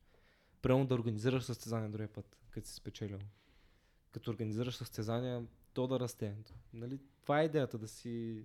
Примерно 0.62 0.86
да 0.86 0.96
организираш 0.96 1.44
състезание 1.44 1.90
другия 1.90 2.08
път, 2.08 2.38
като 2.52 2.68
си 2.68 2.76
спечелил. 2.76 3.20
Като 4.12 4.32
организираш 4.32 4.76
състезание, 4.76 5.42
то 5.74 5.88
да 5.88 6.00
расте. 6.00 6.34
Нали, 6.74 7.00
това 7.24 7.42
е 7.42 7.46
идеята 7.46 7.78
да 7.78 7.88
си... 7.88 8.44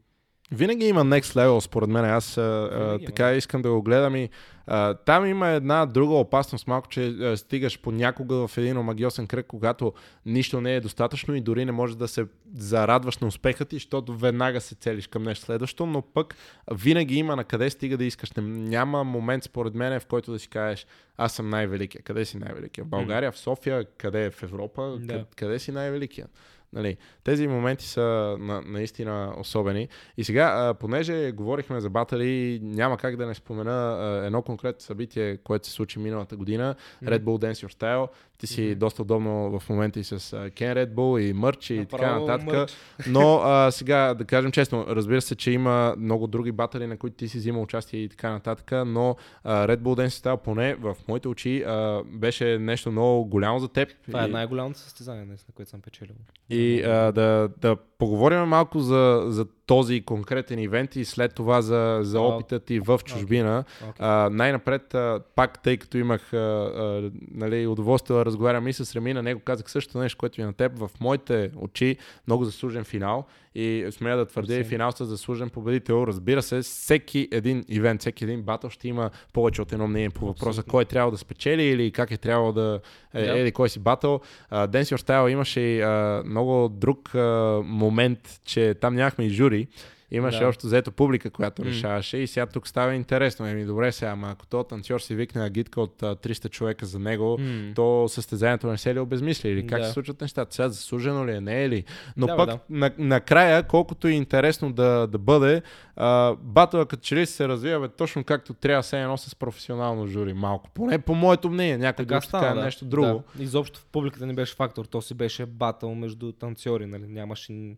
Винаги 0.53 0.86
има 0.86 1.05
next 1.05 1.22
level, 1.22 1.61
според 1.61 1.88
мен. 1.88 2.05
Аз 2.05 2.38
а, 2.38 2.42
а, 2.42 2.98
така 3.07 3.32
искам 3.32 3.62
да 3.62 3.70
го 3.70 3.82
гледам 3.82 4.16
и 4.16 4.28
а, 4.66 4.94
там 4.94 5.26
има 5.26 5.48
една 5.48 5.86
друга 5.86 6.14
опасност, 6.14 6.66
малко, 6.66 6.88
че 6.88 7.07
а, 7.07 7.36
стигаш 7.36 7.80
понякога 7.80 8.46
в 8.48 8.59
един 8.59 8.78
омагиосен 8.78 9.26
кръг, 9.26 9.46
когато 9.46 9.92
нищо 10.26 10.61
не 10.61 10.74
е 10.74 10.80
достатъчно 10.80 11.34
и 11.34 11.40
дори 11.40 11.64
не 11.64 11.72
можеш 11.72 11.96
да 11.96 12.09
се 12.09 12.26
зарадваш 12.57 13.18
на 13.18 13.26
успеха 13.26 13.64
ти, 13.64 13.76
защото 13.76 14.16
веднага 14.16 14.61
се 14.61 14.74
целиш 14.74 15.07
към 15.07 15.22
нещо 15.22 15.44
следващо, 15.44 15.86
но 15.86 16.03
пък 16.03 16.34
винаги 16.72 17.14
има 17.16 17.36
на 17.36 17.44
къде 17.44 17.70
стига 17.70 17.96
да 17.96 18.05
искаш. 18.05 18.32
Няма 18.36 19.05
момент, 19.05 19.44
според 19.44 19.74
мен, 19.74 20.00
в 20.00 20.07
който 20.07 20.32
да 20.32 20.38
си 20.38 20.48
кажеш, 20.48 20.86
аз 21.16 21.32
съм 21.32 21.50
най-великия. 21.50 22.03
Къде 22.03 22.24
си 22.24 22.36
най-великия? 22.36 22.84
В 22.84 22.88
България, 22.88 23.32
в 23.32 23.38
София, 23.38 23.84
къде 23.98 24.24
е 24.24 24.30
в 24.30 24.42
Европа, 24.42 24.98
Да. 25.00 25.24
къде 25.36 25.59
си 25.59 25.72
най-великия? 25.72 26.26
Нали, 26.73 26.97
тези 27.25 27.47
моменти 27.47 27.87
са 27.87 28.01
на, 28.41 28.62
наистина 28.62 29.35
особени. 29.39 29.89
И 30.16 30.25
сега, 30.25 30.45
а, 30.49 30.75
понеже 30.75 31.33
говорихме 31.33 31.81
за 31.81 31.91
батали, 31.91 32.61
няма 32.62 32.97
как 32.97 33.16
да 33.16 33.27
не 33.27 33.35
спомена 33.35 33.70
а, 33.93 34.27
едно 34.27 34.43
конкретно 34.43 34.81
събитие, 34.81 35.37
което 35.37 35.66
се 35.66 35.73
случи 35.73 35.99
миналата 35.99 36.37
година. 36.37 36.75
Red 37.05 37.18
Bull 37.18 37.45
Dance 37.45 37.66
Your 37.66 37.73
Style. 37.75 38.09
Ти 38.39 38.47
си 38.47 38.62
Мгм. 38.62 38.79
доста 38.79 39.03
удобно 39.03 39.61
в 39.61 39.68
момента 39.68 40.01
и 40.01 40.05
с 40.05 40.18
Ken 40.31 40.53
Red 40.75 40.91
Bull 40.91 41.20
и 41.20 41.33
мърч 41.33 41.70
и 41.70 41.87
така 41.87 42.18
нататък. 42.18 42.47
мърч. 42.47 42.73
Но 43.07 43.37
а, 43.37 43.70
сега, 43.70 44.14
да 44.14 44.25
кажем 44.25 44.53
честно, 44.53 44.87
разбира 44.89 45.20
се, 45.20 45.37
че 45.37 45.51
има 45.51 45.95
много 45.99 46.27
други 46.27 46.53
батали, 46.53 46.87
на 46.87 46.97
които 46.97 47.16
ти 47.16 47.29
си 47.29 47.39
взимал 47.39 47.62
участие 47.62 48.01
и 48.01 48.09
така 48.09 48.31
нататък, 48.31 48.70
но 48.87 49.16
а, 49.45 49.68
Red 49.68 49.77
Bull 49.79 49.97
Dance 49.97 50.07
Your 50.07 50.25
Style, 50.25 50.37
поне 50.37 50.75
в 50.75 50.97
моите 51.09 51.29
очи, 51.29 51.62
а, 51.62 52.03
беше 52.07 52.59
нещо 52.59 52.91
много 52.93 53.25
голямо 53.25 53.59
за 53.59 53.68
теб. 53.68 53.89
Това 54.07 54.25
е 54.25 54.29
И- 54.29 54.31
най-голямото 54.31 54.79
състезание, 54.79 55.25
днес, 55.25 55.49
на 55.49 55.55
което 55.55 55.70
съм 55.70 55.81
печелил. 55.81 56.14
и 56.51 56.61
а, 56.84 57.12
да, 57.12 57.48
да 57.60 57.76
поговорим 57.98 58.40
малко 58.40 58.80
за, 58.80 59.24
за 59.26 59.44
този 59.66 60.00
конкретен 60.00 60.58
ивент 60.58 60.96
и 60.96 61.04
след 61.04 61.34
това 61.34 61.62
за, 61.62 61.98
за 62.02 62.20
опита 62.20 62.60
ти 62.60 62.80
в 62.80 63.00
чужбина. 63.04 63.64
Okay. 63.84 63.94
А, 63.98 64.30
най-напред, 64.32 64.94
а, 64.94 65.20
пак 65.34 65.62
тъй 65.62 65.76
като 65.76 65.98
имах 65.98 66.32
а, 66.32 66.36
а, 66.36 67.10
нали, 67.30 67.66
удоволствие 67.66 68.16
да 68.16 68.24
разговарям 68.24 68.68
и 68.68 68.72
с 68.72 68.96
Реми, 68.96 69.14
на 69.14 69.22
него 69.22 69.40
казах 69.40 69.70
същото 69.70 69.98
нещо, 69.98 70.18
което 70.18 70.40
и 70.40 70.44
на 70.44 70.52
теб. 70.52 70.78
В 70.78 70.90
моите 71.00 71.50
очи 71.56 71.96
много 72.26 72.44
заслужен 72.44 72.84
финал 72.84 73.26
и 73.55 73.86
смея 73.90 74.16
да 74.16 74.26
твърдя 74.26 74.59
и 74.59 74.64
финал 74.64 74.92
с 74.92 75.05
заслужен 75.05 75.50
победител. 75.50 76.07
Разбира 76.07 76.42
се, 76.42 76.62
всеки 76.62 77.28
един 77.32 77.64
ивент, 77.68 78.00
всеки 78.00 78.24
един 78.24 78.42
батъл 78.42 78.70
ще 78.70 78.88
има 78.88 79.11
повече 79.32 79.62
от 79.62 79.72
едно 79.72 79.88
мнение 79.88 80.11
по 80.11 80.26
въпроса 80.26 80.48
Абсолютно. 80.48 80.70
кой 80.70 80.82
е 80.82 80.86
трябвало 80.86 81.11
да 81.11 81.18
спечели 81.18 81.62
или 81.62 81.90
как 81.90 82.11
е 82.11 82.16
трябвало 82.16 82.53
да 82.53 82.80
е, 83.14 83.40
еди 83.40 83.53
кой 83.53 83.68
си 83.68 83.78
батъл. 83.78 84.20
Your 84.53 84.96
Style 84.96 85.28
имаше 85.28 85.61
и 85.61 85.80
а, 85.80 86.22
много 86.26 86.68
друг 86.68 87.14
а, 87.14 87.61
момент, 87.64 88.40
че 88.44 88.74
там 88.80 88.94
нямахме 88.94 89.24
и 89.24 89.30
жури. 89.30 89.68
Имаше 90.12 90.38
Да. 90.38 90.48
общо 90.48 90.66
заето 90.68 90.92
публика, 90.92 91.30
която 91.30 91.62
М. 91.62 91.68
решаваше 91.68 92.16
и 92.16 92.26
сега 92.26 92.46
тук 92.46 92.68
става 92.68 92.94
интересно. 92.94 93.46
Еми 93.46 93.64
добре 93.64 93.92
сега, 93.92 94.10
ама 94.10 94.30
ако 94.30 94.46
то 94.46 94.64
танцор 94.64 95.00
си 95.00 95.14
викне 95.14 95.42
агитка 95.42 95.80
от 95.80 96.02
а, 96.02 96.16
300 96.16 96.48
човека 96.48 96.86
за 96.86 96.98
него, 96.98 97.38
М. 97.40 97.72
то 97.74 98.08
състезанието 98.08 98.66
не 98.66 98.78
се 98.78 98.94
ли 98.94 98.98
обезмисля 98.98 99.48
или 99.48 99.66
как 99.66 99.80
Да. 99.80 99.86
се 99.86 99.92
случват 99.92 100.20
нещата? 100.20 100.54
Сега 100.54 100.68
заслужено 100.68 101.26
ли 101.26 101.32
е, 101.32 101.40
не 101.40 101.64
е 101.64 101.68
ли? 101.68 101.84
Но 102.16 102.26
Да, 102.26 102.36
пък 102.36 102.46
да. 102.46 102.58
на, 102.70 102.90
накрая, 102.98 103.62
колкото 103.62 104.08
и 104.08 104.12
интересно 104.12 104.72
да, 104.72 105.06
да 105.06 105.18
бъде, 105.18 105.62
а, 105.96 106.34
батъла 106.34 106.86
като 106.86 107.02
че 107.02 107.16
ли 107.16 107.26
се 107.26 107.48
развива 107.48 107.80
бе, 107.80 107.88
точно 107.88 108.24
както 108.24 108.54
трябва 108.54 108.82
все 108.82 109.02
едно 109.02 109.16
с 109.16 109.34
професионално 109.36 110.06
жури 110.06 110.32
малко. 110.32 110.70
Поне 110.70 110.98
по 110.98 111.14
моето 111.14 111.50
мнение, 111.50 111.78
някой 111.78 112.04
Така 112.04 112.14
друг 112.14 112.22
ще 112.22 112.32
каже 112.32 112.54
да. 112.54 112.64
нещо 112.64 112.84
друго. 112.84 113.22
Да. 113.36 113.42
Изобщо 113.42 113.80
в 113.80 113.84
публиката 113.84 114.26
не 114.26 114.32
беше 114.32 114.54
фактор, 114.54 114.84
то 114.84 115.02
си 115.02 115.14
беше 115.14 115.46
батъл 115.46 115.94
между 115.94 116.32
танцори, 116.32 116.86
нали? 116.86 117.06
Нямаше, 117.06 117.74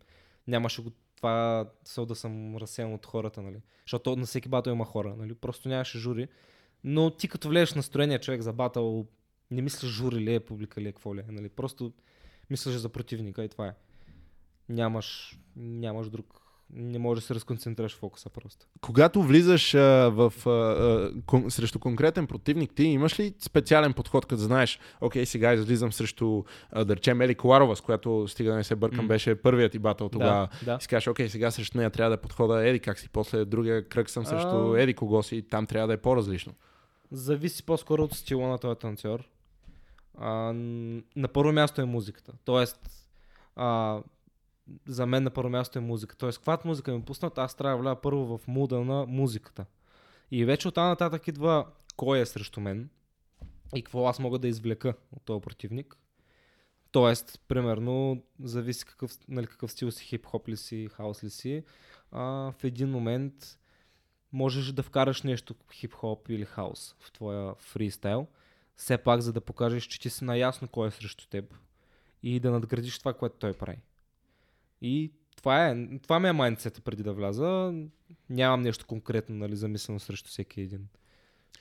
нямаше 0.48 0.82
го 0.82 0.90
това 1.24 1.70
сел 1.84 2.06
да 2.06 2.14
съм 2.14 2.56
разсеян 2.56 2.94
от 2.94 3.06
хората, 3.06 3.42
нали? 3.42 3.62
Защото 3.86 4.16
на 4.16 4.26
всеки 4.26 4.48
батъл 4.48 4.72
има 4.72 4.84
хора, 4.84 5.16
нали? 5.18 5.34
Просто 5.34 5.68
нямаше 5.68 5.98
жури. 5.98 6.28
Но 6.84 7.10
ти 7.10 7.28
като 7.28 7.48
влезеш 7.48 7.74
настроение 7.74 8.18
човек 8.18 8.40
за 8.40 8.52
батъл, 8.52 9.06
не 9.50 9.62
мислиш 9.62 9.90
жури 9.90 10.16
ли 10.16 10.34
е, 10.34 10.40
публика 10.40 10.80
ли 10.80 10.88
е, 10.88 10.92
какво 10.92 11.14
ли 11.14 11.20
е, 11.20 11.24
нали? 11.28 11.48
Просто 11.48 11.92
мислиш 12.50 12.74
за 12.74 12.88
противника 12.88 13.44
и 13.44 13.48
това 13.48 13.66
е. 13.66 13.74
Нямаш, 14.68 15.38
нямаш 15.56 16.10
друг, 16.10 16.43
не 16.74 16.98
можеш 16.98 17.22
да 17.22 17.26
се 17.26 17.34
разконцентрираш 17.34 17.96
фокуса 17.96 18.30
просто. 18.30 18.66
Когато 18.80 19.22
влизаш 19.22 19.74
а, 19.74 20.10
в, 20.14 20.32
а, 20.46 21.12
кон, 21.26 21.50
срещу 21.50 21.78
конкретен 21.78 22.26
противник, 22.26 22.74
ти 22.74 22.84
имаш 22.84 23.20
ли 23.20 23.34
специален 23.38 23.92
подход, 23.92 24.26
като 24.26 24.42
знаеш, 24.42 24.78
окей, 25.00 25.26
сега 25.26 25.54
излизам 25.54 25.92
срещу, 25.92 26.42
а, 26.70 26.84
да 26.84 26.96
речем, 26.96 27.20
Ели 27.20 27.34
Коларова, 27.34 27.76
с 27.76 27.80
която 27.80 28.28
стига 28.28 28.50
да 28.50 28.56
не 28.56 28.64
се 28.64 28.76
бъркам, 28.76 29.04
М. 29.04 29.08
беше 29.08 29.34
първият 29.34 29.72
ти 29.72 29.78
батъл 29.78 30.08
тогава. 30.08 30.48
Да, 30.60 30.72
да. 30.72 30.78
И 30.80 30.82
си 30.82 30.88
кажеш, 30.88 31.08
окей, 31.08 31.28
сега 31.28 31.50
срещу 31.50 31.78
нея 31.78 31.90
трябва 31.90 32.10
да 32.10 32.22
подхода 32.22 32.68
Еди 32.68 32.80
как 32.80 32.98
си, 32.98 33.08
после 33.08 33.44
другия 33.44 33.88
кръг 33.88 34.10
съм 34.10 34.26
срещу 34.26 34.72
А. 34.72 34.82
Еди 34.82 34.94
кого 34.94 35.22
си, 35.22 35.42
там 35.42 35.66
трябва 35.66 35.88
да 35.88 35.94
е 35.94 35.96
по-различно. 35.96 36.54
Зависи 37.10 37.62
по-скоро 37.62 38.02
от 38.02 38.12
стила 38.12 38.48
на 38.48 38.58
този 38.58 38.78
танцор. 38.78 39.24
А, 40.18 40.52
на 41.16 41.28
първо 41.32 41.52
място 41.52 41.80
е 41.80 41.84
музиката. 41.84 42.32
Тоест, 42.44 42.78
а, 43.56 44.00
за 44.86 45.06
мен 45.06 45.22
на 45.22 45.30
първо 45.30 45.50
място 45.50 45.78
е 45.78 45.82
музика. 45.82 46.16
Тоест, 46.16 46.38
каквато 46.38 46.68
музика 46.68 46.92
ми 46.92 47.02
пуснат, 47.02 47.38
аз 47.38 47.54
трябва 47.54 47.76
да 47.76 47.82
вляза 47.82 48.00
първо 48.00 48.38
в 48.38 48.48
муда 48.48 48.80
на 48.80 49.06
музиката. 49.06 49.66
И 50.30 50.44
вече 50.44 50.68
оттам 50.68 50.88
нататък 50.88 51.28
идва 51.28 51.66
кой 51.96 52.20
е 52.20 52.26
срещу 52.26 52.60
мен 52.60 52.88
и 53.74 53.82
какво 53.82 54.06
аз 54.06 54.18
мога 54.18 54.38
да 54.38 54.48
извлека 54.48 54.94
от 55.12 55.22
този 55.22 55.40
противник. 55.40 55.96
Тоест, 56.90 57.40
примерно, 57.48 58.22
зависи 58.42 58.84
какъв, 58.84 59.18
нали, 59.28 59.46
какъв 59.46 59.72
стил 59.72 59.90
си, 59.90 60.04
хип-хоп 60.04 60.48
ли 60.48 60.56
си, 60.56 60.88
хаус 60.92 61.24
ли 61.24 61.30
си, 61.30 61.64
а, 62.10 62.22
в 62.58 62.64
един 62.64 62.90
момент 62.90 63.58
можеш 64.32 64.72
да 64.72 64.82
вкараш 64.82 65.22
нещо 65.22 65.54
хип-хоп 65.54 66.30
или 66.30 66.44
хаус 66.44 66.94
в 66.98 67.12
твоя 67.12 67.54
фристайл, 67.54 68.26
все 68.76 68.98
пак 68.98 69.20
за 69.20 69.32
да 69.32 69.40
покажеш, 69.40 69.84
че 69.84 70.00
ти 70.00 70.10
си 70.10 70.24
наясно 70.24 70.68
кой 70.68 70.88
е 70.88 70.90
срещу 70.90 71.28
теб 71.28 71.54
и 72.22 72.40
да 72.40 72.50
надградиш 72.50 72.98
това, 72.98 73.12
което 73.12 73.36
той 73.38 73.52
прави. 73.52 73.78
И 74.86 75.12
това, 75.36 75.68
е, 75.68 75.76
това 76.02 76.20
ми 76.20 76.28
е 76.28 76.32
майндсета 76.32 76.80
преди 76.80 77.02
да 77.02 77.12
вляза. 77.12 77.74
Нямам 78.30 78.62
нещо 78.62 78.86
конкретно 78.86 79.36
нали, 79.36 79.56
замислено 79.56 80.00
срещу 80.00 80.28
всеки 80.28 80.60
един. 80.60 80.80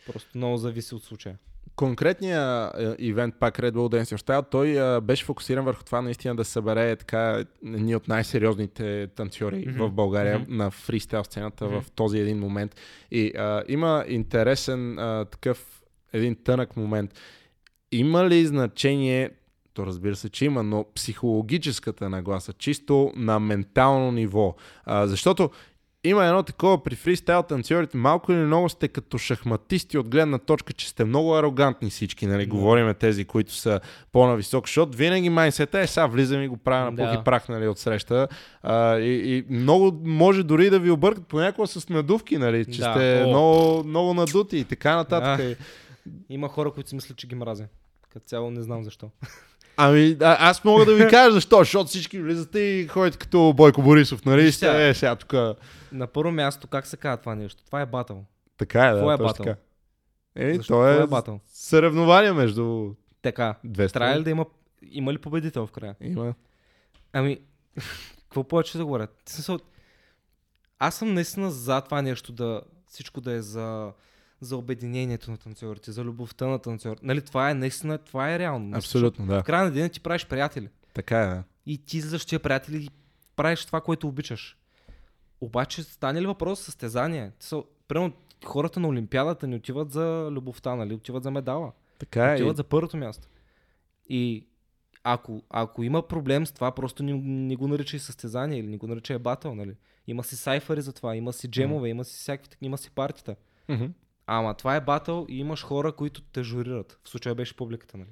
Просто 0.08 0.38
много 0.38 0.58
зависи 0.58 0.96
от 0.96 1.04
случая. 1.04 1.38
Конкретният 1.76 2.76
е, 2.80 2.96
ивент, 3.00 3.36
пак 3.40 3.58
Red 3.60 3.72
Bull 3.72 4.02
Dancing 4.02 4.18
Style, 4.18 4.50
той 4.52 4.82
а, 4.82 5.02
беше 5.02 5.26
фокусиран 5.26 5.66
върху 5.66 5.84
това 5.84 6.02
наистина 6.02 6.36
да 6.36 6.46
събере 6.46 6.96
така 6.96 7.46
едни 7.66 7.96
от 7.96 8.08
най-сериозните 8.08 9.08
танцори 9.08 9.66
Мгм. 9.68 9.84
в 9.84 9.92
България 9.92 10.40
Мгм. 10.40 10.56
на 10.56 10.72
фристайл 10.72 11.24
сцената 11.24 11.66
Мгм. 11.66 11.82
в 11.82 11.92
този 11.92 12.20
един 12.20 12.40
момент. 12.40 12.76
И 13.12 13.32
а, 13.38 13.64
има 13.68 14.06
интересен 14.08 15.00
а, 15.00 15.26
такъв 15.26 15.84
един 16.14 16.36
тънък 16.36 16.78
момент. 16.78 17.20
Има 17.92 18.30
ли 18.30 18.46
значение, 18.46 19.32
то 19.74 19.86
разбира 19.86 20.16
се, 20.16 20.30
че 20.30 20.46
има, 20.46 20.64
но 20.64 20.86
психологическата 20.96 22.10
нагласа, 22.10 22.54
чисто 22.54 23.12
на 23.16 23.40
ментално 23.40 24.12
ниво? 24.12 24.56
А, 24.86 25.08
защото 25.08 25.50
има 26.06 26.26
едно 26.26 26.44
такова 26.44 26.84
при 26.84 26.96
фристайл 26.96 27.44
танцорите, 27.44 27.98
малко 27.98 28.32
или 28.32 28.40
много 28.40 28.70
сте 28.70 28.88
като 28.88 29.18
шахматисти 29.18 29.98
от 29.98 30.10
гледна 30.10 30.38
точка, 30.38 30.74
че 30.74 30.90
сте 30.90 31.06
много 31.06 31.36
арогантни 31.36 31.90
всички, 31.90 32.26
нали? 32.28 32.46
Да. 32.46 32.50
Говориме 32.50 32.94
тези, 32.94 33.26
които 33.26 33.54
са 33.54 33.80
по-нависок, 34.12 34.68
защото 34.68 34.98
винаги 34.98 35.30
майнсета 35.30 35.80
е, 35.80 35.88
сега 35.88 36.06
влизам 36.06 36.42
и 36.42 36.48
го 36.48 36.58
правя 36.58 36.92
на 36.92 36.98
пух 36.98 37.06
Да. 37.06 37.20
и 37.22 37.24
прах, 37.24 37.50
нали, 37.50 37.68
от 37.68 37.80
среща. 37.80 38.28
А, 38.64 38.98
и, 38.98 39.38
и, 39.38 39.46
много 39.50 40.00
може 40.04 40.44
дори 40.44 40.70
да 40.70 40.80
ви 40.80 40.92
объркат 40.92 41.28
понякога 41.28 41.68
с 41.68 41.90
надувки, 41.90 42.38
нали? 42.38 42.66
Че 42.66 42.82
Да. 42.82 42.94
сте 42.94 43.24
О. 43.26 43.28
много, 43.30 43.84
много 43.84 44.14
надути 44.14 44.58
и 44.58 44.64
така 44.64 44.96
нататък. 44.96 45.46
Да. 45.48 45.56
Има 46.30 46.48
хора, 46.50 46.72
които 46.72 46.90
си 46.90 46.96
мислят, 46.96 47.18
че 47.18 47.28
ги 47.28 47.36
мразя. 47.36 47.66
Като 48.10 48.26
цяло 48.26 48.52
не 48.52 48.62
знам 48.62 48.84
защо. 48.84 49.10
Ами, 49.78 50.18
а, 50.22 50.50
аз 50.50 50.64
мога 50.64 50.86
да 50.86 50.96
ви 50.96 51.08
кажа 51.10 51.32
защо, 51.32 51.58
защото 51.58 51.86
всички 51.88 52.20
влизате 52.22 52.60
и 52.60 52.88
ходите 52.88 53.18
като 53.18 53.54
Бойко 53.56 53.82
Борисов, 53.82 54.26
нали? 54.26 54.52
Сега. 54.52 54.88
е, 54.88 54.94
сега 54.94 55.16
тук. 55.16 55.34
На 55.92 56.08
първо 56.08 56.32
място, 56.32 56.68
как 56.68 56.88
се 56.88 56.98
казва 56.98 57.18
това 57.18 57.36
нещо? 57.36 57.64
Това 57.66 57.82
е 57.82 57.86
батъл. 57.86 58.26
Така 58.58 58.86
е, 58.88 58.92
да. 58.92 58.96
Какво 58.98 59.12
е 59.12 59.18
батъл? 59.18 59.46
така. 59.46 59.60
Е, 60.36 60.54
Защо? 60.54 60.74
то 60.74 60.78
Това 60.78 60.94
е, 60.94 60.98
е 60.98 61.08
батъл. 61.08 61.40
съревнование 61.46 62.32
между 62.32 62.94
Така. 63.22 63.56
две. 63.64 63.88
Трябва 63.88 64.20
ли 64.20 64.24
да 64.24 64.30
има, 64.30 64.46
има 64.92 65.14
ли 65.14 65.18
победител 65.18 65.68
в 65.68 65.72
края? 65.72 65.96
Има. 66.02 66.34
Ами, 67.14 67.40
какво 68.24 68.44
повече 68.44 68.78
да 68.78 68.86
говоря? 68.86 69.08
В 69.26 69.30
Смисъл, 69.32 69.60
аз 70.80 70.96
съм 70.96 71.14
наистина 71.14 71.52
за 71.52 71.82
това 71.82 72.02
нещо 72.02 72.32
да 72.32 72.62
всичко 72.88 73.22
да 73.22 73.32
е 73.34 73.42
за, 73.42 73.92
за 74.44 74.58
обединението 74.58 75.32
на 75.32 75.38
танцорите, 75.38 75.92
за 75.92 76.04
любовта 76.04 76.48
на 76.48 76.60
танцорите. 76.60 77.06
Нали, 77.06 77.22
това 77.22 77.50
е 77.50 77.54
наистина, 77.54 77.98
това 77.98 78.34
е 78.34 78.40
реално. 78.40 78.78
Абсолютно, 78.78 79.26
да. 79.26 79.42
В 79.42 79.44
края 79.44 79.64
на 79.64 79.72
деня 79.72 79.90
ти 79.90 80.00
правиш 80.00 80.26
приятели. 80.26 80.70
Така 80.94 81.22
е, 81.22 81.28
да. 81.28 81.44
И 81.66 81.78
ти 81.78 82.02
за 82.02 82.20
тия 82.20 82.40
приятели 82.40 82.84
и 82.84 82.90
правиш 83.36 83.66
това, 83.66 83.82
което 83.82 84.08
обичаш. 84.08 84.58
Обаче 85.42 85.84
стане 85.84 86.22
ли 86.22 86.26
въпрос 86.26 86.60
за 86.60 86.66
състезание? 86.66 87.32
Са, 87.40 87.64
примерно, 87.88 88.14
хората 88.46 88.80
на 88.80 88.88
Олимпиадата 88.88 89.48
не 89.48 89.56
отиват 89.56 89.92
за 89.92 90.30
любовта, 90.32 90.76
нали? 90.76 90.94
Отиват 90.94 91.24
за 91.24 91.32
медала. 91.32 91.72
Така 92.00 92.32
е. 92.32 92.34
Отиват 92.34 92.56
И... 92.56 92.58
за 92.58 92.64
първото 92.64 92.98
място. 92.98 93.28
И 94.10 94.48
ако, 95.04 95.44
ако 95.50 95.84
има 95.84 96.08
проблем 96.08 96.46
с 96.46 96.52
това, 96.52 96.72
просто 96.72 97.04
не, 97.04 97.14
не 97.24 97.56
го 97.56 97.68
наричай 97.68 98.00
състезание 98.00 98.60
или 98.60 98.68
не 98.68 98.78
го 98.78 98.88
наричай 98.88 99.18
батъл, 99.18 99.56
нали? 99.56 99.76
Има 100.08 100.24
си 100.24 100.36
сайфари 100.36 100.82
за 100.82 100.94
това, 100.94 101.16
има 101.16 101.34
си 101.34 101.48
джемове, 101.48 101.90
има 101.90 102.06
си 102.06 102.18
всякакви, 102.18 102.58
има 102.62 102.78
си 102.78 102.92
партита. 102.92 103.36
Мгм. 103.70 103.86
Ама 104.28 104.54
това 104.54 104.76
е 104.76 104.82
батъл 104.82 105.26
и 105.30 105.40
имаш 105.40 105.64
хора, 105.64 105.92
които 105.92 106.22
те 106.22 106.44
журират. 106.44 107.00
В 107.04 107.10
случая 107.10 107.36
беше 107.36 107.56
публиката, 107.56 107.98
нали? 107.98 108.10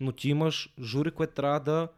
Но 0.00 0.12
ти 0.12 0.28
имаш 0.28 0.74
жури, 0.80 1.10
което 1.10 1.34
трябва 1.34 1.60
да, 1.60 1.88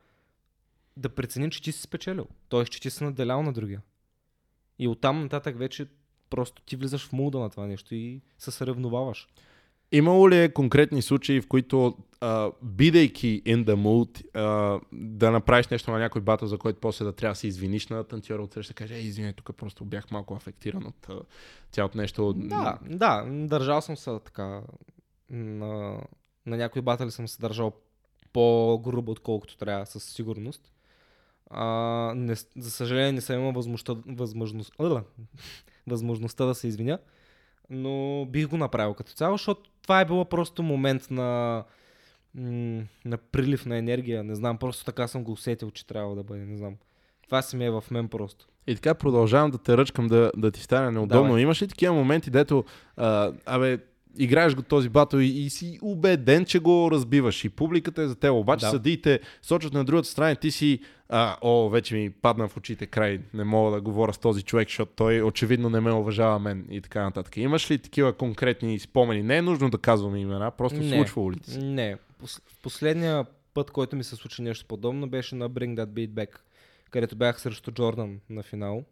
да 0.96 1.08
прецени, 1.08 1.50
че 1.50 1.62
ти 1.62 1.72
си 1.72 1.80
спечелил. 1.80 2.26
Тоест, 2.48 2.72
че 2.72 2.80
ти 2.80 2.90
си 2.90 3.04
наделял 3.04 3.42
на 3.42 3.52
другия. 3.52 3.82
И 4.78 4.88
оттам 4.88 5.22
нататък 5.22 5.58
вече 5.58 5.86
просто 6.30 6.62
ти 6.62 6.76
влизаш 6.76 7.08
в 7.08 7.12
муда 7.12 7.38
на 7.38 7.50
това 7.50 7.66
нещо 7.66 7.94
и 7.94 8.20
се 8.38 8.50
съревноваваш. 8.50 9.28
Имало 9.94 10.30
ли 10.30 10.42
е 10.42 10.52
конкретни 10.52 11.02
случаи, 11.02 11.40
в 11.40 11.48
които, 11.48 11.96
а, 12.20 12.50
бидейки 12.62 13.42
in 13.46 13.64
the 13.64 13.74
mood, 13.74 14.36
а, 14.36 14.80
да 14.92 15.30
направиш 15.30 15.68
нещо 15.68 15.90
на 15.90 15.98
някой 15.98 16.20
батъл, 16.22 16.48
за 16.48 16.58
който 16.58 16.80
после 16.80 17.04
да 17.04 17.12
трябва 17.12 17.32
да 17.32 17.36
се 17.36 17.46
извиниш 17.46 17.88
на 17.88 18.04
танцора 18.04 18.42
от 18.42 18.52
среща, 18.52 18.74
каже, 18.74 18.94
ей, 18.94 19.00
извиняй, 19.00 19.32
тук 19.32 19.56
просто 19.56 19.84
бях 19.84 20.10
малко 20.10 20.34
афектиран 20.34 20.86
от 20.86 21.26
цялото 21.72 21.98
нещо. 21.98 22.32
Да, 22.32 22.78
да, 22.86 23.24
държал 23.28 23.80
съм 23.80 23.96
се 23.96 24.18
така. 24.24 24.62
На, 25.30 26.00
на 26.46 26.56
някои 26.56 26.82
батали 26.82 27.10
съм 27.10 27.28
се 27.28 27.40
държал 27.40 27.72
по-грубо, 28.32 29.12
отколкото 29.12 29.56
трябва, 29.56 29.86
със 29.86 30.04
сигурност. 30.04 30.72
А, 31.50 31.66
не, 32.16 32.34
за 32.56 32.70
съжаление 32.70 33.12
не 33.12 33.20
съм 33.20 33.40
имал 33.40 33.52
възможността, 33.52 33.96
възможност, 34.06 34.72
възможността 35.86 36.44
да 36.44 36.54
се 36.54 36.68
извиня, 36.68 36.98
но 37.70 38.26
бих 38.30 38.48
го 38.48 38.56
направил 38.56 38.94
като 38.94 39.12
цяло, 39.12 39.34
защото 39.36 39.70
това 39.82 40.00
е 40.00 40.04
било 40.04 40.24
просто 40.24 40.62
момент 40.62 41.10
на, 41.10 41.64
на 43.04 43.16
прилив 43.32 43.66
на 43.66 43.76
енергия. 43.76 44.24
Не 44.24 44.34
знам, 44.34 44.58
просто 44.58 44.84
така 44.84 45.08
съм 45.08 45.24
го 45.24 45.32
усетил, 45.32 45.70
че 45.70 45.86
трябва 45.86 46.14
да 46.14 46.22
бъде. 46.22 46.44
Не 46.44 46.56
знам. 46.56 46.74
Това 47.24 47.42
си 47.42 47.56
ми 47.56 47.64
е 47.64 47.70
в 47.70 47.84
мен 47.90 48.08
просто. 48.08 48.46
И 48.66 48.74
така 48.74 48.94
продължавам 48.94 49.50
да 49.50 49.58
те 49.58 49.76
ръчкам 49.76 50.06
да, 50.06 50.32
да 50.36 50.50
ти 50.50 50.62
стане 50.62 50.90
неудобно. 50.90 51.24
Давай. 51.24 51.42
Имаш 51.42 51.62
ли 51.62 51.68
такива 51.68 51.94
моменти, 51.94 52.30
дето, 52.30 52.64
а, 52.96 53.32
абе, 53.46 53.78
играеш 54.18 54.54
го 54.54 54.62
този 54.62 54.88
батъл 54.88 55.18
и, 55.18 55.26
и 55.26 55.50
си 55.50 55.78
убеден, 55.82 56.44
че 56.44 56.58
го 56.58 56.88
разбиваш 56.90 57.44
и 57.44 57.48
публиката 57.48 58.02
е 58.02 58.08
за 58.08 58.14
теб. 58.14 58.32
Обаче 58.32 58.66
Да. 58.66 58.70
съдиите 58.70 59.20
сочат 59.42 59.72
на 59.72 59.84
другата 59.84 60.08
страна 60.08 60.30
и 60.30 60.36
ти 60.36 60.50
си, 60.50 60.78
а, 61.08 61.36
о, 61.40 61.68
вече 61.68 61.94
ми 61.94 62.10
падна 62.12 62.48
в 62.48 62.56
очите 62.56 62.86
край, 62.86 63.20
не 63.34 63.44
мога 63.44 63.70
да 63.70 63.80
говоря 63.80 64.12
с 64.12 64.18
този 64.18 64.42
човек, 64.42 64.68
защото 64.68 64.92
той 64.96 65.22
очевидно 65.22 65.70
не 65.70 65.80
ме 65.80 65.92
уважава 65.92 66.38
мен 66.38 66.66
и 66.70 66.80
така 66.80 67.02
нататък. 67.02 67.36
Имаш 67.36 67.70
ли 67.70 67.78
такива 67.78 68.12
конкретни 68.12 68.78
спомени? 68.78 69.22
Не 69.22 69.36
е 69.36 69.42
нужно 69.42 69.70
да 69.70 69.78
казваме 69.78 70.20
имена, 70.20 70.50
просто 70.50 70.78
Не. 70.78 71.04
ти 71.34 71.50
се? 71.50 71.58
Не. 71.58 71.96
Пос- 72.22 72.42
Последния 72.62 73.26
път, 73.54 73.70
който 73.70 73.96
ми 73.96 74.04
се 74.04 74.16
случи 74.16 74.42
нещо 74.42 74.66
подобно, 74.66 75.08
беше 75.08 75.34
на 75.34 75.50
Bring 75.50 75.74
That 75.74 75.86
Beat 75.86 76.08
Back, 76.08 76.38
където 76.90 77.16
бях 77.16 77.40
срещу 77.40 77.72
Джордан 77.72 78.20
на 78.30 78.42
финал. 78.42 78.84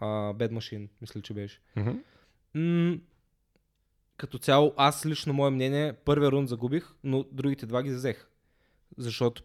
А, 0.00 0.06
Bad 0.34 0.50
Machine, 0.50 0.88
мисля, 1.00 1.20
че 1.20 1.34
беше. 1.34 1.60
М- 2.54 2.96
като 4.16 4.38
цяло, 4.38 4.74
аз 4.76 5.06
лично 5.06 5.32
мое 5.32 5.50
мнение, 5.50 5.92
първия 5.92 6.30
рунд 6.30 6.48
загубих, 6.48 6.94
но 7.04 7.24
другите 7.32 7.66
два 7.66 7.82
ги 7.82 7.90
взех. 7.90 8.28
Защото 8.96 9.42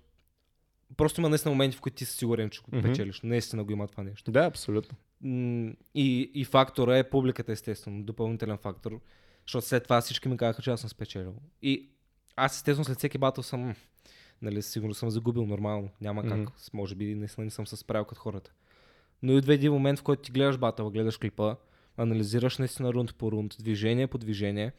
просто 0.98 1.22
има 1.22 1.30
наистина 1.30 1.52
моменти, 1.52 1.78
в 1.78 1.82
които 1.82 1.96
ти 1.96 2.06
си 2.06 2.18
сигурен, 2.18 2.50
че 2.50 2.62
го 2.62 2.76
Мгм. 2.76 2.82
печелиш. 2.82 3.22
Наистина 3.22 3.64
го 3.64 3.72
има 3.72 3.88
това 3.88 4.04
нещо. 4.04 4.32
Да, 4.32 4.40
абсолютно. 4.40 4.98
И, 5.96 6.32
и 6.34 6.46
фактора 6.46 6.98
е 6.98 7.10
публиката, 7.10 7.52
естествено, 7.52 8.04
допълнителен 8.04 8.58
фактор. 8.58 9.00
Защото 9.48 9.68
след 9.68 9.84
това 9.84 10.02
всички 10.02 10.30
ми 10.30 10.38
казаха, 10.38 10.62
че 10.62 10.72
аз 10.72 10.82
съм 10.82 10.90
спечелил. 10.90 11.36
И 11.62 11.90
аз, 12.36 12.56
естествено, 12.56 12.86
след 12.86 12.98
всеки 12.98 13.18
батъл 13.18 13.44
съм, 13.44 13.76
нали, 14.42 14.62
сигурно 14.62 14.94
съм 14.94 15.10
загубил 15.10 15.46
нормално. 15.46 15.90
Няма 16.02 16.24
как. 16.24 16.50
С- 16.58 16.74
Може 16.74 16.96
би 16.96 17.16
наистина 17.16 17.46
не 17.46 17.52
съм 17.52 17.68
се 17.68 17.76
справил 17.78 18.06
като 18.06 18.22
хората. 18.22 18.52
Но 19.24 19.32
идва 19.34 19.54
един 19.54 19.72
момент, 19.74 20.00
в 20.00 20.04
който 20.04 20.22
ти 20.22 20.32
гледаш 20.32 20.58
батъл, 20.58 20.90
гледаш 20.90 21.18
клипа, 21.18 21.56
анализираш 21.98 22.58
наистина 22.58 22.94
рунд 22.94 23.16
по 23.16 23.32
рунд, 23.32 23.56
движение 23.60 24.08
по 24.08 24.18
движение. 24.18 24.72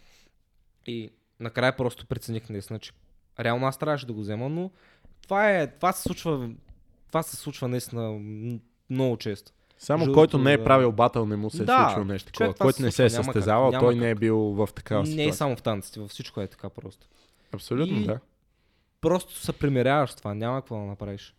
И 0.87 1.11
накрая 1.41 1.77
просто 1.77 2.07
прецених 2.07 2.49
наистина, 2.49 2.79
че 2.79 2.93
реално 3.41 3.67
аз 3.67 3.79
трябваше 3.79 4.07
да 4.07 4.13
го 4.13 4.21
взема, 4.21 4.49
но 4.49 4.71
това, 5.23 5.51
е, 5.51 5.67
това 5.67 5.93
се 5.93 6.03
случва, 6.03 6.51
това 7.09 7.23
се 7.23 7.37
случва 7.37 7.69
наистина 7.69 8.21
много 8.91 9.17
често. 9.17 9.53
Само 9.79 10.05
Жълто, 10.05 10.19
който 10.19 10.39
не 10.39 10.53
е 10.53 10.65
правил 10.65 10.93
батъл, 10.93 11.27
не 11.27 11.37
му 11.37 11.51
се 11.51 11.63
е 11.63 11.67
Да, 11.67 11.85
случило 11.89 12.05
нещо 12.05 12.33
такова. 12.33 12.55
Който 12.55 12.83
не 12.83 12.91
се 12.91 13.05
е 13.05 13.11
състезавал, 13.11 13.71
няма 13.71 13.81
той 13.81 13.95
как. 13.95 14.01
не 14.03 14.11
е 14.11 14.15
бил 14.15 14.37
в 14.39 14.69
такава 14.75 15.03
Не 15.03 15.09
е 15.09 15.13
ситуация. 15.13 15.35
само 15.35 15.57
в 15.57 15.63
танците, 15.63 16.01
във 16.01 16.11
всичко 16.11 16.41
е 16.41 16.47
така 16.47 16.71
просто. 16.71 17.07
Абсолютно, 17.53 18.01
И- 18.01 18.07
да. 18.07 18.19
Просто 19.01 19.35
се 19.35 19.53
примиряваш 19.53 20.11
с 20.11 20.15
това, 20.15 20.35
няма 20.35 20.61
какво 20.61 20.77
да 20.77 20.83
направиш. 20.83 21.35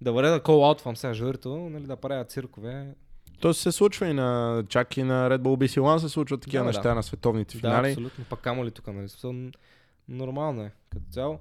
Да 0.00 0.12
въря 0.12 0.30
да 0.30 0.40
call-outвам 0.40 0.94
сега 0.94 1.14
журито, 1.14 1.56
нали, 1.56 1.86
да 1.86 1.96
правя 1.96 2.24
циркове. 2.24 2.94
То 3.42 3.54
се 3.54 3.72
случва 3.72 4.06
и 4.06 4.12
на, 4.12 4.62
чак 4.68 4.96
и 4.96 5.02
на 5.02 5.30
Red 5.30 5.38
Bull 5.38 5.66
BC 5.66 5.80
One 5.80 5.96
се 5.98 6.08
случват 6.08 6.40
такива 6.40 6.62
Да, 6.64 6.66
неща 6.66 6.82
да. 6.82 6.94
на 6.94 7.02
световните 7.02 7.54
Да, 7.54 7.60
финали. 7.60 7.88
абсолютно. 7.88 8.24
Пак 8.24 8.40
камо 8.40 8.64
ли 8.64 8.70
тук, 8.70 8.86
нали? 8.86 9.08
Нормално 10.08 10.62
е, 10.62 10.72
като 10.90 11.04
цяло. 11.10 11.38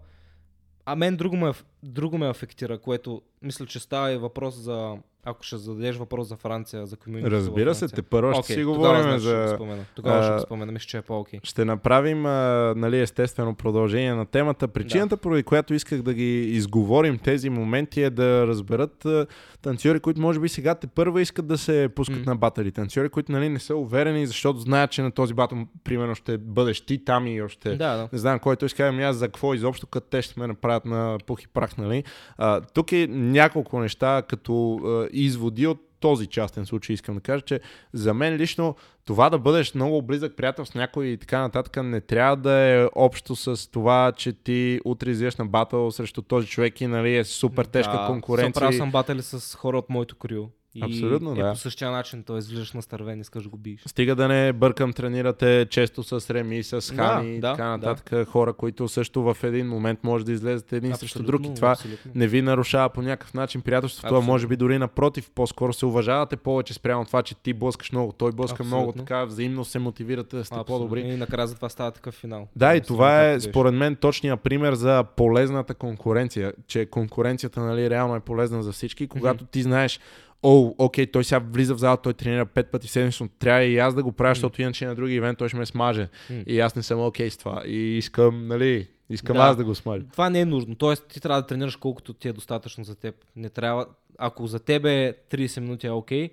А 0.86 0.96
мен 0.96 1.16
друго 1.18 1.38
ме, 1.38 1.52
друго 1.84 2.18
ме 2.18 2.30
афектира, 2.30 2.78
което 2.80 3.22
мисля, 3.42 3.66
че 3.66 3.80
става 3.80 4.12
и 4.12 4.18
въпрос 4.18 4.56
за... 4.56 4.98
Ако 5.26 5.44
ще 5.44 5.58
зададеш 5.58 5.96
въпрос 5.96 6.28
за 6.28 6.36
Франция, 6.36 6.86
за 6.86 6.98
комьюнити. 6.98 7.32
Разбира 7.32 7.76
се, 7.76 7.88
те 7.88 8.02
първо 8.02 8.32
ще 8.34 8.40
Окей, 8.40 8.56
си 8.56 8.62
тогава, 8.62 8.78
говорим 8.78 9.02
значи, 9.04 9.20
ще 9.20 9.36
го 9.36 9.48
за... 9.48 9.54
спомена. 9.56 9.86
Тогава 9.96 10.24
ще 10.24 10.32
а, 10.32 10.36
го 10.36 10.42
спомена, 10.42 10.72
мисля, 10.72 10.86
че 10.86 10.98
е 10.98 11.02
по-окей. 11.02 11.40
Ще 11.44 11.66
направим, 11.66 12.26
а, 12.26 12.74
нали, 12.78 13.00
естествено, 13.00 13.56
продължение 13.56 14.14
на 14.14 14.26
темата. 14.26 14.68
Причината, 14.68 15.18
поради 15.18 15.44
която 15.44 15.74
исках 15.74 16.02
да 16.02 16.14
ги 16.14 16.42
изговорим 16.42 17.18
тези 17.18 17.50
моменти 17.50 18.02
е 18.02 18.10
да 18.10 18.48
разберат 18.48 19.06
а, 19.06 19.26
танцори, 19.62 20.00
които 20.00 20.22
може 20.22 20.40
би 20.40 20.50
сега 20.50 20.76
те 20.76 20.88
първа 20.88 21.22
искат 21.22 21.48
да 21.48 21.58
се 21.58 21.90
пускат 21.96 22.26
М. 22.26 22.32
на 22.32 22.36
батали. 22.36 22.72
Танцори, 22.72 23.10
които 23.10 23.32
нали, 23.32 23.50
не 23.50 23.60
са 23.60 23.76
уверени, 23.76 24.28
защото 24.28 24.60
знаят, 24.60 24.92
че 24.92 25.02
на 25.02 25.12
този 25.12 25.34
батъл, 25.34 25.58
примерно, 25.84 26.16
ще 26.16 26.38
бъдеш 26.38 26.82
ти 26.82 27.06
там 27.06 27.28
и 27.28 27.42
още 27.42 27.70
Да, 27.70 27.98
да. 27.98 28.10
не 28.14 28.20
знам 28.20 28.40
кой 28.40 28.56
той 28.56 28.70
ще 28.70 28.84
аз 28.84 29.16
за 29.16 29.26
какво 29.26 29.54
изобщо, 29.54 29.88
като 29.88 30.08
те 30.10 30.22
ще 30.22 30.40
ме 30.40 30.48
направят 30.48 30.86
на 30.86 31.18
пух 31.26 31.44
и 31.44 31.48
прах, 31.48 31.78
нали? 31.78 32.04
А, 32.38 32.62
тук 32.62 32.92
е 32.92 33.08
няколко 33.08 33.80
неща 33.80 34.22
като 34.30 34.80
изводи 35.14 35.68
от 35.68 35.80
този 36.00 36.28
частен 36.28 36.66
случай 36.66 36.94
искам 36.94 37.16
да 37.16 37.22
кажа, 37.22 37.42
че 37.42 37.60
за 37.94 38.14
мен 38.14 38.36
лично 38.36 38.76
това 39.06 39.30
да 39.30 39.40
бъдеш 39.40 39.74
много 39.74 40.02
близък 40.02 40.36
приятел 40.36 40.66
с 40.66 40.74
някой 40.74 41.06
и 41.06 41.18
така 41.18 41.40
нататък 41.40 41.84
не 41.84 42.02
трябва 42.02 42.36
да 42.36 42.52
е 42.52 42.88
общо 42.96 43.36
с 43.36 43.72
това, 43.72 44.12
че 44.12 44.34
ти 44.34 44.80
утре 44.86 45.10
излизаш 45.10 45.36
на 45.36 45.46
батъл 45.46 45.92
срещу 45.92 46.22
този 46.22 46.48
човек 46.48 46.82
и 46.82 46.88
нали, 46.88 47.18
е 47.18 47.24
супер 47.24 47.66
тежка 47.66 47.94
да, 47.94 48.08
конкуренция. 48.08 48.54
Съм 48.54 48.62
правил 48.62 48.78
съм 48.78 48.92
батали 48.92 49.22
с 49.22 49.56
хора 49.56 49.78
от 49.78 49.90
моето 49.90 50.16
крио. 50.16 50.44
И 50.76 50.84
Абсолютно, 50.84 51.32
е 51.32 51.36
да. 51.36 51.52
по 51.52 51.58
същия 51.58 51.92
начин, 51.92 52.24
т.е. 52.24 52.38
излизаш 52.38 52.74
на 52.74 52.82
стървен, 52.82 53.22
искаш 53.22 53.44
да 53.44 53.50
го 53.50 53.58
биеш. 53.58 53.82
Стига 53.86 54.16
да 54.16 54.28
не 54.28 54.54
бъркам, 54.54 54.94
тренирате 54.94 55.68
често 55.70 56.04
с 56.04 56.30
Реми, 56.30 56.64
с 56.64 56.94
Хани 56.96 57.36
и 57.36 57.40
да, 57.40 57.52
така 57.52 57.64
да. 57.64 57.70
нататък. 57.70 58.28
Хора, 58.28 58.54
които 58.54 58.88
също 58.88 59.24
в 59.24 59.38
един 59.44 59.68
момент 59.68 60.00
може 60.04 60.26
да 60.26 60.32
излезете 60.32 60.78
един 60.78 60.96
срещу 60.96 61.20
Абсолютно, 61.20 61.40
друг. 61.44 61.52
И 61.52 61.56
това 61.56 61.72
абсолютно. 61.72 62.12
не 62.16 62.28
ви 62.28 62.42
нарушава 62.42 62.90
по 62.90 63.02
някакъв 63.02 63.34
начин 63.34 63.62
приятелството, 63.62 64.08
а 64.08 64.10
Абсолютно. 64.10 64.32
може 64.32 64.48
би 64.48 64.56
дори 64.56 64.78
напротив, 64.78 65.32
по-скоро 65.36 65.74
се 65.74 65.86
уважавате 65.86 66.38
повече 66.38 66.74
спрямо 66.74 67.06
това, 67.06 67.24
че 67.24 67.36
ти 67.36 67.54
блъскаш 67.54 67.92
много, 67.92 68.12
той 68.12 68.32
блъска 68.32 68.64
много, 68.64 68.82
Абсолютно. 68.82 69.02
така 69.02 69.26
взаимно 69.26 69.66
се 69.66 69.80
мотивирате 69.80 70.36
да 70.36 70.46
сте 70.46 70.56
Абсолютно. 70.56 70.78
по-добри. 70.78 71.02
И 71.02 71.18
накрая 71.18 71.48
за 71.48 71.56
това 71.56 71.70
става 71.70 71.92
такъв 71.92 72.16
финал. 72.16 72.48
Да, 72.56 72.76
и 72.76 72.82
това 72.82 73.30
е 73.30 73.40
според 73.40 73.74
мен 73.74 73.96
точният 73.96 74.42
пример 74.42 74.74
за 74.74 75.04
полезната 75.16 75.74
конкуренция, 75.74 76.54
че 76.68 76.86
конкуренцията 76.86 77.62
нали, 77.62 77.90
реално 77.90 78.16
е 78.16 78.20
полезна 78.20 78.64
за 78.64 78.72
всички, 78.72 79.08
когато 79.08 79.46
ти 79.46 79.62
знаеш, 79.62 80.00
о, 80.44 80.74
окей, 80.78 81.08
той 81.08 81.24
сега 81.24 81.40
влиза 81.40 81.76
в 81.76 81.78
зала, 81.78 81.98
той 81.98 82.14
тренира 82.14 82.46
пет 82.46 82.72
пъти 82.72 82.88
седмично, 82.88 83.30
трябва 83.40 83.64
и 83.64 83.78
аз 83.78 83.96
да 83.96 84.04
го 84.04 84.12
правя, 84.12 84.36
защото 84.36 84.62
иначе 84.62 84.86
на 84.86 84.96
други 84.96 85.14
ивент 85.14 85.38
той 85.38 85.50
ще 85.50 85.58
ме 85.58 85.66
смаже. 85.66 86.10
И 86.48 86.60
аз 86.60 86.76
не 86.76 86.84
съм 86.84 87.06
окей 87.06 87.30
с 87.30 87.38
това. 87.38 87.64
И 87.66 87.98
искам, 87.98 88.48
нали, 88.48 88.88
искам 89.10 89.38
Да. 89.38 89.44
аз 89.44 89.58
да 89.58 89.64
го 89.64 89.76
смажа. 89.76 90.04
Това 90.12 90.30
не 90.30 90.40
е 90.40 90.46
нужно. 90.46 90.76
Тоест, 90.76 91.08
ти 91.08 91.20
трябва 91.22 91.42
да 91.42 91.48
тренираш 91.48 91.76
колкото 91.76 92.14
ти 92.14 92.28
е 92.28 92.34
достатъчно 92.34 92.84
за 92.84 92.96
теб. 92.96 93.16
Не 93.36 93.50
трябва. 93.50 93.86
Ако 94.18 94.48
за 94.48 94.60
тебе 94.60 95.14
30 95.32 95.60
минути 95.60 95.88
е 95.88 95.92
окей, 95.92 96.30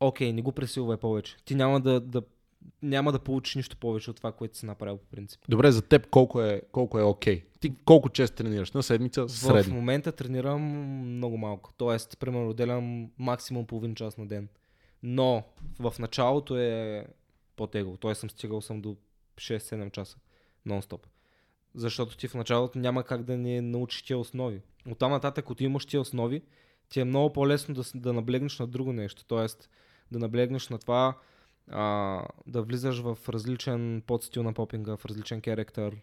окей, 0.00 0.32
не 0.32 0.42
го 0.42 0.52
пресилвай 0.52 0.96
повече. 0.96 1.36
Ти 1.44 1.54
няма 1.54 1.80
да, 1.80 2.00
да, 2.00 2.22
няма 2.82 3.12
да 3.12 3.18
получиш 3.18 3.54
нищо 3.54 3.76
повече 3.76 4.10
от 4.10 4.16
това, 4.16 4.32
което 4.32 4.58
си 4.58 4.66
направил 4.66 4.96
по 4.96 5.06
принцип. 5.06 5.40
Добре, 5.48 5.72
за 5.72 5.82
теб 5.82 6.10
колко 6.10 6.42
е, 6.42 6.62
колко 6.72 6.98
е 6.98 7.02
окей? 7.02 7.44
Ти 7.60 7.74
колко 7.84 8.08
често 8.08 8.36
тренираш? 8.36 8.72
На 8.72 8.82
седмица? 8.82 9.24
В 9.24 9.30
Средно. 9.30 9.74
момента 9.74 10.12
тренирам 10.12 10.62
много 11.16 11.36
малко. 11.36 11.72
Тоест, 11.76 12.18
примерно, 12.18 12.48
отделям 12.48 13.10
максимум 13.18 13.66
половин 13.66 13.94
час 13.94 14.16
на 14.16 14.26
ден. 14.26 14.48
Но 15.02 15.44
в 15.78 15.94
началото 15.98 16.58
е 16.58 17.06
по-тегло. 17.56 17.96
Тоест 17.96 18.20
съм 18.20 18.30
стигал 18.30 18.60
съм 18.60 18.80
до 18.80 18.96
6-7 19.36 19.90
часа 19.90 20.18
нон-стоп. 20.66 21.00
Защото 21.74 22.16
ти 22.16 22.28
в 22.28 22.34
началото 22.34 22.78
няма 22.78 23.04
как 23.04 23.22
да 23.22 23.36
не 23.38 23.60
научиш 23.60 24.02
тия 24.02 24.18
основи. 24.18 24.60
От 24.90 24.98
там 24.98 25.10
нататък, 25.10 25.44
ако 25.44 25.54
ти 25.54 25.64
имаш 25.64 25.86
тия 25.86 26.00
основи, 26.00 26.42
ти 26.88 27.00
е 27.00 27.04
много 27.04 27.32
по-лесно 27.32 27.74
да, 27.74 27.82
да 27.94 28.12
наблегнеш 28.12 28.58
на 28.58 28.66
друго 28.66 28.92
нещо. 28.92 29.24
Тоест, 29.24 29.70
да 30.10 30.18
наблегнеш 30.18 30.68
на 30.68 30.78
това 30.78 31.18
а, 31.70 32.22
да 32.46 32.62
влизаш 32.62 33.00
в 33.00 33.18
различен 33.28 34.02
подстил 34.06 34.42
на 34.42 34.52
попинга, 34.52 34.96
в 34.96 35.04
различен 35.04 35.40
керектър 35.40 35.96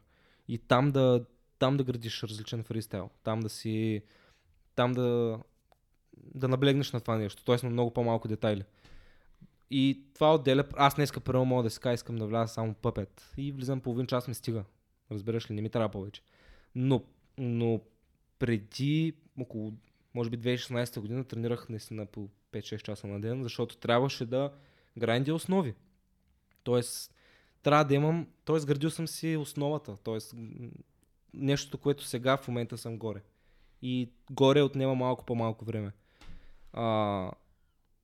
и 0.48 0.58
там 0.58 0.92
да, 0.92 1.26
там 1.60 1.78
да 1.78 1.84
градиш 1.84 2.24
различен 2.24 2.64
фристайл. 2.64 3.10
Там 3.24 3.40
да 3.40 3.50
си... 3.50 4.04
Там 4.76 4.92
да, 4.92 5.40
да 6.18 6.48
наблегнеш 6.48 6.92
на 6.92 7.00
това 7.00 7.18
нещо. 7.18 7.44
Тоест 7.44 7.64
на 7.64 7.70
много 7.70 7.94
по-малко 7.94 8.28
детайли. 8.28 8.64
И 9.72 10.04
това 10.14 10.36
отделя... 10.36 10.64
Аз 10.76 10.96
днеска 10.96 11.20
първо 11.20 11.46
мога 11.46 11.64
да 11.64 11.70
си 11.70 11.80
искам 11.94 12.16
да 12.16 12.28
вляза 12.28 12.54
само 12.54 12.74
пъпет. 12.74 13.34
И 13.38 13.52
влизам 13.52 13.82
половин 13.82 14.08
час 14.08 14.28
ми 14.28 14.34
стига. 14.34 14.64
Разбираш 15.12 15.50
ли, 15.50 15.56
не 15.56 15.62
ми 15.62 15.70
трябва 15.70 15.90
повече. 15.90 16.22
Но, 16.76 17.04
но 17.38 17.82
преди 18.40 19.14
около, 19.40 19.74
може 20.14 20.30
би 20.30 20.40
2016 20.40 21.00
година 21.00 21.24
тренирах 21.24 21.70
наистина 21.70 22.06
по 22.06 22.30
5-6 22.52 22.82
часа 22.82 23.08
на 23.08 23.22
ден, 23.22 23.44
защото 23.44 23.78
трябваше 23.78 24.26
да 24.26 24.52
грандя 25.00 25.34
основи. 25.34 25.74
Тоест, 26.64 27.14
трябва 27.64 27.86
да 27.86 27.94
имам, 27.94 28.28
т.е. 28.46 28.60
градил 28.60 28.90
съм 28.90 29.08
си 29.08 29.38
основата, 29.38 29.98
т.е. 29.98 30.18
нещото, 31.34 31.78
което 31.78 32.04
сега 32.04 32.38
в 32.38 32.48
момента 32.48 32.78
съм 32.78 32.98
горе. 32.98 33.22
И 33.82 34.10
горе 34.32 34.62
отнема 34.62 34.96
малко 34.96 35.26
по-малко 35.26 35.66
време. 35.66 35.92
А, 36.74 36.84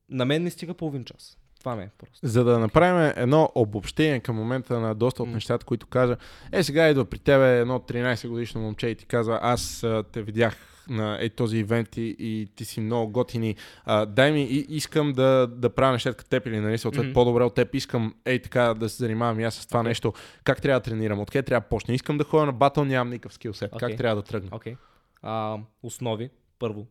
на 0.08 0.24
мен 0.24 0.42
не 0.42 0.50
стига 0.50 0.74
половин 0.74 1.04
час. 1.04 1.38
Това 1.58 1.76
ме 1.76 1.82
е 1.82 1.90
просто. 1.98 2.18
За 2.22 2.44
да 2.44 2.58
направим 2.58 3.12
едно 3.16 3.52
обобщение 3.54 4.20
към 4.20 4.36
момента 4.36 4.80
на 4.80 4.94
доста 4.94 5.22
от 5.22 5.28
нещата, 5.28 5.66
които 5.66 5.86
кажа. 5.86 6.16
Е, 6.52 6.62
сега 6.62 6.88
идва 6.88 7.04
при 7.04 7.18
тебе 7.18 7.60
едно 7.60 7.78
13 7.78 8.28
годишно 8.28 8.60
момче 8.60 8.88
и 8.88 8.94
ти 8.94 9.06
казва, 9.06 9.38
аз 9.42 9.86
те 10.12 10.22
видях 10.22 10.75
на 10.88 11.18
е, 11.20 11.28
този 11.28 11.58
ивент 11.58 11.96
и, 11.96 12.16
и 12.18 12.48
ти 12.56 12.64
си 12.64 12.80
много 12.80 13.12
готини. 13.12 13.56
А, 13.84 14.06
дай 14.06 14.32
ми, 14.32 14.42
и, 14.42 14.66
искам 14.68 15.12
да, 15.12 15.46
да 15.46 15.70
правя 15.70 15.92
нещата 15.92 16.16
като 16.16 16.30
теб 16.30 16.46
или 16.46 16.60
нали, 16.60 16.78
съответно 16.78 17.08
Мгм. 17.08 17.14
по-добре 17.14 17.44
от 17.44 17.54
теб. 17.54 17.74
Искам, 17.74 18.14
ей 18.24 18.42
така, 18.42 18.74
да 18.74 18.88
се 18.88 18.96
занимавам 18.96 19.40
и 19.40 19.44
аз 19.44 19.54
с 19.54 19.66
това 19.66 19.80
Окей. 19.80 19.88
нещо. 19.88 20.12
Как 20.44 20.62
трябва 20.62 20.80
да 20.80 20.84
тренирам? 20.84 21.20
Откъде 21.20 21.42
трябва 21.42 21.64
да 21.64 21.68
почна? 21.68 21.94
Искам 21.94 22.18
да 22.18 22.24
ходя 22.24 22.46
на 22.46 22.52
батъл, 22.52 22.84
нямам 22.84 23.10
никакъв 23.10 23.34
скилсет. 23.34 23.70
Как 23.70 23.82
Окей. 23.82 23.96
трябва 23.96 24.16
да 24.16 24.22
тръгна? 24.22 24.50
Okay. 24.50 24.76
А, 25.22 25.58
основи, 25.82 26.30
първо. 26.58 26.86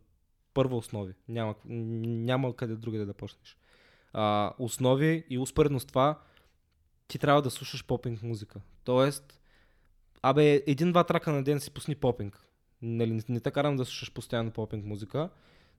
Първо 0.53 0.77
основи. 0.77 1.13
Няма, 1.29 1.55
няма 1.65 2.55
къде 2.55 2.75
другаде 2.75 3.05
да 3.05 3.13
почнеш. 3.13 3.57
А, 4.13 4.51
основи 4.59 5.23
и 5.29 5.37
успоредно 5.37 5.79
с 5.79 5.85
това 5.85 6.19
ти 7.07 7.19
трябва 7.19 7.41
да 7.41 7.51
слушаш 7.51 7.85
попинг 7.85 8.23
музика. 8.23 8.59
Тоест, 8.83 9.39
абе, 10.21 10.63
един-два 10.67 11.03
трака 11.03 11.31
на 11.31 11.43
ден 11.43 11.59
си 11.59 11.71
пусни 11.71 11.95
попинг. 11.95 12.44
Нали, 12.85 13.13
не, 13.13 13.21
не 13.29 13.39
те 13.39 13.51
карам 13.51 13.75
да 13.75 13.85
слушаш 13.85 14.13
постоянно 14.13 14.51
попинг 14.51 14.85
музика, 14.85 15.29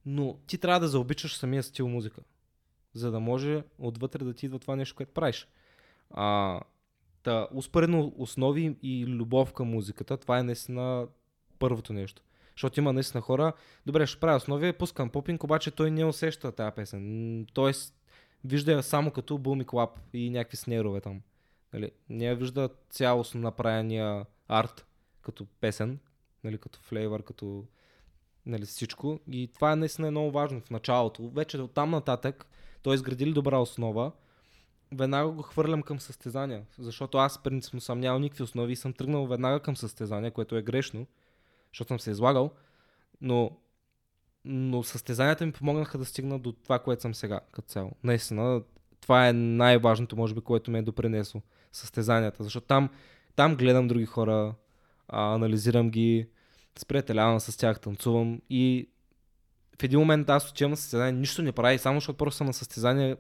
но 0.07 0.39
ти 0.47 0.59
трябва 0.59 0.81
да 0.81 0.89
заобичаш 0.89 1.37
самия 1.37 1.63
стил 1.63 1.89
музика, 1.89 2.21
за 2.95 3.11
да 3.11 3.21
може 3.21 3.63
отвътре 3.79 4.25
да 4.25 4.35
ти 4.35 4.47
идва 4.47 4.59
това 4.59 4.77
нещо, 4.77 4.97
което 4.97 5.13
правиш. 5.13 5.49
А, 6.11 6.61
та, 7.23 7.49
успоредно 7.55 8.15
основи 8.17 8.77
и 8.83 9.07
любов 9.07 9.53
към 9.53 9.69
музиката, 9.69 10.17
това 10.17 10.39
е 10.39 10.43
наистина 10.43 11.07
първото 11.59 11.93
нещо. 11.93 12.23
Защото 12.57 12.81
има 12.81 12.93
наистина 12.93 13.21
хора, 13.21 13.53
добре, 13.87 14.07
ще 14.07 14.21
правя 14.21 14.37
основи, 14.37 14.73
пускам 14.73 15.11
попинг, 15.11 15.45
обаче 15.45 15.71
той 15.71 15.91
не 15.91 16.05
усеща 16.05 16.53
тази 16.53 16.75
песен. 16.75 17.47
Тоест, 17.53 17.95
вижда 18.45 18.73
я 18.73 18.83
само 18.83 19.11
като 19.11 19.39
бум 19.39 19.61
и 19.61 19.65
клап 19.65 20.01
и 20.13 20.31
някакви 20.31 20.57
снерове 20.57 21.01
там. 21.01 21.21
Нали? 21.73 21.91
Не 22.09 22.25
я 22.25 22.37
вижда 22.37 22.69
цялостно 22.91 23.41
направения 23.41 24.27
арт 24.49 24.87
като 25.23 25.47
песен, 25.61 25.99
нали, 26.47 26.59
като 26.59 26.81
флейвър, 26.81 27.23
като 27.23 27.65
нали, 28.47 28.65
всичко. 28.65 29.21
И 29.31 29.51
това 29.55 29.73
е 29.73 29.77
наистина 29.77 30.11
много 30.11 30.31
важно 30.31 30.61
в 30.61 30.71
началото. 30.71 31.29
Вече 31.29 31.59
от 31.59 31.75
там 31.75 31.91
нататък 31.91 32.47
той 32.83 32.95
изгради 32.95 33.27
ли 33.27 33.33
добра 33.33 33.59
основа, 33.59 34.13
веднага 34.93 35.31
го 35.31 35.43
хвърлям 35.43 35.83
към 35.83 36.01
състезания. 36.01 36.63
Защото 36.79 37.19
аз 37.19 37.43
принципно 37.43 37.81
съм 37.81 38.01
нямал 38.01 38.19
никакви 38.19 38.43
основи 38.45 38.73
и 38.73 38.77
съм 38.77 38.93
тръгнал 38.93 39.27
веднага 39.27 39.61
към 39.61 39.77
състезания, 39.77 40.31
което 40.31 40.57
е 40.57 40.63
грешно, 40.63 41.07
защото 41.73 41.89
съм 41.89 42.01
се 42.01 42.11
излагал. 42.11 42.51
Но, 43.21 43.51
но 44.45 44.83
състезанията 44.83 45.47
ми 45.47 45.53
помогнаха 45.53 45.99
да 45.99 46.05
стигна 46.05 46.39
до 46.39 46.53
това, 46.53 46.79
което 46.79 47.03
съм 47.03 47.15
сега 47.15 47.41
като 47.53 47.69
цяло. 47.69 47.93
Наистина, 48.05 48.63
това 49.01 49.29
е 49.29 49.33
най-важното, 49.33 50.17
може 50.17 50.35
би, 50.35 50.41
което 50.41 50.71
ме 50.71 50.79
е 50.79 50.83
допринесло. 50.83 51.43
Състезанията. 51.73 52.45
Защото 52.45 52.67
там, 52.67 52.91
там 53.37 53.57
гледам 53.57 53.89
други 53.89 54.07
хора, 54.07 54.55
анализирам 55.09 55.91
ги, 55.91 56.29
сприятелявам 56.79 57.41
с 57.41 57.57
тях, 57.57 57.81
танцувам 57.81 58.41
и 58.51 58.89
в 59.81 59.83
един 59.83 59.99
момент 59.99 60.31
аз 60.31 60.51
отивам 60.51 60.71
на 60.71 60.77
състезание, 60.77 61.21
нищо 61.21 61.43
не 61.43 61.53
прави, 61.53 61.79
само 61.79 61.97
защото 62.01 62.17
просто 62.17 62.37
съм 62.37 62.47
на 62.47 62.53
състезание, 62.53 63.17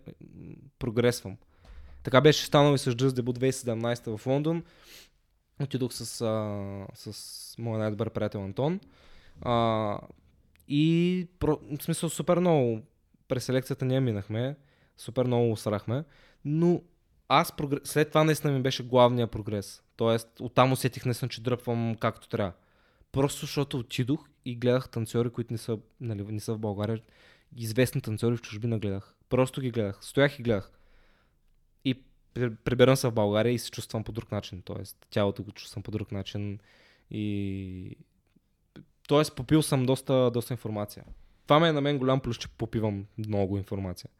прогресвам. 0.78 1.36
Така 2.02 2.20
беше 2.20 2.46
станало 2.46 2.74
и 2.74 2.78
с 2.78 2.92
Just 2.92 3.20
Debut 3.20 3.52
2017 3.52 4.16
в 4.16 4.26
Лондон. 4.26 4.64
Отидох 5.62 5.92
с, 5.92 6.20
а, 6.20 6.86
с 6.94 7.54
моя 7.59 7.78
най-добър 7.78 8.11
приятел 8.11 8.44
Антон. 8.44 8.80
А, 9.42 9.98
и 10.68 11.28
про, 11.38 11.59
в 11.78 11.82
смисъл 11.82 12.11
супер 12.11 12.38
много 12.38 12.80
през 13.28 13.44
селекцията 13.44 13.84
ние 13.84 14.00
минахме, 14.00 14.57
супер 14.96 15.24
много 15.24 15.52
усрахме, 15.52 16.04
но 16.44 16.82
аз 17.28 17.57
прогрес... 17.57 17.80
след 17.84 18.09
това 18.09 18.24
наистина 18.24 18.52
ми 18.52 18.62
беше 18.62 18.82
главния 18.82 19.26
прогрес. 19.26 19.82
Тоест, 19.96 20.28
оттам 20.40 20.72
усетих 20.72 21.04
наистина, 21.04 21.28
че 21.28 21.42
дръпвам 21.42 21.94
както 22.00 22.28
трябва. 22.28 22.52
Просто 23.12 23.40
защото 23.40 23.78
отидох 23.78 24.28
и 24.44 24.57
гледах 24.57 24.88
танцори, 24.88 25.30
които 25.30 25.52
не 25.52 25.59
са, 25.59 25.78
нали, 26.00 26.22
не 26.22 26.40
са 26.40 26.54
в 26.54 26.59
България. 26.59 27.02
Известни 27.57 28.00
танцори 28.00 28.36
в 28.36 28.42
чужбина 28.42 28.78
гледах. 28.78 29.14
Просто 29.28 29.61
ги 29.61 29.70
гледах. 29.70 29.98
Стоях 30.00 30.38
и 30.38 30.42
гледах. 30.42 30.72
И 31.84 32.02
прибирам 32.64 32.96
се 32.96 33.09
в 33.09 33.12
България 33.12 33.52
и 33.52 33.59
се 33.59 33.70
чувствам 33.70 34.04
по 34.04 34.12
друг 34.12 34.32
начин. 34.32 34.62
Тоест, 34.62 35.07
тялото 35.11 35.42
го 35.42 35.52
чувствам 35.52 35.82
по 35.82 35.90
друг 35.90 36.12
начин. 36.12 36.59
И... 37.11 37.96
Тоест, 39.09 39.36
попил 39.36 39.62
съм 39.62 39.86
доста, 39.86 40.30
доста 40.30 40.54
информация. 40.54 41.04
Това 41.46 41.61
ме 41.61 41.68
е 41.68 41.72
на 41.72 41.80
мен 41.80 41.98
голям 41.98 42.20
плюс, 42.20 42.38
че 42.38 42.48
попивам 42.48 43.07
много 43.18 43.59
информация 43.59 44.11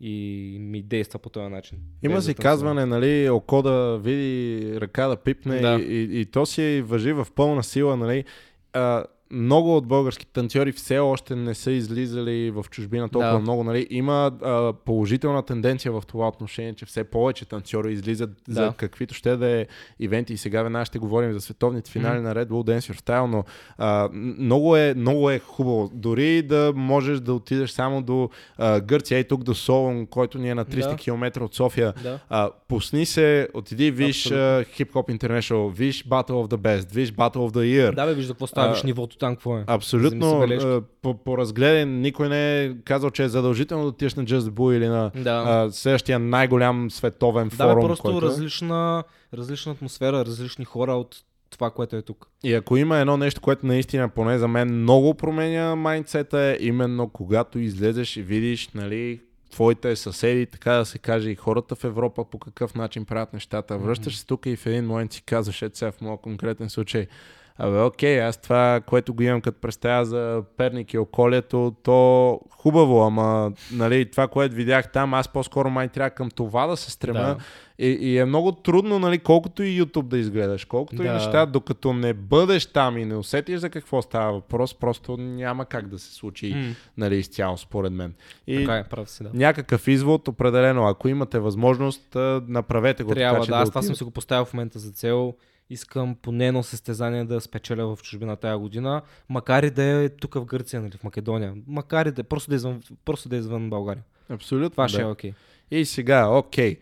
и 0.00 0.56
ми 0.60 0.82
действа 0.82 1.18
по 1.18 1.30
този 1.30 1.48
начин. 1.48 1.78
Има 2.02 2.22
си 2.22 2.34
казване, 2.34 2.86
нали, 2.86 3.28
око 3.30 3.62
да 3.62 3.98
види, 3.98 4.80
ръка 4.80 5.08
да 5.08 5.16
пипне 5.16 5.60
да. 5.60 5.78
И, 5.80 5.82
и, 5.82 6.20
и 6.20 6.26
то 6.26 6.46
си 6.46 6.82
въжи 6.86 7.12
в 7.12 7.26
пълна 7.34 7.64
сила, 7.64 7.96
нали. 7.96 8.24
А, 8.72 9.04
много 9.30 9.76
от 9.76 9.86
български 9.86 10.26
танцори 10.26 10.72
все 10.72 10.98
още 10.98 11.36
не 11.36 11.54
са 11.54 11.70
излизали 11.70 12.50
в 12.50 12.64
чужбина 12.70 13.08
толкова 13.08 13.32
да. 13.32 13.38
много. 13.38 13.64
Нали? 13.64 13.86
Има 13.90 14.32
а, 14.42 14.72
положителна 14.72 15.42
тенденция 15.42 15.92
в 15.92 16.02
това 16.06 16.28
отношение, 16.28 16.74
че 16.74 16.86
все 16.86 17.04
повече 17.04 17.44
танцори 17.44 17.92
излизат 17.92 18.30
да. 18.48 18.54
за 18.54 18.72
каквито 18.76 19.14
ще 19.14 19.36
да 19.36 19.46
е 19.46 19.66
ивенти. 20.00 20.32
И 20.32 20.36
сега 20.36 20.62
веднага 20.62 20.84
ще 20.84 20.98
говорим 20.98 21.32
за 21.32 21.40
световните 21.40 21.90
финали 21.90 22.18
mm. 22.18 22.22
на 22.22 22.34
Red 22.34 22.46
Bull 22.48 22.78
Dance 22.78 22.92
Your 22.92 23.00
Style, 23.00 23.26
но 23.26 23.44
а, 23.78 24.08
много, 24.12 24.76
е, 24.76 24.94
много 24.96 25.30
е 25.30 25.38
хубаво. 25.38 25.90
Дори 25.94 26.42
да 26.42 26.72
можеш 26.76 27.20
да 27.20 27.34
отидеш 27.34 27.70
само 27.70 28.02
до 28.02 28.30
а, 28.58 28.80
Гърция 28.80 29.18
и 29.18 29.24
тук 29.24 29.44
до 29.44 29.54
Солон, 29.54 30.06
който 30.06 30.38
ни 30.38 30.50
е 30.50 30.54
на 30.54 30.64
300 30.64 30.90
да. 30.90 30.96
км 30.96 31.44
от 31.44 31.54
София. 31.54 31.92
Да. 32.02 32.18
А, 32.28 32.50
пусни 32.68 33.06
се, 33.06 33.48
отиди, 33.54 33.90
виж 33.90 34.28
Hip 34.28 34.92
Hop 34.92 35.18
International, 35.18 35.72
виж 35.72 36.04
Battle 36.04 36.30
of 36.30 36.54
the 36.54 36.56
Best, 36.56 36.94
виж 36.94 37.12
Battle 37.12 37.36
of 37.36 37.50
the 37.50 37.90
Year. 37.90 37.94
Да, 37.94 38.06
бе, 38.06 38.14
виж 38.14 38.24
за 38.24 38.32
какво 38.32 38.46
ставиш 38.46 38.82
нивото 38.82 39.15
там 39.18 39.34
какво 39.34 39.58
е. 39.58 39.64
Абсолютно. 39.66 40.46
По, 41.02 41.14
по 41.14 41.38
разгледен, 41.38 42.00
никой 42.00 42.28
не 42.28 42.64
е 42.64 42.74
казал, 42.84 43.10
че 43.10 43.24
е 43.24 43.28
задължително 43.28 43.84
да 43.84 43.88
отидеш 43.88 44.14
на 44.14 44.24
Just 44.24 44.38
Bull 44.38 44.76
или 44.76 44.88
на 44.88 45.10
да. 45.14 45.44
а, 45.46 45.72
следващия 45.72 46.18
най-голям 46.18 46.90
световен 46.90 47.48
да, 47.48 47.56
форум. 47.56 47.80
Да, 47.80 47.86
просто 47.86 48.02
който... 48.02 48.26
Е. 48.26 48.28
различна, 48.28 49.04
различна 49.34 49.72
атмосфера, 49.72 50.24
различни 50.24 50.64
хора 50.64 50.92
от 50.92 51.16
това, 51.50 51.70
което 51.70 51.96
е 51.96 52.02
тук. 52.02 52.28
И 52.44 52.54
ако 52.54 52.76
има 52.76 52.98
едно 52.98 53.16
нещо, 53.16 53.40
което 53.40 53.66
наистина, 53.66 54.08
поне 54.08 54.38
за 54.38 54.48
мен, 54.48 54.80
много 54.80 55.14
променя 55.14 55.76
майндсета, 55.76 56.40
е 56.40 56.56
именно 56.60 57.08
когато 57.08 57.58
излезеш 57.58 58.16
и 58.16 58.22
видиш, 58.22 58.68
нали, 58.74 59.20
твоите 59.50 59.96
съседи, 59.96 60.46
така 60.46 60.72
да 60.72 60.84
се 60.84 60.98
каже, 60.98 61.30
и 61.30 61.34
хората 61.34 61.74
в 61.74 61.84
Европа 61.84 62.24
по 62.24 62.38
какъв 62.38 62.74
начин 62.74 63.04
правят 63.04 63.32
нещата. 63.32 63.78
Връщаш 63.78 64.18
се 64.18 64.26
тук 64.26 64.46
и 64.46 64.56
в 64.56 64.66
един 64.66 64.86
момент 64.86 65.12
си 65.12 65.22
казваш, 65.22 65.62
ето 65.62 65.78
сега 65.78 65.92
в 65.92 66.00
моят 66.00 66.20
конкретен 66.20 66.70
случай, 66.70 67.06
Абе, 67.58 67.80
окей, 67.80 68.22
аз 68.22 68.36
това, 68.36 68.80
което 68.86 69.14
го 69.14 69.22
имам 69.22 69.40
като 69.40 69.60
представя 69.60 70.04
за 70.04 70.42
Перник 70.56 70.94
и 70.94 70.98
околието, 70.98 71.74
то 71.82 72.40
хубаво, 72.50 73.02
ама 73.02 73.52
нали, 73.72 74.10
това, 74.10 74.28
което 74.28 74.54
видях 74.54 74.92
там, 74.92 75.14
аз 75.14 75.28
по-скоро 75.28 75.70
май 75.70 75.88
трябва 75.88 76.10
към 76.10 76.30
това 76.30 76.66
да 76.66 76.76
се 76.76 76.90
стрема. 76.90 77.18
Да. 77.18 77.36
И, 77.78 77.88
и 77.88 78.18
е 78.18 78.24
много 78.24 78.52
трудно, 78.52 78.98
нали, 78.98 79.18
колкото 79.18 79.62
и 79.62 79.82
YouTube 79.82 80.02
да 80.02 80.18
изгледаш, 80.18 80.64
колкото 80.64 81.02
да. 81.02 81.08
и 81.08 81.10
неща, 81.10 81.46
докато 81.46 81.92
не 81.92 82.14
бъдеш 82.14 82.66
там 82.66 82.98
и 82.98 83.04
не 83.04 83.16
усетиш 83.16 83.58
за 83.58 83.70
какво 83.70 84.02
става 84.02 84.32
въпрос, 84.32 84.74
просто 84.74 85.16
няма 85.16 85.64
как 85.64 85.88
да 85.88 85.98
се 85.98 86.14
случи 86.14 86.54
mm. 86.54 86.74
нали, 86.96 87.16
изцяло, 87.16 87.56
според 87.56 87.92
мен. 87.92 88.14
И 88.46 88.56
така 88.56 88.76
е, 88.76 88.84
прав 88.84 89.10
си, 89.10 89.22
да. 89.22 89.30
някакъв 89.34 89.88
извод, 89.88 90.28
определено, 90.28 90.86
ако 90.86 91.08
имате 91.08 91.38
възможност, 91.38 92.16
направете 92.48 93.02
го 93.02 93.14
Трябва, 93.14 93.40
така, 93.40 93.50
да, 93.50 93.56
да 93.56 93.62
аз 93.62 93.68
това 93.68 93.82
съм 93.82 93.94
си 93.94 94.04
го 94.04 94.10
поставил 94.10 94.44
в 94.44 94.54
момента 94.54 94.78
за 94.78 94.90
цел 94.90 95.34
искам 95.70 96.16
поне 96.22 96.46
едно 96.46 96.62
състезание 96.62 97.24
да 97.24 97.40
спечеля 97.40 97.96
в 97.96 98.02
чужбина 98.02 98.36
тази 98.36 98.60
година, 98.60 99.02
макар 99.28 99.62
и 99.62 99.70
да 99.70 99.82
е 99.82 100.08
тук 100.08 100.34
в 100.34 100.44
Гърция, 100.44 100.82
нали, 100.82 100.96
в 100.96 101.04
Македония. 101.04 101.54
Макар 101.66 102.06
и 102.06 102.10
да, 102.10 102.20
е, 102.20 102.24
просто 102.24 102.50
да 102.50 102.54
е 102.54 102.56
извън, 102.56 102.82
просто 103.04 103.28
да 103.28 103.36
е 103.36 103.38
извън 103.38 103.70
България. 103.70 104.04
Абсолютно. 104.28 104.70
Това 104.70 104.84
да. 104.84 104.88
ще 104.88 105.00
е 105.00 105.04
окей. 105.04 105.30
Okay. 105.30 105.34
И 105.70 105.84
сега, 105.84 106.28
окей. 106.28 106.74
Okay. 106.74 106.78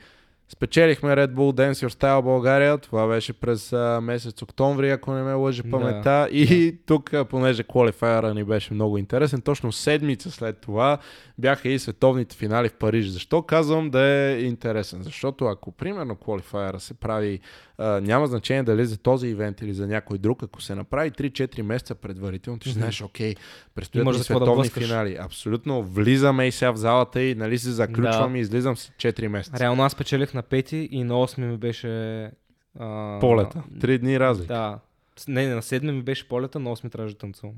Спечелихме 0.49 1.11
Red 1.11 1.33
Bull 1.33 1.53
Dance 1.53 1.87
Your 1.87 2.01
Style 2.01 2.23
България. 2.23 2.79
Това 2.79 3.07
беше 3.07 3.33
през 3.33 3.73
а, 3.73 4.01
месец 4.03 4.43
октомври, 4.43 4.91
ако 4.91 5.13
не 5.13 5.23
ме 5.23 5.33
лъжи 5.33 5.63
паметта. 5.63 6.03
Да, 6.03 6.29
и 6.31 6.73
да. 6.73 6.79
тук, 6.87 7.13
понеже 7.31 7.63
квалифайера 7.63 8.35
ни 8.35 8.45
беше 8.45 8.75
много 8.75 8.99
интересен, 8.99 9.41
точно 9.41 9.73
седмица 9.73 10.31
след 10.31 10.59
това 10.59 10.99
бяха 11.39 11.69
и 11.69 11.79
световните 11.79 12.37
финали 12.37 12.69
в 12.69 12.75
Париж. 12.75 13.07
Защо 13.07 13.43
казвам 13.43 13.91
да 13.91 14.01
е 14.01 14.41
интересен? 14.41 15.03
Защото 15.03 15.45
ако 15.45 15.73
примерно 15.73 16.17
квалифайера 16.17 16.81
се 16.81 16.95
прави, 16.95 17.41
а, 17.79 18.01
няма 18.01 18.27
значение 18.27 18.63
дали 18.63 18.87
за 18.87 18.97
този 18.97 19.29
ивент 19.29 19.61
или 19.61 19.75
за 19.75 19.87
някой 19.87 20.19
друг, 20.19 20.43
ако 20.43 20.63
се 20.63 20.75
направи 20.75 21.11
3-4 21.11 21.63
месеца 21.63 21.95
предварително, 21.95 22.59
ти 22.59 22.71
знаеш, 22.71 23.03
окей, 23.03 23.35
предстоят 23.75 24.07
ни 24.07 24.15
световни 24.15 24.69
да 24.69 24.71
финали. 24.71 25.17
Абсолютно. 25.21 25.83
Влизаме 25.83 26.47
и 26.47 26.53
сега 26.53 26.71
в 26.71 26.77
залата 26.77 27.23
и 27.23 27.35
нали 27.35 27.59
се 27.59 27.71
заключвам 27.71 28.33
да. 28.33 28.39
и 28.39 28.41
излизам 28.41 28.77
с 28.77 28.91
4 28.91 29.29
месеца. 29.29 29.59
Реално 29.61 29.83
аз 29.83 29.95
на 30.35 30.43
5 30.43 30.75
и 30.75 31.05
на 31.05 31.15
8 31.15 31.39
ми 31.39 31.57
беше... 31.57 32.31
А... 32.79 33.19
Полета. 33.21 33.63
Три 33.81 33.99
дни 33.99 34.21
разлика. 34.21 34.55
Да. 34.55 34.79
Не, 35.29 35.47
не, 35.47 35.55
на 35.55 35.63
7 35.63 35.91
ми 35.91 36.03
беше 36.03 36.29
полета, 36.29 36.59
на 36.59 36.77
8 36.77 36.93
трябваше 36.93 37.15
да 37.15 37.19
танцувам. 37.19 37.55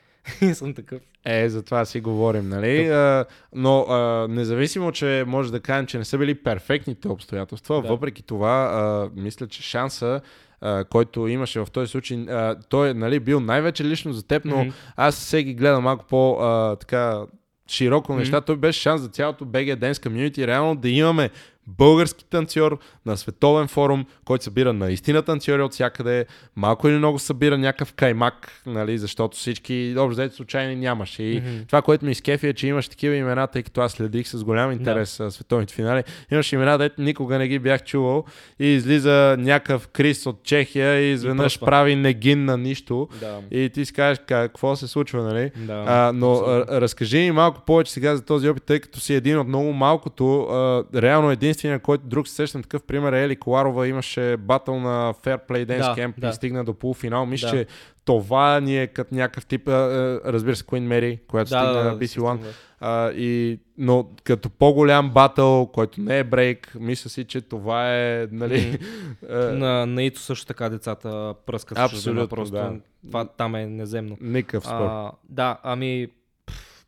и 0.40 0.54
съм 0.54 0.74
такъв. 0.74 1.02
Е, 1.24 1.48
за 1.48 1.62
това 1.62 1.84
си 1.84 2.00
говорим, 2.00 2.48
нали? 2.48 2.86
А, 2.86 3.24
но 3.54 3.80
а, 3.80 4.26
независимо, 4.28 4.92
че 4.92 5.24
може 5.26 5.52
да 5.52 5.60
кажем, 5.60 5.86
че 5.86 5.98
не 5.98 6.04
са 6.04 6.18
били 6.18 6.34
перфектните 6.34 7.08
обстоятелства, 7.08 7.82
да. 7.82 7.88
въпреки 7.88 8.22
това, 8.22 8.70
а, 8.72 9.10
мисля, 9.20 9.46
че 9.46 9.62
шанса 9.62 10.20
Uh, 10.62 10.88
който 10.88 11.28
имаше 11.28 11.60
в 11.60 11.68
този 11.72 11.90
случай, 11.90 12.16
uh, 12.16 12.58
той 12.68 12.90
е 12.90 12.94
нали, 12.94 13.20
бил 13.20 13.40
най-вече 13.40 13.84
лично 13.84 14.12
за 14.12 14.26
теб, 14.26 14.44
но 14.44 14.56
mm-hmm. 14.56 14.72
аз 14.96 15.14
всеки 15.14 15.54
гледам 15.54 15.82
малко 15.84 16.04
по 16.04 16.38
uh, 16.40 16.80
така 16.80 17.20
широко 17.68 18.12
mm-hmm. 18.12 18.16
неща. 18.16 18.40
Той 18.40 18.56
беше 18.56 18.80
шанс 18.80 19.02
за 19.02 19.08
цялото 19.08 19.44
BG 19.44 19.76
Dance 19.76 19.92
Community, 19.92 20.46
реално 20.46 20.76
да 20.76 20.88
имаме 20.88 21.30
български 21.78 22.24
танцор 22.24 22.78
на 23.06 23.16
световен 23.16 23.68
форум, 23.68 24.04
който 24.24 24.44
събира 24.44 24.72
наистина 24.72 25.22
танцори 25.22 25.62
от 25.62 25.72
всякъде. 25.72 26.26
Малко 26.56 26.88
или 26.88 26.96
много 26.96 27.18
събира 27.18 27.58
някакъв 27.58 27.92
каймак, 27.92 28.62
нали, 28.66 28.98
защото 28.98 29.36
всички, 29.36 29.94
общо 29.98 30.10
взето 30.10 30.36
случайни 30.36 30.76
нямаше. 30.76 31.22
И 31.22 31.42
mm-hmm. 31.42 31.66
това, 31.66 31.82
което 31.82 32.04
ми 32.04 32.10
изкефи 32.10 32.48
е, 32.48 32.52
че 32.52 32.66
имаш 32.66 32.88
такива 32.88 33.14
имена, 33.14 33.46
тъй 33.46 33.62
като 33.62 33.80
аз 33.80 33.92
следих 33.92 34.28
с 34.28 34.44
голям 34.44 34.72
интерес 34.72 35.18
да. 35.18 35.30
световните 35.30 35.74
финали. 35.74 36.02
Имаш 36.32 36.52
имена, 36.52 36.78
дето 36.78 37.02
никога 37.02 37.38
не 37.38 37.48
ги 37.48 37.58
бях 37.58 37.84
чувал 37.84 38.24
и 38.58 38.66
излиза 38.66 39.36
някакъв 39.38 39.88
Крис 39.88 40.26
от 40.26 40.42
Чехия 40.42 41.00
и 41.00 41.12
изведнъж 41.12 41.56
и 41.56 41.60
прави 41.60 41.96
негин 41.96 42.44
на 42.44 42.58
нищо. 42.58 43.08
Да. 43.20 43.38
И 43.50 43.70
ти 43.70 43.84
си 43.84 43.92
кажеш 43.92 44.18
какво 44.26 44.76
се 44.76 44.88
случва, 44.88 45.22
нали? 45.22 45.50
Да, 45.56 45.84
а, 45.86 46.12
но 46.14 46.32
а, 46.34 46.80
разкажи 46.80 47.18
ми 47.18 47.30
малко 47.30 47.60
повече 47.66 47.92
сега 47.92 48.16
за 48.16 48.22
този 48.22 48.48
опит, 48.48 48.62
тъй 48.62 48.80
като 48.80 49.00
си 49.00 49.14
един 49.14 49.38
от 49.38 49.48
много 49.48 49.72
малкото, 49.72 50.40
а, 50.42 50.84
реално 50.94 51.30
един 51.30 51.54
единствения, 51.60 51.78
който 51.80 52.04
друг 52.06 52.28
се 52.28 52.34
сещам 52.34 52.62
такъв 52.62 52.82
пример 52.82 53.12
е 53.12 53.24
Ели 53.24 53.36
Коларова, 53.36 53.88
имаше 53.88 54.36
батъл 54.36 54.80
на 54.80 55.14
Fair 55.14 55.48
Play 55.48 55.66
Dance 55.66 55.94
да, 55.94 56.02
Camp 56.02 56.14
да. 56.18 56.28
и 56.28 56.32
стигна 56.32 56.64
до 56.64 56.74
полуфинал. 56.74 57.26
Мисля, 57.26 57.50
да. 57.50 57.56
че 57.56 57.66
това 58.04 58.60
ни 58.60 58.82
е 58.82 58.86
като 58.86 59.14
някакъв 59.14 59.46
тип, 59.46 59.68
разбира 59.68 60.56
се, 60.56 60.64
Queen 60.64 60.88
Mary, 60.88 61.18
която 61.26 61.50
да, 61.50 61.56
стигна 61.56 61.72
да, 61.72 61.84
на 61.84 61.98
BC 61.98 62.20
One. 62.20 62.38
Да. 62.80 63.12
и, 63.16 63.58
но 63.78 64.08
като 64.24 64.50
по-голям 64.50 65.10
батъл, 65.10 65.66
който 65.66 66.00
не 66.00 66.18
е 66.18 66.24
брейк, 66.24 66.74
мисля 66.80 67.10
си, 67.10 67.24
че 67.24 67.40
това 67.40 67.96
е, 67.96 68.28
нали... 68.30 68.78
на, 69.30 69.86
на 69.86 70.02
Ито 70.02 70.20
също 70.20 70.46
така 70.46 70.68
децата 70.68 71.34
пръскат 71.46 71.78
Абсолютно, 71.78 72.28
просто. 72.28 72.54
Да. 72.54 72.72
Това 73.06 73.24
там 73.24 73.54
е 73.54 73.66
неземно. 73.66 74.16
Никакъв 74.20 74.64
спор. 74.64 74.88
А, 74.90 75.12
да, 75.28 75.58
ами 75.62 76.08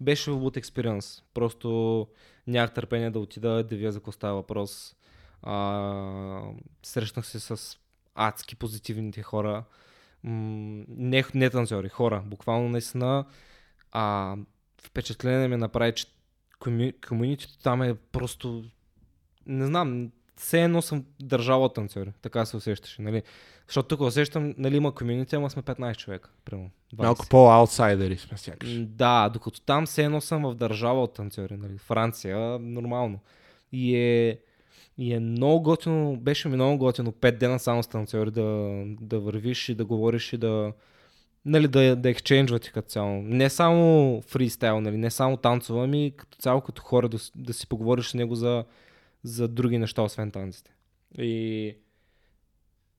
беше 0.00 0.30
в 0.30 0.34
experience. 0.34 1.22
Просто 1.34 2.06
нямах 2.46 2.74
търпение 2.74 3.10
да 3.10 3.18
отида 3.18 3.64
да 3.64 3.76
вия 3.76 3.92
за 3.92 3.98
какво 3.98 4.12
става 4.12 4.34
въпрос. 4.34 4.96
А, 5.42 6.42
срещнах 6.82 7.26
се 7.26 7.40
с 7.40 7.78
адски 8.14 8.56
позитивните 8.56 9.22
хора. 9.22 9.64
М- 10.22 10.84
не, 10.88 11.24
не 11.34 11.50
танцори, 11.50 11.88
хора. 11.88 12.22
Буквално 12.26 12.68
наистина 12.68 13.24
а, 13.92 14.36
впечатление 14.82 15.48
ми 15.48 15.56
направи, 15.56 15.94
че 15.94 16.06
комьюнитито 17.08 17.58
там 17.58 17.82
е 17.82 17.94
просто 17.94 18.64
не 19.46 19.66
знам, 19.66 20.10
все 20.36 20.64
едно 20.64 20.82
съм 20.82 21.04
държала 21.20 21.72
танцори. 21.72 22.12
Така 22.22 22.46
се 22.46 22.56
усещаше, 22.56 23.02
нали? 23.02 23.22
Защото 23.66 23.88
тук 23.88 24.00
усещам, 24.00 24.54
нали 24.58 24.76
има 24.76 24.94
комьюнити, 24.94 25.36
ама 25.36 25.50
сме 25.50 25.62
15 25.62 25.96
човека. 25.96 26.30
Примерно, 26.44 26.70
20. 26.94 27.02
Малко 27.02 27.26
по-аутсайдери 27.30 28.18
сме 28.18 28.38
сякаш. 28.38 28.78
Да, 28.78 29.28
докато 29.28 29.60
там 29.60 29.86
все 29.86 30.04
едно 30.04 30.20
съм 30.20 30.42
в 30.42 30.54
държава 30.54 31.02
от 31.02 31.14
танцори, 31.14 31.56
нали? 31.56 31.78
Франция, 31.78 32.58
нормално. 32.58 33.18
И 33.72 33.96
е, 33.96 34.38
и 34.98 35.14
е 35.14 35.20
много 35.20 35.62
готино, 35.62 36.16
беше 36.16 36.48
ми 36.48 36.54
много 36.54 36.78
готино 36.78 37.12
5 37.12 37.38
дена 37.38 37.58
само 37.58 37.82
с 37.82 37.86
танцори 37.86 38.30
да, 38.30 38.82
да 39.00 39.20
вървиш 39.20 39.68
и 39.68 39.74
да 39.74 39.84
говориш 39.84 40.32
и 40.32 40.36
да, 40.36 40.72
нали, 41.44 41.68
да, 41.68 41.96
да 41.96 42.10
ексченджвате 42.10 42.70
като 42.72 42.88
цяло. 42.88 43.22
Не 43.22 43.50
само 43.50 44.20
фристайл, 44.22 44.80
нали, 44.80 44.96
не 44.96 45.10
само 45.10 45.36
танцова, 45.36 45.84
ами 45.84 46.12
като 46.16 46.38
цяло 46.38 46.60
като 46.60 46.82
хора 46.82 47.08
да, 47.08 47.18
да 47.36 47.52
си 47.52 47.66
поговориш 47.66 48.08
с 48.08 48.14
него 48.14 48.34
за, 48.34 48.64
за 49.22 49.48
други 49.48 49.78
неща, 49.78 50.02
освен 50.02 50.30
танците. 50.30 50.70
И 51.18 51.74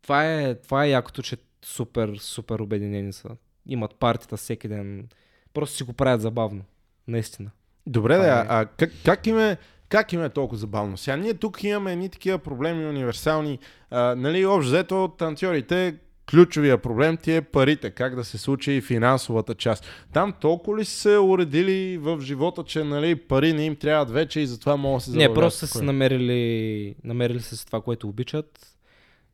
това 0.04 0.32
е, 0.32 0.56
това 0.56 0.86
е 0.86 0.90
якото, 0.90 1.22
че 1.22 1.38
супер, 1.66 2.16
супер 2.20 2.60
обединени 2.60 3.14
са. 3.14 3.30
Имат 3.68 3.96
партията 3.96 4.38
всеки 4.38 4.68
ден. 4.68 5.08
Просто 5.54 5.76
си 5.76 5.84
го 5.84 5.94
правят 5.94 6.22
забавно. 6.22 6.62
Наистина. 7.08 7.52
Добре, 7.88 8.18
да, 8.18 8.28
е. 8.28 8.46
а 8.50 8.66
как, 8.66 8.92
как, 9.06 9.28
им 9.28 9.40
е, 9.40 9.58
как 9.90 10.14
им 10.14 10.24
е 10.24 10.30
толкова 10.30 10.58
забавно? 10.58 10.98
Сега 10.98 11.18
ние 11.18 11.34
тук 11.34 11.64
имаме 11.64 11.94
едни 11.94 12.10
такива 12.10 12.38
проблеми 12.38 12.86
универсални. 12.86 13.60
А, 13.90 14.16
нали, 14.16 14.46
общо 14.46 14.68
взето 14.68 15.14
танцорите, 15.18 15.96
ключовия 16.32 16.78
проблем 16.78 17.18
ти 17.18 17.36
е 17.36 17.42
парите, 17.42 17.90
как 17.90 18.16
да 18.16 18.24
се 18.24 18.38
случи 18.38 18.72
и 18.72 18.82
финансовата 18.82 19.56
част. 19.56 19.86
Там 20.14 20.34
толкова 20.42 20.78
ли 20.78 20.86
се 20.86 21.18
уредили 21.18 21.98
в 21.98 22.22
живота, 22.22 22.64
че 22.64 22.84
нали, 22.84 23.16
пари 23.16 23.54
не 23.54 23.66
им 23.66 23.76
трябват 23.76 24.10
вече 24.10 24.40
и 24.40 24.48
затова 24.48 24.78
могат 24.78 25.06
да 25.06 25.12
се 25.12 25.18
Не, 25.18 25.34
просто 25.34 25.60
са 25.60 25.68
спокойно? 25.68 25.86
намерили, 25.86 26.96
намерили 27.04 27.40
са 27.40 27.58
си 27.58 27.66
това, 27.66 27.82
което 27.82 28.08
обичат 28.08 28.74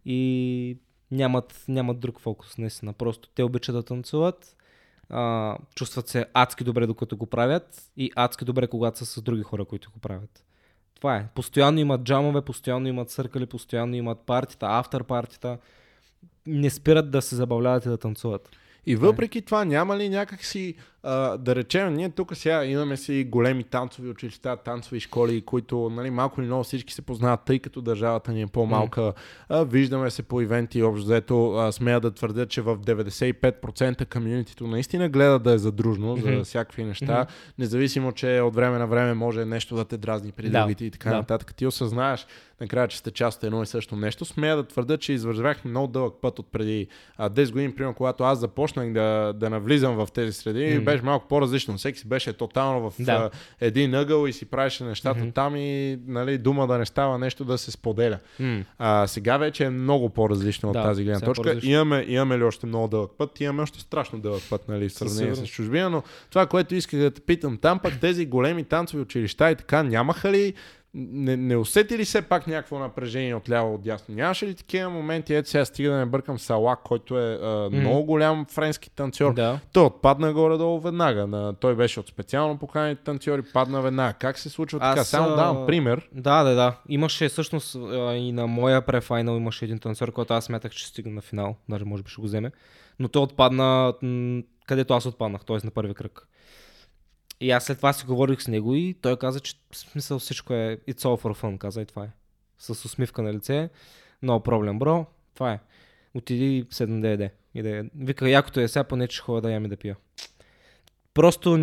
и 0.06 0.78
нямат, 1.12 1.64
нямат 1.68 2.00
друг 2.00 2.20
фокус, 2.20 2.58
наистина. 2.58 2.94
Просто 2.94 3.30
те 3.30 3.44
обичат 3.44 3.76
да 3.76 3.84
танцуват, 3.84 4.56
а, 5.10 5.58
чувстват 5.76 6.08
се 6.08 6.26
адски 6.34 6.64
добре 6.64 6.88
докато 6.88 7.18
го 7.18 7.26
правят 7.26 7.92
и 7.98 8.12
адски 8.16 8.46
добре 8.46 8.68
когато 8.68 8.98
са 8.98 9.06
с 9.06 9.22
други 9.22 9.44
хора, 9.44 9.66
които 9.66 9.92
го 9.92 10.00
правят. 10.00 10.44
Това 10.96 11.16
е. 11.16 11.28
Постоянно 11.36 11.80
имат 11.80 12.04
джамове, 12.04 12.42
постоянно 12.42 12.88
имат 12.88 13.10
съркали, 13.10 13.46
постоянно 13.46 13.96
имат 13.96 14.20
партита, 14.20 14.66
автор 14.70 15.04
партита. 15.04 15.58
Не 16.48 16.70
спират 16.70 17.12
да 17.12 17.22
се 17.22 17.36
забавляват 17.36 17.86
и 17.86 17.90
да 17.90 17.98
танцуват. 17.98 18.50
И 18.86 18.96
въпреки 18.96 19.42
това 19.42 19.66
няма 19.66 19.98
ли 19.98 20.10
някакси, 20.10 20.76
а, 21.04 21.38
да 21.38 21.56
речем, 21.56 21.94
ние 21.94 22.10
тук 22.10 22.36
сега 22.36 22.66
имаме 22.66 22.98
си 22.98 23.28
големи 23.30 23.64
танцови 23.64 24.10
училища, 24.10 24.58
танцови 24.58 25.00
школи, 25.00 25.42
които 25.42 25.90
нали, 25.90 26.10
малко 26.10 26.42
или 26.42 26.48
много 26.48 26.64
всички 26.64 26.94
се 26.94 27.02
познават, 27.02 27.40
тъй 27.46 27.60
като 27.60 27.82
държавата 27.82 28.32
ни 28.32 28.42
е 28.42 28.48
по-малка. 28.48 29.14
А, 29.50 29.64
виждаме 29.64 30.10
се 30.10 30.24
по 30.24 30.42
ивенти, 30.42 30.84
общо 30.84 31.06
взето 31.06 31.52
а, 31.54 31.72
смея 31.72 32.00
да 32.00 32.12
твърдя, 32.12 32.46
че 32.46 32.62
в 32.62 32.78
95% 32.78 34.14
комьюнитито 34.14 34.68
наистина 34.68 35.10
гледа 35.10 35.40
да 35.40 35.52
е 35.54 35.58
задружно 35.58 36.18
за 36.18 36.32
Мгм. 36.32 36.42
всякакви 36.44 36.84
неща, 36.84 37.26
независимо, 37.58 38.12
че 38.12 38.40
от 38.40 38.56
време 38.56 38.78
на 38.78 38.88
време 38.88 39.14
може 39.14 39.46
нещо 39.46 39.76
да 39.76 39.86
те 39.86 39.98
дразни 39.98 40.32
при 40.32 40.50
Да, 40.50 40.62
другите 40.62 40.86
и 40.86 40.92
така 40.92 41.10
да. 41.10 41.16
нататък. 41.16 41.56
Ти 41.56 41.66
осъзнаеш 41.66 42.28
накрая, 42.62 42.88
че 42.88 42.98
сте 42.98 43.12
част 43.12 43.38
от 43.38 43.44
едно 43.44 43.64
и 43.64 43.66
също 43.66 43.96
нещо. 43.96 44.26
Смея 44.26 44.56
да 44.56 44.68
твърда, 44.68 44.98
че 44.98 45.14
извървяхме 45.14 45.72
много 45.72 45.88
дълъг 45.88 46.14
път 46.22 46.40
от 46.40 46.52
преди 46.52 46.88
а, 47.18 47.30
10 47.30 47.52
години, 47.52 47.76
примерно, 47.76 47.94
когато 47.94 48.24
аз 48.24 48.40
започнах 48.40 48.94
да, 48.94 49.34
да 49.36 49.50
навлизам 49.50 49.96
в 49.96 50.08
тези 50.14 50.34
среди, 50.34 50.76
Мгм. 50.76 50.86
Беше 50.92 51.04
малко 51.04 51.28
по-различно. 51.28 51.78
Всеки 51.78 52.00
си 52.00 52.08
беше 52.08 52.34
тотално 52.34 52.90
в 52.90 52.94
Да. 53.00 53.30
един 53.62 53.96
ъгъл 53.96 54.28
и 54.28 54.34
си 54.34 54.46
правеше 54.46 54.84
нещата 54.84 55.20
Мгм. 55.20 55.30
там 55.30 55.56
и 55.56 56.00
нали, 56.08 56.38
дума 56.38 56.68
да 56.68 56.78
не 56.78 56.86
става 56.86 57.18
нещо 57.18 57.46
да 57.46 57.58
се 57.58 57.72
споделя. 57.72 58.18
М. 58.40 58.64
А, 58.80 59.08
сега 59.08 59.38
вече 59.38 59.66
е 59.66 59.70
много 59.70 60.10
по-различно 60.10 60.72
Да, 60.72 60.80
от 60.80 60.86
тази 60.86 61.04
гледна 61.04 61.20
точка. 61.20 61.44
по-различно. 61.44 61.72
Имаме, 61.72 62.06
имаме 62.08 62.38
ли 62.38 62.44
още 62.44 62.66
много 62.66 62.88
дълъг 62.88 63.12
път? 63.18 63.40
Имаме 63.42 63.62
още 63.62 63.80
страшно 63.80 64.20
дълъг 64.20 64.42
път, 64.50 64.68
нали, 64.68 64.90
в 64.90 64.94
сравнение 64.94 65.36
с 65.36 65.48
чужбина, 65.48 65.90
но 65.90 66.04
това, 66.30 66.46
което 66.46 66.76
исках 66.76 67.00
да 67.00 67.12
те 67.12 67.22
питам, 67.22 67.58
там 67.58 67.80
пък 67.80 68.00
тези 68.00 68.26
големи 68.26 68.64
танцови 68.64 69.02
училища 69.02 69.52
и 69.52 69.56
така, 69.56 69.84
нямаха 69.84 70.32
ли 70.32 70.54
не, 70.94 71.38
не 71.38 71.58
усети 71.58 71.98
ли 71.98 72.06
все 72.06 72.22
пак 72.22 72.48
някакво 72.48 72.80
напрежение 72.80 73.36
от 73.36 73.50
ляво 73.50 73.74
от 73.74 73.82
дясно? 73.82 74.16
Нямаше 74.16 74.48
ли 74.48 74.56
такива 74.56 74.90
моменти? 74.90 75.36
Ето 75.36 75.50
сега 75.50 75.66
стига 75.66 75.90
да 75.90 75.98
не 75.98 76.06
бъркам 76.06 76.40
Салак, 76.40 76.80
който 76.84 77.20
е 77.20 77.40
а, 77.42 77.70
много 77.72 78.04
голям 78.04 78.46
френски 78.46 78.90
танцор. 78.90 79.34
Да. 79.34 79.60
Той 79.74 79.86
отпадна 79.86 80.34
горе-долу 80.34 80.80
веднага. 80.80 81.28
На, 81.28 81.54
той 81.54 81.76
беше 81.76 82.00
от 82.00 82.08
специално 82.08 82.58
поканените 82.58 83.04
танцори, 83.04 83.42
падна 83.54 83.82
веднага. 83.82 84.14
Как 84.14 84.38
се 84.38 84.50
случва 84.50 84.80
така? 84.80 85.02
Аз, 85.02 85.08
Само 85.08 85.30
а, 85.30 85.36
давам 85.36 85.66
пример. 85.68 86.10
Да, 86.12 86.44
да, 86.44 86.56
да. 86.56 86.76
Имаше 86.90 87.30
всъщност 87.30 87.76
и 88.14 88.32
на 88.32 88.48
моя 88.48 88.82
префайнал 88.82 89.38
имаше 89.38 89.66
един 89.66 89.80
танцор, 89.80 90.12
който 90.12 90.34
аз 90.34 90.46
смятах, 90.46 90.72
че 90.72 90.80
ще 90.80 90.88
стигне 90.88 91.12
на 91.12 91.22
финал. 91.22 91.56
Даже 91.70 91.86
може 91.86 92.04
би 92.04 92.10
ще 92.10 92.22
го 92.22 92.28
вземе. 92.28 92.52
Но 93.00 93.08
той 93.08 93.22
отпадна 93.22 93.94
където 94.68 94.94
аз 94.94 95.06
отпаднах, 95.06 95.46
т.е. 95.46 95.58
на 95.64 95.72
първи 95.72 95.94
кръг. 95.94 96.28
И 97.42 97.52
аз 97.52 97.64
след 97.64 97.78
това 97.78 97.94
си 97.94 98.06
говорих 98.06 98.42
с 98.42 98.48
него 98.48 98.76
и 98.76 98.96
той 99.02 99.18
каза, 99.18 99.40
че 99.40 99.54
в 99.72 99.78
смисъл 99.78 100.20
всичко 100.20 100.54
е 100.54 100.78
it's 100.88 101.02
all 101.02 101.22
for 101.22 101.42
fun, 101.42 101.58
каза 101.58 101.82
и 101.82 101.86
това 101.86 102.04
е. 102.04 102.10
С 102.58 102.86
усмивка 102.86 103.22
на 103.22 103.34
лице. 103.34 103.70
No 104.24 104.44
проблем, 104.44 104.80
бро. 104.80 105.06
Това 105.34 105.52
е. 105.52 105.60
Отиди 106.14 106.58
и 106.58 106.66
седна 106.70 107.02
да 107.02 107.08
яде. 107.08 107.32
И 107.56 107.62
да 107.62 107.70
яде. 107.70 107.90
Вика, 107.96 108.30
якото 108.30 108.60
е 108.60 108.68
сега, 108.68 108.84
поне 108.84 109.08
че 109.08 109.22
ходя 109.22 109.42
да 109.42 109.52
ям 109.52 109.66
и 109.66 109.68
да 109.68 109.78
пия. 109.78 109.96
Просто 111.14 111.58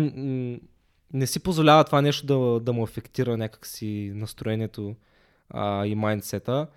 не 1.13 1.27
си 1.27 1.39
позволява 1.39 1.83
това 1.83 2.01
нещо 2.01 2.25
да, 2.25 2.59
да 2.59 2.73
му 2.73 2.83
афектира 2.83 3.37
някакси 3.37 4.11
настроението 4.15 4.95
а, 5.49 5.85
и 5.85 5.95
майндсета. 5.95 6.67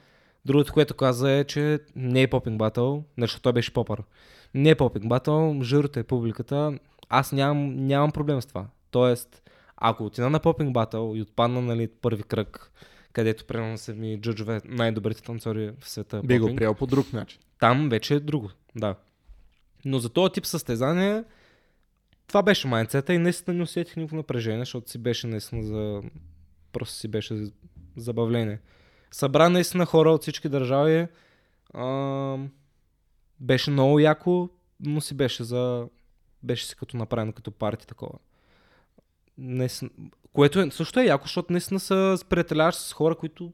Другото, 0.45 0.73
което 0.73 0.95
каза 0.95 1.31
е, 1.31 1.45
че 1.45 1.79
не 1.97 2.23
е 2.23 2.31
попинг 2.31 2.59
батъл, 2.59 3.05
защото 3.19 3.43
той 3.43 3.53
беше 3.53 3.73
попър. 3.73 4.03
Не 4.55 4.71
е 4.71 4.75
попинг 4.75 5.09
батъл, 5.09 5.63
журата 5.63 6.01
е 6.01 6.05
публиката. 6.05 6.79
Аз 7.09 7.33
нямам, 7.33 7.87
нямам 7.87 8.13
проблем 8.13 8.43
с 8.43 8.47
това. 8.47 8.67
Тоест, 8.91 9.51
ако 9.77 10.05
отида 10.05 10.31
на 10.31 10.41
попинг 10.41 10.73
батъл 10.73 11.13
и 11.17 11.23
отпадна 11.23 11.63
нали, 11.63 11.89
първи 11.89 12.23
кръг, 12.23 12.73
където 13.13 13.45
примерно 13.45 13.79
са 13.79 13.95
ми 13.95 14.21
джуджове 14.21 14.61
най-добрите 14.65 15.23
танцори 15.23 15.73
в 15.81 15.89
света. 15.91 16.23
Би 16.25 16.39
го 16.39 16.57
приел 16.57 16.75
по 16.75 16.87
друг 16.87 17.13
начин. 17.13 17.41
там 17.59 17.89
вече 17.89 18.15
е 18.15 18.21
друго, 18.21 18.51
да. 18.77 18.95
Но 19.85 19.99
за 19.99 20.09
този 20.09 20.33
тип 20.33 20.47
състезание 20.47 21.25
това 22.31 22.43
беше 22.43 22.69
майнцета 22.69 23.15
и 23.15 23.19
наистина 23.19 23.57
не 23.57 23.63
усетих 23.63 23.97
никакво 23.97 24.17
напрежение, 24.17 24.59
защото 24.59 24.91
си 24.91 24.99
беше 24.99 25.27
наистина 25.27 25.63
за... 25.63 26.03
Просто 26.73 26.95
си 26.95 27.09
беше 27.09 27.37
за- 27.37 27.53
забавление. 27.97 28.61
Събра 29.11 29.49
наистина 29.49 29.87
хора 29.87 30.11
от 30.11 30.23
всички 30.23 30.49
държави. 30.49 31.07
А, 31.75 32.37
беше 33.41 33.71
много 33.71 33.99
яко, 33.99 34.49
но 34.81 35.01
си 35.01 35.15
беше 35.15 35.45
за... 35.45 35.89
Беше 36.43 36.67
си 36.67 36.77
като 36.77 36.97
направено 36.97 37.33
като 37.33 37.51
парти 37.51 37.87
такова. 37.87 38.19
Наистина, 39.41 39.91
което 40.33 40.61
е, 40.61 40.71
също 40.71 41.01
е 41.01 41.05
яко, 41.05 41.25
защото 41.25 41.53
наистина 41.53 41.81
се 41.81 42.17
приятеляваш 42.29 42.75
с 42.75 42.93
хора, 42.93 43.15
които 43.15 43.53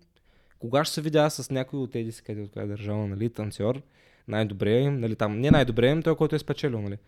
кога 0.58 0.84
ще 0.84 0.94
се 0.94 1.00
видя 1.00 1.30
с 1.30 1.50
някой 1.50 1.80
от 1.80 1.92
си 1.92 2.22
къде 2.26 2.42
от 2.42 2.52
коя 2.52 2.66
държава, 2.66 3.06
нали, 3.06 3.30
танцор, 3.30 3.82
най-добре 4.28 4.80
им, 4.80 5.00
нали, 5.00 5.16
там, 5.16 5.40
не 5.40 5.50
най-добре 5.50 5.90
им, 5.90 6.02
той, 6.02 6.16
който 6.16 6.36
е 6.36 6.38
спечелил, 6.38 6.82
нали. 6.82 6.98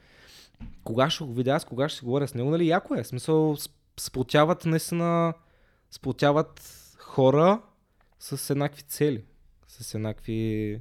Кога 0.85 1.11
ще 1.11 1.25
го 1.25 1.35
видя, 1.35 1.59
с 1.59 1.65
кога 1.65 1.89
ще 1.89 1.99
си 1.99 2.05
говоря 2.05 2.29
с 2.29 2.35
него, 2.35 2.51
нали, 2.51 2.69
яко 2.69 2.95
е, 2.95 3.05
смисъл, 3.05 3.57
сплотяват 4.01 4.65
наистина, 4.65 5.35
сплотяват 5.91 6.63
хора 6.99 7.63
с 8.21 8.51
еднакви 8.51 8.83
цели, 8.83 9.25
с 9.69 9.95
еднакви, 9.95 10.81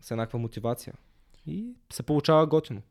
с 0.00 0.10
еднаква 0.10 0.38
мотивация. 0.38 0.94
И 1.46 1.66
се 1.92 2.02
получава 2.02 2.46
готино. 2.46 2.82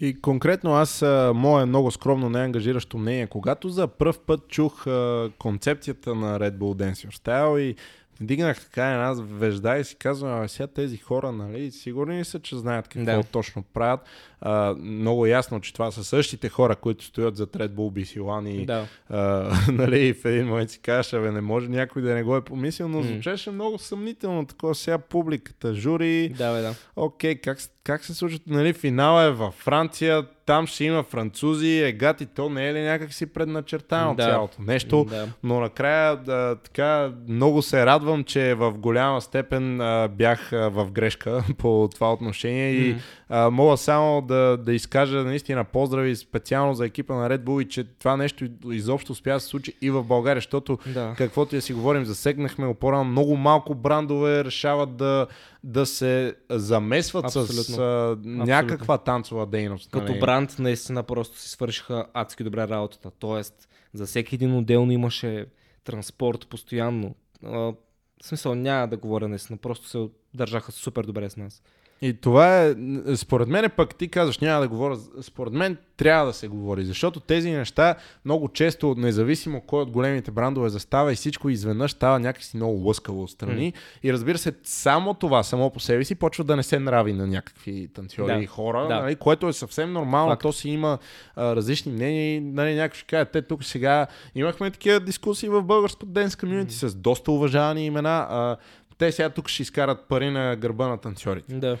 И 0.00 0.20
конкретно 0.20 0.74
аз, 0.74 1.02
мое 1.34 1.64
много 1.66 1.90
скромно 1.90 2.30
неангажиращо 2.30 2.98
мнение, 2.98 3.26
когато 3.26 3.68
за 3.68 3.86
първ 3.86 4.14
път 4.26 4.48
чух 4.48 4.86
а, 4.86 5.30
концепцията 5.38 6.14
на 6.14 6.40
Red 6.40 6.56
Bull 6.58 6.82
Dance 6.82 7.08
Your 7.08 7.16
Style 7.16 7.58
и 7.58 7.76
вдигнах 8.20 8.60
така 8.60 8.90
една 8.90 9.14
вежда 9.22 9.78
и 9.78 9.84
си 9.84 9.96
казвам, 9.96 10.42
а 10.42 10.48
сега 10.48 10.66
тези 10.66 10.96
хора, 10.96 11.32
нали, 11.32 11.70
сигурни 11.70 12.18
ли 12.18 12.24
са, 12.24 12.40
че 12.40 12.56
знаят 12.56 12.88
какво 12.88 13.04
Да. 13.04 13.22
точно 13.22 13.62
правят? 13.62 14.00
А, 14.40 14.74
много 14.74 15.26
ясно, 15.26 15.60
че 15.60 15.72
това 15.72 15.90
са 15.90 16.04
същите 16.04 16.48
хора, 16.48 16.76
които 16.76 17.04
стоят 17.04 17.36
за 17.36 17.46
Red 17.46 17.68
Bull 17.70 17.92
BC 17.92 18.20
One 18.20 18.48
и 18.48 18.66
Да. 18.66 18.86
а, 19.08 19.50
нали, 19.72 20.14
в 20.14 20.24
един 20.24 20.46
момент 20.46 20.70
си 20.70 20.78
кажеш, 20.78 21.12
абе, 21.12 21.30
не 21.30 21.40
може 21.40 21.68
някой 21.68 22.02
да 22.02 22.14
не 22.14 22.22
го 22.22 22.36
е 22.36 22.40
помислил, 22.44 22.88
но 22.88 23.02
звучеше 23.02 23.50
много 23.50 23.78
съмнително 23.78 24.46
такова 24.46 24.74
сега 24.74 24.98
публиката, 24.98 25.74
жури, 25.74 26.28
Да, 26.38 26.52
бе, 26.54 26.60
да. 26.60 26.74
Окей, 26.96 27.34
как, 27.34 27.58
как 27.58 27.70
как 27.90 28.04
се 28.04 28.14
случва, 28.14 28.40
нали, 28.46 28.72
финала 28.72 29.22
е 29.22 29.30
във 29.30 29.54
Франция, 29.54 30.26
там 30.46 30.66
ще 30.66 30.84
има 30.84 31.02
французи, 31.02 31.78
егати, 31.78 32.26
то 32.26 32.48
не 32.48 32.68
е 32.68 32.74
ли 32.74 32.80
някак 32.80 33.12
си 33.12 33.26
предначертано 33.26 34.14
да. 34.14 34.22
цялото 34.22 34.62
нещо, 34.62 35.06
да. 35.10 35.28
но 35.42 35.60
накрая 35.60 36.16
да, 36.16 36.56
така 36.64 37.12
много 37.28 37.62
се 37.62 37.86
радвам, 37.86 38.24
че 38.24 38.54
в 38.54 38.72
голяма 38.72 39.20
степен 39.20 39.80
а, 39.80 40.08
бях 40.08 40.52
а, 40.52 40.70
в 40.70 40.90
грешка 40.90 41.44
по 41.58 41.88
това 41.94 42.12
отношение 42.12 42.72
mm. 42.72 42.76
и 42.76 42.96
а, 43.28 43.50
мога 43.50 43.76
само 43.76 44.22
да, 44.22 44.56
да 44.56 44.74
изкажа 44.74 45.24
наистина 45.24 45.64
поздрави 45.64 46.16
специално 46.16 46.74
за 46.74 46.86
екипа 46.86 47.14
на 47.14 47.30
Red 47.30 47.40
Bull 47.44 47.62
и 47.62 47.68
че 47.68 47.84
това 47.84 48.16
нещо 48.16 48.44
изобщо 48.70 49.12
успя 49.12 49.32
да 49.32 49.40
се 49.40 49.46
случи 49.46 49.72
и 49.82 49.90
в 49.90 50.02
България, 50.02 50.40
защото 50.40 50.78
да. 50.86 51.14
каквото 51.18 51.56
я 51.56 51.62
си 51.62 51.72
говорим, 51.72 52.04
засегнахме 52.04 52.66
опора, 52.66 53.04
много 53.04 53.36
малко 53.36 53.74
брандове 53.74 54.44
решават 54.44 54.96
да, 54.96 55.26
да 55.64 55.86
се 55.86 56.34
замесват 56.50 57.24
Абсолютно. 57.24 57.54
с 57.54 57.78
а, 57.78 58.18
някаква 58.24 58.98
танцова 58.98 59.46
дейност. 59.46 59.90
Като 59.90 60.12
нали? 60.12 60.20
бранд 60.20 60.58
наистина 60.58 61.02
просто 61.02 61.38
си 61.38 61.48
свършиха 61.48 62.06
адски 62.14 62.44
добре 62.44 62.68
работата. 62.68 63.10
Тоест, 63.10 63.68
за 63.92 64.06
всеки 64.06 64.34
един 64.34 64.56
отделно 64.56 64.92
имаше 64.92 65.46
транспорт 65.84 66.46
постоянно. 66.46 67.14
А, 67.44 67.50
в 67.50 67.74
смисъл 68.22 68.54
няма 68.54 68.88
да 68.88 68.96
говоря 68.96 69.28
наистина, 69.28 69.56
просто 69.56 69.88
се 69.88 70.08
държаха 70.34 70.72
супер 70.72 71.04
добре 71.04 71.30
с 71.30 71.36
нас. 71.36 71.62
И 72.02 72.20
това 72.20 72.62
е, 72.62 72.74
според 73.16 73.48
мен 73.48 73.70
пък 73.76 73.94
ти 73.94 74.08
казваш, 74.08 74.38
няма 74.38 74.60
да 74.60 74.68
говоря, 74.68 74.96
според 75.22 75.52
мен 75.52 75.76
трябва 75.96 76.26
да 76.26 76.32
се 76.32 76.48
говори, 76.48 76.84
защото 76.84 77.20
тези 77.20 77.50
неща 77.50 77.94
много 78.24 78.48
често, 78.48 78.94
независимо 78.98 79.60
кой 79.60 79.82
от 79.82 79.90
големите 79.90 80.30
брандове 80.30 80.68
застава 80.68 81.12
и 81.12 81.14
всичко 81.14 81.48
изведнъж 81.48 81.90
става 81.90 82.20
някакси 82.20 82.56
много 82.56 82.88
лъскаво 82.88 83.22
отстрани. 83.22 83.72
Mm. 83.72 83.76
И 84.02 84.12
разбира 84.12 84.38
се, 84.38 84.52
само 84.62 85.14
това, 85.14 85.42
само 85.42 85.70
по 85.70 85.80
себе 85.80 86.04
си, 86.04 86.14
почва 86.14 86.44
да 86.44 86.56
не 86.56 86.62
се 86.62 86.78
нрави 86.78 87.12
на 87.12 87.26
някакви 87.26 87.88
танцори 87.94 88.26
да. 88.26 88.42
и 88.42 88.46
хора, 88.46 88.86
да. 88.88 89.00
нали, 89.00 89.16
което 89.16 89.48
е 89.48 89.52
съвсем 89.52 89.92
нормално. 89.92 90.32
Факт. 90.32 90.42
То 90.42 90.52
си 90.52 90.68
има 90.68 90.98
а, 91.36 91.56
различни 91.56 91.92
мнения 91.92 92.42
нали, 92.42 92.74
някой 92.74 92.96
ще 92.96 93.06
каже, 93.06 93.24
те 93.24 93.42
тук 93.42 93.64
сега 93.64 94.06
имахме 94.34 94.70
такива 94.70 95.00
дискусии 95.00 95.48
в 95.48 95.62
българско 95.62 96.06
денс 96.06 96.36
комьюнити 96.36 96.74
mm. 96.74 96.88
с 96.88 96.94
доста 96.94 97.32
уважавани 97.32 97.86
имена. 97.86 98.26
А, 98.30 98.56
те 99.00 99.12
сега 99.12 99.30
тук 99.30 99.48
ще 99.48 99.62
изкарат 99.62 100.08
пари 100.08 100.30
на 100.30 100.56
гърба 100.56 100.88
на 100.88 100.98
танцорите. 100.98 101.54
Да. 101.54 101.76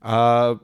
А, 0.00 0.56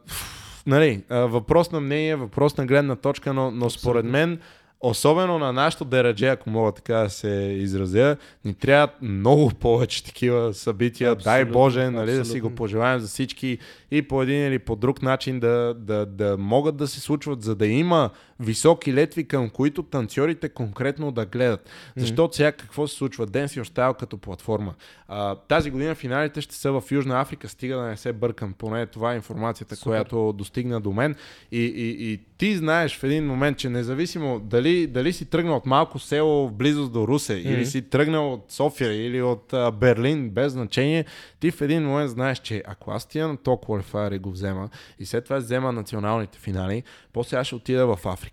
нали, 0.66 1.02
въпрос 1.10 1.70
на 1.70 1.80
мнение, 1.80 2.16
въпрос 2.16 2.56
на 2.56 2.66
гледна 2.66 2.96
точка, 2.96 3.32
но, 3.32 3.50
но 3.50 3.70
според 3.70 4.04
мен 4.04 4.40
особено 4.80 5.38
на 5.38 5.52
нашото 5.52 5.84
дерадже, 5.84 6.26
ако 6.26 6.50
мога 6.50 6.72
така 6.72 6.94
да 6.94 7.10
се 7.10 7.56
изразя, 7.58 8.16
ни 8.44 8.54
трябват 8.54 8.90
много 9.02 9.50
повече 9.50 10.04
такива 10.04 10.54
събития. 10.54 11.10
Абсолютно, 11.10 11.32
Дай 11.32 11.44
Боже, 11.44 11.90
нали, 11.90 12.12
да 12.12 12.24
си 12.24 12.40
го 12.40 12.50
пожелаем 12.50 13.00
за 13.00 13.06
всички 13.08 13.58
и 13.90 14.02
по 14.02 14.22
един 14.22 14.46
или 14.46 14.58
по 14.58 14.76
друг 14.76 15.02
начин 15.02 15.40
да, 15.40 15.74
да, 15.78 16.06
да 16.06 16.36
могат 16.38 16.76
да 16.76 16.88
се 16.88 17.00
случват, 17.00 17.42
за 17.42 17.54
да 17.54 17.66
има 17.66 18.10
високи 18.40 18.94
летви, 18.94 19.28
към 19.28 19.50
които 19.50 19.82
танцорите 19.82 20.48
конкретно 20.48 21.12
да 21.12 21.26
гледат. 21.26 21.70
Защото 21.96 22.36
сега 22.36 22.52
какво 22.52 22.88
се 22.88 22.96
случва? 22.96 23.26
Your 23.26 23.64
Style 23.64 23.98
като 23.98 24.18
платформа. 24.18 24.74
А, 25.08 25.34
тази 25.34 25.70
година 25.70 25.94
финалите 25.94 26.40
ще 26.40 26.54
са 26.54 26.72
в 26.72 26.82
Южна 26.90 27.20
Африка, 27.20 27.48
стига 27.48 27.76
да 27.76 27.82
не 27.82 27.96
се 27.96 28.12
бъркам. 28.12 28.52
Поне 28.52 28.86
това 28.86 29.12
е 29.12 29.16
информацията, 29.16 29.76
Супер. 29.76 29.84
която 29.84 30.32
достигна 30.32 30.80
до 30.80 30.92
мен. 30.92 31.14
И, 31.52 31.64
и, 31.64 32.12
и 32.12 32.20
ти 32.38 32.56
знаеш 32.56 32.98
в 32.98 33.04
един 33.04 33.26
момент, 33.26 33.58
че 33.58 33.68
независимо 33.68 34.40
дали, 34.40 34.86
дали 34.86 35.12
си 35.12 35.24
тръгнал 35.24 35.56
от 35.56 35.66
малко 35.66 35.98
село 35.98 36.48
в 36.48 36.52
близост 36.52 36.92
до 36.92 37.08
Русе, 37.08 37.32
mm-hmm. 37.32 37.54
или 37.54 37.66
си 37.66 37.82
тръгнал 37.82 38.32
от 38.32 38.44
София, 38.48 39.06
или 39.06 39.22
от 39.22 39.52
а, 39.52 39.70
Берлин, 39.70 40.30
без 40.30 40.52
значение, 40.52 41.04
ти 41.40 41.50
в 41.50 41.60
един 41.60 41.82
момент 41.82 42.10
знаеш, 42.10 42.38
че 42.38 42.62
ако 42.66 42.90
аз 42.90 43.06
тия 43.06 43.28
на 43.28 43.36
то 43.36 43.56
квалифайер 43.56 44.12
и 44.12 44.18
го 44.18 44.30
взема, 44.30 44.68
и 44.98 45.06
след 45.06 45.24
това 45.24 45.36
взема 45.36 45.72
националните 45.72 46.38
финали, 46.38 46.82
после 47.12 47.36
аз 47.36 47.46
ще 47.46 47.54
отида 47.54 47.96
в 47.96 48.06
Африка, 48.06 48.29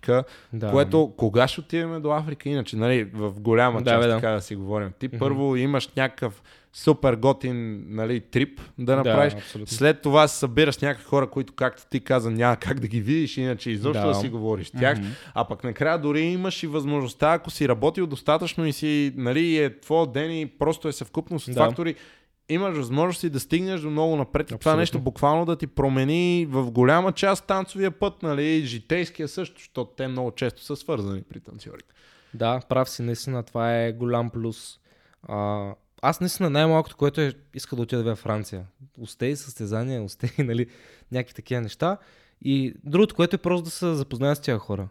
да. 0.52 0.70
което 0.70 1.12
кога 1.16 1.48
ще 1.48 1.60
отидем 1.60 2.02
до 2.02 2.10
Африка, 2.10 2.48
иначе, 2.48 2.76
нали, 2.76 3.04
в 3.04 3.40
голяма 3.40 3.84
част, 3.84 4.08
да, 4.08 4.14
така 4.14 4.30
да 4.30 4.40
си 4.40 4.56
говорим. 4.56 4.90
Ти 4.98 5.10
mm-hmm. 5.10 5.18
първо 5.18 5.56
имаш 5.56 5.88
някакъв 5.96 6.42
супер 6.72 7.14
готин 7.14 7.84
нали, 7.88 8.20
трип 8.20 8.60
да 8.78 8.96
направиш. 8.96 9.34
Да, 9.34 9.66
След 9.66 10.02
това 10.02 10.28
се 10.28 10.38
събираш 10.38 10.78
някакви 10.78 11.04
хора, 11.04 11.30
които, 11.30 11.52
както 11.52 11.82
ти 11.90 12.00
каза, 12.00 12.30
няма 12.30 12.56
как 12.56 12.80
да 12.80 12.88
ги 12.88 13.00
видиш, 13.00 13.36
иначе 13.36 13.70
изобщо 13.70 14.02
да, 14.02 14.08
да 14.08 14.14
си 14.14 14.28
говориш 14.28 14.66
с 14.66 14.70
тях. 14.70 14.98
Mm-hmm. 14.98 15.30
А 15.34 15.44
пък 15.44 15.64
накрая 15.64 15.98
дори 15.98 16.20
имаш 16.20 16.62
и 16.62 16.66
възможността, 16.66 17.32
ако 17.32 17.50
си 17.50 17.68
работил 17.68 18.06
достатъчно 18.06 18.66
и 18.66 18.72
си, 18.72 19.12
нали, 19.16 19.58
е 19.58 19.80
твой 19.80 20.06
ден 20.12 20.38
и 20.38 20.46
просто 20.46 20.88
е 20.88 20.92
съвкупност 20.92 21.48
от 21.48 21.54
да. 21.54 21.64
фактори, 21.64 21.94
имаш 22.48 22.76
възможности 22.76 23.30
да 23.30 23.40
стигнеш 23.40 23.80
до 23.80 23.90
много 23.90 24.16
напред. 24.16 24.46
Абсолютно. 24.46 24.58
Това 24.58 24.76
нещо 24.76 25.00
буквално 25.00 25.44
да 25.44 25.56
ти 25.56 25.66
промени 25.66 26.46
в 26.50 26.70
голяма 26.70 27.12
част 27.12 27.46
танцовия 27.46 27.90
път, 27.90 28.22
нали, 28.22 28.62
житейския 28.64 29.28
също, 29.28 29.58
защото 29.58 29.92
те 29.96 30.08
много 30.08 30.30
често 30.30 30.62
са 30.64 30.76
свързани 30.76 31.22
при 31.22 31.40
танцорите. 31.40 31.94
Да, 32.34 32.60
прав 32.68 32.90
си, 32.90 33.02
наистина, 33.02 33.42
това 33.42 33.76
е 33.76 33.92
голям 33.92 34.30
плюс. 34.30 34.80
А, 35.22 35.70
аз 36.02 36.20
наистина 36.20 36.50
най-малкото, 36.50 36.96
което 36.96 37.20
е, 37.20 37.32
иска 37.54 37.76
да 37.76 37.82
отида 37.82 38.14
в 38.14 38.18
Франция. 38.18 38.66
Устей, 38.98 39.36
състезания, 39.36 40.02
устей, 40.02 40.30
нали, 40.44 40.66
някакви 41.12 41.34
такива 41.34 41.60
неща. 41.60 41.96
И 42.42 42.74
другото, 42.84 43.14
което 43.14 43.36
е 43.36 43.38
просто 43.38 43.64
да 43.64 43.70
се 43.70 43.94
запозная 43.94 44.36
с 44.36 44.40
тия 44.40 44.58
хора. 44.58 44.88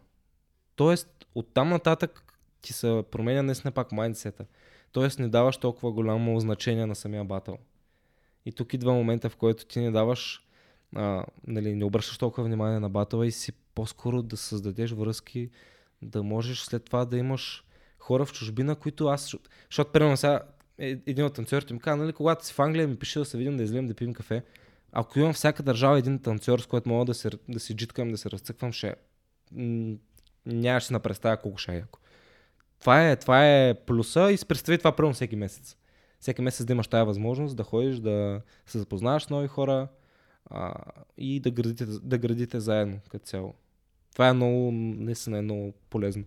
Тоест, 0.75 1.27
оттам 1.35 1.69
нататък 1.69 2.23
ти 2.61 2.73
се 2.73 3.03
променя 3.11 3.41
наистина 3.41 3.71
пак 3.71 3.91
майндсета. 3.91 4.45
Тоест, 4.91 5.19
не 5.19 5.27
даваш 5.27 5.57
толкова 5.57 5.91
голямо 5.91 6.39
значение 6.39 6.85
на 6.85 6.95
самия 6.95 7.23
батъл. 7.23 7.57
И 8.45 8.51
тук 8.51 8.73
идва 8.73 8.93
момента, 8.93 9.29
в 9.29 9.35
който 9.35 9.65
ти 9.65 9.79
не 9.79 9.91
даваш, 9.91 10.47
а, 10.95 11.25
нали, 11.47 11.75
не 11.75 11.85
обръщаш 11.85 12.17
толкова 12.17 12.47
внимание 12.47 12.79
на 12.79 12.89
батъла 12.89 13.27
и 13.27 13.31
си 13.31 13.51
по-скоро 13.75 14.21
да 14.21 14.37
създадеш 14.37 14.91
връзки, 14.91 15.49
да 16.01 16.23
можеш 16.23 16.59
след 16.59 16.85
това 16.85 17.05
да 17.05 17.17
имаш 17.17 17.65
хора 17.99 18.25
в 18.25 18.33
чужбина, 18.33 18.75
които 18.75 19.07
аз, 19.07 19.35
защото 19.69 19.91
примерно 19.91 20.17
сега 20.17 20.41
е, 20.77 20.89
един 20.89 21.25
от 21.25 21.33
танцорите 21.33 21.73
ми 21.73 21.79
каза, 21.79 21.97
нали, 21.97 22.13
когато 22.13 22.45
си 22.45 22.53
в 22.53 22.59
Англия 22.59 22.87
ми 22.87 22.99
пише 22.99 23.19
да 23.19 23.25
се 23.25 23.37
видим 23.37 23.57
да 23.57 23.63
излезем 23.63 23.87
да 23.87 23.93
пием 23.93 24.13
кафе. 24.13 24.43
Ако 24.91 25.19
имам 25.19 25.33
всяка 25.33 25.63
държава 25.63 25.99
един 25.99 26.19
танцор, 26.19 26.59
с 26.59 26.65
който 26.65 26.89
мога 26.89 27.05
да, 27.05 27.13
се, 27.13 27.29
да 27.49 27.59
си 27.59 27.75
джиткам, 27.75 28.11
да 28.11 28.17
се 28.17 28.31
разцъквам, 28.31 28.71
ще 28.71 28.95
нямаше 30.45 30.87
си 30.87 30.93
на 30.93 30.99
представя 30.99 31.37
колко 31.37 31.57
ще 31.57 31.71
е 31.71 31.75
яко. 31.75 31.99
Това 32.79 33.09
е, 33.09 33.15
това 33.15 33.47
е 33.47 33.73
плюса 33.73 34.31
и 34.31 34.37
си 34.37 34.45
представи 34.45 34.77
това 34.77 34.91
първо 34.95 35.13
всеки 35.13 35.35
месец. 35.35 35.77
Всеки 36.19 36.41
месец 36.41 36.65
да 36.65 36.73
имаш 36.73 36.87
тази 36.87 37.05
възможност 37.05 37.57
да 37.57 37.63
ходиш, 37.63 37.95
да 37.95 38.41
се 38.65 38.79
запознаваш 38.79 39.23
с 39.23 39.29
нови 39.29 39.47
хора 39.47 39.87
а, 40.49 40.73
и 41.17 41.39
да 41.39 41.51
градите, 41.51 41.85
да 41.85 42.17
градите 42.17 42.59
заедно 42.59 42.99
като 43.09 43.25
цяло. 43.25 43.53
Това 44.13 44.27
е 44.27 44.33
много, 44.33 44.71
наистина 44.71 45.37
е 45.37 45.41
много 45.41 45.73
полезно. 45.89 46.23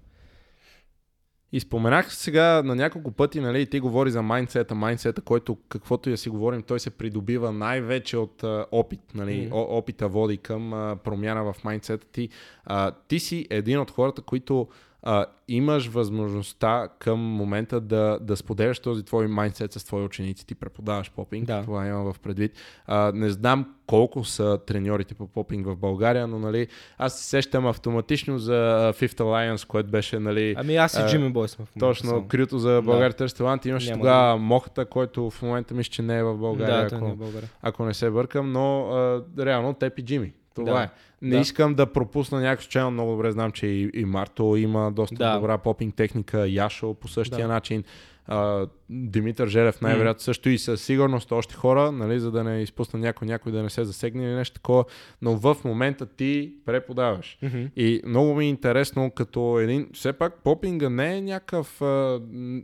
И 1.53 1.61
споменах 1.61 2.15
сега 2.15 2.63
на 2.63 2.75
няколко 2.75 3.11
пъти, 3.13 3.41
нали, 3.41 3.67
ти 3.67 3.81
говори 3.81 4.11
за 4.11 4.23
майндсета, 4.23 4.75
майндсета, 4.75 5.23
който 5.23 5.57
каквото 5.69 6.09
и 6.09 6.13
да 6.13 6.19
си 6.19 6.29
говорим, 6.29 6.63
той 6.63 6.81
се 6.81 6.91
придобива 6.91 7.53
най-вече 7.53 8.17
от 8.17 8.45
а, 8.45 8.67
опит, 8.73 9.01
нали, 9.15 9.51
mm. 9.51 9.53
О, 9.53 9.79
опита 9.79 10.09
води 10.09 10.37
към 10.37 10.73
а, 10.73 10.97
промяна 10.97 11.53
в 11.53 11.65
майндсета 11.65 12.07
ти. 12.07 12.29
А, 12.65 12.91
ти 13.09 13.19
си 13.21 13.47
един 13.51 13.79
от 13.79 13.91
хората, 13.91 14.23
които 14.23 14.69
а, 15.03 15.27
имаш 15.49 15.87
възможността 15.87 16.89
към 16.99 17.21
момента 17.21 17.81
да, 17.81 18.19
да 18.21 18.37
споделяш 18.37 18.79
този 18.79 19.05
твой 19.05 19.27
майндсет 19.27 19.73
с 19.73 19.85
твои 19.85 20.05
ученици, 20.05 20.47
ти 20.47 20.55
преподаваш 20.55 21.11
попинг, 21.11 21.47
да. 21.47 21.63
това 21.63 21.87
имам 21.87 22.13
в 22.13 22.19
предвид. 22.19 22.53
А, 22.87 23.13
не 23.15 23.31
знам 23.31 23.75
колко 23.87 24.25
са 24.25 24.59
треньорите 24.67 25.15
по 25.15 25.27
попинг 25.27 25.67
в 25.67 25.77
България, 25.77 26.27
но 26.27 26.39
нали, 26.39 26.69
аз 26.99 27.19
се 27.19 27.25
сещам 27.25 27.67
автоматично 27.67 28.39
за 28.39 28.93
Fifth 28.97 29.19
Alliance, 29.21 29.67
което 29.67 29.91
беше 29.91 30.19
нали... 30.19 30.55
Ами 30.59 30.77
аз 30.77 30.95
и 30.95 31.11
Джимми 31.11 31.31
Бой 31.31 31.49
сме 31.49 31.65
в 31.65 31.69
момента. 31.77 32.01
Точно, 32.01 32.29
крито 32.29 32.59
за 32.59 32.83
България 32.85 33.15
да. 33.19 33.29
талант. 33.29 33.67
Имаше 33.67 33.93
тогава 33.93 34.33
да. 34.33 34.37
Мохата, 34.37 34.85
който 34.85 35.31
в 35.31 35.43
момента 35.43 35.75
мисля, 35.75 35.91
че 35.91 36.03
не 36.03 36.19
е 36.19 36.25
в 36.25 36.37
България, 36.37 36.89
да, 36.89 36.97
ако, 36.97 37.05
не 37.05 37.11
е 37.11 37.15
България. 37.15 37.51
ако 37.63 37.85
не 37.85 37.95
се 37.95 38.11
бъркам, 38.11 38.53
но 38.53 38.89
а, 38.89 39.25
реално 39.39 39.75
теб 39.75 39.99
и 39.99 40.05
Джими. 40.05 40.33
Това 40.67 40.79
да. 40.79 40.85
е. 40.85 40.89
Не 41.23 41.31
да. 41.31 41.39
искам 41.39 41.75
да 41.75 41.87
пропусна 41.87 42.41
някакъв 42.41 42.65
случайно. 42.65 42.91
Много 42.91 43.11
добре 43.11 43.33
знам, 43.33 43.53
че 43.53 43.67
и, 43.67 43.91
и 43.95 44.05
Марто 44.05 44.57
има 44.57 44.93
доста 44.93 45.15
да. 45.15 45.35
добра 45.35 45.59
попинг 45.59 45.95
техника. 45.95 46.49
Яшо 46.49 46.95
по 46.95 47.09
същия 47.09 47.47
да. 47.47 47.55
начин. 47.55 47.85
А, 48.27 48.67
Димитър 48.91 49.49
Желев 49.49 49.81
най-вероятно 49.81 50.21
mm. 50.21 50.25
също 50.25 50.49
и 50.49 50.59
със 50.59 50.83
сигурност 50.83 51.33
още 51.33 51.55
хора, 51.55 51.93
нали, 51.93 52.21
за 52.21 52.31
да 52.31 52.45
не 52.45 52.63
изпусна 52.63 52.99
някой, 52.99 53.29
някой 53.29 53.53
да 53.53 53.63
не 53.63 53.71
се 53.71 53.85
засегне 53.85 54.25
или 54.25 54.33
нещо 54.33 54.55
такова, 54.55 54.85
но 55.23 55.37
в 55.37 55.57
момента 55.65 56.07
ти 56.07 56.53
преподаваш. 56.67 57.39
Mm-hmm. 57.43 57.71
И 57.77 58.03
много 58.07 58.35
ми 58.35 58.45
е 58.45 58.49
интересно, 58.49 59.11
като 59.11 59.59
един, 59.59 59.89
все 59.93 60.13
пак 60.13 60.35
попинга 60.45 60.89
не 60.91 61.17
е 61.17 61.21
някакъв 61.21 61.83
а, 61.83 62.21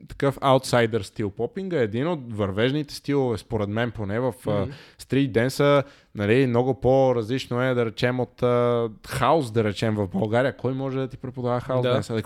такъв 0.09 0.39
аутсайдер 0.41 1.01
стил. 1.01 1.31
Попинга 1.31 1.81
е 1.81 1.85
един 1.85 2.07
от 2.07 2.33
вървежните 2.33 2.95
стилове, 2.95 3.39
според 3.39 3.69
мен 3.69 3.91
поне 3.91 4.21
в 4.21 4.33
mm-hmm. 4.33 4.71
стрит 4.99 5.33
денса, 5.33 5.83
нали, 6.17 6.47
много 6.47 6.81
по-различно 6.81 7.63
е 7.63 7.75
да 7.75 7.87
речем 7.87 8.21
от 8.21 8.43
а, 8.43 8.89
хаос, 9.09 9.53
да 9.53 9.65
речем 9.65 9.95
в 9.95 10.09
България. 10.09 10.57
Кой 10.57 10.75
може 10.75 10.99
да 10.99 11.09
ти 11.09 11.17
преподава 11.17 11.61
хаос 11.61 11.83
да. 11.83 11.93
денса? 11.93 12.23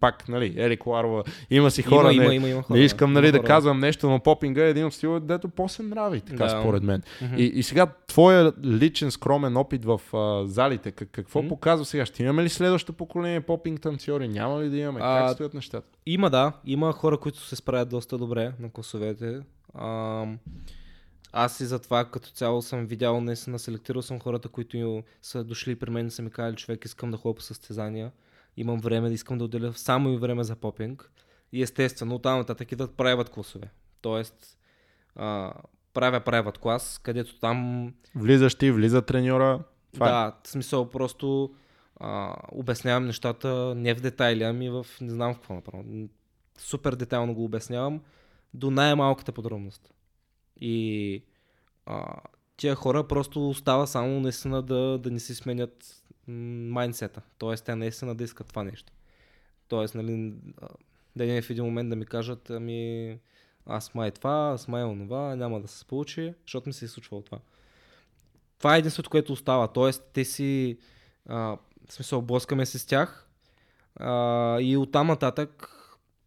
Пак, 0.00 0.28
нали, 0.28 0.54
Ели 0.56 0.76
Коларова, 0.76 1.22
има 1.50 1.70
си 1.70 1.82
хора, 1.82 2.12
има, 2.12 2.22
не, 2.22 2.24
има, 2.24 2.34
има, 2.34 2.48
има 2.48 2.62
хора. 2.62 2.78
Не 2.78 2.84
искам 2.84 3.12
нали, 3.12 3.32
да 3.32 3.42
казвам 3.42 3.80
нещо, 3.80 4.10
но 4.10 4.20
попинга 4.20 4.64
е 4.64 4.70
един 4.70 4.86
от 4.86 4.94
стиловете, 4.94 5.26
дето 5.26 5.48
по-се 5.48 5.82
нрави, 5.82 6.20
така 6.20 6.44
да. 6.44 6.60
според 6.60 6.82
мен. 6.82 7.02
Mm-hmm. 7.02 7.36
И, 7.36 7.44
и 7.44 7.62
сега, 7.62 7.86
твоя 8.06 8.52
личен 8.64 9.10
скромен 9.10 9.56
опит 9.56 9.84
в 9.84 10.00
а, 10.14 10.46
залите, 10.46 10.90
как, 10.90 11.08
какво 11.12 11.42
mm-hmm. 11.42 11.48
показва 11.48 11.84
сега? 11.84 12.06
Ще 12.06 12.22
имаме 12.22 12.42
ли 12.42 12.48
следващото 12.48 12.92
поколение 12.92 13.40
попинг 13.40 13.80
танцори? 13.80 14.28
Няма 14.28 14.60
ли 14.62 14.68
да 14.68 14.76
имаме? 14.76 15.00
А, 15.02 15.26
как 15.26 15.34
стоят 15.34 15.54
нещата? 15.54 15.86
Има, 16.06 16.30
да. 16.30 16.52
Има 16.64 16.92
хора, 16.92 17.18
които 17.18 17.38
се 17.38 17.56
справят 17.56 17.88
доста 17.88 18.18
добре 18.18 18.52
на 18.60 18.70
класовете. 18.70 19.40
А, 19.74 20.24
аз 21.32 21.60
и 21.60 21.66
затова 21.66 22.04
като 22.04 22.30
цяло 22.30 22.62
съм 22.62 22.86
видял, 22.86 23.20
наистина 23.20 23.58
селектирал 23.58 24.02
съм 24.02 24.20
хората, 24.20 24.48
които 24.48 25.02
са 25.22 25.44
дошли 25.44 25.76
при 25.76 25.90
мен 25.90 26.06
и 26.06 26.10
са 26.10 26.22
ми 26.22 26.30
казали, 26.30 26.56
човек, 26.56 26.84
искам 26.84 27.10
да 27.10 27.16
ходя 27.16 27.34
по 27.34 27.42
състезания, 27.42 28.12
имам 28.56 28.80
време, 28.80 29.08
да 29.08 29.14
искам 29.14 29.38
да 29.38 29.44
отделя 29.44 29.72
само 29.72 30.10
и 30.10 30.16
време 30.16 30.44
за 30.44 30.56
попинг. 30.56 31.10
И 31.52 31.62
естествено, 31.62 32.14
оттам 32.14 32.38
нататък 32.38 32.72
идват 32.72 32.96
правят 32.96 33.28
класове. 33.28 33.70
Тоест, 34.00 34.58
а, 35.16 35.52
правя 35.94 36.20
правят 36.20 36.58
клас, 36.58 37.00
където 37.02 37.38
там... 37.38 37.88
Влизаш 38.14 38.54
ти, 38.54 38.70
влиза 38.70 39.02
треньора. 39.02 39.60
Това 39.92 40.08
е. 40.08 40.10
да, 40.10 40.36
в 40.44 40.48
смисъл 40.48 40.90
просто 40.90 41.54
а, 41.96 42.36
обяснявам 42.52 43.06
нещата 43.06 43.74
не 43.76 43.94
в 43.94 44.00
детайли, 44.00 44.42
ами 44.42 44.70
в 44.70 44.86
не 45.00 45.10
знам 45.10 45.34
в 45.34 45.36
какво 45.36 45.54
направо. 45.54 45.84
Супер 46.58 46.94
детайлно 46.94 47.34
го 47.34 47.44
обяснявам 47.44 48.00
до 48.54 48.70
най-малката 48.70 49.32
подробност. 49.32 49.92
И 50.60 51.22
а, 51.86 52.16
тия 52.56 52.74
хора 52.74 53.08
просто 53.08 53.48
остава 53.48 53.86
само 53.86 54.20
наистина 54.20 54.62
да, 54.62 54.98
да 54.98 55.10
не 55.10 55.20
си 55.20 55.34
сменят 55.34 56.04
майндсета. 56.26 57.22
Тоест, 57.38 57.64
те 57.64 57.74
наистина 57.74 58.14
да 58.14 58.24
искат 58.24 58.48
това 58.48 58.64
нещо. 58.64 58.92
Тоест, 59.68 59.94
нали, 59.94 60.34
да 61.16 61.26
не 61.26 61.42
в 61.42 61.50
един 61.50 61.64
момент 61.64 61.90
да 61.90 61.96
ми 61.96 62.06
кажат, 62.06 62.50
ами 62.50 63.18
аз 63.66 63.94
май 63.94 64.10
това, 64.10 64.50
аз 64.54 64.68
май 64.68 64.84
онова, 64.84 65.36
няма 65.36 65.60
да 65.60 65.68
се 65.68 65.84
получи, 65.84 66.34
защото 66.46 66.68
ми 66.68 66.72
се 66.72 66.84
е 66.84 66.88
случвало 66.88 67.22
това. 67.22 67.38
Това 68.58 68.76
е 68.76 68.78
единството, 68.78 69.10
което 69.10 69.32
остава. 69.32 69.68
Тоест, 69.68 70.10
те 70.12 70.24
си, 70.24 70.78
а, 71.26 71.56
в 71.88 71.92
смисъл, 71.92 72.22
блъскаме 72.22 72.66
се 72.66 72.78
с 72.78 72.86
тях 72.86 73.28
а, 73.96 74.60
и 74.60 74.76
оттам 74.76 75.06
нататък 75.06 75.76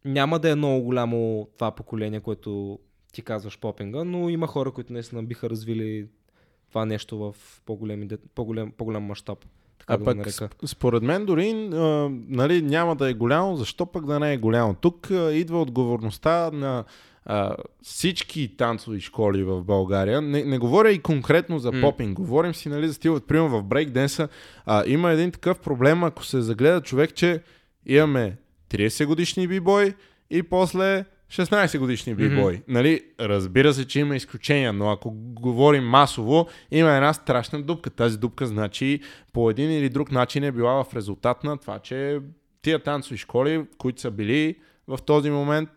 няма 0.06 0.40
да 0.40 0.50
е 0.50 0.56
много 0.56 0.84
голямо 0.84 1.48
това 1.56 1.72
поколение, 1.72 2.20
което 2.20 2.80
ти 3.14 3.22
казваш 3.22 3.60
попинга, 3.60 4.04
но 4.04 4.30
има 4.30 4.48
хора, 4.48 4.72
които 4.72 4.94
наистина 4.94 5.24
биха 5.24 5.50
развили 5.50 6.08
това 6.70 6.86
нещо 6.86 7.18
в 7.18 7.36
по-голем, 7.66 8.10
по-голем, 8.36 8.72
по-голям 8.78 9.04
мащаб. 9.04 9.38
Така 9.80 9.94
а 9.94 9.98
да 9.98 10.24
пък, 10.40 10.70
според 10.70 11.04
мен 11.04 11.26
дори 11.26 11.70
а, 11.74 12.10
нали, 12.28 12.62
няма 12.62 12.96
да 12.96 13.10
е 13.10 13.14
голямо, 13.14 13.56
защо 13.56 13.86
пък 13.86 14.06
да 14.06 14.20
не 14.20 14.34
е 14.34 14.38
голямо? 14.38 14.76
Тук 14.76 15.12
а, 15.12 15.34
идва 15.34 15.62
отговорността 15.62 16.52
на 16.52 16.84
а, 17.26 17.56
всички 17.82 18.58
танцови 18.58 19.02
школи 19.02 19.44
в 19.44 19.64
България. 19.64 20.22
Не, 20.22 20.44
не 20.44 20.58
говоря 20.58 20.92
и 20.92 21.00
конкретно 21.00 21.60
за 21.60 21.72
mm. 21.72 21.82
попинг, 21.82 22.18
говорим 22.18 22.54
си 22.54 22.70
нали, 22.70 22.88
за 22.88 22.94
стил, 22.94 23.20
примерно 23.20 23.50
в 23.50 23.64
брейкденса. 23.64 24.28
А, 24.66 24.84
има 24.88 25.12
един 25.12 25.32
такъв 25.32 25.60
проблем, 25.60 26.04
ако 26.04 26.26
се 26.26 26.42
загледа 26.42 26.82
човек, 26.82 27.14
че 27.14 27.42
имаме 27.86 28.38
30 28.70 29.06
годишни 29.06 29.48
бибой 29.48 29.94
и 30.30 30.44
после 30.44 31.06
16 31.34 31.80
годишни 31.80 32.16
бибой. 32.16 32.54
Mm-hmm. 32.54 32.64
Нали, 32.68 33.02
разбира 33.20 33.74
се, 33.74 33.88
че 33.88 34.00
има 34.00 34.16
изключения, 34.16 34.74
но 34.74 34.92
ако 34.92 35.12
говорим 35.16 35.84
масово, 35.84 36.48
има 36.72 36.92
една 36.92 37.14
страшна 37.14 37.62
дупка. 37.62 37.90
Тази 37.90 38.18
дупка 38.18 38.48
значи 38.48 39.00
по 39.34 39.50
един 39.50 39.72
или 39.72 39.90
друг 39.90 40.12
начин 40.12 40.44
е 40.44 40.52
била 40.52 40.84
в 40.84 40.96
резултат 40.96 41.44
на 41.44 41.58
това, 41.58 41.80
че 41.80 42.20
тия 42.62 42.84
танцови 42.84 43.18
школи, 43.18 43.66
които 43.78 44.02
са 44.02 44.12
били 44.12 44.56
в 44.88 45.00
този 45.06 45.30
момент. 45.30 45.70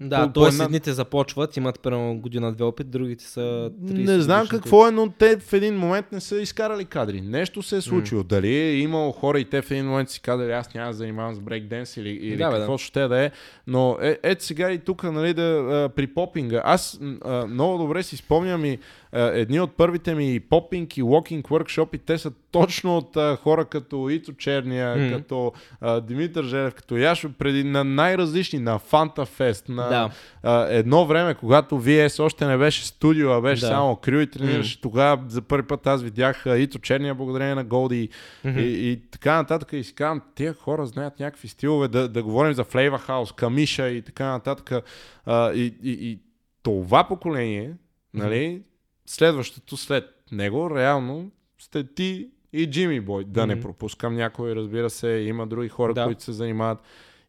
Да, 0.00 0.32
т.е. 0.32 0.44
една... 0.48 0.64
едните 0.64 0.92
започват, 0.92 1.56
имат 1.56 1.80
примерно 1.80 2.18
година-две 2.20 2.64
опит, 2.64 2.90
другите 2.90 3.24
са 3.24 3.40
30 3.40 4.06
Не 4.06 4.20
знам 4.20 4.46
какво 4.48 4.88
е, 4.88 4.90
но 4.90 5.08
те 5.18 5.36
в 5.36 5.52
един 5.52 5.78
момент 5.78 6.12
не 6.12 6.20
са 6.20 6.40
изкарали 6.40 6.84
кадри. 6.84 7.20
Нещо 7.20 7.62
се 7.62 7.76
е 7.76 7.80
случило. 7.80 8.22
Mm. 8.22 8.26
Дали 8.26 8.48
е 8.48 8.76
имало 8.76 9.12
хора 9.12 9.40
и 9.40 9.44
те 9.44 9.62
в 9.62 9.70
един 9.70 9.86
момент 9.86 10.10
си 10.10 10.20
казали, 10.20 10.52
аз 10.52 10.74
няма 10.74 10.86
да 10.86 10.92
занимавам 10.92 11.34
с 11.34 11.40
брейкденс 11.40 11.96
или, 11.96 12.10
или 12.10 12.36
да, 12.36 12.50
какво 12.50 12.72
да. 12.72 12.78
ще 12.78 13.08
да 13.08 13.24
е. 13.24 13.30
Но 13.66 13.98
е, 14.02 14.18
ето 14.22 14.44
сега 14.44 14.72
и 14.72 14.78
тук, 14.78 15.02
нали, 15.02 15.34
да, 15.34 15.42
а, 15.42 15.88
при 15.88 16.06
попинга. 16.06 16.62
Аз 16.64 17.00
а, 17.24 17.46
много 17.46 17.78
добре 17.78 18.02
си 18.02 18.16
спомням 18.16 18.64
и 18.64 18.78
едни 19.12 19.60
от 19.60 19.76
първите 19.76 20.14
ми 20.14 20.40
попинг 20.40 20.96
и 20.96 21.02
walking 21.02 21.42
workshop 21.42 22.00
те 22.06 22.18
са 22.18 22.32
точно 22.50 22.96
от 22.96 23.16
а, 23.16 23.36
хора 23.36 23.64
като 23.64 24.08
Ито 24.08 24.32
Черния, 24.32 24.96
mm. 24.96 25.16
като 25.16 25.52
а, 25.80 26.00
Димитър 26.00 26.44
Желев, 26.44 26.74
като 26.74 26.96
Яшо, 26.96 27.30
преди 27.38 27.64
на 27.64 27.84
най-различни, 27.84 28.58
на 28.58 28.78
Фанта 28.78 29.26
Фест, 29.26 29.68
на 29.68 29.88
да. 29.88 30.10
а, 30.42 30.66
едно 30.70 31.06
време, 31.06 31.34
когато 31.34 31.82
VS 31.82 32.22
още 32.22 32.46
не 32.46 32.56
беше 32.56 32.86
студио, 32.86 33.30
а 33.30 33.40
беше 33.40 33.60
да. 33.60 33.66
само 33.66 33.96
крю 33.96 34.20
и 34.20 34.26
тренираше, 34.26 34.78
mm. 34.78 34.82
тогава 34.82 35.22
за 35.28 35.42
първи 35.42 35.66
път 35.66 35.86
аз 35.86 36.02
видях 36.02 36.46
а, 36.46 36.58
Ито 36.58 36.78
Черния 36.78 37.14
благодарение 37.14 37.54
на 37.54 37.64
Голди 37.64 38.08
mm-hmm. 38.44 38.60
и, 38.60 38.90
и 38.90 39.00
така 39.10 39.36
нататък. 39.36 39.72
И 39.72 39.84
си 39.84 39.94
казвам, 39.94 40.22
тия 40.34 40.54
хора 40.54 40.86
знаят 40.86 41.20
някакви 41.20 41.48
стилове, 41.48 41.88
да, 41.88 42.08
да 42.08 42.22
говорим 42.22 42.52
за 42.52 42.64
Flavor 42.64 43.08
House, 43.08 43.34
Камиша 43.34 43.88
и 43.88 44.02
така 44.02 44.26
нататък. 44.26 44.84
А, 45.26 45.52
и, 45.52 45.74
и, 45.82 46.10
и 46.10 46.18
това 46.62 47.04
поколение, 47.04 47.72
нали, 48.14 48.62
следващото 49.10 49.76
след 49.76 50.04
него, 50.32 50.76
реално 50.76 51.30
сте 51.58 51.94
ти 51.94 52.28
и 52.52 52.70
Джими 52.70 53.00
Бой. 53.00 53.24
Да 53.24 53.40
mm-hmm. 53.40 53.46
не 53.46 53.60
пропускам 53.60 54.14
някой, 54.14 54.54
разбира 54.54 54.90
се, 54.90 55.08
има 55.08 55.46
други 55.46 55.68
хора, 55.68 55.94
да. 55.94 56.04
които 56.04 56.22
се 56.22 56.32
занимават. 56.32 56.78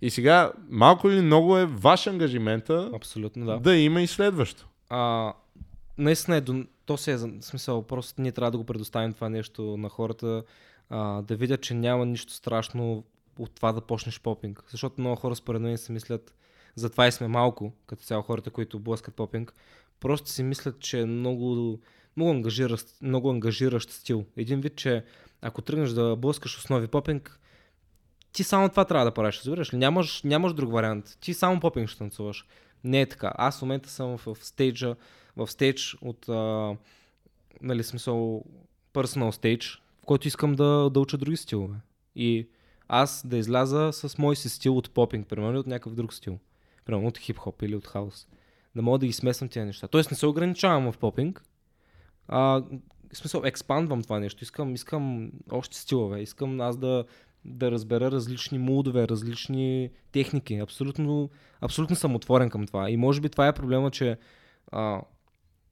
И 0.01 0.09
сега, 0.09 0.51
малко 0.69 1.09
или 1.09 1.21
много 1.21 1.57
е 1.57 1.65
ваш 1.65 2.07
ангажимента 2.07 2.91
Абсолютно, 2.95 3.45
да. 3.45 3.59
да 3.59 3.75
има 3.75 4.01
и 4.01 4.07
следващо. 4.07 4.67
А, 4.89 5.34
наистина 5.97 6.38
е, 6.38 6.41
то 6.86 6.97
се 6.97 7.11
е 7.13 7.17
смисъл, 7.41 7.82
просто 7.82 8.21
ние 8.21 8.32
трябва 8.32 8.51
да 8.51 8.57
го 8.57 8.63
предоставим 8.63 9.13
това 9.13 9.29
нещо 9.29 9.77
на 9.77 9.89
хората, 9.89 10.43
а, 10.89 11.21
да 11.21 11.36
видят, 11.36 11.61
че 11.61 11.73
няма 11.73 12.05
нищо 12.05 12.34
страшно 12.34 13.03
от 13.39 13.51
това 13.55 13.71
да 13.71 13.82
почнеш 13.82 14.21
попинг. 14.21 14.63
Защото 14.67 15.01
много 15.01 15.15
хора 15.15 15.36
според 15.36 15.61
мен 15.61 15.77
си 15.77 15.91
мислят, 15.91 16.34
затова 16.75 17.07
и 17.07 17.11
сме 17.11 17.27
малко, 17.27 17.73
като 17.88 18.03
цяло 18.03 18.21
хората, 18.21 18.49
които 18.49 18.79
блъскат 18.79 19.15
попинг, 19.15 19.53
просто 20.02 20.30
си 20.30 20.43
мислят, 20.43 20.80
че 20.80 20.99
е 20.99 21.06
много, 21.06 21.80
много, 22.18 22.32
ангажиращ, 22.32 22.88
много 23.02 23.30
ангажиращ 23.30 23.91
стил. 23.91 24.26
Един 24.38 24.62
вид, 24.62 24.76
че 24.76 25.04
ако 25.41 25.62
тръгнеш 25.62 25.89
да 25.89 26.16
блъскаш 26.16 26.58
основи 26.58 26.88
попинг, 26.88 27.39
ти 28.34 28.43
само 28.43 28.70
това 28.70 28.86
трябва 28.86 29.06
да 29.06 29.14
правиш, 29.14 29.38
разбираш 29.38 29.74
ли? 29.74 29.78
Нямаш, 29.78 30.24
нямаш 30.24 30.54
друг 30.54 30.72
вариант. 30.72 31.18
Ти 31.22 31.34
само 31.34 31.60
попинг 31.60 31.89
ще 31.89 31.97
танцуваш. 31.97 32.45
Не 32.84 33.02
е 33.02 33.06
така. 33.06 33.32
Аз 33.36 33.60
в 33.60 33.62
момента 33.62 33.89
съм 33.89 34.18
в, 34.18 34.34
в 34.34 34.45
стейджа, 34.45 34.95
в 35.38 35.47
стейдж 35.47 35.97
от, 36.02 36.30
а, 36.30 36.76
нали, 37.62 37.84
смисъл, 37.84 38.43
personal 38.93 39.32
stage, 39.32 39.80
в 40.02 40.06
който 40.06 40.28
искам 40.28 40.56
да, 40.56 40.89
да 40.89 40.99
уча 40.99 41.18
други 41.18 41.38
стилове. 41.38 41.76
И 42.16 42.47
аз 42.88 43.28
да 43.28 43.38
изляза 43.38 43.89
с 43.93 44.18
мой 44.18 44.36
си 44.36 44.49
стил 44.49 44.78
от 44.78 44.91
попинг, 44.91 45.28
примерно 45.28 45.60
от 45.60 45.68
някакъв 45.68 45.95
друг 45.95 46.14
стил. 46.14 46.39
Примерно 46.86 47.08
от 47.08 47.18
хип-хоп 47.18 47.64
или 47.64 47.76
от 47.76 47.88
хаус 47.88 48.28
да 48.76 48.82
мога 48.82 48.97
да 48.99 49.05
ги 49.05 49.13
смесвам 49.13 49.49
тези 49.49 49.65
неща. 49.65 49.88
Тоест 49.88 50.11
не 50.11 50.17
се 50.17 50.28
ограничавам 50.28 50.91
в 50.91 50.97
попинг, 50.97 51.43
а, 52.28 52.63
в 53.13 53.17
смисъл 53.17 53.41
експандвам 53.45 54.03
това 54.03 54.19
нещо. 54.19 54.43
Искам, 54.43 54.76
искам 54.76 55.32
още 55.51 55.78
стилове, 55.78 56.22
искам 56.22 56.61
аз 56.61 56.78
да, 56.78 57.05
да 57.45 57.72
разбера 57.72 58.11
различни 58.11 58.57
мудове, 58.57 59.07
различни 59.07 59.89
техники. 60.11 60.55
Абсолютно, 60.55 61.30
абсолютно 61.61 61.95
съм 61.95 62.15
отворен 62.15 62.49
към 62.49 62.67
това. 62.67 62.89
И 62.89 62.97
може 62.97 63.22
би 63.22 63.30
това 63.30 63.47
е 63.47 63.53
проблема, 63.53 63.91
че 63.91 64.17
а, 64.72 65.01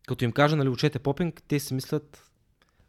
като 0.08 0.26
им 0.26 0.32
кажа, 0.32 0.56
нали, 0.56 0.70
учете 0.70 1.00
попинг, 1.00 1.44
те 1.48 1.60
си 1.60 1.74
мислят 1.74 2.32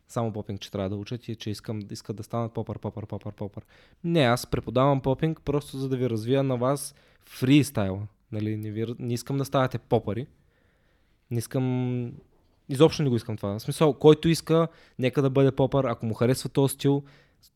само 0.08 0.32
попинг, 0.32 0.60
че 0.60 0.70
трябва 0.70 0.88
да 0.88 0.96
учат 0.96 1.28
и 1.28 1.36
че 1.36 1.50
искам, 1.50 1.80
искат 1.90 2.16
да 2.16 2.22
станат 2.22 2.52
попър, 2.52 2.78
попър, 2.78 3.06
попър, 3.06 3.32
попър. 3.32 3.64
Не, 4.04 4.20
аз 4.20 4.46
преподавам 4.46 5.00
попинг 5.00 5.40
просто 5.44 5.78
за 5.78 5.88
да 5.88 5.96
ви 5.96 6.10
развия 6.10 6.42
на 6.42 6.56
вас 6.56 6.94
фристайла. 7.24 8.06
Нали, 8.32 8.56
не, 8.56 8.70
ви, 8.70 8.86
не 8.98 9.14
искам 9.14 9.38
да 9.38 9.44
ставате 9.44 9.78
попари. 9.78 10.26
Не 11.30 11.38
искам... 11.38 12.12
Изобщо 12.68 13.02
не 13.02 13.08
го 13.08 13.16
искам 13.16 13.36
това. 13.36 13.58
В 13.58 13.62
смисъл, 13.62 13.92
който 13.94 14.28
иска, 14.28 14.68
нека 14.98 15.22
да 15.22 15.30
бъде 15.30 15.52
попър. 15.52 15.84
Ако 15.84 16.06
му 16.06 16.14
харесва 16.14 16.48
този 16.48 16.74
стил, 16.74 17.02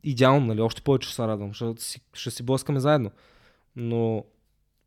идеално, 0.04 0.46
нали? 0.46 0.60
Още 0.60 0.82
повече 0.82 1.08
ще 1.08 1.14
се 1.14 1.22
радвам. 1.22 1.52
Ще, 1.52 1.74
ще 2.12 2.30
си 2.30 2.42
блъскаме 2.42 2.80
заедно. 2.80 3.10
Но 3.76 4.24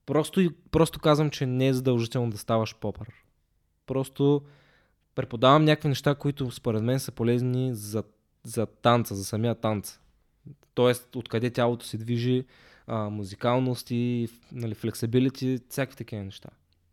просто, 0.05 0.51
просто 0.71 0.99
казвам, 0.99 1.29
че 1.29 1.45
не 1.45 1.67
е 1.67 1.73
задължително 1.73 2.31
да 2.31 2.37
ставаш 2.37 2.75
попър. 2.75 3.07
Просто 3.85 4.41
преподавам 5.15 5.65
някакви 5.65 5.89
неща, 5.89 6.15
които 6.15 6.51
според 6.51 6.83
мен 6.83 6.99
са 6.99 7.11
полезни 7.11 7.75
за, 7.75 8.03
за 8.43 8.65
танца, 8.65 9.15
за 9.15 9.25
самия 9.25 9.55
танц. 9.55 9.99
Тоест, 10.73 11.15
откъде 11.15 11.49
тялото 11.49 11.85
се 11.85 11.97
движи, 11.97 12.45
а, 12.87 13.09
музикалност 13.09 13.91
и 13.91 14.29
нали, 14.51 14.75
флексибилити, 14.75 15.59
всякакви 15.69 15.97
такива 15.97 16.23
неща. 16.23 16.49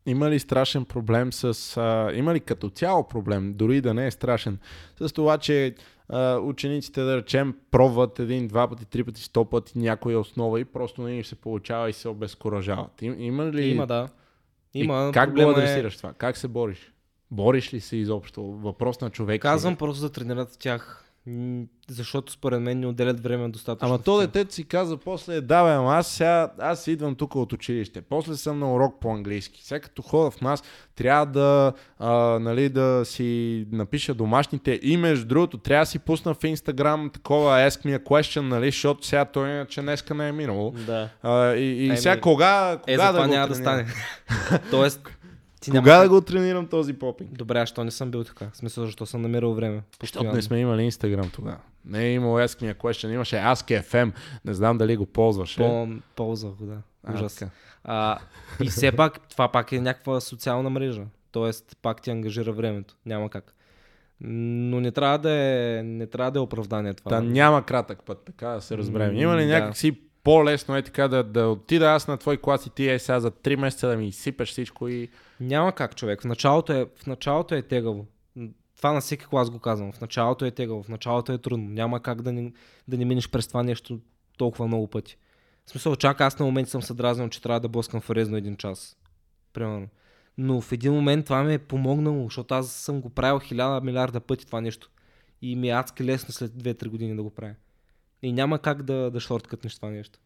Има 0.07 0.30
ли 0.30 0.38
страшен 0.38 0.84
проблем 0.84 1.32
с... 1.32 1.76
А, 1.76 2.12
има 2.14 2.34
ли 2.34 2.40
като 2.40 2.70
цяло 2.70 3.09
проблем, 3.09 3.55
дори 3.55 3.80
да 3.80 3.95
не 3.95 4.07
е 4.07 4.11
страшен, 4.11 4.59
с 5.01 5.12
това, 5.12 5.38
че 5.38 5.74
а, 6.09 6.36
учениците, 6.38 7.03
да 7.03 7.16
речем, 7.16 7.55
пробват 7.70 8.18
един, 8.18 8.49
два 8.49 8.68
пъти, 8.68 8.84
три 8.84 9.05
пъти, 9.05 9.22
сто 9.22 9.45
пъти 9.45 9.78
някоя 9.78 10.20
основа 10.20 10.61
и 10.61 10.64
просто 10.64 11.03
не 11.03 11.16
им 11.16 11.24
се 11.24 11.34
получава 11.34 11.90
и 11.90 11.92
се 11.92 12.09
обезкуражават? 12.09 13.03
Им, 13.03 13.20
има 13.20 13.47
ли... 13.47 13.66
Има, 13.66 13.86
да. 13.86 14.09
Има, 14.74 15.09
И 15.09 15.12
как 15.12 15.34
го 15.34 15.40
е- 15.40 15.51
адресираш 15.53 15.97
това? 15.97 16.12
Как 16.12 16.36
се 16.36 16.49
бориш? 16.49 16.92
Бориш 17.30 17.74
ли 17.74 17.80
се 17.80 17.97
изобщо? 17.97 18.42
Въпрос 18.42 19.01
на 19.01 19.11
човек. 19.11 19.42
Казвам 19.42 19.72
е? 19.72 19.76
просто 19.76 20.03
да 20.03 20.12
тренират 20.12 20.57
тях. 20.58 21.04
Защото 21.88 22.33
според 22.33 22.61
мен 22.61 22.80
не 22.80 22.87
отделят 22.87 23.21
време 23.21 23.49
достатъчно. 23.49 23.88
Ама 23.88 24.03
то 24.03 24.18
детето 24.18 24.55
си 24.55 24.64
каза 24.64 24.96
после, 24.96 25.41
да 25.41 25.64
бе, 25.64 25.71
ама 25.71 25.95
аз 25.95 26.07
сега, 26.07 26.53
аз 26.59 26.87
идвам 26.87 27.14
тук 27.14 27.34
от 27.34 27.53
училище, 27.53 28.03
после 28.03 28.37
съм 28.37 28.59
на 28.59 28.75
урок 28.75 29.01
по 29.01 29.11
английски. 29.11 29.64
Сега 29.64 29.80
като 29.80 30.03
хода 30.03 30.30
в 30.30 30.41
нас, 30.41 30.63
трябва 30.95 31.26
да, 31.26 31.72
а, 31.99 32.13
нали, 32.38 32.68
да 32.68 33.03
си 33.05 33.67
напиша 33.72 34.14
домашните 34.14 34.80
и 34.83 34.96
между 34.96 35.26
другото, 35.26 35.59
трябва 35.59 35.83
да 35.83 35.87
си 35.87 35.99
пусна 35.99 36.34
в 36.34 36.45
Инстаграм 36.45 37.11
такова 37.11 37.51
ask 37.51 37.87
me 37.87 37.99
a 37.99 38.03
question, 38.03 38.41
нали, 38.41 38.67
защото 38.67 39.07
сега 39.07 39.25
той 39.25 39.51
иначе 39.51 39.83
днеска 39.83 40.14
не 40.14 40.29
е 40.29 40.33
минало. 40.33 40.71
Да. 40.71 41.09
А, 41.22 41.55
и 41.55 41.87
и 41.87 41.96
сега 41.96 42.21
кога, 42.21 42.79
кога 42.83 42.92
Е, 42.92 42.96
да 42.96 43.13
това 43.13 43.26
го 43.26 43.33
няма 43.33 43.49
да 43.49 43.55
стане. 43.55 43.87
Тоест, 44.71 45.09
ти 45.64 45.70
няма 45.70 45.82
Кога 45.82 45.95
как- 45.95 46.03
да 46.03 46.08
го 46.08 46.20
тренирам 46.20 46.66
този 46.66 46.92
попинг? 46.92 47.30
Добре, 47.32 47.61
а 47.61 47.66
що 47.66 47.84
не 47.84 47.91
съм 47.91 48.11
бил 48.11 48.24
така? 48.24 48.50
В 48.53 48.57
смисъл, 48.57 48.84
защо 48.84 49.07
съм 49.07 49.22
намирал 49.22 49.54
време? 49.54 49.82
Защото 50.00 50.32
не 50.32 50.42
сме 50.42 50.58
имали 50.58 50.82
Инстаграм 50.82 51.30
тогава. 51.30 51.57
Не 51.84 52.04
е 52.04 52.12
имало 52.12 52.38
Ask 52.38 52.62
Me 52.62 52.74
a 52.74 52.76
Question, 52.76 53.14
имаше 53.14 53.36
Ask 53.36 53.82
FM. 53.82 54.12
Не 54.45 54.54
знам 54.54 54.78
дали 54.78 54.96
го 54.96 55.07
ползваше. 55.07 55.57
По, 55.57 55.88
ползвах 56.16 56.54
го, 56.54 56.66
да. 56.66 56.76
А, 57.04 57.14
Ужас. 57.14 57.34
така. 57.34 57.50
А, 57.84 58.18
и 58.62 58.68
все 58.68 58.92
пак, 58.92 59.28
това 59.28 59.49
пак 59.49 59.72
е 59.72 59.80
някаква 59.80 60.20
социална 60.20 60.70
мрежа. 60.70 61.03
Тоест, 61.32 61.76
пак 61.82 62.03
ти 62.03 62.11
ангажира 62.11 62.53
времето. 62.53 62.95
Няма 63.07 63.30
как. 63.30 63.54
Но 64.20 64.80
не 64.80 64.91
трябва 64.91 65.18
да 65.18 65.30
е, 65.30 65.82
не 65.82 66.07
трябва 66.07 66.30
да 66.30 66.38
е 66.38 66.42
оправдание 66.42 66.95
това. 66.95 67.08
Та 67.08 67.20
няма 67.20 67.62
кратък 67.62 68.03
път, 68.04 68.22
така 68.26 68.49
да 68.49 68.61
се 68.61 68.76
разберем. 68.78 69.16
Има 69.16 69.36
ли 69.36 69.42
М, 69.42 69.49
да. 69.49 69.72
По-лесно 70.25 70.76
е 70.76 70.83
така 70.83 71.09
да, 71.09 71.25
да 71.25 71.49
отида 71.49 71.87
аз 71.87 72.09
на 72.09 72.17
твой 72.17 72.37
клас 72.37 72.67
и 72.67 72.71
ти 72.71 72.91
е 72.91 72.99
сега 72.99 73.21
за 73.21 73.30
3 73.30 73.57
месеца 73.57 73.88
да 73.88 73.96
ми 73.96 74.09
изсипеш 74.09 74.51
всичко 74.51 74.88
и... 74.88 75.09
Няма 75.41 75.72
как, 75.72 75.96
човек. 75.96 76.22
В 76.22 76.25
началото 76.25 76.72
е, 76.72 76.87
в 76.96 77.07
началото 77.07 77.55
е 77.55 77.63
тегаво. 77.63 78.07
Това 78.76 78.92
на 78.92 79.01
всеки 79.01 79.26
клас 79.26 79.51
го 79.51 79.59
казвам. 79.59 79.92
В 79.92 80.01
началото 80.01 80.45
е 80.45 80.51
тегаво, 80.51 80.83
в 80.83 80.88
началото 80.88 81.33
е 81.33 81.38
трудно. 81.38 81.68
Няма 81.68 82.01
как 82.01 82.22
да 82.22 82.33
не, 82.33 82.53
да 82.88 82.96
не 82.96 83.05
минеш 83.05 83.30
през 83.30 83.49
това 83.49 83.63
нещо 83.63 84.01
толкова 84.38 84.67
много 84.67 84.87
пъти. 84.87 85.17
В 85.67 85.71
смисъл, 85.71 85.96
чак 85.96 86.21
аз 86.21 86.38
на 86.38 86.46
момент 86.46 86.68
съм 86.68 86.83
се 86.83 86.95
дразнил, 86.95 87.29
че 87.29 87.42
трябва 87.42 87.61
да 87.61 87.68
блъскам 87.68 88.01
фарезно 88.01 88.37
един 88.37 88.57
час. 88.57 88.96
Примерно. 89.53 89.88
Но 90.38 90.61
в 90.61 90.72
един 90.72 90.92
момент 90.92 91.25
това 91.25 91.42
ми 91.42 91.55
е 91.55 91.59
помогнало, 91.59 92.25
защото 92.25 92.55
аз 92.55 92.71
съм 92.71 93.01
го 93.01 93.11
правил 93.11 93.38
хиляда 93.38 93.80
милиарда 93.80 94.21
пъти 94.21 94.46
това 94.46 94.61
нещо. 94.61 94.91
И 95.42 95.57
ми 95.57 95.68
е 95.68 95.72
адски 95.72 96.05
лесно 96.05 96.33
след 96.33 96.51
2-3 96.53 96.88
години 96.88 97.17
да 97.17 97.22
го 97.22 97.30
правя. 97.30 97.55
И 98.25 98.33
няма 98.33 98.59
как 98.59 98.83
да, 98.83 99.11
да 99.11 99.21
шорткътнеш 99.21 99.76
това 99.76 99.91
нещо. 99.91 100.18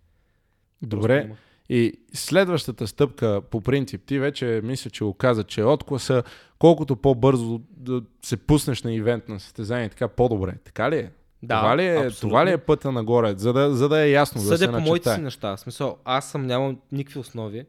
Добре. 0.83 1.31
И 1.69 2.01
следващата 2.15 2.87
стъпка, 2.87 3.43
по 3.51 3.61
принцип, 3.61 4.03
ти 4.07 4.19
вече 4.19 4.61
мисля, 4.65 4.91
че 4.91 5.05
го 5.05 5.15
каза, 5.15 5.45
че 5.45 5.63
от 5.63 5.85
класа, 5.85 6.23
колкото 6.59 6.97
по-бързо 6.97 7.61
да 7.71 8.03
се 8.23 8.37
пуснеш 8.37 8.83
на 8.83 8.93
ивент 8.93 9.29
на 9.29 9.41
състезание, 9.41 9.89
така 9.89 10.09
по-добре. 10.09 10.55
Така 10.65 10.91
ли 10.91 10.97
е? 10.97 11.13
Да, 11.43 11.61
това, 11.61 11.77
ли 11.77 11.87
е 11.87 11.97
абсолютно. 11.97 12.29
това 12.29 12.47
ли 12.47 12.51
е 12.51 12.59
пътя 12.59 12.93
нагоре, 12.93 13.35
за 13.37 13.53
да, 13.53 13.75
за 13.75 13.89
да 13.89 14.01
е 14.01 14.11
ясно, 14.11 14.43
да 14.43 14.59
се 14.59 14.67
по 14.67 14.73
моите 14.73 14.89
начертае? 14.89 15.15
си 15.15 15.21
неща. 15.21 15.57
В 15.57 15.61
смисъл, 15.61 15.99
аз 16.05 16.31
съм 16.31 16.47
нямам 16.47 16.79
никакви 16.93 17.19
основи 17.21 17.67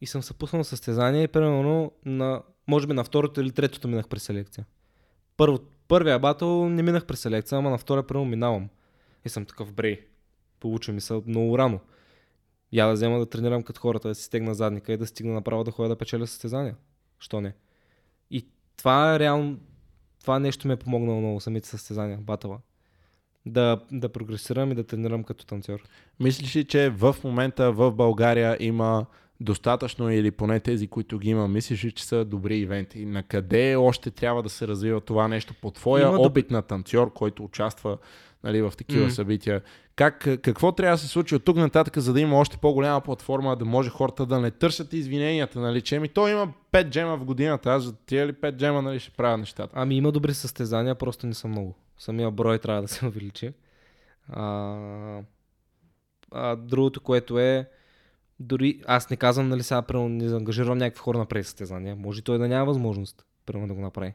и 0.00 0.06
съм 0.06 0.22
се 0.22 0.34
пуснал 0.34 0.58
на 0.58 0.64
състезание 0.64 1.22
и 1.22 1.28
примерно 1.28 1.92
на, 2.04 2.42
може 2.68 2.86
би 2.86 2.92
на 2.92 3.04
второто 3.04 3.40
или 3.40 3.50
третото 3.50 3.88
минах 3.88 4.08
през 4.08 4.22
селекция. 4.22 4.66
Първо, 5.36 5.58
първия 5.88 6.18
батъл 6.18 6.68
не 6.68 6.82
минах 6.82 7.06
през 7.06 7.20
селекция, 7.20 7.58
ама 7.58 7.70
на 7.70 7.78
втория 7.78 8.06
примерно 8.06 8.30
минавам. 8.30 8.68
И 9.24 9.28
съм 9.28 9.44
такъв 9.44 9.72
брей. 9.72 10.06
Получи 10.60 10.92
ми 10.92 11.00
се 11.00 11.22
много 11.26 11.58
рано. 11.58 11.80
Я 12.72 12.86
да 12.86 12.92
взема 12.92 13.18
да 13.18 13.26
тренирам 13.26 13.62
като 13.62 13.80
хората, 13.80 14.08
да 14.08 14.14
си 14.14 14.24
стегна 14.24 14.54
задника 14.54 14.92
и 14.92 14.96
да 14.96 15.06
стигна 15.06 15.34
направо 15.34 15.64
да 15.64 15.70
ходя 15.70 15.88
да 15.88 15.96
печеля 15.96 16.26
състезания. 16.26 16.76
Що 17.18 17.40
не? 17.40 17.54
И 18.30 18.46
това 18.76 19.14
е 19.14 19.18
реално, 19.18 19.58
това 20.20 20.38
нещо 20.38 20.68
ми 20.68 20.74
е 20.74 20.76
помогнало 20.76 21.20
много 21.20 21.40
самите 21.40 21.68
състезания, 21.68 22.18
батъла. 22.18 22.58
Да, 23.46 23.80
да 23.92 24.08
прогресирам 24.08 24.72
и 24.72 24.74
да 24.74 24.84
тренирам 24.84 25.24
като 25.24 25.46
танцор. 25.46 25.82
Мислиш 26.20 26.56
ли, 26.56 26.64
че 26.64 26.90
в 26.90 27.16
момента 27.24 27.72
в 27.72 27.92
България 27.92 28.56
има 28.60 29.06
достатъчно 29.40 30.10
или 30.10 30.30
поне 30.30 30.60
тези, 30.60 30.88
които 30.88 31.18
ги 31.18 31.30
има, 31.30 31.48
мислиш 31.48 31.84
ли, 31.84 31.92
че 31.92 32.04
са 32.04 32.24
добри 32.24 32.56
ивенти? 32.56 33.06
На 33.06 33.22
къде 33.22 33.76
още 33.76 34.10
трябва 34.10 34.42
да 34.42 34.48
се 34.48 34.68
развива 34.68 35.00
това 35.00 35.28
нещо 35.28 35.54
по 35.60 35.70
твоя 35.70 36.08
Има 36.08 36.18
опит 36.18 36.50
на 36.50 36.62
танцор, 36.62 37.12
който 37.12 37.44
участва 37.44 37.98
нали, 38.44 38.62
в 38.62 38.72
такива 38.78 39.04
М. 39.04 39.10
събития? 39.10 39.62
Как, 39.96 40.28
какво 40.42 40.72
трябва 40.72 40.94
да 40.94 40.98
се 40.98 41.08
случи 41.08 41.34
от 41.34 41.44
тук 41.44 41.56
нататък, 41.56 41.98
за 41.98 42.12
да 42.12 42.20
има 42.20 42.38
още 42.38 42.56
по-голяма 42.56 43.00
платформа, 43.00 43.56
да 43.56 43.64
може 43.64 43.90
хората 43.90 44.26
да 44.26 44.40
не 44.40 44.50
търсят 44.50 44.92
извиненията, 44.92 45.60
нали, 45.60 45.80
че 45.80 46.00
ми 46.00 46.08
той 46.08 46.30
има 46.30 46.52
5 46.72 46.88
джема 46.88 47.16
в 47.16 47.24
годината, 47.24 47.70
аз 47.70 47.82
за 47.82 47.96
тия 47.96 48.26
ли 48.26 48.32
5 48.32 48.56
джема 48.56 48.82
нали, 48.82 49.00
ще 49.00 49.10
правя 49.10 49.38
нещата? 49.38 49.72
Ами 49.76 49.96
има 49.96 50.12
добри 50.12 50.34
състезания, 50.34 50.94
просто 50.94 51.26
не 51.26 51.34
са 51.34 51.48
много. 51.48 51.74
Самия 51.98 52.30
брой 52.30 52.58
трябва 52.58 52.82
да 52.82 52.88
се 52.88 53.06
увеличи. 53.06 53.52
А, 54.28 55.22
а 56.30 56.56
другото, 56.56 57.00
което 57.00 57.38
е, 57.38 57.68
дори 58.40 58.80
аз 58.86 59.10
не 59.10 59.16
казвам, 59.16 59.48
нали 59.48 59.62
сега, 59.62 59.82
примерно, 59.82 60.08
не 60.08 60.28
заангажирам 60.28 60.78
някакви 60.78 61.00
хора 61.00 61.18
на 61.18 61.26
пресъстезания. 61.26 61.96
Може 61.96 62.22
той 62.22 62.38
да 62.38 62.48
няма 62.48 62.66
възможност, 62.66 63.26
примерно, 63.46 63.68
да 63.68 63.74
го 63.74 63.80
направи. 63.80 64.14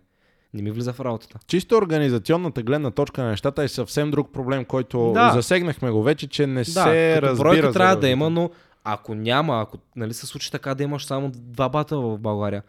Не 0.54 0.62
ми 0.62 0.72
влиза 0.72 0.94
в 0.94 1.00
работата. 1.00 1.40
Чисто 1.48 1.76
организационната 1.78 2.64
гледна 2.64 2.92
точка 2.92 3.24
на 3.24 3.30
нещата 3.30 3.64
е 3.64 3.68
съвсем 3.68 4.12
друг 4.12 4.32
проблем, 4.34 4.66
който 4.66 5.12
Да. 5.14 5.32
засегнахме 5.34 5.92
го 5.92 6.04
вече, 6.04 6.28
че 6.28 6.48
не 6.48 6.60
Да, 6.60 6.66
се 6.66 7.12
като 7.16 7.28
разбира. 7.28 7.44
бройка 7.50 7.72
трябва 7.72 7.96
да 7.96 8.10
има, 8.10 8.30
но 8.30 8.50
ако 8.84 9.16
няма, 9.16 9.62
ако 9.62 9.78
нали, 9.96 10.14
се 10.14 10.26
случи 10.26 10.52
така 10.52 10.76
да 10.76 10.84
имаш 10.84 11.06
само 11.06 11.32
два 11.34 11.70
бата 11.70 11.98
в 11.98 12.18
България, 12.18 12.64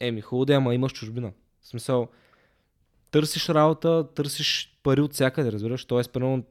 еми 0.00 0.20
хубаво 0.20 0.44
да 0.44 0.54
ама 0.54 0.74
имаш 0.74 0.92
чужбина. 0.92 1.32
В 1.62 1.66
смисъл, 1.66 2.08
търсиш 3.10 3.48
работа, 3.48 4.06
търсиш 4.14 4.78
пари 4.82 5.00
от 5.00 5.12
всякъде, 5.12 5.52
разбираш. 5.52 5.84
Тоест, 5.84 6.12
примерно, 6.12 6.44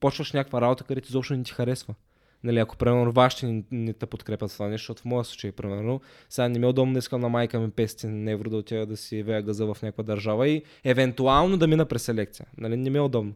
почваш 0.00 0.32
някаква 0.32 0.60
работа, 0.60 0.84
където 0.84 1.08
изобщо 1.08 1.36
не 1.36 1.42
ти 1.42 1.52
харесва. 1.52 1.94
Нали, 2.44 2.58
ако 2.58 2.76
примерно 2.76 3.12
вашите 3.12 3.46
не, 3.46 3.64
не 3.70 3.92
те 3.92 4.06
подкрепят 4.06 4.52
това 4.52 4.68
нещо, 4.68 4.82
защото 4.82 5.02
в 5.02 5.04
моя 5.04 5.24
случай, 5.24 5.52
примерно, 5.52 6.00
сега 6.28 6.48
не 6.48 6.58
ми 6.58 6.64
е 6.64 6.68
удобно 6.68 6.92
да 6.92 6.98
искам 6.98 7.20
на 7.20 7.28
майка 7.28 7.60
ми 7.60 7.68
500 7.68 8.32
евро 8.32 8.50
да 8.50 8.56
отида 8.56 8.86
да 8.86 8.96
си 8.96 9.22
вея 9.22 9.42
газа 9.42 9.66
в 9.66 9.82
някаква 9.82 10.04
държава 10.04 10.48
и 10.48 10.62
евентуално 10.84 11.56
да 11.56 11.66
мина 11.66 11.86
през 11.86 12.02
селекция. 12.02 12.46
Нали, 12.58 12.76
не 12.76 12.90
ми 12.90 12.98
е 12.98 13.00
удобно. 13.00 13.34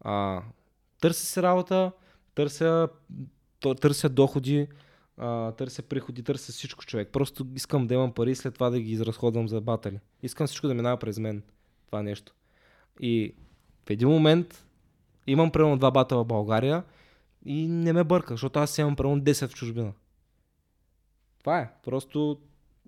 А, 0.00 0.42
търся 1.00 1.26
си 1.26 1.42
работа, 1.42 1.92
търся, 2.34 2.88
търся 3.80 4.08
доходи, 4.08 4.68
а, 5.16 5.52
търся 5.52 5.82
приходи, 5.82 6.22
търся 6.22 6.52
всичко 6.52 6.84
човек. 6.84 7.08
Просто 7.12 7.46
искам 7.54 7.86
да 7.86 7.94
имам 7.94 8.12
пари 8.12 8.30
и 8.30 8.34
след 8.34 8.54
това 8.54 8.70
да 8.70 8.80
ги 8.80 8.92
изразходвам 8.92 9.48
за 9.48 9.60
батали. 9.60 9.98
Искам 10.22 10.46
всичко 10.46 10.68
да 10.68 10.74
минава 10.74 10.96
през 10.96 11.18
мен. 11.18 11.42
Това 11.86 12.02
нещо. 12.02 12.34
И 13.00 13.34
в 13.86 13.90
един 13.90 14.08
момент 14.08 14.66
имам 15.26 15.50
примерно 15.50 15.78
два 15.78 15.90
бата 15.90 16.16
в 16.16 16.24
България 16.24 16.82
и 17.44 17.68
не 17.68 17.92
ме 17.92 18.04
бърка, 18.04 18.34
защото 18.34 18.58
аз 18.58 18.78
имам 18.78 18.96
примерно 18.96 19.20
10 19.20 19.48
в 19.48 19.54
чужбина. 19.54 19.92
Това 21.38 21.58
е. 21.58 21.70
Просто 21.84 22.38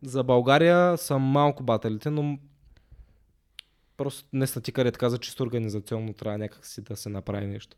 за 0.03 0.23
България 0.23 0.97
са 0.97 1.19
малко 1.19 1.63
баталите, 1.63 2.11
но 2.11 2.39
просто 3.97 4.29
днес 4.33 4.59
ти 4.63 4.73
къде 4.73 4.93
каза, 4.93 5.19
чисто 5.19 5.43
организационно 5.43 6.13
трябва 6.13 6.39
някакси 6.39 6.83
да 6.83 6.97
се 6.97 7.09
направи 7.09 7.47
нещо. 7.47 7.77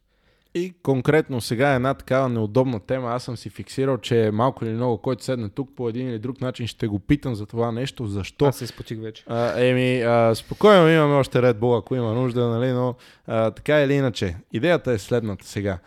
И 0.55 0.75
конкретно 0.83 1.41
сега 1.41 1.73
е 1.73 1.77
една 1.77 1.95
такава 1.95 2.29
неудобна 2.29 2.81
тема. 2.81 3.11
Аз 3.11 3.23
съм 3.23 3.37
си 3.37 3.51
фиксирал, 3.51 3.99
че 3.99 4.31
малко 4.33 4.65
или 4.65 4.73
много, 4.73 4.99
който 4.99 5.25
седне 5.25 5.49
тук 5.49 5.71
по 5.77 5.89
един 5.89 6.09
или 6.09 6.19
друг 6.19 6.41
начин, 6.41 6.67
ще 6.67 6.87
го 6.87 6.99
питам 6.99 7.35
за 7.35 7.47
това 7.47 7.73
нещо. 7.73 8.07
Защо? 8.07 8.45
Аз 8.45 8.57
се 8.57 8.65
изпотих 8.65 9.01
вече. 9.01 9.25
А, 9.27 9.61
еми, 9.61 10.01
а, 10.01 10.35
спокойно 10.35 10.89
имаме 10.89 11.15
още 11.15 11.39
Red 11.39 11.55
Bull, 11.55 11.79
ако 11.79 11.95
има 11.95 12.15
нужда, 12.15 12.49
нали, 12.49 12.73
но 12.73 12.95
а, 13.27 13.51
така 13.51 13.81
или 13.81 13.93
иначе. 13.93 14.37
Идеята 14.53 14.93
е 14.93 14.99
следната 14.99 15.47
сега. 15.47 15.79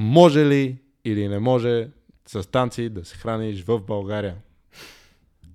Може 0.00 0.46
ли 0.46 0.76
или 1.04 1.28
не 1.28 1.38
може 1.38 1.88
с 2.26 2.50
танци 2.50 2.88
да 2.88 3.04
се 3.04 3.16
храниш 3.16 3.64
в 3.64 3.80
България? 3.80 4.36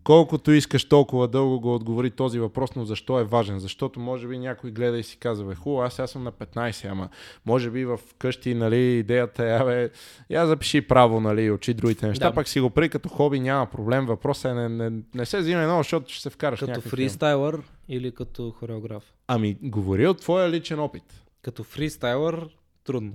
Колкото 0.03 0.51
искаш 0.51 0.85
толкова 0.85 1.27
дълго 1.27 1.59
го 1.59 1.75
отговори 1.75 2.11
този 2.11 2.39
въпрос, 2.39 2.75
но 2.75 2.85
защо 2.85 3.19
е 3.19 3.23
важен? 3.23 3.59
Защото 3.59 3.99
може 3.99 4.27
би 4.27 4.37
някой 4.37 4.71
гледа 4.71 4.97
и 4.97 5.03
си 5.03 5.17
казва, 5.17 5.45
бе, 5.45 5.55
хубаво, 5.55 5.81
аз 5.81 5.93
сега 5.93 6.07
съм 6.07 6.23
на 6.23 6.31
15, 6.31 6.91
ама 6.91 7.09
може 7.45 7.71
би 7.71 7.85
в 7.85 7.99
къщи, 8.17 8.53
нали, 8.53 8.77
идеята 8.77 9.45
е, 9.45 9.57
абе, 9.59 9.89
я 10.29 10.47
запиши 10.47 10.81
право, 10.81 11.19
нали, 11.19 11.51
учи 11.51 11.73
другите 11.73 12.07
неща, 12.07 12.29
Да. 12.29 12.35
пък 12.35 12.47
си 12.47 12.59
го 12.59 12.69
прави 12.69 12.89
като 12.89 13.09
хоби, 13.09 13.39
няма 13.39 13.65
проблем. 13.65 14.05
Въпросът 14.05 14.45
е, 14.45 14.53
не, 14.53 14.69
не, 14.69 15.01
не 15.15 15.25
се 15.25 15.39
взима 15.39 15.63
много, 15.63 15.79
защото 15.79 16.13
ще 16.13 16.21
се 16.21 16.29
вкараш 16.29 16.59
Като 16.59 16.81
фристайлър 16.81 17.61
или 17.89 18.11
като 18.11 18.51
хореограф? 18.51 19.13
Ами, 19.27 19.57
говори 19.61 20.07
от 20.07 20.19
твоя 20.19 20.49
личен 20.49 20.79
опит. 20.79 21.23
Като 21.41 21.63
фристайлър 21.63 22.47
трудно. 22.83 23.13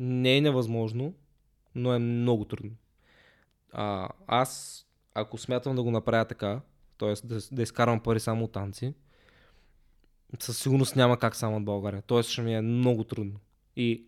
Не 0.00 0.36
е 0.36 0.40
невъзможно, 0.40 1.14
но 1.74 1.94
е 1.94 1.98
много 1.98 2.44
трудно. 2.44 2.70
А, 3.72 4.08
аз, 4.26 4.80
ако 5.14 5.38
смятам 5.38 5.76
да 5.76 5.82
го 5.82 5.90
направя 5.90 6.24
така, 6.24 6.60
т.е. 6.98 7.26
Да, 7.26 7.38
да 7.52 7.62
изкарвам 7.62 8.00
пари 8.00 8.20
само 8.20 8.44
от 8.44 8.52
танци, 8.52 8.94
със 10.38 10.58
сигурност 10.58 10.96
няма 10.96 11.18
как 11.18 11.36
само 11.36 11.56
от 11.56 11.64
България. 11.64 12.02
Т.е. 12.02 12.22
ще 12.22 12.42
ми 12.42 12.54
е 12.54 12.60
много 12.60 13.04
трудно. 13.04 13.40
И 13.76 14.06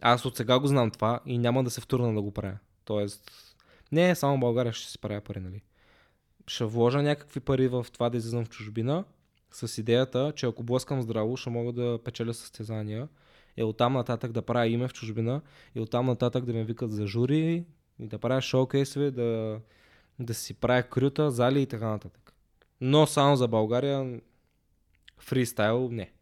аз 0.00 0.24
от 0.24 0.36
сега 0.36 0.58
го 0.58 0.66
знам 0.66 0.90
това 0.90 1.20
и 1.26 1.38
няма 1.38 1.64
да 1.64 1.70
се 1.70 1.80
втурна 1.80 2.14
да 2.14 2.22
го 2.22 2.30
правя. 2.30 2.58
Тоест, 2.84 3.30
Не, 3.92 4.14
само 4.14 4.40
България 4.40 4.72
ще 4.72 4.90
си 4.90 4.98
правя 4.98 5.20
пари, 5.20 5.40
нали? 5.40 5.62
Ще 6.46 6.64
вложа 6.64 7.02
някакви 7.02 7.40
пари 7.40 7.68
в 7.68 7.86
това 7.92 8.10
да 8.10 8.16
излизам 8.16 8.44
в 8.44 8.48
чужбина, 8.48 9.04
с 9.50 9.78
идеята, 9.78 10.32
че 10.36 10.46
ако 10.46 10.62
блъскам 10.62 11.02
здраво, 11.02 11.36
ще 11.36 11.50
мога 11.50 11.72
да 11.72 11.98
печеля 12.04 12.34
състезания 12.34 13.08
и 13.60 13.64
оттам 13.64 13.92
нататък 13.92 14.32
да 14.32 14.42
правя 14.42 14.66
име 14.66 14.88
в 14.88 14.92
чужбина 14.92 15.40
и 15.74 15.80
оттам 15.80 16.06
нататък 16.06 16.44
да 16.44 16.52
ме 16.52 16.64
викат 16.64 16.92
за 16.92 17.06
жури 17.06 17.64
и 17.98 18.06
да 18.06 18.18
правя 18.18 18.40
шоукейсове, 18.40 19.10
да, 19.10 19.60
да 20.18 20.34
си 20.34 20.54
правя 20.54 20.82
крюта, 20.82 21.30
зали 21.30 21.62
и 21.62 21.66
така 21.66 21.88
нататък. 21.88 22.32
Но 22.80 23.06
само 23.06 23.36
за 23.36 23.48
България 23.48 24.20
фристайл 25.18 25.88
не. 25.92 26.12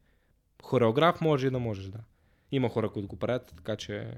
Хореограф 0.62 1.20
може 1.20 1.46
и 1.46 1.50
да 1.50 1.58
можеш, 1.58 1.86
да. 1.86 1.98
Има 2.52 2.68
хора, 2.68 2.90
които 2.90 3.08
го 3.08 3.16
правят, 3.16 3.52
така 3.56 3.76
че 3.76 4.14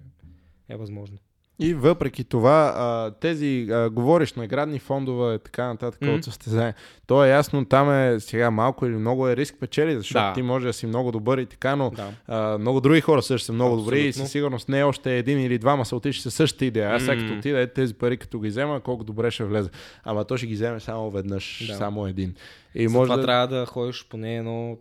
е 0.68 0.76
възможно. 0.76 1.18
И 1.62 1.74
въпреки 1.74 2.24
това, 2.24 2.74
а, 2.76 3.10
тези 3.10 3.66
а, 3.70 3.90
говориш 3.90 4.32
наградни 4.32 4.78
фондове 4.78 5.34
и 5.34 5.38
така 5.38 5.66
нататък 5.66 6.00
mm-hmm. 6.00 6.16
от 6.16 6.24
състезание, 6.24 6.74
то 7.06 7.24
е 7.24 7.28
ясно, 7.28 7.64
там 7.64 7.92
е 7.92 8.20
сега 8.20 8.50
малко 8.50 8.86
или 8.86 8.94
много 8.94 9.28
е 9.28 9.36
риск 9.36 9.56
печели, 9.60 9.96
защото 9.96 10.26
да. 10.26 10.32
ти 10.32 10.42
може 10.42 10.66
да 10.66 10.72
си 10.72 10.86
много 10.86 11.12
добър 11.12 11.38
и 11.38 11.46
така, 11.46 11.76
но 11.76 11.90
да. 11.90 12.12
а, 12.26 12.58
много 12.58 12.80
други 12.80 13.00
хора 13.00 13.22
също 13.22 13.46
са 13.46 13.52
много 13.52 13.74
Абсолютно. 13.74 13.84
добри 13.84 14.08
и 14.08 14.12
със 14.12 14.30
сигурност 14.30 14.68
не 14.68 14.78
е 14.78 14.84
още 14.84 15.18
един 15.18 15.40
или 15.40 15.58
двама 15.58 15.84
са 15.84 15.96
отишли 15.96 16.20
със 16.22 16.34
същата 16.34 16.64
идея. 16.64 16.90
Аз 16.90 17.02
сега 17.02 17.14
mm-hmm. 17.14 17.28
като 17.28 17.38
отида 17.38 17.66
тези 17.66 17.94
пари, 17.94 18.16
като 18.16 18.40
ги 18.40 18.48
взема, 18.48 18.80
колко 18.80 19.04
добре 19.04 19.30
ще 19.30 19.44
влезе. 19.44 19.70
Ама 20.04 20.24
то 20.24 20.36
ще 20.36 20.46
ги 20.46 20.54
вземе 20.54 20.80
само 20.80 21.10
веднъж, 21.10 21.66
да. 21.66 21.74
само 21.74 22.06
един. 22.06 22.34
И 22.74 22.88
може 22.88 23.08
това 23.08 23.16
да... 23.16 23.22
трябва 23.22 23.48
да 23.48 23.66
ходиш 23.66 24.06
поне 24.08 24.36
едно 24.36 24.78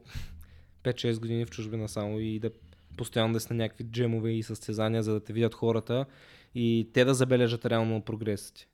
5-6 0.83 1.19
години 1.19 1.45
в 1.45 1.49
чужбина 1.49 1.87
само 1.87 2.19
и 2.19 2.39
да 2.39 2.49
постоянно 2.97 3.33
да 3.33 3.39
си 3.39 3.47
на 3.49 3.55
някакви 3.55 3.83
джемове 3.83 4.31
и 4.31 4.43
състезания, 4.43 5.03
за 5.03 5.13
да 5.13 5.19
те 5.19 5.33
видят 5.33 5.53
хората 5.53 6.05
и 6.55 6.89
те 6.93 7.05
да 7.05 7.13
забележат 7.13 7.65
реално 7.65 8.01
прогреса 8.01 8.53
ти. 8.53 8.67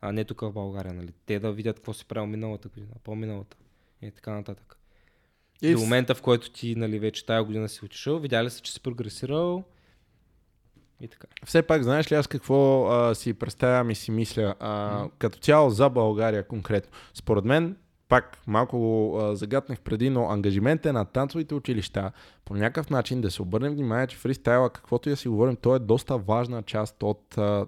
А 0.00 0.12
не 0.12 0.24
тук 0.24 0.40
в 0.40 0.52
България, 0.52 0.94
нали? 0.94 1.12
Те 1.26 1.38
да 1.38 1.52
видят 1.52 1.76
какво 1.76 1.92
си 1.92 2.04
правил 2.04 2.26
миналата 2.26 2.68
година, 2.68 2.92
по-миналата 3.04 3.56
и 4.02 4.10
така 4.10 4.32
нататък. 4.32 4.78
И 5.62 5.72
До 5.72 5.78
момента, 5.78 6.14
в 6.14 6.22
който 6.22 6.50
ти, 6.50 6.74
нали, 6.74 6.98
вече 6.98 7.26
тая 7.26 7.44
година 7.44 7.68
си 7.68 7.84
отишъл, 7.84 8.18
видяли 8.18 8.50
се, 8.50 8.62
че 8.62 8.72
си 8.72 8.80
прогресирал 8.80 9.64
и 11.00 11.08
така. 11.08 11.26
Все 11.44 11.62
пак, 11.62 11.82
знаеш 11.82 12.12
ли 12.12 12.16
аз 12.16 12.26
какво 12.26 12.86
а, 12.86 13.14
си 13.14 13.34
представям 13.34 13.90
и 13.90 13.94
си 13.94 14.10
мисля? 14.10 14.54
А, 14.60 15.04
mm. 15.04 15.10
Като 15.18 15.38
цяло 15.38 15.70
за 15.70 15.90
България 15.90 16.48
конкретно. 16.48 16.92
Според 17.14 17.44
мен, 17.44 17.76
пак 18.08 18.38
малко 18.46 18.78
го 18.78 19.18
а, 19.20 19.36
загатнах 19.36 19.80
преди, 19.80 20.10
но 20.10 20.30
ангажимент 20.30 20.86
е 20.86 20.92
на 20.92 21.04
танцовите 21.04 21.54
училища 21.54 22.12
по 22.44 22.54
някакъв 22.54 22.90
начин 22.90 23.20
да 23.20 23.30
се 23.30 23.42
обърнем 23.42 23.72
внимание, 23.72 24.06
че 24.06 24.16
фристайла, 24.16 24.70
каквото 24.70 25.08
и 25.08 25.12
да 25.12 25.16
си 25.16 25.28
говорим, 25.28 25.56
то 25.56 25.74
е 25.74 25.78
доста 25.78 26.18
важна 26.18 26.62
част 26.62 27.02
от 27.02 27.38
а, 27.38 27.66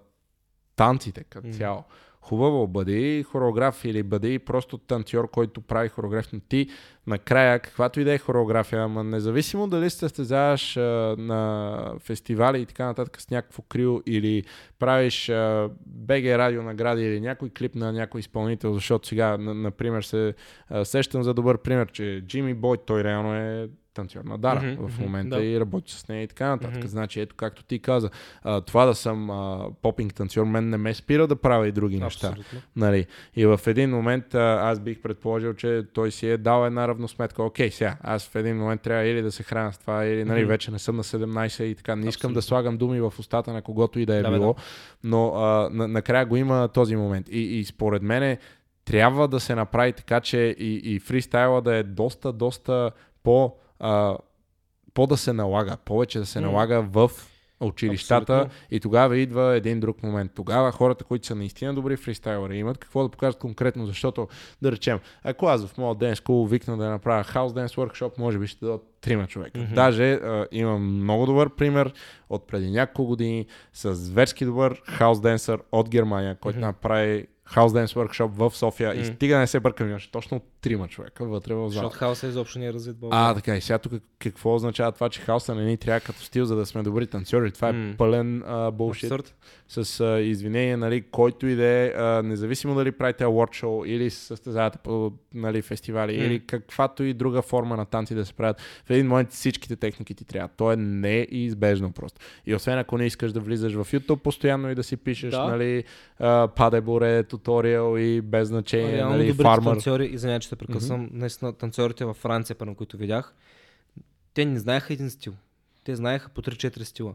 танците 0.76 1.24
като 1.24 1.46
mm. 1.46 1.56
цяло. 1.56 1.84
Хубаво, 2.22 2.66
бъди 2.66 3.22
хореограф 3.22 3.84
или 3.84 4.02
бъди 4.02 4.38
просто 4.38 4.78
танцор, 4.78 5.30
който 5.30 5.60
прави 5.60 5.88
хореография. 5.88 6.40
Ти 6.48 6.68
накрая, 7.06 7.60
каквато 7.60 8.00
и 8.00 8.04
да 8.04 8.12
е 8.12 8.18
хореография, 8.18 8.82
ама 8.82 9.04
независимо 9.04 9.68
дали 9.68 9.90
се 9.90 9.98
състезаваш 9.98 10.76
а, 10.76 10.80
на 11.18 11.94
фестивали 11.98 12.60
и 12.60 12.66
така 12.66 12.86
нататък 12.86 13.20
с 13.20 13.30
някакво 13.30 13.62
крио 13.62 14.00
или 14.06 14.44
правиш 14.78 15.28
а, 15.28 15.70
БГ 15.86 16.24
радио 16.24 16.62
награди 16.62 17.02
или 17.02 17.20
някой 17.20 17.50
клип 17.50 17.74
на 17.74 17.92
някой 17.92 18.18
изпълнител, 18.18 18.74
защото 18.74 19.08
сега, 19.08 19.36
например, 19.38 20.02
се 20.02 20.34
а, 20.68 20.84
сещам 20.84 21.22
за 21.22 21.34
добър 21.34 21.58
пример, 21.58 21.92
че 21.92 22.22
Джимми 22.26 22.54
Бой, 22.54 22.76
той 22.86 23.04
реално 23.04 23.34
е 23.34 23.68
танцор 24.00 24.24
на 24.24 24.38
Дара 24.38 24.60
mm-hmm, 24.60 24.88
в 24.88 24.98
момента 24.98 25.36
да. 25.36 25.44
и 25.44 25.60
работи 25.60 25.92
с 25.92 26.08
нея 26.08 26.22
и 26.22 26.26
така 26.26 26.48
нататък. 26.48 26.84
Mm-hmm. 26.84 26.86
Значи, 26.86 27.20
ето 27.20 27.36
както 27.36 27.62
ти 27.62 27.78
каза, 27.78 28.10
а, 28.42 28.60
това 28.60 28.86
да 28.86 28.94
съм 28.94 29.30
а, 29.30 29.66
попинг 29.82 30.14
танцор, 30.14 30.44
мен 30.44 30.68
не 30.68 30.76
ме 30.76 30.94
спира 30.94 31.26
да 31.26 31.36
правя 31.36 31.68
и 31.68 31.72
други 31.72 32.00
Абсолютно. 32.02 32.38
неща. 32.38 32.56
Нали? 32.76 33.06
И 33.36 33.46
в 33.46 33.60
един 33.66 33.90
момент 33.90 34.34
а, 34.34 34.60
аз 34.62 34.80
бих 34.80 35.00
предположил, 35.00 35.54
че 35.54 35.84
той 35.92 36.10
си 36.10 36.26
е 36.26 36.36
дал 36.36 36.66
една 36.66 36.88
равносметка. 36.88 37.42
Окей, 37.42 37.70
сега, 37.70 37.96
аз 38.02 38.28
в 38.28 38.34
един 38.34 38.56
момент 38.56 38.80
трябва 38.80 39.04
или 39.04 39.22
да 39.22 39.32
се 39.32 39.42
храня 39.42 39.72
с 39.72 39.78
това, 39.78 40.04
или 40.04 40.24
нали, 40.24 40.44
mm-hmm. 40.44 40.48
вече 40.48 40.70
не 40.70 40.78
съм 40.78 40.96
на 40.96 41.04
17 41.04 41.62
и 41.62 41.74
така. 41.74 41.96
Не 41.96 42.08
искам 42.08 42.08
Абсолютно. 42.08 42.34
да 42.34 42.42
слагам 42.42 42.76
думи 42.76 43.00
в 43.00 43.14
устата 43.18 43.52
на 43.52 43.62
когото 43.62 43.98
и 43.98 44.06
да 44.06 44.16
е 44.16 44.22
да, 44.22 44.30
било, 44.30 44.54
да. 44.54 44.62
но 45.04 45.34
а, 45.34 45.70
на, 45.72 45.88
накрая 45.88 46.26
го 46.26 46.36
има 46.36 46.68
този 46.68 46.96
момент. 46.96 47.28
И, 47.30 47.58
и 47.58 47.64
според 47.64 48.02
мен 48.02 48.36
трябва 48.84 49.28
да 49.28 49.40
се 49.40 49.54
направи 49.54 49.92
така, 49.92 50.20
че 50.20 50.38
и, 50.58 50.94
и 50.94 50.98
фристайла 50.98 51.62
да 51.62 51.74
е 51.74 51.82
доста, 51.82 52.32
доста 52.32 52.90
по 53.22 53.54
а, 53.80 54.16
по 54.94 55.06
да 55.06 55.16
се 55.16 55.32
налага, 55.32 55.76
повече 55.84 56.18
да 56.18 56.26
се 56.26 56.40
налага 56.40 56.82
в 56.82 57.10
училищата 57.60 58.32
Абсолютно. 58.32 58.58
и 58.70 58.80
тогава 58.80 59.18
идва 59.18 59.56
един 59.56 59.80
друг 59.80 60.02
момент. 60.02 60.32
Тогава 60.34 60.72
хората, 60.72 61.04
които 61.04 61.26
са 61.26 61.34
наистина 61.34 61.74
добри 61.74 61.96
фристайлери, 61.96 62.58
имат 62.58 62.78
какво 62.78 63.02
да 63.02 63.08
покажат 63.08 63.40
конкретно, 63.40 63.86
защото 63.86 64.28
да 64.62 64.72
речем, 64.72 64.98
ако 65.22 65.46
аз 65.46 65.66
в 65.66 65.78
моят 65.78 65.98
ден 65.98 66.16
скул 66.16 66.46
викна 66.46 66.76
да 66.76 66.90
направя 66.90 67.24
хаус 67.24 67.52
денс 67.52 67.74
workshop, 67.74 68.18
може 68.18 68.38
би 68.38 68.46
ще 68.46 68.64
дадат 68.64 68.82
трима 69.00 69.26
човека. 69.26 69.58
Mm-hmm. 69.58 69.74
Даже 69.74 70.12
а, 70.12 70.46
имам 70.52 71.02
много 71.02 71.26
добър 71.26 71.54
пример 71.54 71.92
от 72.30 72.46
преди 72.46 72.70
няколко 72.70 73.08
години 73.08 73.46
с 73.72 74.10
верски 74.10 74.44
добър 74.44 74.82
хаус 74.84 75.20
денсър 75.20 75.60
от 75.72 75.88
Германия, 75.88 76.36
който 76.40 76.58
mm-hmm. 76.58 76.62
направи 76.62 77.26
House 77.54 77.84
Dance 77.84 77.94
Workshop 77.94 78.28
в 78.28 78.56
София 78.56 78.94
mm. 78.94 79.00
и 79.00 79.04
стига 79.04 79.38
не 79.38 79.46
се 79.46 79.60
бъркам, 79.60 79.88
имаше 79.88 80.10
точно 80.10 80.40
трима 80.60 80.88
човека 80.88 81.24
вътре 81.24 81.54
в 81.54 81.58
зала. 81.58 81.70
Защото 81.70 81.96
хаоса 81.96 82.26
изобщо 82.26 82.58
не 82.58 82.66
е 82.66 82.72
развит 82.72 82.96
България. 82.96 83.30
А, 83.30 83.34
така 83.34 83.56
и 83.56 83.60
сега 83.60 83.78
тук 83.78 83.92
какво 84.18 84.54
означава 84.54 84.92
това, 84.92 85.08
че 85.08 85.20
хаоса 85.20 85.54
не 85.54 85.64
ни 85.64 85.76
трябва 85.76 86.00
като 86.00 86.22
стил, 86.22 86.44
за 86.44 86.56
да 86.56 86.66
сме 86.66 86.82
добри 86.82 87.06
танцори. 87.06 87.52
Това 87.52 87.68
е 87.68 87.72
mm. 87.72 87.96
пълен 87.96 88.42
булшит. 88.72 89.34
С 89.72 90.00
а, 90.00 90.20
извинение, 90.20 90.76
нали, 90.76 91.02
който 91.02 91.46
и 91.46 91.54
да 91.54 91.64
е, 91.64 92.22
независимо 92.22 92.74
дали 92.74 92.92
правите 92.92 93.24
award 93.24 93.62
show 93.62 93.86
или 93.86 94.10
състезавате 94.10 94.78
по 94.78 95.12
нали, 95.34 95.62
фестивали 95.62 96.12
mm. 96.12 96.26
или 96.26 96.46
каквато 96.46 97.02
и 97.02 97.14
друга 97.14 97.42
форма 97.42 97.76
на 97.76 97.84
танци 97.84 98.14
да 98.14 98.26
се 98.26 98.34
правят, 98.34 98.60
в 98.86 98.90
един 98.90 99.06
момент 99.06 99.30
всичките 99.30 99.76
техники 99.76 100.14
ти 100.14 100.24
трябва. 100.24 100.48
То 100.56 100.72
е 100.72 100.76
неизбежно 100.76 101.92
просто. 101.92 102.20
И 102.46 102.54
освен 102.54 102.78
ако 102.78 102.98
не 102.98 103.06
искаш 103.06 103.32
да 103.32 103.40
влизаш 103.40 103.72
в 103.72 103.92
YouTube 103.92 104.16
постоянно 104.16 104.70
и 104.70 104.74
да 104.74 104.82
си 104.82 104.96
пишеш, 104.96 105.30
да. 105.30 105.44
нали, 105.44 105.84
падеборе, 106.56 107.22
туториал 107.22 107.98
и 107.98 108.20
без 108.20 108.48
значение, 108.48 108.96
Реално 108.96 109.16
нали, 109.16 109.32
фармър. 109.32 109.72
танцори, 109.72 110.06
извиня, 110.06 110.40
че 110.40 110.48
те 110.48 110.56
прекъсвам, 110.56 111.06
mm-hmm. 111.06 111.14
наистина 111.14 111.52
танцорите 111.52 112.04
във 112.04 112.16
Франция, 112.16 112.56
първо, 112.56 112.74
които 112.74 112.96
видях, 112.96 113.34
те 114.34 114.44
не 114.44 114.58
знаеха 114.58 114.92
един 114.92 115.10
стил. 115.10 115.32
Те 115.84 115.96
знаеха 115.96 116.28
по 116.28 116.42
3-4 116.42 116.82
стила. 116.82 117.14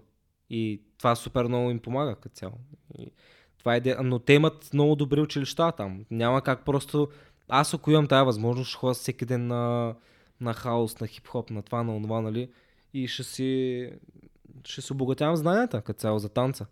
И 0.49 0.81
това 0.97 1.15
супер 1.15 1.45
много 1.45 1.72
им 1.72 1.80
помага 1.80 2.15
като 2.15 2.35
цяло. 2.35 2.53
И 2.97 3.11
това 3.57 3.76
е. 3.76 3.81
Но 4.03 4.19
те 4.19 4.34
имат 4.34 4.69
много 4.73 4.95
добри 4.95 5.22
училища 5.22 5.72
там. 5.72 6.05
Няма 6.11 6.41
как 6.41 6.65
просто... 6.65 7.07
Аз 7.49 7.73
ако 7.73 7.91
имам 7.91 8.07
тази 8.07 8.26
възможност, 8.26 8.69
ще 8.69 8.77
ходя 8.77 8.93
всеки 8.93 9.26
ден 9.26 9.47
на, 9.47 9.95
на 10.41 10.53
хаос, 10.53 10.99
на 10.99 11.07
хип-хоп, 11.07 11.51
на 11.51 11.61
това, 11.61 11.84
на 11.84 12.03
това, 12.03 12.22
нали? 12.22 12.49
И 12.93 13.07
ще 13.07 13.23
си... 13.23 13.91
Ще 14.65 14.81
се 14.81 14.93
обогатявам 14.93 15.35
знанията 15.35 15.81
като 15.81 15.99
цяло 15.99 16.19
за 16.19 16.30
танца. 16.30 16.65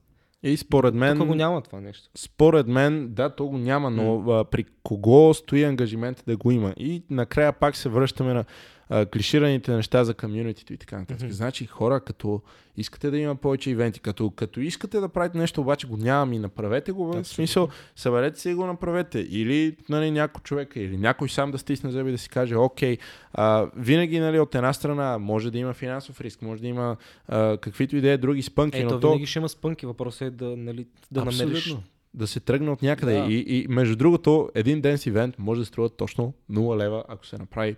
И 0.43 0.57
според 0.57 0.93
мен... 0.93 1.17
Тук 1.17 1.27
го 1.27 1.35
няма 1.35 1.61
това 1.61 1.81
нещо. 1.81 2.09
Според 2.15 2.67
мен, 2.67 3.13
да, 3.13 3.29
то 3.29 3.47
го 3.47 3.57
няма, 3.57 3.89
но 3.89 4.03
mm. 4.03 4.41
а, 4.41 4.43
при 4.43 4.65
кого 4.83 5.33
стои 5.33 5.63
ангажимент 5.63 6.23
да 6.27 6.37
го 6.37 6.51
има? 6.51 6.73
И 6.77 7.03
накрая 7.09 7.53
пак 7.53 7.75
се 7.75 7.89
връщаме 7.89 8.33
на 8.33 8.45
а, 8.89 9.05
клишираните 9.05 9.71
неща 9.71 10.03
за 10.03 10.13
комьюнитито 10.13 10.73
и 10.73 10.77
така 10.77 10.97
нататък. 10.97 11.29
Mm-hmm. 11.29 11.31
Значи 11.31 11.65
хора, 11.65 11.99
като 11.99 12.41
искате 12.77 13.11
да 13.11 13.17
има 13.17 13.35
повече 13.35 13.69
ивенти, 13.69 13.99
като, 13.99 14.31
като 14.31 14.59
искате 14.59 14.99
да 14.99 15.09
правите 15.09 15.37
нещо, 15.37 15.61
обаче 15.61 15.87
го 15.87 15.97
нямам 15.97 16.33
и 16.33 16.39
направете 16.39 16.91
го, 16.91 17.05
в 17.05 17.23
смисъл, 17.23 17.69
съберете 17.95 18.39
се 18.39 18.49
и 18.49 18.53
го 18.53 18.65
направете. 18.65 19.19
Или 19.19 19.75
нали, 19.89 20.11
някой 20.11 20.41
човек, 20.41 20.73
или 20.75 20.97
някой 20.97 21.29
сам 21.29 21.51
да 21.51 21.57
стисне 21.57 21.91
зъби 21.91 22.11
да 22.11 22.17
си 22.17 22.29
каже, 22.29 22.55
окей, 22.55 22.97
а, 23.33 23.69
винаги 23.75 24.19
нали, 24.19 24.39
от 24.39 24.55
една 24.55 24.73
страна 24.73 25.17
може 25.17 25.51
да 25.51 25.57
има 25.57 25.73
финансов 25.73 26.21
риск, 26.21 26.41
може 26.41 26.61
да 26.61 26.67
има 26.67 26.97
а, 27.27 27.57
каквито 27.57 27.95
и 27.95 28.01
да 28.01 28.09
е 28.09 28.17
други 28.17 28.41
спънки. 28.41 28.79
Ето, 28.79 28.93
но 28.93 28.99
то... 28.99 29.07
винаги 29.07 29.25
ще 29.25 29.39
има 29.39 29.49
спънки, 29.49 29.85
въпросът 29.85 30.21
е 30.21 30.29
да, 30.29 30.57
нали, 30.57 30.87
да 31.11 31.25
намериш 31.25 31.75
да 32.13 32.27
се 32.27 32.39
тръгне 32.39 32.69
от 32.69 32.81
някъде. 32.81 33.13
Да. 33.13 33.25
И, 33.29 33.45
и 33.47 33.67
между 33.69 33.95
другото, 33.95 34.49
един 34.55 34.81
ден 34.81 34.97
с 34.97 35.05
ивент 35.05 35.35
може 35.39 35.61
да 35.61 35.65
струва 35.65 35.89
точно 35.89 36.33
0 36.51 36.77
лева, 36.77 37.03
ако 37.07 37.25
се 37.25 37.37
направи 37.37 37.75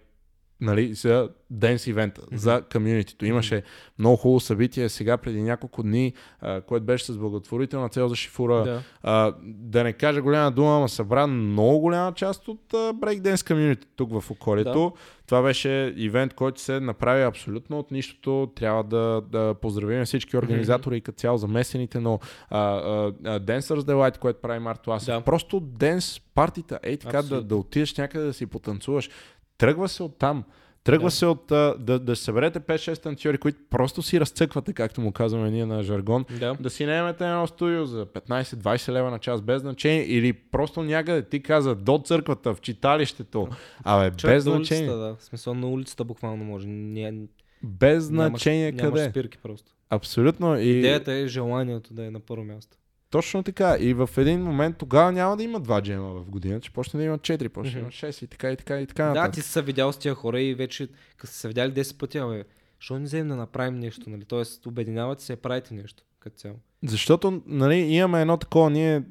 нали, 0.61 0.93
за 0.93 1.29
Dance 1.53 1.89
ивента, 1.89 2.21
mm-hmm. 2.21 2.35
за 2.35 2.63
комьюнитито. 2.71 3.25
Имаше 3.25 3.63
много 3.99 4.17
хубаво 4.17 4.39
събитие 4.39 4.89
сега 4.89 5.17
преди 5.17 5.41
няколко 5.41 5.83
дни, 5.83 6.13
а, 6.41 6.61
което 6.61 6.85
беше 6.85 7.05
с 7.05 7.17
благотворителна 7.17 7.89
цел 7.89 8.07
за 8.07 8.15
шифура. 8.15 8.63
Да, 8.63 8.81
а, 9.03 9.33
да 9.43 9.83
не 9.83 9.93
кажа 9.93 10.21
голяма 10.21 10.51
дума, 10.51 10.79
но 10.79 10.87
събра 10.87 11.27
много 11.27 11.79
голяма 11.79 12.13
част 12.13 12.47
от 12.47 12.73
а, 12.73 12.77
Breakdance 12.77 13.47
комьюнити 13.47 13.87
тук 13.95 14.21
в 14.21 14.31
околието. 14.31 14.91
Да. 14.95 15.01
Това 15.27 15.41
беше 15.41 15.93
ивент, 15.97 16.33
който 16.33 16.61
се 16.61 16.79
направи 16.79 17.23
абсолютно 17.23 17.79
от 17.79 17.91
нищото. 17.91 18.51
Трябва 18.55 18.83
да, 18.83 19.21
да 19.31 19.55
поздравим 19.61 20.05
всички 20.05 20.37
организатори 20.37 20.95
mm-hmm. 20.95 20.99
и 20.99 21.01
като 21.01 21.17
цяло 21.17 21.37
замесените, 21.37 21.99
но 21.99 22.19
а, 22.49 22.59
а, 22.59 23.39
Dancers 23.39 23.79
Delight, 23.79 24.17
което 24.17 24.41
прави 24.41 24.59
Марто 24.59 24.91
Асев. 24.91 25.15
Да. 25.15 25.21
Просто 25.21 25.59
денс 25.59 26.21
партита, 26.35 26.79
ей 26.83 26.97
така 26.97 27.21
да, 27.21 27.41
да 27.41 27.55
отидеш 27.55 27.95
някъде 27.95 28.25
да 28.25 28.33
си 28.33 28.45
потанцуваш. 28.45 29.09
Тръгва 29.57 29.89
се 29.89 30.03
от 30.03 30.17
там. 30.17 30.43
Тръгва 30.83 31.07
Да. 31.07 31.11
се 31.11 31.25
от 31.25 31.51
а, 31.51 31.75
да, 31.79 31.99
да 31.99 32.15
съберете 32.15 32.59
5-6 32.59 32.97
танцори, 32.97 33.37
които 33.37 33.59
просто 33.69 34.01
си 34.01 34.19
разцъквате, 34.19 34.73
както 34.73 35.01
му 35.01 35.11
казваме 35.11 35.51
ние 35.51 35.65
на 35.65 35.83
жаргон. 35.83 36.25
Да. 36.31 36.53
Да 36.53 36.69
си 36.69 36.85
наемете 36.85 37.25
едно 37.25 37.47
студио 37.47 37.85
за 37.85 38.05
15-20 38.05 38.91
лева 38.91 39.11
на 39.11 39.19
час 39.19 39.41
без 39.41 39.61
значение 39.61 40.03
или 40.03 40.33
просто 40.33 40.83
някъде 40.83 41.21
ти 41.21 41.39
каза 41.41 41.75
до 41.75 41.97
църквата, 41.99 42.53
в 42.53 42.61
читалището. 42.61 43.47
Абе, 43.83 44.11
Човек 44.11 44.35
без 44.35 44.45
на 44.45 44.51
значение. 44.51 44.83
улицата, 44.83 44.99
да. 44.99 45.15
В 45.15 45.23
смисъл 45.23 45.53
на 45.53 45.67
улицата 45.67 46.03
буквално 46.03 46.43
може. 46.43 46.67
Ня, 46.67 47.13
Без 47.63 48.09
нямаш- 48.09 48.29
значение 48.29 48.71
нямаш 48.71 48.91
къде. 48.93 49.09
спирки 49.09 49.37
просто. 49.37 49.71
Абсолютно. 49.89 50.57
И 50.57 50.69
Идеята 50.69 51.13
е 51.13 51.27
желанието 51.27 51.93
да 51.93 52.05
е 52.05 52.11
на 52.11 52.19
първо 52.19 52.43
място. 52.43 52.77
Точно 53.15 53.43
така. 53.43 53.77
И 53.79 53.93
в 53.93 54.09
един 54.17 54.43
момент 54.43 54.77
тогава 54.77 55.11
няма 55.11 55.37
да 55.37 55.43
има 55.43 55.59
два 55.59 55.81
джема 55.81 56.09
в 56.09 56.29
годината, 56.29 56.61
че 56.61 56.71
почне 56.71 56.97
да 56.97 57.03
има 57.03 57.17
4, 57.17 57.49
почне 57.49 57.73
да 57.73 57.79
има 57.79 57.89
6 57.89 58.23
и 58.23 58.27
така 58.27 58.51
и 58.51 58.55
така 58.55 58.79
и 58.79 58.87
така. 58.87 59.03
Да, 59.03 59.09
нататък. 59.09 59.33
ти 59.33 59.41
си 59.41 59.49
се 59.49 59.61
видял 59.61 59.91
с 59.91 59.97
тия 59.97 60.15
хора 60.15 60.41
и 60.41 60.55
вече, 60.55 60.87
като 61.17 61.33
са 61.33 61.39
се 61.39 61.47
видяли 61.47 61.71
10 61.71 61.97
пъти, 61.97 62.17
абе, 62.17 62.43
защо 62.79 62.99
не 62.99 63.05
вземем 63.05 63.27
да 63.27 63.35
направим 63.35 63.79
нещо, 63.79 64.09
нали? 64.09 64.25
Тоест, 64.25 64.65
обединявате 64.65 65.23
се 65.23 65.35
правите 65.35 65.73
нещо, 65.73 66.03
като 66.19 66.35
цяло. 66.35 66.55
Защото, 66.83 67.41
нали, 67.45 67.75
имаме 67.75 68.21
едно 68.21 68.37
такова, 68.37 68.69
ние 68.69 69.03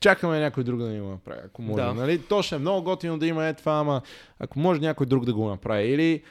чакаме 0.00 0.40
някой 0.40 0.64
друг 0.64 0.78
да 0.78 0.88
ни 0.88 1.00
го 1.00 1.08
направи, 1.08 1.40
ако 1.44 1.62
може. 1.62 1.82
Да. 1.82 1.94
Нали? 1.94 2.18
То 2.18 2.42
ще 2.42 2.54
е 2.54 2.58
много 2.58 2.82
готино 2.82 3.18
да 3.18 3.26
има 3.26 3.46
е 3.46 3.54
това, 3.54 3.72
ама 3.72 4.02
ако 4.38 4.58
може 4.58 4.80
някой 4.80 5.06
друг 5.06 5.24
да 5.24 5.34
го 5.34 5.48
направи. 5.48 5.88
Или, 5.88 6.22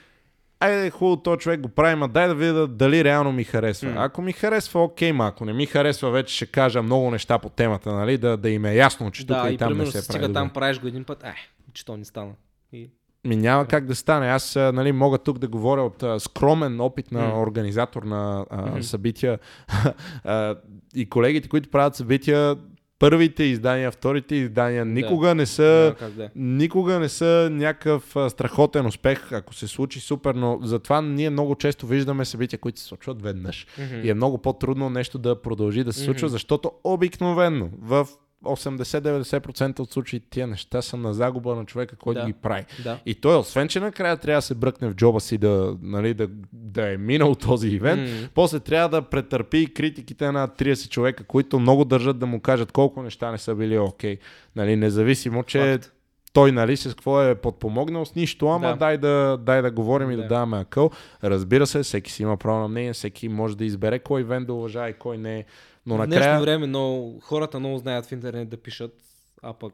айде 0.62 0.90
хубаво, 0.90 1.18
то 1.18 1.38
човек 1.38 1.60
го 1.60 1.70
прави, 1.70 1.96
ма 1.96 2.08
дай 2.08 2.28
да 2.28 2.36
видя 2.36 2.68
дали 2.68 3.04
реално 3.04 3.32
ми 3.32 3.44
харесва. 3.44 3.90
М. 3.90 4.04
Ако 4.04 4.22
ми 4.22 4.32
харесва, 4.34 4.84
окей, 4.84 5.12
ма 5.12 5.28
ако 5.28 5.46
не 5.46 5.54
ми 5.54 5.66
харесва, 5.66 6.12
вече 6.12 6.36
ще 6.36 6.46
кажа 6.46 6.82
много 6.82 7.12
неща 7.12 7.40
по 7.40 7.50
темата, 7.50 7.92
нали? 7.94 8.18
Да, 8.18 8.38
да 8.38 8.50
им 8.50 8.66
е 8.66 8.76
ясно, 8.76 9.12
че 9.12 9.26
да, 9.26 9.42
тук 9.42 9.52
и 9.52 9.54
и 9.54 9.58
там 9.58 9.68
не 9.68 9.74
примерно 9.74 9.92
се 9.92 10.02
се 10.02 10.08
прави. 10.08 10.24
стига 10.24 10.34
там, 10.34 10.50
правиш 10.50 10.80
го 10.80 10.88
един 10.88 11.04
път, 11.04 11.24
е, 11.24 11.34
че 11.74 11.86
то 11.86 11.98
не 11.98 12.06
стана. 12.06 12.32
И... 12.74 12.90
Ми 13.26 13.36
няма 13.36 13.66
как 13.66 13.86
да 13.86 13.96
стане. 13.96 14.28
Аз 14.28 14.56
нали, 14.56 14.92
мога 14.92 15.18
тук 15.18 15.40
да 15.40 15.48
говоря 15.48 15.82
от 15.82 16.04
а, 16.04 16.20
скромен 16.20 16.82
опит 16.82 17.12
на 17.12 17.22
М. 17.28 17.42
организатор 17.42 18.04
на 18.04 18.46
а, 18.50 18.62
Мгм. 18.62 18.82
събития 18.82 19.40
а, 20.24 20.56
и 20.96 21.10
колегите, 21.10 21.50
които 21.50 21.70
правят 21.70 21.96
събития, 21.96 22.56
първите 23.02 23.44
издания, 23.44 23.91
вторите 23.91 24.36
издания, 24.36 24.86
никога 24.86 25.36
не 25.36 25.45
са 25.45 25.95
да 26.18 26.30
никога 26.36 26.99
не 26.99 27.10
са 27.10 27.49
някакъв 27.52 28.15
страхотен 28.30 28.86
успех, 28.86 29.32
ако 29.32 29.53
се 29.53 29.68
случи 29.68 29.99
супер, 29.99 30.36
но 30.36 30.60
затова 30.64 31.02
ние 31.02 31.30
много 31.30 31.56
често 31.56 31.88
виждаме 31.88 32.26
събития, 32.26 32.60
които 32.60 32.80
се 32.80 32.86
случват 32.86 33.22
веднъж. 33.22 33.68
Мгм. 33.80 33.95
И 34.03 34.10
е 34.10 34.14
много 34.14 34.38
по-трудно 34.38 34.90
нещо 34.90 35.18
да 35.18 35.41
продължи 35.41 35.84
да 35.84 35.94
се 35.94 36.03
случва, 36.03 36.26
Мгм. 36.26 36.32
защото 36.32 36.72
обикновенно 36.84 37.69
в 37.82 38.07
80-90% 38.45 39.80
от 39.80 39.91
случаите 39.91 40.27
тия 40.30 40.47
неща 40.47 40.81
са 40.81 40.97
на 40.97 41.13
загуба 41.13 41.55
на 41.55 41.65
човека, 41.65 41.95
който 41.95 42.22
Да. 42.22 42.27
ги 42.27 42.34
прави. 42.34 42.65
Да. 42.84 42.97
И 43.05 43.15
той, 43.15 43.38
освен 43.38 43.68
че 43.68 43.80
накрая 43.80 44.18
трябва 44.18 44.38
да 44.38 44.41
се 44.41 44.55
бръкне 44.55 44.89
в 44.89 44.93
джоба 44.93 45.19
си 45.19 45.38
да, 45.38 45.77
нали, 45.81 46.13
да, 46.13 46.27
да 46.53 46.93
е 46.93 46.97
минал 46.97 47.35
този 47.35 47.68
ивент, 47.68 48.09
М. 48.11 48.27
после 48.34 48.59
трябва 48.59 48.89
да 48.91 49.01
претърпи 49.01 49.73
критиките 49.73 50.31
на 50.31 50.47
30 50.49 50.89
човека, 50.89 51.23
които 51.23 51.59
много 51.59 51.85
държат 51.85 52.19
да 52.19 52.26
му 52.26 52.39
кажат 52.39 52.72
колко 52.72 53.03
неща 53.03 53.31
не 53.31 53.38
са 53.38 53.55
били 53.55 53.77
окей. 53.80 54.18
Нали, 54.55 54.76
независимо, 54.76 55.43
че 55.43 55.59
Факт. 55.73 55.93
той 56.34 56.51
нали, 56.51 56.77
с 56.77 56.89
какво 56.89 57.23
е 57.23 57.35
подпомогнал 57.35 58.05
с 58.05 58.15
нищо, 58.15 58.47
ама 58.47 58.68
Да. 58.68 58.76
дай, 58.76 58.97
да, 58.97 59.38
дай 59.38 59.61
да 59.61 59.72
говорим 59.72 60.11
и 60.11 60.15
да 60.15 60.22
Да. 60.22 60.27
даваме 60.27 60.57
акъл. 60.57 60.91
Разбира 61.23 61.68
се, 61.68 61.84
всеки 61.84 62.11
си 62.11 62.23
има 62.23 62.38
право 62.38 62.59
на 62.59 62.68
мнение, 62.68 62.93
всеки 62.93 63.30
може 63.30 63.57
да 63.57 63.65
избере 63.65 63.99
кой 63.99 64.22
ивент 64.22 64.47
да 64.47 64.53
уважава 64.53 64.89
и 64.89 64.93
кой 64.93 65.18
не. 65.18 65.45
Но 65.86 65.98
В 65.98 66.06
днешно 66.06 66.20
накрая... 66.20 66.41
време 66.41 66.68
много, 66.68 67.20
хората 67.20 67.60
много 67.60 67.78
знаят 67.78 68.06
в 68.06 68.12
интернет 68.12 68.49
да 68.49 68.58
пишат, 68.58 68.94
а 69.41 69.53
пък 69.53 69.74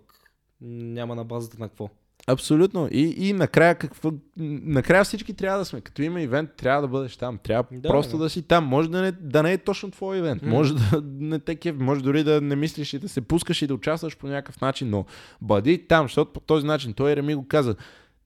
няма 0.61 1.15
на 1.15 1.23
базата 1.23 1.57
на 1.59 1.67
какво. 1.69 1.89
Абсолютно. 2.29 2.87
И, 2.91 3.15
и 3.17 3.33
накрая, 3.33 3.75
какво, 3.75 4.11
накрая 4.37 5.03
всички 5.03 5.33
трябва 5.33 5.59
да 5.59 5.65
сме. 5.65 5.81
Като 5.81 6.01
има 6.01 6.21
ивент, 6.21 6.49
трябва 6.57 6.81
да 6.81 6.87
бъдеш 6.87 7.17
там. 7.17 7.39
Трябва 7.43 7.63
Да, 7.71 7.89
просто 7.89 8.17
да. 8.17 8.23
да 8.23 8.29
си 8.29 8.41
там. 8.41 8.65
Може 8.65 8.89
да 8.89 9.01
не, 9.01 9.11
да 9.11 9.43
не 9.43 9.53
е 9.53 9.57
точно 9.57 9.91
твой 9.91 10.17
ивент. 10.17 10.41
М. 10.41 10.49
Може 10.49 10.73
да 10.73 11.01
не 11.19 11.39
те 11.39 11.55
кеф, 11.55 11.75
може 11.79 12.03
дори 12.03 12.23
да 12.23 12.41
не 12.41 12.55
мислиш 12.55 12.93
и 12.93 12.99
да 12.99 13.09
се 13.09 13.21
пускаш 13.21 13.61
и 13.61 13.67
да 13.67 13.73
участваш 13.73 14.17
по 14.17 14.27
някакъв 14.27 14.61
начин, 14.61 14.89
но 14.89 15.05
бъди 15.41 15.87
там, 15.87 16.05
защото 16.05 16.33
по 16.33 16.39
този 16.39 16.65
начин 16.65 16.93
той 16.93 17.15
Реми 17.15 17.35
го 17.35 17.47
каза. 17.47 17.75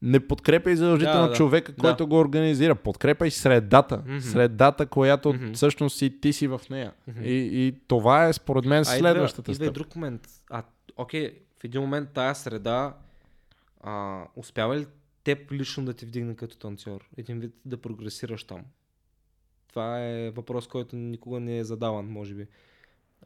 Не 0.01 0.19
подкрепяй 0.19 0.75
задължително 0.75 1.21
Да, 1.21 1.27
да. 1.27 1.33
човека, 1.33 1.71
Да. 1.71 1.81
който 1.81 2.07
го 2.07 2.19
организира. 2.19 2.75
Подкрепяй 2.75 3.31
средата. 3.31 3.97
Мгм. 3.97 4.19
Средата, 4.19 4.85
която 4.85 5.33
Мгм. 5.33 5.51
всъщност 5.53 5.97
си, 5.97 6.21
ти 6.21 6.33
си 6.33 6.47
в 6.47 6.61
нея. 6.69 6.93
Мгм. 7.07 7.21
И, 7.23 7.29
и 7.67 7.75
това 7.87 8.25
е 8.25 8.33
според 8.33 8.65
мен 8.65 8.81
А 8.81 8.85
следващата 8.85 9.41
идва, 9.41 9.53
идва 9.53 9.65
и 9.65 9.67
стъпка. 9.67 9.83
друг 9.83 9.95
момент. 9.95 10.27
А, 10.49 10.63
окей, 10.97 11.31
в 11.59 11.63
един 11.63 11.81
момент 11.81 12.09
тая 12.09 12.35
среда 12.35 12.93
а, 13.81 14.23
успява 14.35 14.77
ли 14.77 14.85
теб 15.23 15.51
лично 15.51 15.85
да 15.85 15.93
ти 15.93 16.05
вдигне 16.05 16.35
като 16.35 16.57
танцор? 16.57 17.09
Един 17.17 17.39
вид 17.39 17.51
да 17.65 17.77
прогресираш 17.77 18.43
там. 18.43 18.61
Това 19.67 19.99
е 20.01 20.29
въпрос, 20.29 20.67
който 20.67 20.95
никога 20.95 21.39
не 21.39 21.57
е 21.57 21.63
задаван, 21.63 22.05
може 22.05 22.33
би. 22.33 22.47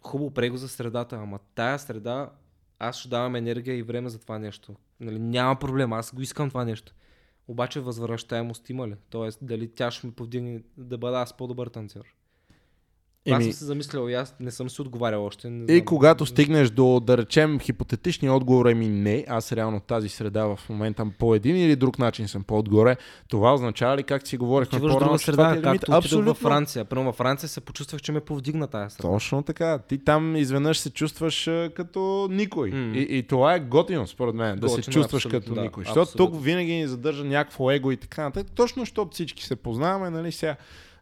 Хубаво 0.01 0.31
прего 0.31 0.57
за 0.57 0.69
средата, 0.69 1.15
ама 1.15 1.39
тая 1.55 1.79
среда 1.79 2.29
аз 2.79 2.97
ще 2.97 3.09
давам 3.09 3.35
енергия 3.35 3.77
и 3.77 3.83
време 3.83 4.09
за 4.09 4.19
това 4.19 4.39
нещо. 4.39 4.75
Нали, 4.99 5.19
няма 5.19 5.55
проблем, 5.55 5.93
аз 5.93 6.15
го 6.15 6.21
искам 6.21 6.49
това 6.49 6.65
нещо. 6.65 6.93
Обаче 7.47 7.79
възвръщаемост 7.79 8.69
има 8.69 8.87
ли? 8.87 8.95
Тоест, 9.09 9.39
дали 9.41 9.67
тя 9.67 9.91
ще 9.91 10.07
ме 10.07 10.13
повдигне 10.13 10.63
да 10.77 10.97
бъда 10.97 11.17
аз 11.17 11.37
по-добър 11.37 11.67
танцор? 11.67 12.15
Аз 13.31 13.43
съм 13.43 13.53
се 13.53 13.65
замислял 13.65 14.07
и 14.07 14.13
аз 14.13 14.35
не 14.39 14.51
съм 14.51 14.69
си 14.69 14.81
отговарял 14.81 15.25
още. 15.25 15.49
Не 15.49 15.73
И 15.73 15.77
знам. 15.77 15.85
когато 15.85 16.25
стигнеш 16.25 16.69
до, 16.69 16.99
да 16.99 17.17
речем, 17.17 17.59
хипотетичния 17.59 18.33
отговор, 18.33 18.65
еми 18.65 18.87
не, 18.87 19.25
аз 19.27 19.51
реално 19.51 19.79
тази 19.79 20.09
среда 20.09 20.45
в 20.45 20.59
момента 20.69 21.05
по 21.19 21.35
един 21.35 21.57
или 21.57 21.75
друг 21.75 21.99
начин 21.99 22.27
съм 22.27 22.43
по-отгоре, 22.43 22.97
това 23.27 23.53
означава 23.53 23.97
ли, 23.97 24.03
как 24.03 24.27
си 24.27 24.37
говорихме 24.37 24.79
по-рано, 24.79 24.99
друга 24.99 25.19
среда, 25.19 25.55
е 25.57 25.61
както 25.61 25.91
Абсолютно. 25.91 26.31
във 26.31 26.37
Франция. 26.37 26.85
Първо 26.85 27.03
във 27.03 27.15
Франция 27.15 27.49
се 27.49 27.61
почувствах, 27.61 28.01
че 28.01 28.11
ме 28.11 28.19
повдигна 28.19 28.67
тази 28.67 28.95
среда. 28.95 29.09
Точно 29.09 29.43
така. 29.43 29.79
Ти 29.79 29.97
там 29.97 30.35
изведнъж 30.35 30.79
се 30.79 30.89
чувстваш 30.89 31.49
като 31.75 32.27
никой. 32.31 32.71
М. 32.71 32.97
И, 32.97 33.17
и 33.17 33.23
това 33.23 33.55
е 33.55 33.59
готино, 33.59 34.07
според 34.07 34.35
мен, 34.35 34.59
да 34.59 34.69
се 34.69 34.75
Готино, 34.75 34.93
чувстваш 34.93 35.25
абсолютно, 35.25 35.39
като 35.39 35.55
да, 35.55 35.61
никой. 35.61 35.83
Защото 35.85 36.17
тук 36.17 36.43
винаги 36.43 36.73
ни 36.73 36.87
задържа 36.87 37.23
някакво 37.23 37.71
его 37.71 37.91
и 37.91 37.97
така 37.97 38.23
нататък. 38.23 38.51
Точно 38.55 38.81
защото 38.81 39.11
всички 39.11 39.43
се 39.43 39.55
познаваме, 39.55 40.09
нали 40.09 40.31
сега. 40.31 40.55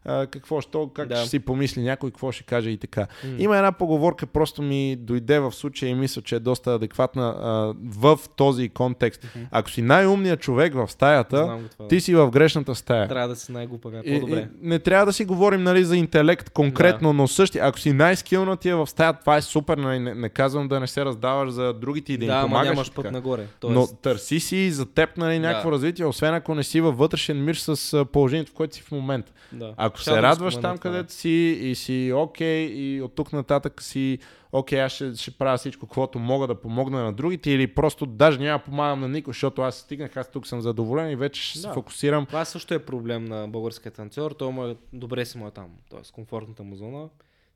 А, 0.04 0.26
какво 0.26 0.60
ще, 0.60 0.78
как 0.94 1.08
Да. 1.08 1.16
ще 1.16 1.28
си 1.28 1.38
помисли 1.38 1.82
някой, 1.82 2.10
какво 2.10 2.32
ще 2.32 2.44
каже 2.44 2.70
и 2.70 2.76
така. 2.76 3.00
М. 3.24 3.30
Има 3.38 3.56
една 3.56 3.72
поговорка, 3.72 4.26
просто 4.26 4.62
ми 4.62 4.96
дойде 4.96 5.38
в 5.38 5.52
случая 5.52 5.90
и 5.90 5.94
мисля, 5.94 6.22
че 6.22 6.36
е 6.36 6.40
доста 6.40 6.74
адекватна 6.74 7.34
а, 7.38 7.50
в 7.90 8.20
този 8.36 8.68
контекст. 8.68 9.26
Мгм. 9.36 9.44
Ако 9.50 9.70
си 9.70 9.82
най-умният 9.82 10.40
човек 10.40 10.74
в 10.74 10.88
стаята, 10.88 11.44
Знам 11.44 11.68
това. 11.72 11.88
ти 11.88 12.00
си 12.00 12.14
в 12.14 12.30
грешната 12.30 12.74
стая. 12.74 13.08
Трябва 13.08 13.28
да 13.28 13.36
си 13.36 13.52
най-глупавия. 13.52 14.02
И, 14.04 14.20
По-добре. 14.20 14.40
и, 14.40 14.68
не 14.68 14.78
трябва 14.78 15.06
да 15.06 15.12
си 15.12 15.24
говорим 15.24 15.62
нали, 15.62 15.84
за 15.84 15.96
интелект 15.96 16.50
конкретно, 16.50 17.12
но 17.12 17.28
същи. 17.28 17.58
Ако 17.58 17.78
си 17.78 17.92
най-скилнатия 17.92 18.76
в 18.76 18.86
стая, 18.86 19.12
това 19.12 19.36
е 19.36 19.42
супер. 19.42 19.78
Нали, 19.78 19.98
не, 19.98 20.14
не 20.14 20.28
казвам 20.28 20.68
да 20.68 20.80
не 20.80 20.86
се 20.86 21.04
раздаваш 21.04 21.50
за 21.50 21.72
другите 21.72 22.12
и 22.12 22.18
да, 22.18 22.26
да, 22.26 22.34
им 22.34 22.42
помагаш. 22.42 22.68
нямаш 22.68 22.88
и 22.88 22.90
път 22.90 23.10
нагоре. 23.12 23.46
Но 23.62 23.74
Тоест, 23.74 23.98
търси 23.98 24.40
си 24.40 24.70
за 24.70 24.86
теб 24.86 25.16
нали, 25.16 25.38
някакво 25.38 25.68
Да. 25.68 25.74
развитие, 25.74 26.06
освен 26.06 26.34
ако 26.34 26.54
не 26.54 26.62
си 26.62 26.80
във 26.80 26.98
вътрешен 26.98 27.44
мир 27.44 27.54
с 27.54 28.04
положението, 28.04 28.50
в 28.52 28.54
което 28.54 28.74
си 28.76 28.82
в 28.82 28.90
момента. 28.92 29.32
да. 29.52 29.74
Ако 29.76 29.93
Щях 29.94 30.14
се 30.14 30.22
радваш 30.22 30.56
там, 30.56 30.78
където 30.78 31.12
си 31.12 31.28
и 31.60 31.74
си 31.74 32.12
окей 32.14 32.64
и 32.64 33.02
от 33.02 33.14
тук 33.14 33.32
нататък 33.32 33.82
си 33.82 34.18
окей, 34.52 34.82
аз 34.82 34.92
ще, 34.92 35.14
ще 35.14 35.30
правя 35.30 35.56
всичко, 35.56 35.86
което 35.86 36.18
мога 36.18 36.46
да 36.46 36.54
помогна 36.54 37.04
на 37.04 37.12
другите 37.12 37.50
или 37.50 37.66
просто 37.66 38.06
даже 38.06 38.38
няма 38.38 38.58
помагам 38.58 39.00
на 39.00 39.08
никой, 39.08 39.32
защото 39.32 39.62
аз 39.62 39.74
стигнах, 39.74 40.16
аз 40.16 40.30
тук 40.30 40.46
съм 40.46 40.60
задоволен 40.60 41.10
и 41.10 41.16
вече 41.16 41.42
ще 41.42 41.58
се 41.58 41.66
Да. 41.68 41.74
фокусирам. 41.74 42.26
Това 42.26 42.44
също 42.44 42.74
е 42.74 42.78
проблем 42.78 43.24
на 43.24 43.48
българския 43.48 43.92
танцор. 43.92 44.30
Той 44.30 44.52
му 44.52 44.64
е, 44.64 44.76
добре 44.92 45.24
си 45.24 45.38
му 45.38 45.46
е 45.46 45.50
там. 45.50 45.66
Тоест, 45.90 46.12
комфортната 46.12 46.62
му 46.62 46.76
зона, 46.76 47.08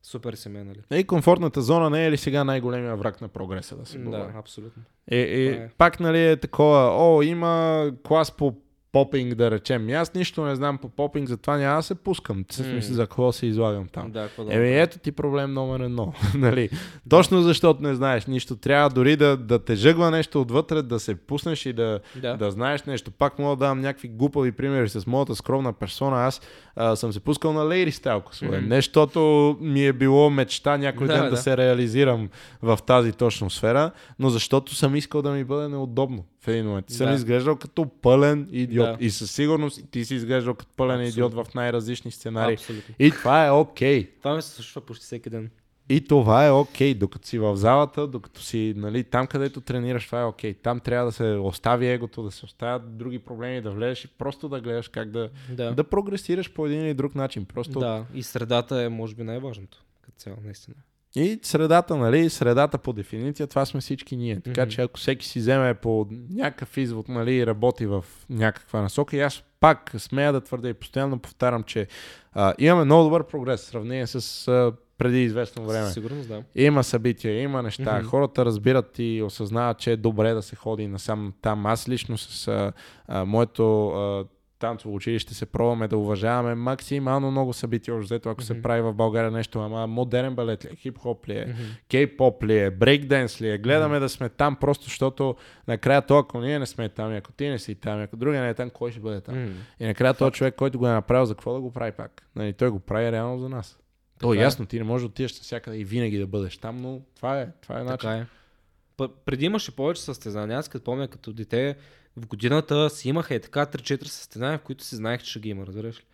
супер 0.03 0.35
си 0.35 0.49
ме, 0.49 0.65
нали? 0.65 1.01
И 1.01 1.05
комфортната 1.05 1.63
зона 1.63 1.91
не 1.91 2.07
е 2.07 2.11
ли 2.11 2.17
сега 2.17 2.45
най-големия 2.45 2.97
враг 2.97 3.21
на 3.21 3.29
прогреса, 3.29 3.77
да 3.77 3.87
се 3.87 3.99
говори? 3.99 4.23
Да, 4.23 4.39
абсолютно. 4.39 4.83
И, 5.11 5.17
и 5.17 5.53
Това 5.53 5.65
е. 5.65 5.71
пак 5.79 6.01
нали 6.01 6.27
е 6.27 6.37
такова, 6.37 6.91
о, 6.93 7.23
има 7.23 7.85
клас 8.07 8.31
по 8.33 8.55
попинг, 8.93 9.35
да 9.35 9.51
речем. 9.51 9.89
И 9.89 9.93
аз 9.93 10.15
нищо 10.15 10.45
не 10.45 10.55
знам 10.57 10.79
по 10.79 10.89
попинг, 10.89 11.29
затова 11.29 11.57
няма 11.57 11.77
да 11.77 11.83
се 11.83 11.95
пускам. 11.95 12.45
Смисъл 12.51 12.95
за 12.95 13.03
какво 13.03 13.33
се 13.33 13.47
излагам 13.47 13.89
там. 13.89 14.11
Да, 14.11 14.29
да 14.39 14.55
Еми 14.55 14.79
ето 14.79 14.99
ти 14.99 15.13
проблем 15.13 15.53
номер 15.53 15.81
едно. 15.81 16.13
нали? 16.35 16.71
Точно 17.09 17.43
защото 17.43 17.83
не 17.83 17.95
знаеш 17.95 18.27
нищо. 18.27 18.57
Трябва 18.57 18.91
дори 18.91 19.17
да, 19.17 19.37
да 19.37 19.59
те 19.65 19.75
жъгва 19.75 20.11
нещо 20.11 20.41
отвътре, 20.41 20.83
да 20.83 21.01
се 21.01 21.15
пуснеш 21.15 21.67
и 21.67 21.73
да, 21.73 22.01
Да. 22.17 22.37
да 22.37 22.51
знаеш 22.51 22.83
нещо. 22.85 23.11
Пак 23.11 23.39
мога 23.39 23.57
да 23.57 23.67
дам 23.67 23.81
някакви 23.81 24.09
глупави 24.09 24.53
примери 24.53 24.89
с 24.89 25.07
моята 25.07 25.35
скромна 25.37 25.73
персона. 25.73 26.25
Аз 26.27 26.41
а, 26.77 26.97
съм 26.97 27.13
се 27.13 27.21
пускал 27.21 27.53
на 27.53 27.65
Lady 27.65 27.91
Style 27.91 28.23
косове. 28.23 28.59
Мгм. 28.59 28.69
Не 28.69 28.77
защото 28.77 29.19
ми 29.61 29.87
е 29.87 29.93
било 29.93 30.31
мечта 30.31 30.77
някой 30.77 31.07
Да, 31.07 31.13
ден 31.15 31.23
да. 31.25 31.31
да 31.31 31.37
се 31.37 31.57
реализирам 31.57 32.29
в 32.63 32.79
тази 32.87 33.13
точно 33.13 33.51
сфера, 33.51 33.91
но 34.19 34.31
защото 34.31 34.75
съм 34.75 34.97
искал 34.97 35.23
да 35.23 35.31
ми 35.31 35.45
бъде 35.45 35.69
неудобно 35.69 36.25
в 36.45 36.49
един 36.49 36.67
момент. 36.67 36.91
И 36.91 36.95
Съм 36.95 37.07
Да. 37.07 37.15
изглеждал 37.15 37.57
като 37.57 37.87
пълен 38.03 38.49
идиот. 38.53 38.78
Да. 38.85 38.97
И 39.01 39.11
със 39.11 39.31
сигурност 39.31 39.91
ти 39.91 40.05
си 40.05 40.15
изглеждал 40.15 40.55
като 40.55 40.71
пълен 40.77 41.01
Абсолютно. 41.01 41.29
идиот 41.29 41.47
в 41.47 41.55
най-различни 41.55 42.11
сценарии. 42.11 42.55
Абсолютно. 42.55 42.95
И 42.99 43.11
това 43.11 43.47
е 43.47 43.51
окей. 43.51 44.11
Това 44.19 44.37
ми 44.37 44.43
се 44.43 44.51
случва 44.51 44.81
почти 44.81 45.05
всеки 45.05 45.31
ден. 45.31 45.51
И 45.91 46.01
това 46.01 46.47
е 46.47 46.51
окей, 46.51 46.95
okay, 46.95 46.99
докато 46.99 47.29
си 47.29 47.39
в 47.39 47.57
залата, 47.57 48.07
докато 48.07 48.43
си 48.43 48.75
нали, 48.77 49.05
там, 49.05 49.27
където 49.27 49.61
тренираш, 49.61 50.07
това 50.07 50.21
е 50.21 50.25
окей. 50.25 50.55
Okay. 50.55 50.63
Там 50.63 50.81
трябва 50.81 51.07
да 51.07 51.13
се 51.13 51.25
остави 51.25 51.87
егото, 51.87 52.23
да 52.23 52.31
се 52.31 52.45
оставят 52.45 52.97
други 52.97 53.19
проблеми, 53.19 53.63
да 53.63 53.71
влезеш 53.71 54.05
и 54.05 54.09
просто 54.09 54.49
да 54.49 54.61
гледаш 54.61 54.89
как 54.89 55.11
да, 55.11 55.31
да. 55.51 55.75
да 55.75 55.85
прогресираш 55.85 56.53
по 56.53 56.67
един 56.67 56.81
или 56.81 56.95
друг 56.95 57.15
начин. 57.15 57.45
Просто... 57.45 57.81
Да, 57.81 58.05
и 58.15 58.23
средата 58.23 58.83
е 58.83 58.89
може 58.89 59.15
би 59.15 59.23
най-важното, 59.23 59.79
като 60.03 60.19
цяло, 60.19 60.37
наистина. 60.45 60.77
И 61.17 61.39
средата, 61.43 61.97
нали, 61.97 62.31
средата 62.31 62.79
по 62.79 62.93
дефиниция, 62.93 63.47
това 63.47 63.65
сме 63.65 63.81
всички 63.81 64.17
ние. 64.17 64.41
Така 64.41 64.61
mm-hmm. 64.61 64.69
че 64.69 64.83
ако 64.83 64.99
всеки 64.99 65.27
си 65.27 65.39
вземе 65.39 65.75
по 65.75 66.07
някакъв 66.31 66.77
извод, 66.77 67.09
нали, 67.09 67.35
и 67.35 67.47
работи 67.47 67.87
в 67.87 68.05
някаква 68.31 68.81
насока, 68.83 69.17
и 69.17 69.21
аз 69.21 69.43
пак 69.61 69.95
смея 69.99 70.33
да 70.33 70.41
твърда 70.41 70.69
и 70.69 70.75
постоянно 70.75 71.19
повтарям, 71.19 71.63
че 71.63 71.87
а, 72.33 72.55
имаме 72.59 72.85
много 72.85 73.05
добър 73.05 73.27
прогрес 73.27 73.61
в 73.61 73.67
сравнение 73.67 74.07
с 74.07 74.49
а, 74.49 74.73
преди 74.99 75.23
известно 75.23 75.67
време. 75.67 75.91
Сигурно, 75.91 76.25
да. 76.25 76.43
Има 76.55 76.85
събития, 76.85 77.43
има 77.43 77.63
неща. 77.63 77.83
Mm-hmm. 77.85 78.05
Хората 78.05 78.45
разбират 78.45 78.99
и 78.99 79.23
осъзнават, 79.23 79.79
че 79.79 79.93
е 79.93 79.97
добре 79.97 80.35
да 80.35 80.43
се 80.43 80.57
ходи 80.57 80.87
насам 80.87 81.33
там. 81.43 81.67
Аз 81.67 81.89
лично 81.89 82.19
с 82.19 82.49
а, 82.49 82.73
а, 83.09 83.25
моето 83.25 83.89
а, 83.89 84.25
танцово 84.59 84.95
училище 84.95 85.35
се 85.35 85.47
пробваме 85.47 85.89
да 85.89 85.97
уважаваме 85.97 86.55
максимално 86.55 87.31
много 87.31 87.53
събития, 87.53 87.95
още 87.95 88.05
взето, 88.05 88.29
ако 88.29 88.43
mm-hmm. 88.43 88.47
се 88.47 88.63
прави 88.63 88.83
в 88.83 88.93
България 88.93 89.31
нещо, 89.31 89.61
ама 89.61 89.87
модерен 89.87 90.35
балет 90.35 90.65
ли 90.65 90.69
е, 90.69 90.77
хип-хоп 90.77 91.29
ли 91.29 91.33
е, 91.33 91.47
mm-hmm. 91.47 91.89
кей-поп 91.89 92.45
ли 92.45 92.59
е, 92.59 92.71
брейкденс 92.71 93.41
ли 93.41 93.51
е, 93.51 93.59
гледаме 93.59 93.97
mm-hmm. 93.97 94.01
да 94.01 94.09
сме 94.09 94.29
там, 94.29 94.57
просто 94.57 94.85
защото 94.85 95.37
накрая 95.69 96.03
то, 96.03 96.19
ако 96.19 96.41
ние 96.41 96.59
не 96.59 96.67
сме 96.67 96.89
там, 96.89 97.13
ако 97.13 97.33
ти 97.33 97.49
не 97.49 97.59
си 97.59 97.75
там, 97.75 98.03
ако 98.03 98.17
другия 98.17 98.43
не 98.43 98.49
е 98.49 98.55
там, 98.55 98.71
кой 98.71 98.91
ще 98.91 99.01
бъде 99.01 99.21
там? 99.21 99.35
Mm-hmm. 99.35 99.53
И 99.81 99.87
накрая 99.87 100.15
този 100.15 100.33
човек, 100.33 100.55
който 100.55 100.79
го 100.79 100.87
е 100.87 100.91
направил, 100.91 101.25
за 101.25 101.35
какво 101.35 101.55
да 101.55 101.61
го 101.61 101.73
прави 101.73 101.93
пак? 101.93 102.27
Нали, 102.37 102.53
той 102.53 102.69
го 102.69 102.81
прави 102.81 103.13
реално 103.13 103.39
за 103.39 103.49
нас. 103.49 103.79
То 104.21 104.35
е 104.35 104.37
ясно, 104.37 104.67
ти 104.67 104.79
не 104.79 104.85
можеш 104.85 105.03
да 105.03 105.07
отидеш 105.07 105.39
навсякъде 105.39 105.77
и 105.79 105.85
винаги 105.85 106.19
да 106.19 106.27
бъдеш 106.27 106.59
там, 106.59 106.77
но 106.77 107.01
това 107.17 107.41
е, 107.41 107.49
това 107.63 107.81
е 107.81 107.85
начин. 107.85 107.97
Така 107.97 109.07
е. 109.07 109.09
преди 109.25 109.45
имаше 109.45 109.77
повече 109.77 110.03
състезания. 110.03 110.59
Аз 110.59 110.69
като 110.69 110.85
помня 110.85 111.09
като 111.09 111.33
дете, 111.33 111.77
в 112.19 112.27
годината 112.27 112.91
си 112.91 113.09
имаха 113.09 113.35
и 113.35 113.41
така 113.41 113.67
3-4 113.67 114.05
състезания, 114.05 114.59
в 114.59 114.63
които 114.63 114.85
си 114.85 114.97
знаех, 114.97 115.23
че 115.23 115.31
ще 115.31 115.41
ги 115.41 115.49
има, 115.49 115.67
разбираш 115.67 115.99
ли? 115.99 116.05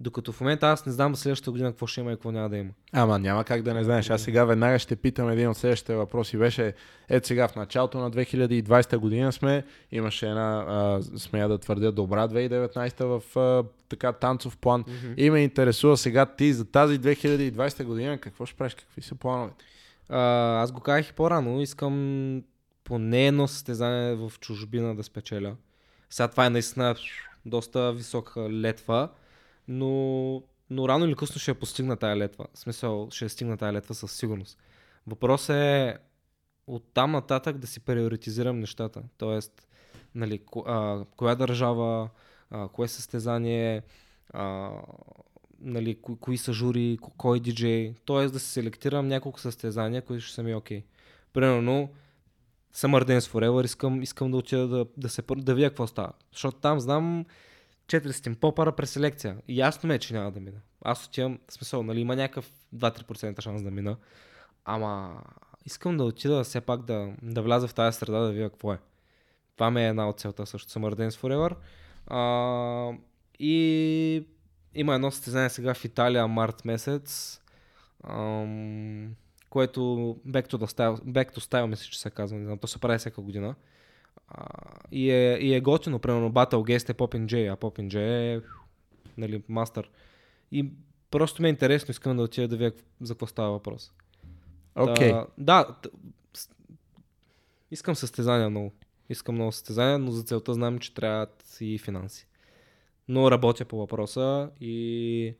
Докато 0.00 0.32
в 0.32 0.40
момента 0.40 0.66
аз 0.66 0.86
не 0.86 0.92
знам 0.92 1.16
следващата 1.16 1.50
година 1.50 1.70
какво 1.70 1.86
ще 1.86 2.00
има 2.00 2.12
и 2.12 2.14
какво 2.14 2.32
няма 2.32 2.48
да 2.48 2.56
има. 2.56 2.70
Ама 2.92 3.18
няма 3.18 3.44
как 3.44 3.62
да 3.62 3.74
не 3.74 3.84
знаеш. 3.84 4.10
Аз 4.10 4.22
сега 4.22 4.44
веднага 4.44 4.78
ще 4.78 4.96
питам 4.96 5.28
един 5.28 5.48
от 5.48 5.56
следващите 5.56 5.94
въпроси. 5.94 6.36
Беше, 6.36 6.74
ето 7.08 7.26
сега 7.26 7.48
в 7.48 7.56
началото 7.56 7.98
на 7.98 8.10
2020 8.10 8.96
година 8.96 9.32
сме, 9.32 9.64
имаше 9.92 10.28
една, 10.28 10.64
а, 10.68 11.02
смея 11.18 11.48
да 11.48 11.58
твърдя, 11.58 11.92
добра 11.92 12.28
2019 12.28 13.04
в 13.04 13.38
а, 13.38 13.64
така 13.88 14.12
танцов 14.12 14.56
план. 14.56 14.84
Mm-hmm. 14.84 15.14
И 15.16 15.30
ме 15.30 15.40
интересува 15.40 15.96
сега 15.96 16.26
ти 16.26 16.52
за 16.52 16.64
тази 16.64 16.98
2020 16.98 17.84
година 17.84 18.18
какво 18.18 18.46
ще 18.46 18.56
правиш, 18.56 18.74
какви 18.74 19.02
са 19.02 19.14
плановете? 19.14 19.64
А, 20.08 20.20
аз 20.62 20.72
го 20.72 20.80
казах 20.80 21.08
и 21.08 21.12
по-рано. 21.12 21.60
Искам 21.60 22.42
поне 22.84 23.26
едно 23.26 23.48
състезание 23.48 24.14
в 24.14 24.32
чужбина 24.40 24.96
да 24.96 25.02
спечеля. 25.02 25.56
Сега 26.10 26.28
това 26.28 26.46
е 26.46 26.50
наистина 26.50 26.94
доста 27.46 27.92
висока 27.92 28.50
летва, 28.50 29.08
но, 29.68 30.42
но 30.70 30.88
рано 30.88 31.04
или 31.04 31.14
късно 31.14 31.40
ще 31.40 31.50
я 31.50 31.54
постигна 31.54 31.96
тая 31.96 32.16
летва. 32.16 32.46
В 32.54 32.58
смисъл, 32.58 33.08
ще 33.10 33.28
стигна 33.28 33.56
тая 33.56 33.72
летва 33.72 33.94
със 33.94 34.12
сигурност. 34.12 34.58
Въпросът 35.06 35.56
е 35.56 35.96
от 36.66 36.84
там 36.94 37.12
нататък 37.12 37.58
да 37.58 37.66
си 37.66 37.80
приоритизирам 37.80 38.60
нещата. 38.60 39.02
Тоест, 39.18 39.68
нали, 40.14 40.38
ко, 40.38 40.64
а, 40.66 41.04
коя 41.16 41.34
държава, 41.34 42.08
а, 42.50 42.68
кое 42.68 42.88
състезание, 42.88 43.82
а, 44.32 44.70
нали, 45.60 45.94
ко, 46.02 46.16
кои 46.16 46.38
са 46.38 46.52
жури, 46.52 46.98
кой 47.16 47.40
диджей. 47.40 47.94
Тоест 48.04 48.32
да 48.32 48.40
се 48.40 48.48
селектирам 48.48 49.08
няколко 49.08 49.40
състезания, 49.40 50.02
които 50.02 50.24
ще 50.24 50.34
са 50.34 50.42
ми 50.42 50.54
окей. 50.54 50.80
Okay. 50.80 50.84
Примерно, 51.32 51.88
Summer 52.74 53.04
Dance 53.04 53.32
Forever, 53.32 53.64
искам, 53.64 54.02
искам 54.02 54.30
да 54.30 54.36
отида 54.36 54.68
да, 54.68 54.86
да, 54.96 55.08
се, 55.08 55.22
да 55.36 55.54
видя 55.54 55.68
какво 55.68 55.86
става. 55.86 56.12
Защото 56.32 56.58
там 56.58 56.80
знам 56.80 57.24
400 57.86 58.34
попара 58.34 58.72
преселекция. 58.72 59.36
И 59.48 59.58
ясно 59.58 59.88
ме, 59.88 59.94
е, 59.94 59.98
че 59.98 60.14
няма 60.14 60.30
да 60.30 60.40
мина. 60.40 60.58
Аз 60.82 61.06
отивам, 61.06 61.38
смисъл, 61.48 61.82
нали, 61.82 62.00
има 62.00 62.16
някакъв 62.16 62.52
2-3% 62.74 63.40
шанс 63.40 63.62
да 63.62 63.70
мина. 63.70 63.96
Ама 64.64 65.22
искам 65.66 65.96
да 65.96 66.04
отида 66.04 66.44
все 66.44 66.60
пак 66.60 66.82
да, 66.82 67.12
да 67.22 67.42
вляза 67.42 67.68
в 67.68 67.74
тази 67.74 67.98
среда, 67.98 68.18
да 68.18 68.32
видя 68.32 68.50
какво 68.50 68.72
е. 68.72 68.78
Това 69.56 69.70
ми 69.70 69.84
е 69.84 69.88
една 69.88 70.08
от 70.08 70.20
целта 70.20 70.46
също. 70.46 70.72
Summer 70.72 70.94
Dance 70.94 71.20
Forever. 71.20 71.56
А, 72.06 72.98
и 73.38 74.26
има 74.74 74.94
едно 74.94 75.10
състезание 75.10 75.50
сега 75.50 75.74
в 75.74 75.84
Италия, 75.84 76.28
март 76.28 76.64
месец. 76.64 77.40
Ам, 78.08 79.14
което 79.54 79.80
Back 80.28 80.52
to, 80.52 80.56
the 80.56 80.66
style, 80.66 81.00
Back 81.00 81.34
to 81.34 81.38
Style 81.38 81.66
мисля, 81.66 81.84
че 81.90 82.00
се 82.00 82.10
казва, 82.10 82.38
не 82.38 82.44
знам, 82.44 82.58
то 82.58 82.66
се 82.66 82.78
прави 82.78 82.98
всяка 82.98 83.20
година. 83.20 83.54
А, 84.28 84.46
и, 84.92 85.10
е, 85.10 85.38
и 85.40 85.54
е 85.54 85.60
готино, 85.60 85.98
примерно 85.98 86.32
Battle 86.32 86.54
Guest 86.54 86.90
е 86.90 86.94
Popin 86.94 87.26
J, 87.26 87.52
а 87.52 87.56
Popin 87.56 87.88
J 87.88 87.96
е 88.36 88.42
нали, 89.18 89.42
мастър. 89.48 89.90
И 90.52 90.70
просто 91.10 91.42
ми 91.42 91.48
е 91.48 91.50
интересно, 91.50 91.90
искам 91.90 92.16
да 92.16 92.22
отида 92.22 92.48
да 92.48 92.56
видя 92.56 92.76
за 93.00 93.14
какво 93.14 93.26
става 93.26 93.50
въпрос. 93.50 93.92
Okay. 94.76 95.26
Да, 95.38 95.66
да, 95.82 95.90
искам 97.70 97.94
състезания 97.94 98.50
много. 98.50 98.72
Искам 99.08 99.34
много 99.34 99.52
състезания, 99.52 99.98
но 99.98 100.10
за 100.10 100.22
целта 100.22 100.54
знам, 100.54 100.78
че 100.78 100.94
трябват 100.94 101.56
и 101.60 101.78
финанси. 101.78 102.26
Но 103.08 103.30
работя 103.30 103.64
по 103.64 103.76
въпроса 103.76 104.50
и 104.60 105.36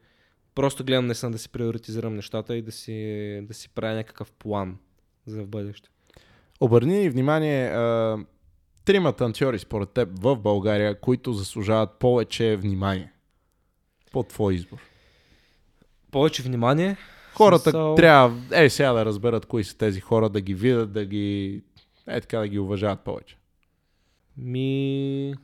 Просто 0.54 0.84
гледам 0.84 1.06
наистина 1.06 1.32
да 1.32 1.38
си 1.38 1.48
приоритизирам 1.48 2.14
нещата 2.14 2.56
и 2.56 2.62
да 2.62 2.72
си, 2.72 3.40
да 3.42 3.54
си 3.54 3.68
правя 3.68 3.94
някакъв 3.94 4.32
план 4.32 4.78
за 5.26 5.42
в 5.42 5.46
бъдеще. 5.46 5.88
Обърни 6.60 7.10
внимание, 7.10 7.66
а, 7.66 8.18
трима 8.84 9.12
танцори 9.12 9.58
според 9.58 9.90
теб 9.90 10.08
в 10.20 10.36
България, 10.36 11.00
които 11.00 11.32
заслужават 11.32 11.98
повече 11.98 12.56
внимание. 12.56 13.12
По 14.12 14.22
твой 14.22 14.54
избор. 14.54 14.78
Повече 16.10 16.42
внимание? 16.42 16.96
Хората 17.34 17.62
смисъл... 17.62 17.94
трябва, 17.94 18.62
е 18.64 18.70
сега 18.70 18.92
да 18.92 19.04
разберат 19.04 19.46
кои 19.46 19.64
са 19.64 19.78
тези 19.78 20.00
хора, 20.00 20.28
да 20.28 20.40
ги 20.40 20.54
видят, 20.54 20.92
да 20.92 21.04
ги, 21.04 21.62
е 22.06 22.20
така 22.20 22.38
да 22.38 22.48
ги 22.48 22.58
уважават 22.58 23.00
повече. 23.00 23.36
Ми... 24.36 25.34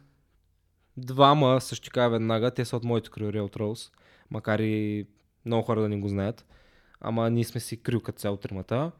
Двама 0.96 1.60
също 1.60 1.84
така 1.84 2.08
веднага, 2.08 2.50
те 2.50 2.64
са 2.64 2.76
от 2.76 2.84
моите 2.84 3.10
крил 3.10 3.26
Real 3.26 3.56
Trolls 3.56 3.90
макар 4.31 4.59
и 4.59 5.07
много 5.47 5.62
хора 5.62 5.81
да 5.81 5.89
не 5.89 5.97
го 5.97 6.09
знаят. 6.09 6.47
Ама 7.01 7.31
ние 7.31 7.44
сме 7.44 7.61
си 7.61 7.82
крил 7.82 8.01
като 8.01 8.19
цяло 8.19 8.36
тримата. 8.36 8.93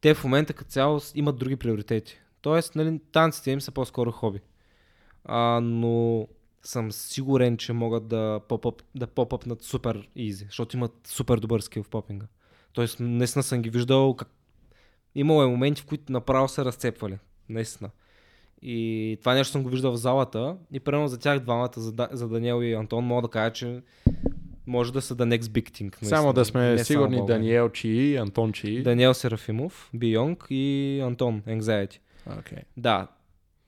Те 0.00 0.14
в 0.14 0.24
момента 0.24 0.52
като 0.52 0.70
цяло 0.70 1.00
имат 1.14 1.38
други 1.38 1.56
приоритети. 1.56 2.18
Тоест, 2.40 2.74
нали, 2.74 3.00
танците 3.12 3.50
им 3.50 3.60
са 3.60 3.72
по-скоро 3.72 4.12
хоби. 4.12 4.40
А, 5.24 5.60
но 5.60 6.26
съм 6.62 6.92
сигурен, 6.92 7.56
че 7.56 7.72
могат 7.72 8.08
да 8.08 8.40
поп 8.48 8.82
да 8.94 9.06
поп 9.06 9.34
супер 9.60 10.08
изи, 10.16 10.44
защото 10.44 10.76
имат 10.76 10.92
супер 11.04 11.38
добър 11.38 11.60
скил 11.60 11.82
в 11.82 11.88
попинга. 11.88 12.26
Тоест, 12.72 13.00
наистина 13.00 13.42
съм 13.42 13.62
ги 13.62 13.70
виждал 13.70 14.14
как... 14.14 14.28
Имало 15.14 15.42
е 15.42 15.46
моменти, 15.46 15.82
в 15.82 15.86
които 15.86 16.12
направо 16.12 16.48
са 16.48 16.64
разцепвали. 16.64 17.18
Наистина. 17.48 17.90
И 18.62 19.16
това 19.20 19.34
нещо 19.34 19.52
съм 19.52 19.62
го 19.62 19.68
виждал 19.68 19.92
в 19.92 19.96
залата. 19.96 20.56
И 20.72 20.80
примерно 20.80 21.08
за 21.08 21.18
тях 21.18 21.40
двамата, 21.40 21.72
за, 21.76 22.08
за 22.12 22.28
Даниел 22.28 22.62
и 22.62 22.74
Антон, 22.74 23.04
мога 23.04 23.22
да 23.22 23.28
кажа, 23.28 23.52
че 23.52 23.82
може 24.66 24.92
да 24.92 25.02
са 25.02 25.16
the 25.16 25.38
next 25.38 25.42
big 25.42 25.70
thing. 25.70 25.82
Наистина. 25.82 26.08
Само 26.08 26.32
да 26.32 26.44
сме 26.44 26.74
не 26.74 26.84
сигурни 26.84 27.26
Даниел 27.26 27.68
Чи, 27.68 28.16
Антон 28.16 28.52
Чи. 28.52 28.82
Даниел 28.82 29.14
Серафимов, 29.14 29.90
Бионг 29.94 30.46
и 30.50 31.00
Антон 31.04 31.42
Anxiety. 31.42 31.98
Okay. 32.28 32.62
Да, 32.76 33.08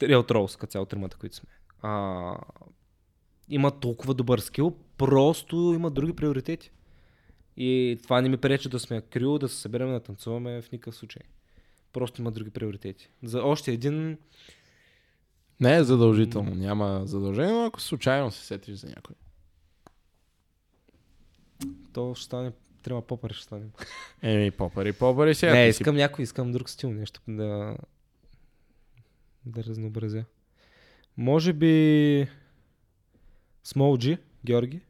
Real 0.01 0.31
Trolls, 0.31 0.61
като 0.61 0.71
цяло 0.71 0.87
тримата, 0.87 1.17
които 1.17 1.37
сме. 1.37 1.49
А, 1.83 2.35
има 3.49 3.81
толкова 3.81 4.15
добър 4.15 4.39
скил, 4.39 4.77
просто 4.97 5.73
има 5.77 5.91
други 5.91 6.13
приоритети. 6.13 6.71
И 7.57 7.99
това 8.03 8.21
не 8.21 8.29
ми 8.29 8.37
пречи 8.37 8.69
да 8.69 8.79
сме 8.79 9.01
крил, 9.01 9.39
да 9.39 9.49
се 9.49 9.57
съберем 9.57 9.93
да 9.93 10.01
танцуваме 10.01 10.63
в 10.63 10.73
никакъв 10.73 10.97
случай. 10.97 11.23
Просто 11.93 12.21
има 12.21 12.31
други 12.31 12.51
приоритети. 12.51 13.11
За 13.23 13.43
още 13.43 13.73
един... 13.73 14.19
Не 15.61 15.77
е 15.77 15.85
задължително, 15.85 16.55
няма 16.55 17.03
задължение, 17.05 17.53
но 17.53 17.65
ако 17.65 17.81
случайно 17.81 18.31
се 18.31 18.47
сетиш 18.47 18.75
за 18.75 18.89
някой. 18.89 19.17
То 21.99 22.15
ще 22.15 22.25
стане 22.25 22.53
Трима 22.83 23.03
попари 23.03 23.35
ще 23.35 23.43
стане. 23.43 23.65
Еми, 24.23 24.51
попари, 24.51 24.93
попари 24.93 25.35
сега. 25.35 25.53
Не, 25.53 25.69
искам 25.69 25.95
си... 25.95 25.97
някой, 25.97 26.23
искам 26.23 26.53
друг 26.53 26.71
стил, 26.71 26.91
нещо 26.91 27.21
да, 27.29 27.77
да 29.47 29.65
разнообразя. 29.65 30.25
Може 31.17 31.53
би 31.53 32.29
G, 33.75 34.19
Георги. 34.45 34.81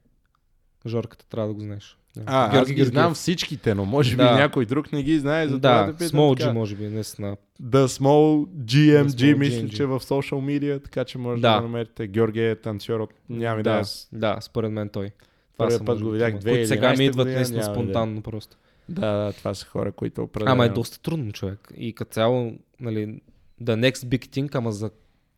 Жорката 0.87 1.27
трябва 1.27 1.49
да 1.49 1.55
го 1.55 1.61
знаеш. 1.61 1.99
А, 2.27 2.51
Георги, 2.51 2.71
аз 2.71 2.73
ги 2.73 2.85
знам 2.85 3.15
всичките, 3.15 3.75
но 3.75 3.85
може 3.85 4.11
би 4.11 4.23
да. 4.23 4.37
някой 4.37 4.67
друг 4.67 4.93
не 4.93 5.03
ги 5.03 5.19
знае. 5.19 5.49
За 5.49 5.59
да, 5.59 5.93
да 5.93 6.09
Small 6.09 6.43
G 6.43 6.53
може 6.53 6.77
би, 6.77 6.89
не 6.89 7.05
Snap. 7.05 7.39
The 7.63 7.87
Small 7.87 8.47
GMG, 8.47 9.07
The 9.07 9.09
small 9.09 9.37
мисля, 9.37 9.63
GMG. 9.63 9.77
че 9.77 9.87
в 9.87 10.01
social 10.01 10.61
media, 10.61 10.85
така 10.85 11.05
че 11.05 11.19
може 11.19 11.43
да, 11.43 11.55
да 11.55 11.61
намерите. 11.61 12.07
Георги 12.07 12.41
е 12.41 12.57
танцор 12.57 13.01
от... 13.01 13.15
Няма 13.29 13.63
да, 13.63 13.83
да, 13.83 13.85
да, 14.13 14.41
според 14.41 14.73
мен 14.73 14.89
той. 14.89 15.11
Първият 15.59 15.87
път 15.87 16.03
го 16.03 16.11
видях 16.11 16.35
2011 16.35 16.43
Които 16.43 16.69
сега 16.69 16.93
ми 16.93 17.05
идват 17.05 17.29
наистина 17.29 17.65
спонтанно 17.65 18.23
просто. 18.23 18.57
Да, 18.89 19.13
да, 19.13 19.33
това 19.33 19.55
са 19.55 19.67
хора, 19.67 19.93
които 19.93 20.23
определено... 20.23 20.53
Ама 20.53 20.65
е 20.65 20.69
доста 20.69 21.01
трудно 21.01 21.33
човек. 21.33 21.73
И 21.77 21.93
като 21.93 22.13
цяло, 22.13 22.53
нали, 22.81 23.21
the 23.63 23.91
next 23.91 24.05
big 24.05 24.27
thing, 24.27 24.55
ама 24.55 24.73
за, 24.73 24.91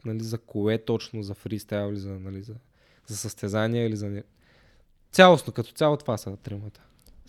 нали, 0.05 0.23
за 0.23 0.39
кое 0.39 0.79
точно, 0.79 1.23
за 1.23 1.35
фристайл 1.35 1.91
или 1.91 1.99
за, 1.99 2.11
нали, 2.11 2.43
за, 2.43 2.55
за 3.07 3.17
състезание 3.17 3.87
или 3.87 3.97
за... 3.97 4.23
Цялостно, 5.13 5.53
като 5.53 5.73
цяло 5.73 5.97
това 5.97 6.17
са 6.17 6.37
тримата. 6.37 6.81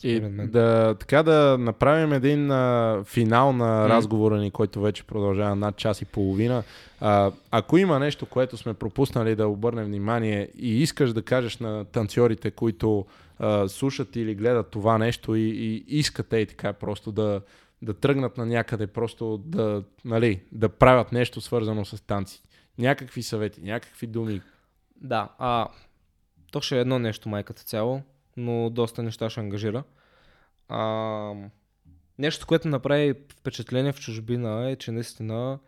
И 0.04 0.20
да, 0.20 0.96
така 1.00 1.24
да 1.24 1.58
направим 1.60 2.14
един 2.14 2.52
а, 2.52 3.04
финал 3.06 3.54
на 3.54 3.90
разговора 3.90 4.38
ни, 4.38 4.52
който 4.52 4.82
вече 4.82 5.04
продължава 5.04 5.56
над 5.56 5.78
час 5.78 6.02
и 6.02 6.06
половина. 6.06 6.64
А, 7.00 7.32
ако 7.52 7.78
има 7.78 8.00
нещо, 8.00 8.26
което 8.26 8.58
сме 8.58 8.74
пропуснали 8.74 9.36
да 9.36 9.48
обърнем 9.48 9.86
внимание 9.86 10.50
и 10.58 10.82
искаш 10.82 11.14
да 11.14 11.22
кажеш 11.22 11.58
на 11.58 11.86
танцорите, 11.86 12.52
които 12.52 13.06
а, 13.40 13.68
слушат 13.68 14.16
или 14.16 14.36
гледат 14.36 14.70
това 14.70 14.98
нещо 14.98 15.36
и, 15.36 15.50
и 15.50 15.84
искат 15.88 16.34
и 16.34 16.46
така 16.46 16.74
просто 16.74 17.12
да, 17.12 17.42
да 17.82 17.94
тръгнат 17.94 18.38
на 18.38 18.46
някъде, 18.46 18.88
просто 18.88 19.38
да, 19.38 19.84
нали, 20.06 20.42
да 20.52 20.70
правят 20.70 21.12
нещо 21.12 21.42
свързано 21.42 21.86
с 21.86 22.02
танци. 22.06 22.42
Някакви 22.78 23.24
съвети, 23.24 23.62
някакви 23.62 24.08
думи. 24.08 24.42
Да, 25.02 25.30
а, 25.38 25.68
то 26.52 26.62
ще 26.62 26.78
е 26.78 26.82
едно 26.82 27.00
нещо 27.00 27.30
майката 27.30 27.64
цяло 27.64 28.02
но 28.38 28.70
доста 28.70 29.03
неща 29.03 29.30
ще 29.30 29.40
ангажира. 29.40 29.84
А, 30.70 31.34
нещо, 32.20 32.48
което 32.48 32.68
направи 32.68 33.14
впечатление 33.30 33.91
в 33.91 33.99
чужбина 33.99 34.70
е, 34.70 34.76
че 34.76 34.91
наистина 34.91 35.60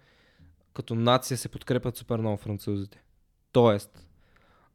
като 0.74 0.96
нация 0.96 1.38
се 1.38 1.50
подкрепят 1.50 1.98
супер 1.98 2.18
много 2.18 2.38
французите. 2.38 3.02
Тоест, 3.52 4.08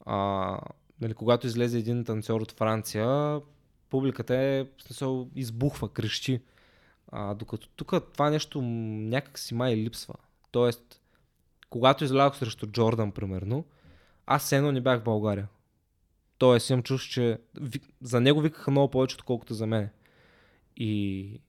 а, 0.07 0.61
нали, 1.01 1.15
когато 1.15 1.47
излезе 1.47 1.79
един 1.79 2.05
танцор 2.05 2.41
от 2.41 2.53
Франция, 2.53 3.41
публиката 3.91 4.37
е, 4.37 4.65
в 4.65 4.83
смисъл, 4.83 5.29
избухва, 5.35 5.93
крещи. 5.93 6.41
А, 7.13 7.35
докато 7.35 7.69
тук 7.69 7.95
това 8.13 8.31
нещо 8.31 8.63
някак 8.63 9.39
си 9.39 9.55
май 9.55 9.77
липсва. 9.77 10.15
Тоест, 10.51 11.01
когато 11.71 12.05
излязох 12.05 12.37
срещу 12.37 12.67
Джордан, 12.67 13.13
примерно, 13.13 13.65
аз 14.27 14.53
едно 14.53 14.73
не 14.73 14.81
бях 14.81 15.01
в 15.01 15.05
България. 15.05 15.49
Тоест 16.39 16.71
имам 16.71 16.83
чувство, 16.83 17.11
че 17.11 17.39
за 18.01 18.21
него 18.21 18.41
викаха 18.41 18.71
много 18.71 18.91
повече, 18.91 19.17
отколкото 19.17 19.55
за 19.55 19.67
мен. 19.67 19.89
И 20.77 21.41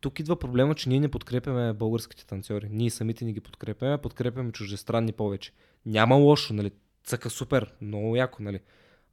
тук 0.00 0.20
идва 0.20 0.38
проблема, 0.38 0.74
че 0.74 0.88
ние 0.88 1.00
не 1.00 1.08
подкрепяме 1.08 1.72
българските 1.72 2.26
танцори. 2.26 2.68
Ние 2.70 2.90
самите 2.90 3.24
ни 3.24 3.32
ги 3.32 3.40
подкрепяме, 3.40 3.98
подкрепяме 3.98 4.52
чуждестранни 4.52 5.12
повече. 5.12 5.52
Няма 5.86 6.16
лошо, 6.16 6.54
нали? 6.54 6.70
Цъка 7.04 7.30
супер, 7.30 7.74
много 7.80 8.16
яко, 8.16 8.42
нали? 8.42 8.60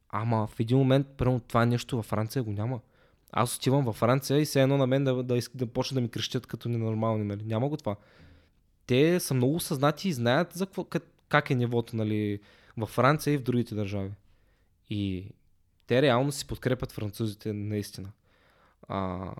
Ама 0.08 0.46
в 0.46 0.60
един 0.60 0.78
момент, 0.78 1.06
първо, 1.16 1.40
това 1.48 1.66
нещо 1.66 1.96
във 1.96 2.06
Франция 2.06 2.42
го 2.42 2.52
няма. 2.52 2.80
Аз 3.32 3.56
отивам 3.56 3.84
във 3.84 3.96
Франция 3.96 4.40
и 4.40 4.44
все 4.44 4.62
едно 4.62 4.76
на 4.76 4.86
мен 4.86 5.04
да, 5.04 5.14
да, 5.14 5.22
да, 5.22 5.40
да 5.54 5.66
почне 5.66 5.94
да 5.94 6.00
ми 6.00 6.08
крещят 6.08 6.46
като 6.46 6.68
ненормални, 6.68 7.24
нали? 7.24 7.44
Няма 7.44 7.68
го 7.68 7.76
това. 7.76 7.96
Те 8.86 9.20
са 9.20 9.34
много 9.34 9.60
съзнати 9.60 10.08
и 10.08 10.12
знаят 10.12 10.52
за 10.52 10.66
какво, 10.66 10.86
как 11.28 11.50
е 11.50 11.54
нивото, 11.54 11.96
нали? 11.96 12.40
Във 12.76 12.88
Франция 12.88 13.34
и 13.34 13.36
в 13.36 13.42
другите 13.42 13.74
държави. 13.74 14.10
И 14.90 15.30
те 15.86 16.02
реално 16.02 16.32
си 16.32 16.46
подкрепят 16.46 16.92
французите 16.92 17.52
наистина. 17.52 18.12
А, 18.88 19.30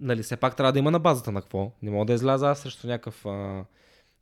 нали, 0.00 0.22
все 0.22 0.36
пак 0.36 0.56
трябва 0.56 0.72
да 0.72 0.78
има 0.78 0.90
на 0.90 0.98
базата 0.98 1.32
на 1.32 1.42
какво. 1.42 1.72
Не 1.82 1.90
мога 1.90 2.04
да 2.04 2.12
изляза 2.12 2.50
аз 2.50 2.60
срещу 2.60 2.86
някакъв 2.86 3.26
а, 3.26 3.64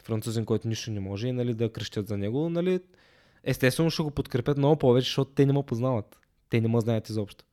французин, 0.03 0.45
който 0.45 0.69
нищо 0.69 0.91
не 0.91 1.01
може 1.01 1.29
и 1.29 1.33
нали, 1.33 1.55
да 1.55 1.73
крещят 1.73 2.09
за 2.09 2.17
него. 2.17 2.51
Нали, 2.51 2.81
естествено 3.45 3.91
ще 3.91 4.03
го 4.03 4.11
подкрепят 4.11 4.59
много 4.59 4.77
повече, 4.77 5.09
защото 5.09 5.31
те 5.31 5.47
не 5.47 5.53
ме 5.53 5.63
познават. 5.63 6.21
Те 6.51 6.61
не 6.61 6.69
ме 6.69 6.81
знаят 6.81 7.09
изобщо. 7.09 7.45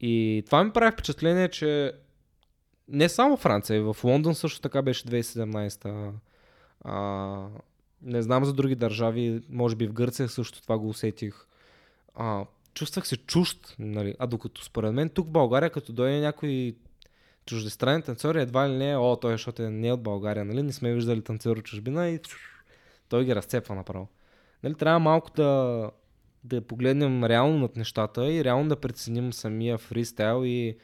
И 0.00 0.42
това 0.46 0.64
ми 0.64 0.72
прави 0.72 0.92
впечатление, 0.92 1.48
че 1.48 1.92
не 2.88 3.08
само 3.08 3.36
Франция, 3.36 3.76
и 3.76 3.80
в 3.80 3.96
Лондон 4.04 4.34
също 4.34 4.60
така 4.60 4.82
беше 4.82 5.04
2017. 5.04 6.12
А, 6.84 7.46
не 8.02 8.22
знам 8.22 8.44
за 8.44 8.52
други 8.52 8.74
държави, 8.74 9.42
може 9.50 9.76
би 9.76 9.86
в 9.86 9.92
Гърция 9.92 10.28
също 10.28 10.62
това 10.62 10.78
го 10.78 10.88
усетих. 10.88 11.46
А, 12.14 12.44
чувствах 12.74 13.06
се 13.06 13.16
чужд, 13.16 13.76
нали? 13.78 14.14
а 14.18 14.26
докато 14.26 14.64
според 14.64 14.92
мен 14.92 15.08
тук 15.08 15.26
в 15.26 15.30
България, 15.30 15.70
като 15.70 15.92
дойде 15.92 16.20
някой 16.20 16.74
чуждестранен 17.46 18.02
танцор, 18.02 18.34
едва 18.34 18.68
ли 18.68 18.76
не 18.76 18.96
о, 18.96 19.16
той 19.16 19.32
защото 19.32 19.62
е 19.62 19.70
не 19.70 19.92
от 19.92 20.02
България, 20.02 20.44
нали? 20.44 20.62
Не 20.62 20.72
сме 20.72 20.94
виждали 20.94 21.22
танцор 21.22 21.56
от 21.56 21.64
чужбина 21.64 22.08
и 22.08 22.20
той 23.08 23.24
ги 23.24 23.34
разцепва 23.34 23.74
направо. 23.74 24.08
Нали, 24.62 24.74
трябва 24.74 24.98
малко 24.98 25.30
да, 25.36 25.90
да 26.44 26.60
погледнем 26.60 27.24
реално 27.24 27.58
над 27.58 27.76
нещата 27.76 28.32
и 28.32 28.44
реално 28.44 28.68
да 28.68 28.76
преценим 28.76 29.32
самия 29.32 29.78
фристайл 29.78 30.44
и 30.44 30.76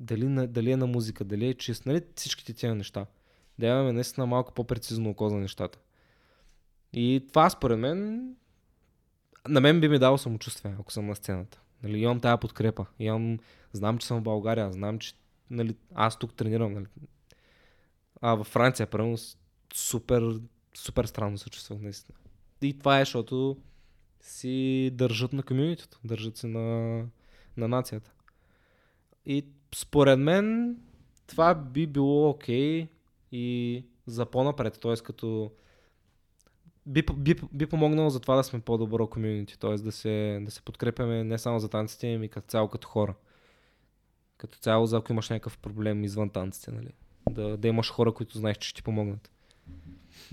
дали, 0.00 0.46
дали 0.46 0.70
е 0.70 0.76
на 0.76 0.86
музика, 0.86 1.24
дали 1.24 1.46
е 1.46 1.54
чист, 1.54 1.86
нали, 1.86 2.02
всичките 2.14 2.52
тези 2.52 2.74
неща. 2.74 3.06
Да 3.58 3.66
имаме 3.66 3.92
наистина 3.92 4.26
малко 4.26 4.52
по-прецизно 4.52 5.10
око 5.10 5.28
за 5.28 5.36
нещата. 5.36 5.78
И 6.92 7.24
това 7.28 7.50
според 7.50 7.78
мен, 7.78 8.30
на 9.48 9.60
мен 9.60 9.80
би 9.80 9.88
ми 9.88 9.98
дало 9.98 10.18
самочувствие, 10.18 10.76
ако 10.80 10.92
съм 10.92 11.06
на 11.06 11.16
сцената. 11.16 11.60
Нали, 11.82 11.98
имам 11.98 12.20
тази 12.20 12.40
подкрепа. 12.40 12.86
Имам, 12.98 13.38
знам, 13.72 13.98
че 13.98 14.06
съм 14.06 14.18
в 14.18 14.22
България, 14.22 14.72
знам, 14.72 14.98
че 14.98 15.14
нали, 15.50 15.76
аз 15.94 16.18
тук 16.18 16.34
тренирам. 16.34 16.72
Нали. 16.72 16.86
А 18.20 18.34
във 18.34 18.46
Франция, 18.46 18.86
първо, 18.86 19.16
супер, 19.74 20.40
супер 20.74 21.04
странно 21.04 21.38
се 21.38 21.50
чувствах 21.50 21.80
наистина. 21.80 22.18
И 22.62 22.78
това 22.78 23.00
е, 23.00 23.02
защото 23.02 23.56
си 24.20 24.90
държат 24.94 25.32
на 25.32 25.42
комьюнитито, 25.42 25.98
държат 26.04 26.36
се 26.36 26.46
на, 26.46 26.98
на 27.56 27.68
нацията. 27.68 28.12
И 29.26 29.44
според 29.74 30.18
мен 30.18 30.76
това 31.26 31.54
би 31.54 31.86
било 31.86 32.28
окей 32.28 32.82
okay 32.82 32.88
и 33.32 33.84
за 34.06 34.26
по-напред, 34.26 34.78
т.е. 34.82 34.94
като 34.96 35.52
би, 36.86 37.02
би, 37.16 37.34
би 37.52 37.66
помогнало 37.66 38.10
за 38.10 38.20
това 38.20 38.36
да 38.36 38.44
сме 38.44 38.60
по-добро 38.60 39.06
комьюнити, 39.06 39.58
т.е. 39.58 39.74
Да 39.74 39.92
се, 39.92 40.38
да 40.42 40.50
се 40.50 40.62
подкрепяме 40.62 41.24
не 41.24 41.38
само 41.38 41.58
за 41.58 41.68
танците, 41.68 42.14
ами 42.14 42.28
като 42.28 42.46
цяло 42.48 42.68
като 42.68 42.88
хора. 42.88 43.14
Като 44.36 44.58
цяло, 44.58 44.86
за 44.86 44.96
ако 44.96 45.12
имаш 45.12 45.30
някакъв 45.30 45.58
проблем 45.58 46.04
извън 46.04 46.30
танците, 46.30 46.70
нали? 46.70 46.90
Да, 47.30 47.56
да 47.56 47.68
имаш 47.68 47.90
хора, 47.90 48.12
които 48.12 48.38
знаеш, 48.38 48.56
че 48.56 48.68
ще 48.68 48.76
ти 48.76 48.82
помогнат. 48.82 49.30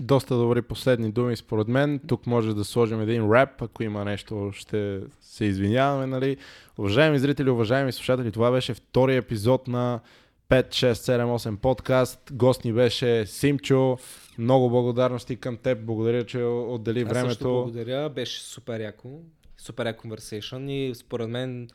Доста 0.00 0.36
добри 0.36 0.62
последни 0.62 1.12
думи 1.12 1.36
според 1.36 1.68
мен. 1.68 2.00
Тук 2.06 2.26
може 2.26 2.54
да 2.54 2.64
сложим 2.64 3.00
един 3.00 3.30
рап, 3.30 3.62
ако 3.62 3.82
има 3.82 4.04
нещо, 4.04 4.50
ще 4.54 5.00
се 5.20 5.44
извиняваме, 5.44 6.06
нали? 6.06 6.36
Уважаеми 6.78 7.18
зрители, 7.18 7.50
уважаеми 7.50 7.92
слушатели, 7.92 8.32
това 8.32 8.50
беше 8.50 8.74
втори 8.74 9.16
епизод 9.16 9.68
на 9.68 10.00
5, 10.48 10.68
6, 10.68 10.92
7, 10.92 11.24
8 11.24 11.56
подкаст. 11.56 12.20
Гост 12.32 12.64
ни 12.64 12.72
беше 12.72 13.26
Симчо. 13.26 13.98
Много 14.38 14.70
благодарности 14.70 15.36
към 15.36 15.56
теб. 15.56 15.84
Благодаря, 15.84 16.26
че 16.26 16.42
отдели 16.42 17.00
Аз 17.00 17.08
времето. 17.08 17.28
Също 17.28 17.44
благодаря. 17.44 18.08
Беше 18.08 18.40
супер 18.40 18.80
яко. 18.80 19.20
Супер 19.58 19.86
яко 19.86 20.00
конверсейшн 20.00 20.68
и 20.68 20.94
според 20.94 21.28
мен 21.28 21.68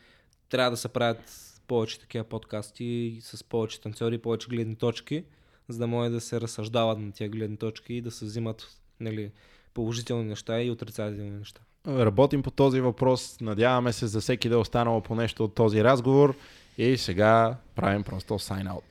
трябва 0.49 0.71
да 0.71 0.77
се 0.77 0.87
правят 0.87 1.21
повече 1.67 1.99
такива 1.99 2.23
подкасти 2.23 3.19
с 3.21 3.43
повече 3.43 3.81
танцори, 3.81 4.17
повече 4.17 4.47
гледни 4.47 4.75
точки, 4.75 5.23
за 5.69 5.79
да 5.79 5.87
може 5.87 6.09
да 6.09 6.21
се 6.21 6.41
разсъждават 6.41 6.99
на 6.99 7.11
тези 7.11 7.29
гледни 7.29 7.57
точки 7.57 7.93
и 7.93 8.01
да 8.01 8.11
се 8.11 8.25
взимат 8.25 8.67
нали, 8.99 9.31
положителни 9.73 10.23
неща 10.23 10.61
и 10.61 10.71
отрицателни 10.71 11.29
неща. 11.31 11.61
Работим 11.87 12.43
по 12.43 12.51
този 12.51 12.81
въпрос. 12.81 13.41
Надяваме 13.41 13.93
се 13.93 14.07
за 14.07 14.21
всеки 14.21 14.49
да 14.49 14.55
е 14.55 14.57
останало 14.57 15.01
по 15.01 15.15
нещо 15.15 15.43
от 15.43 15.55
този 15.55 15.83
разговор. 15.83 16.35
И 16.81 16.97
сега 16.97 17.57
правим 17.75 18.03
просто 18.03 18.33
sign 18.39 18.67
out. 18.73 18.89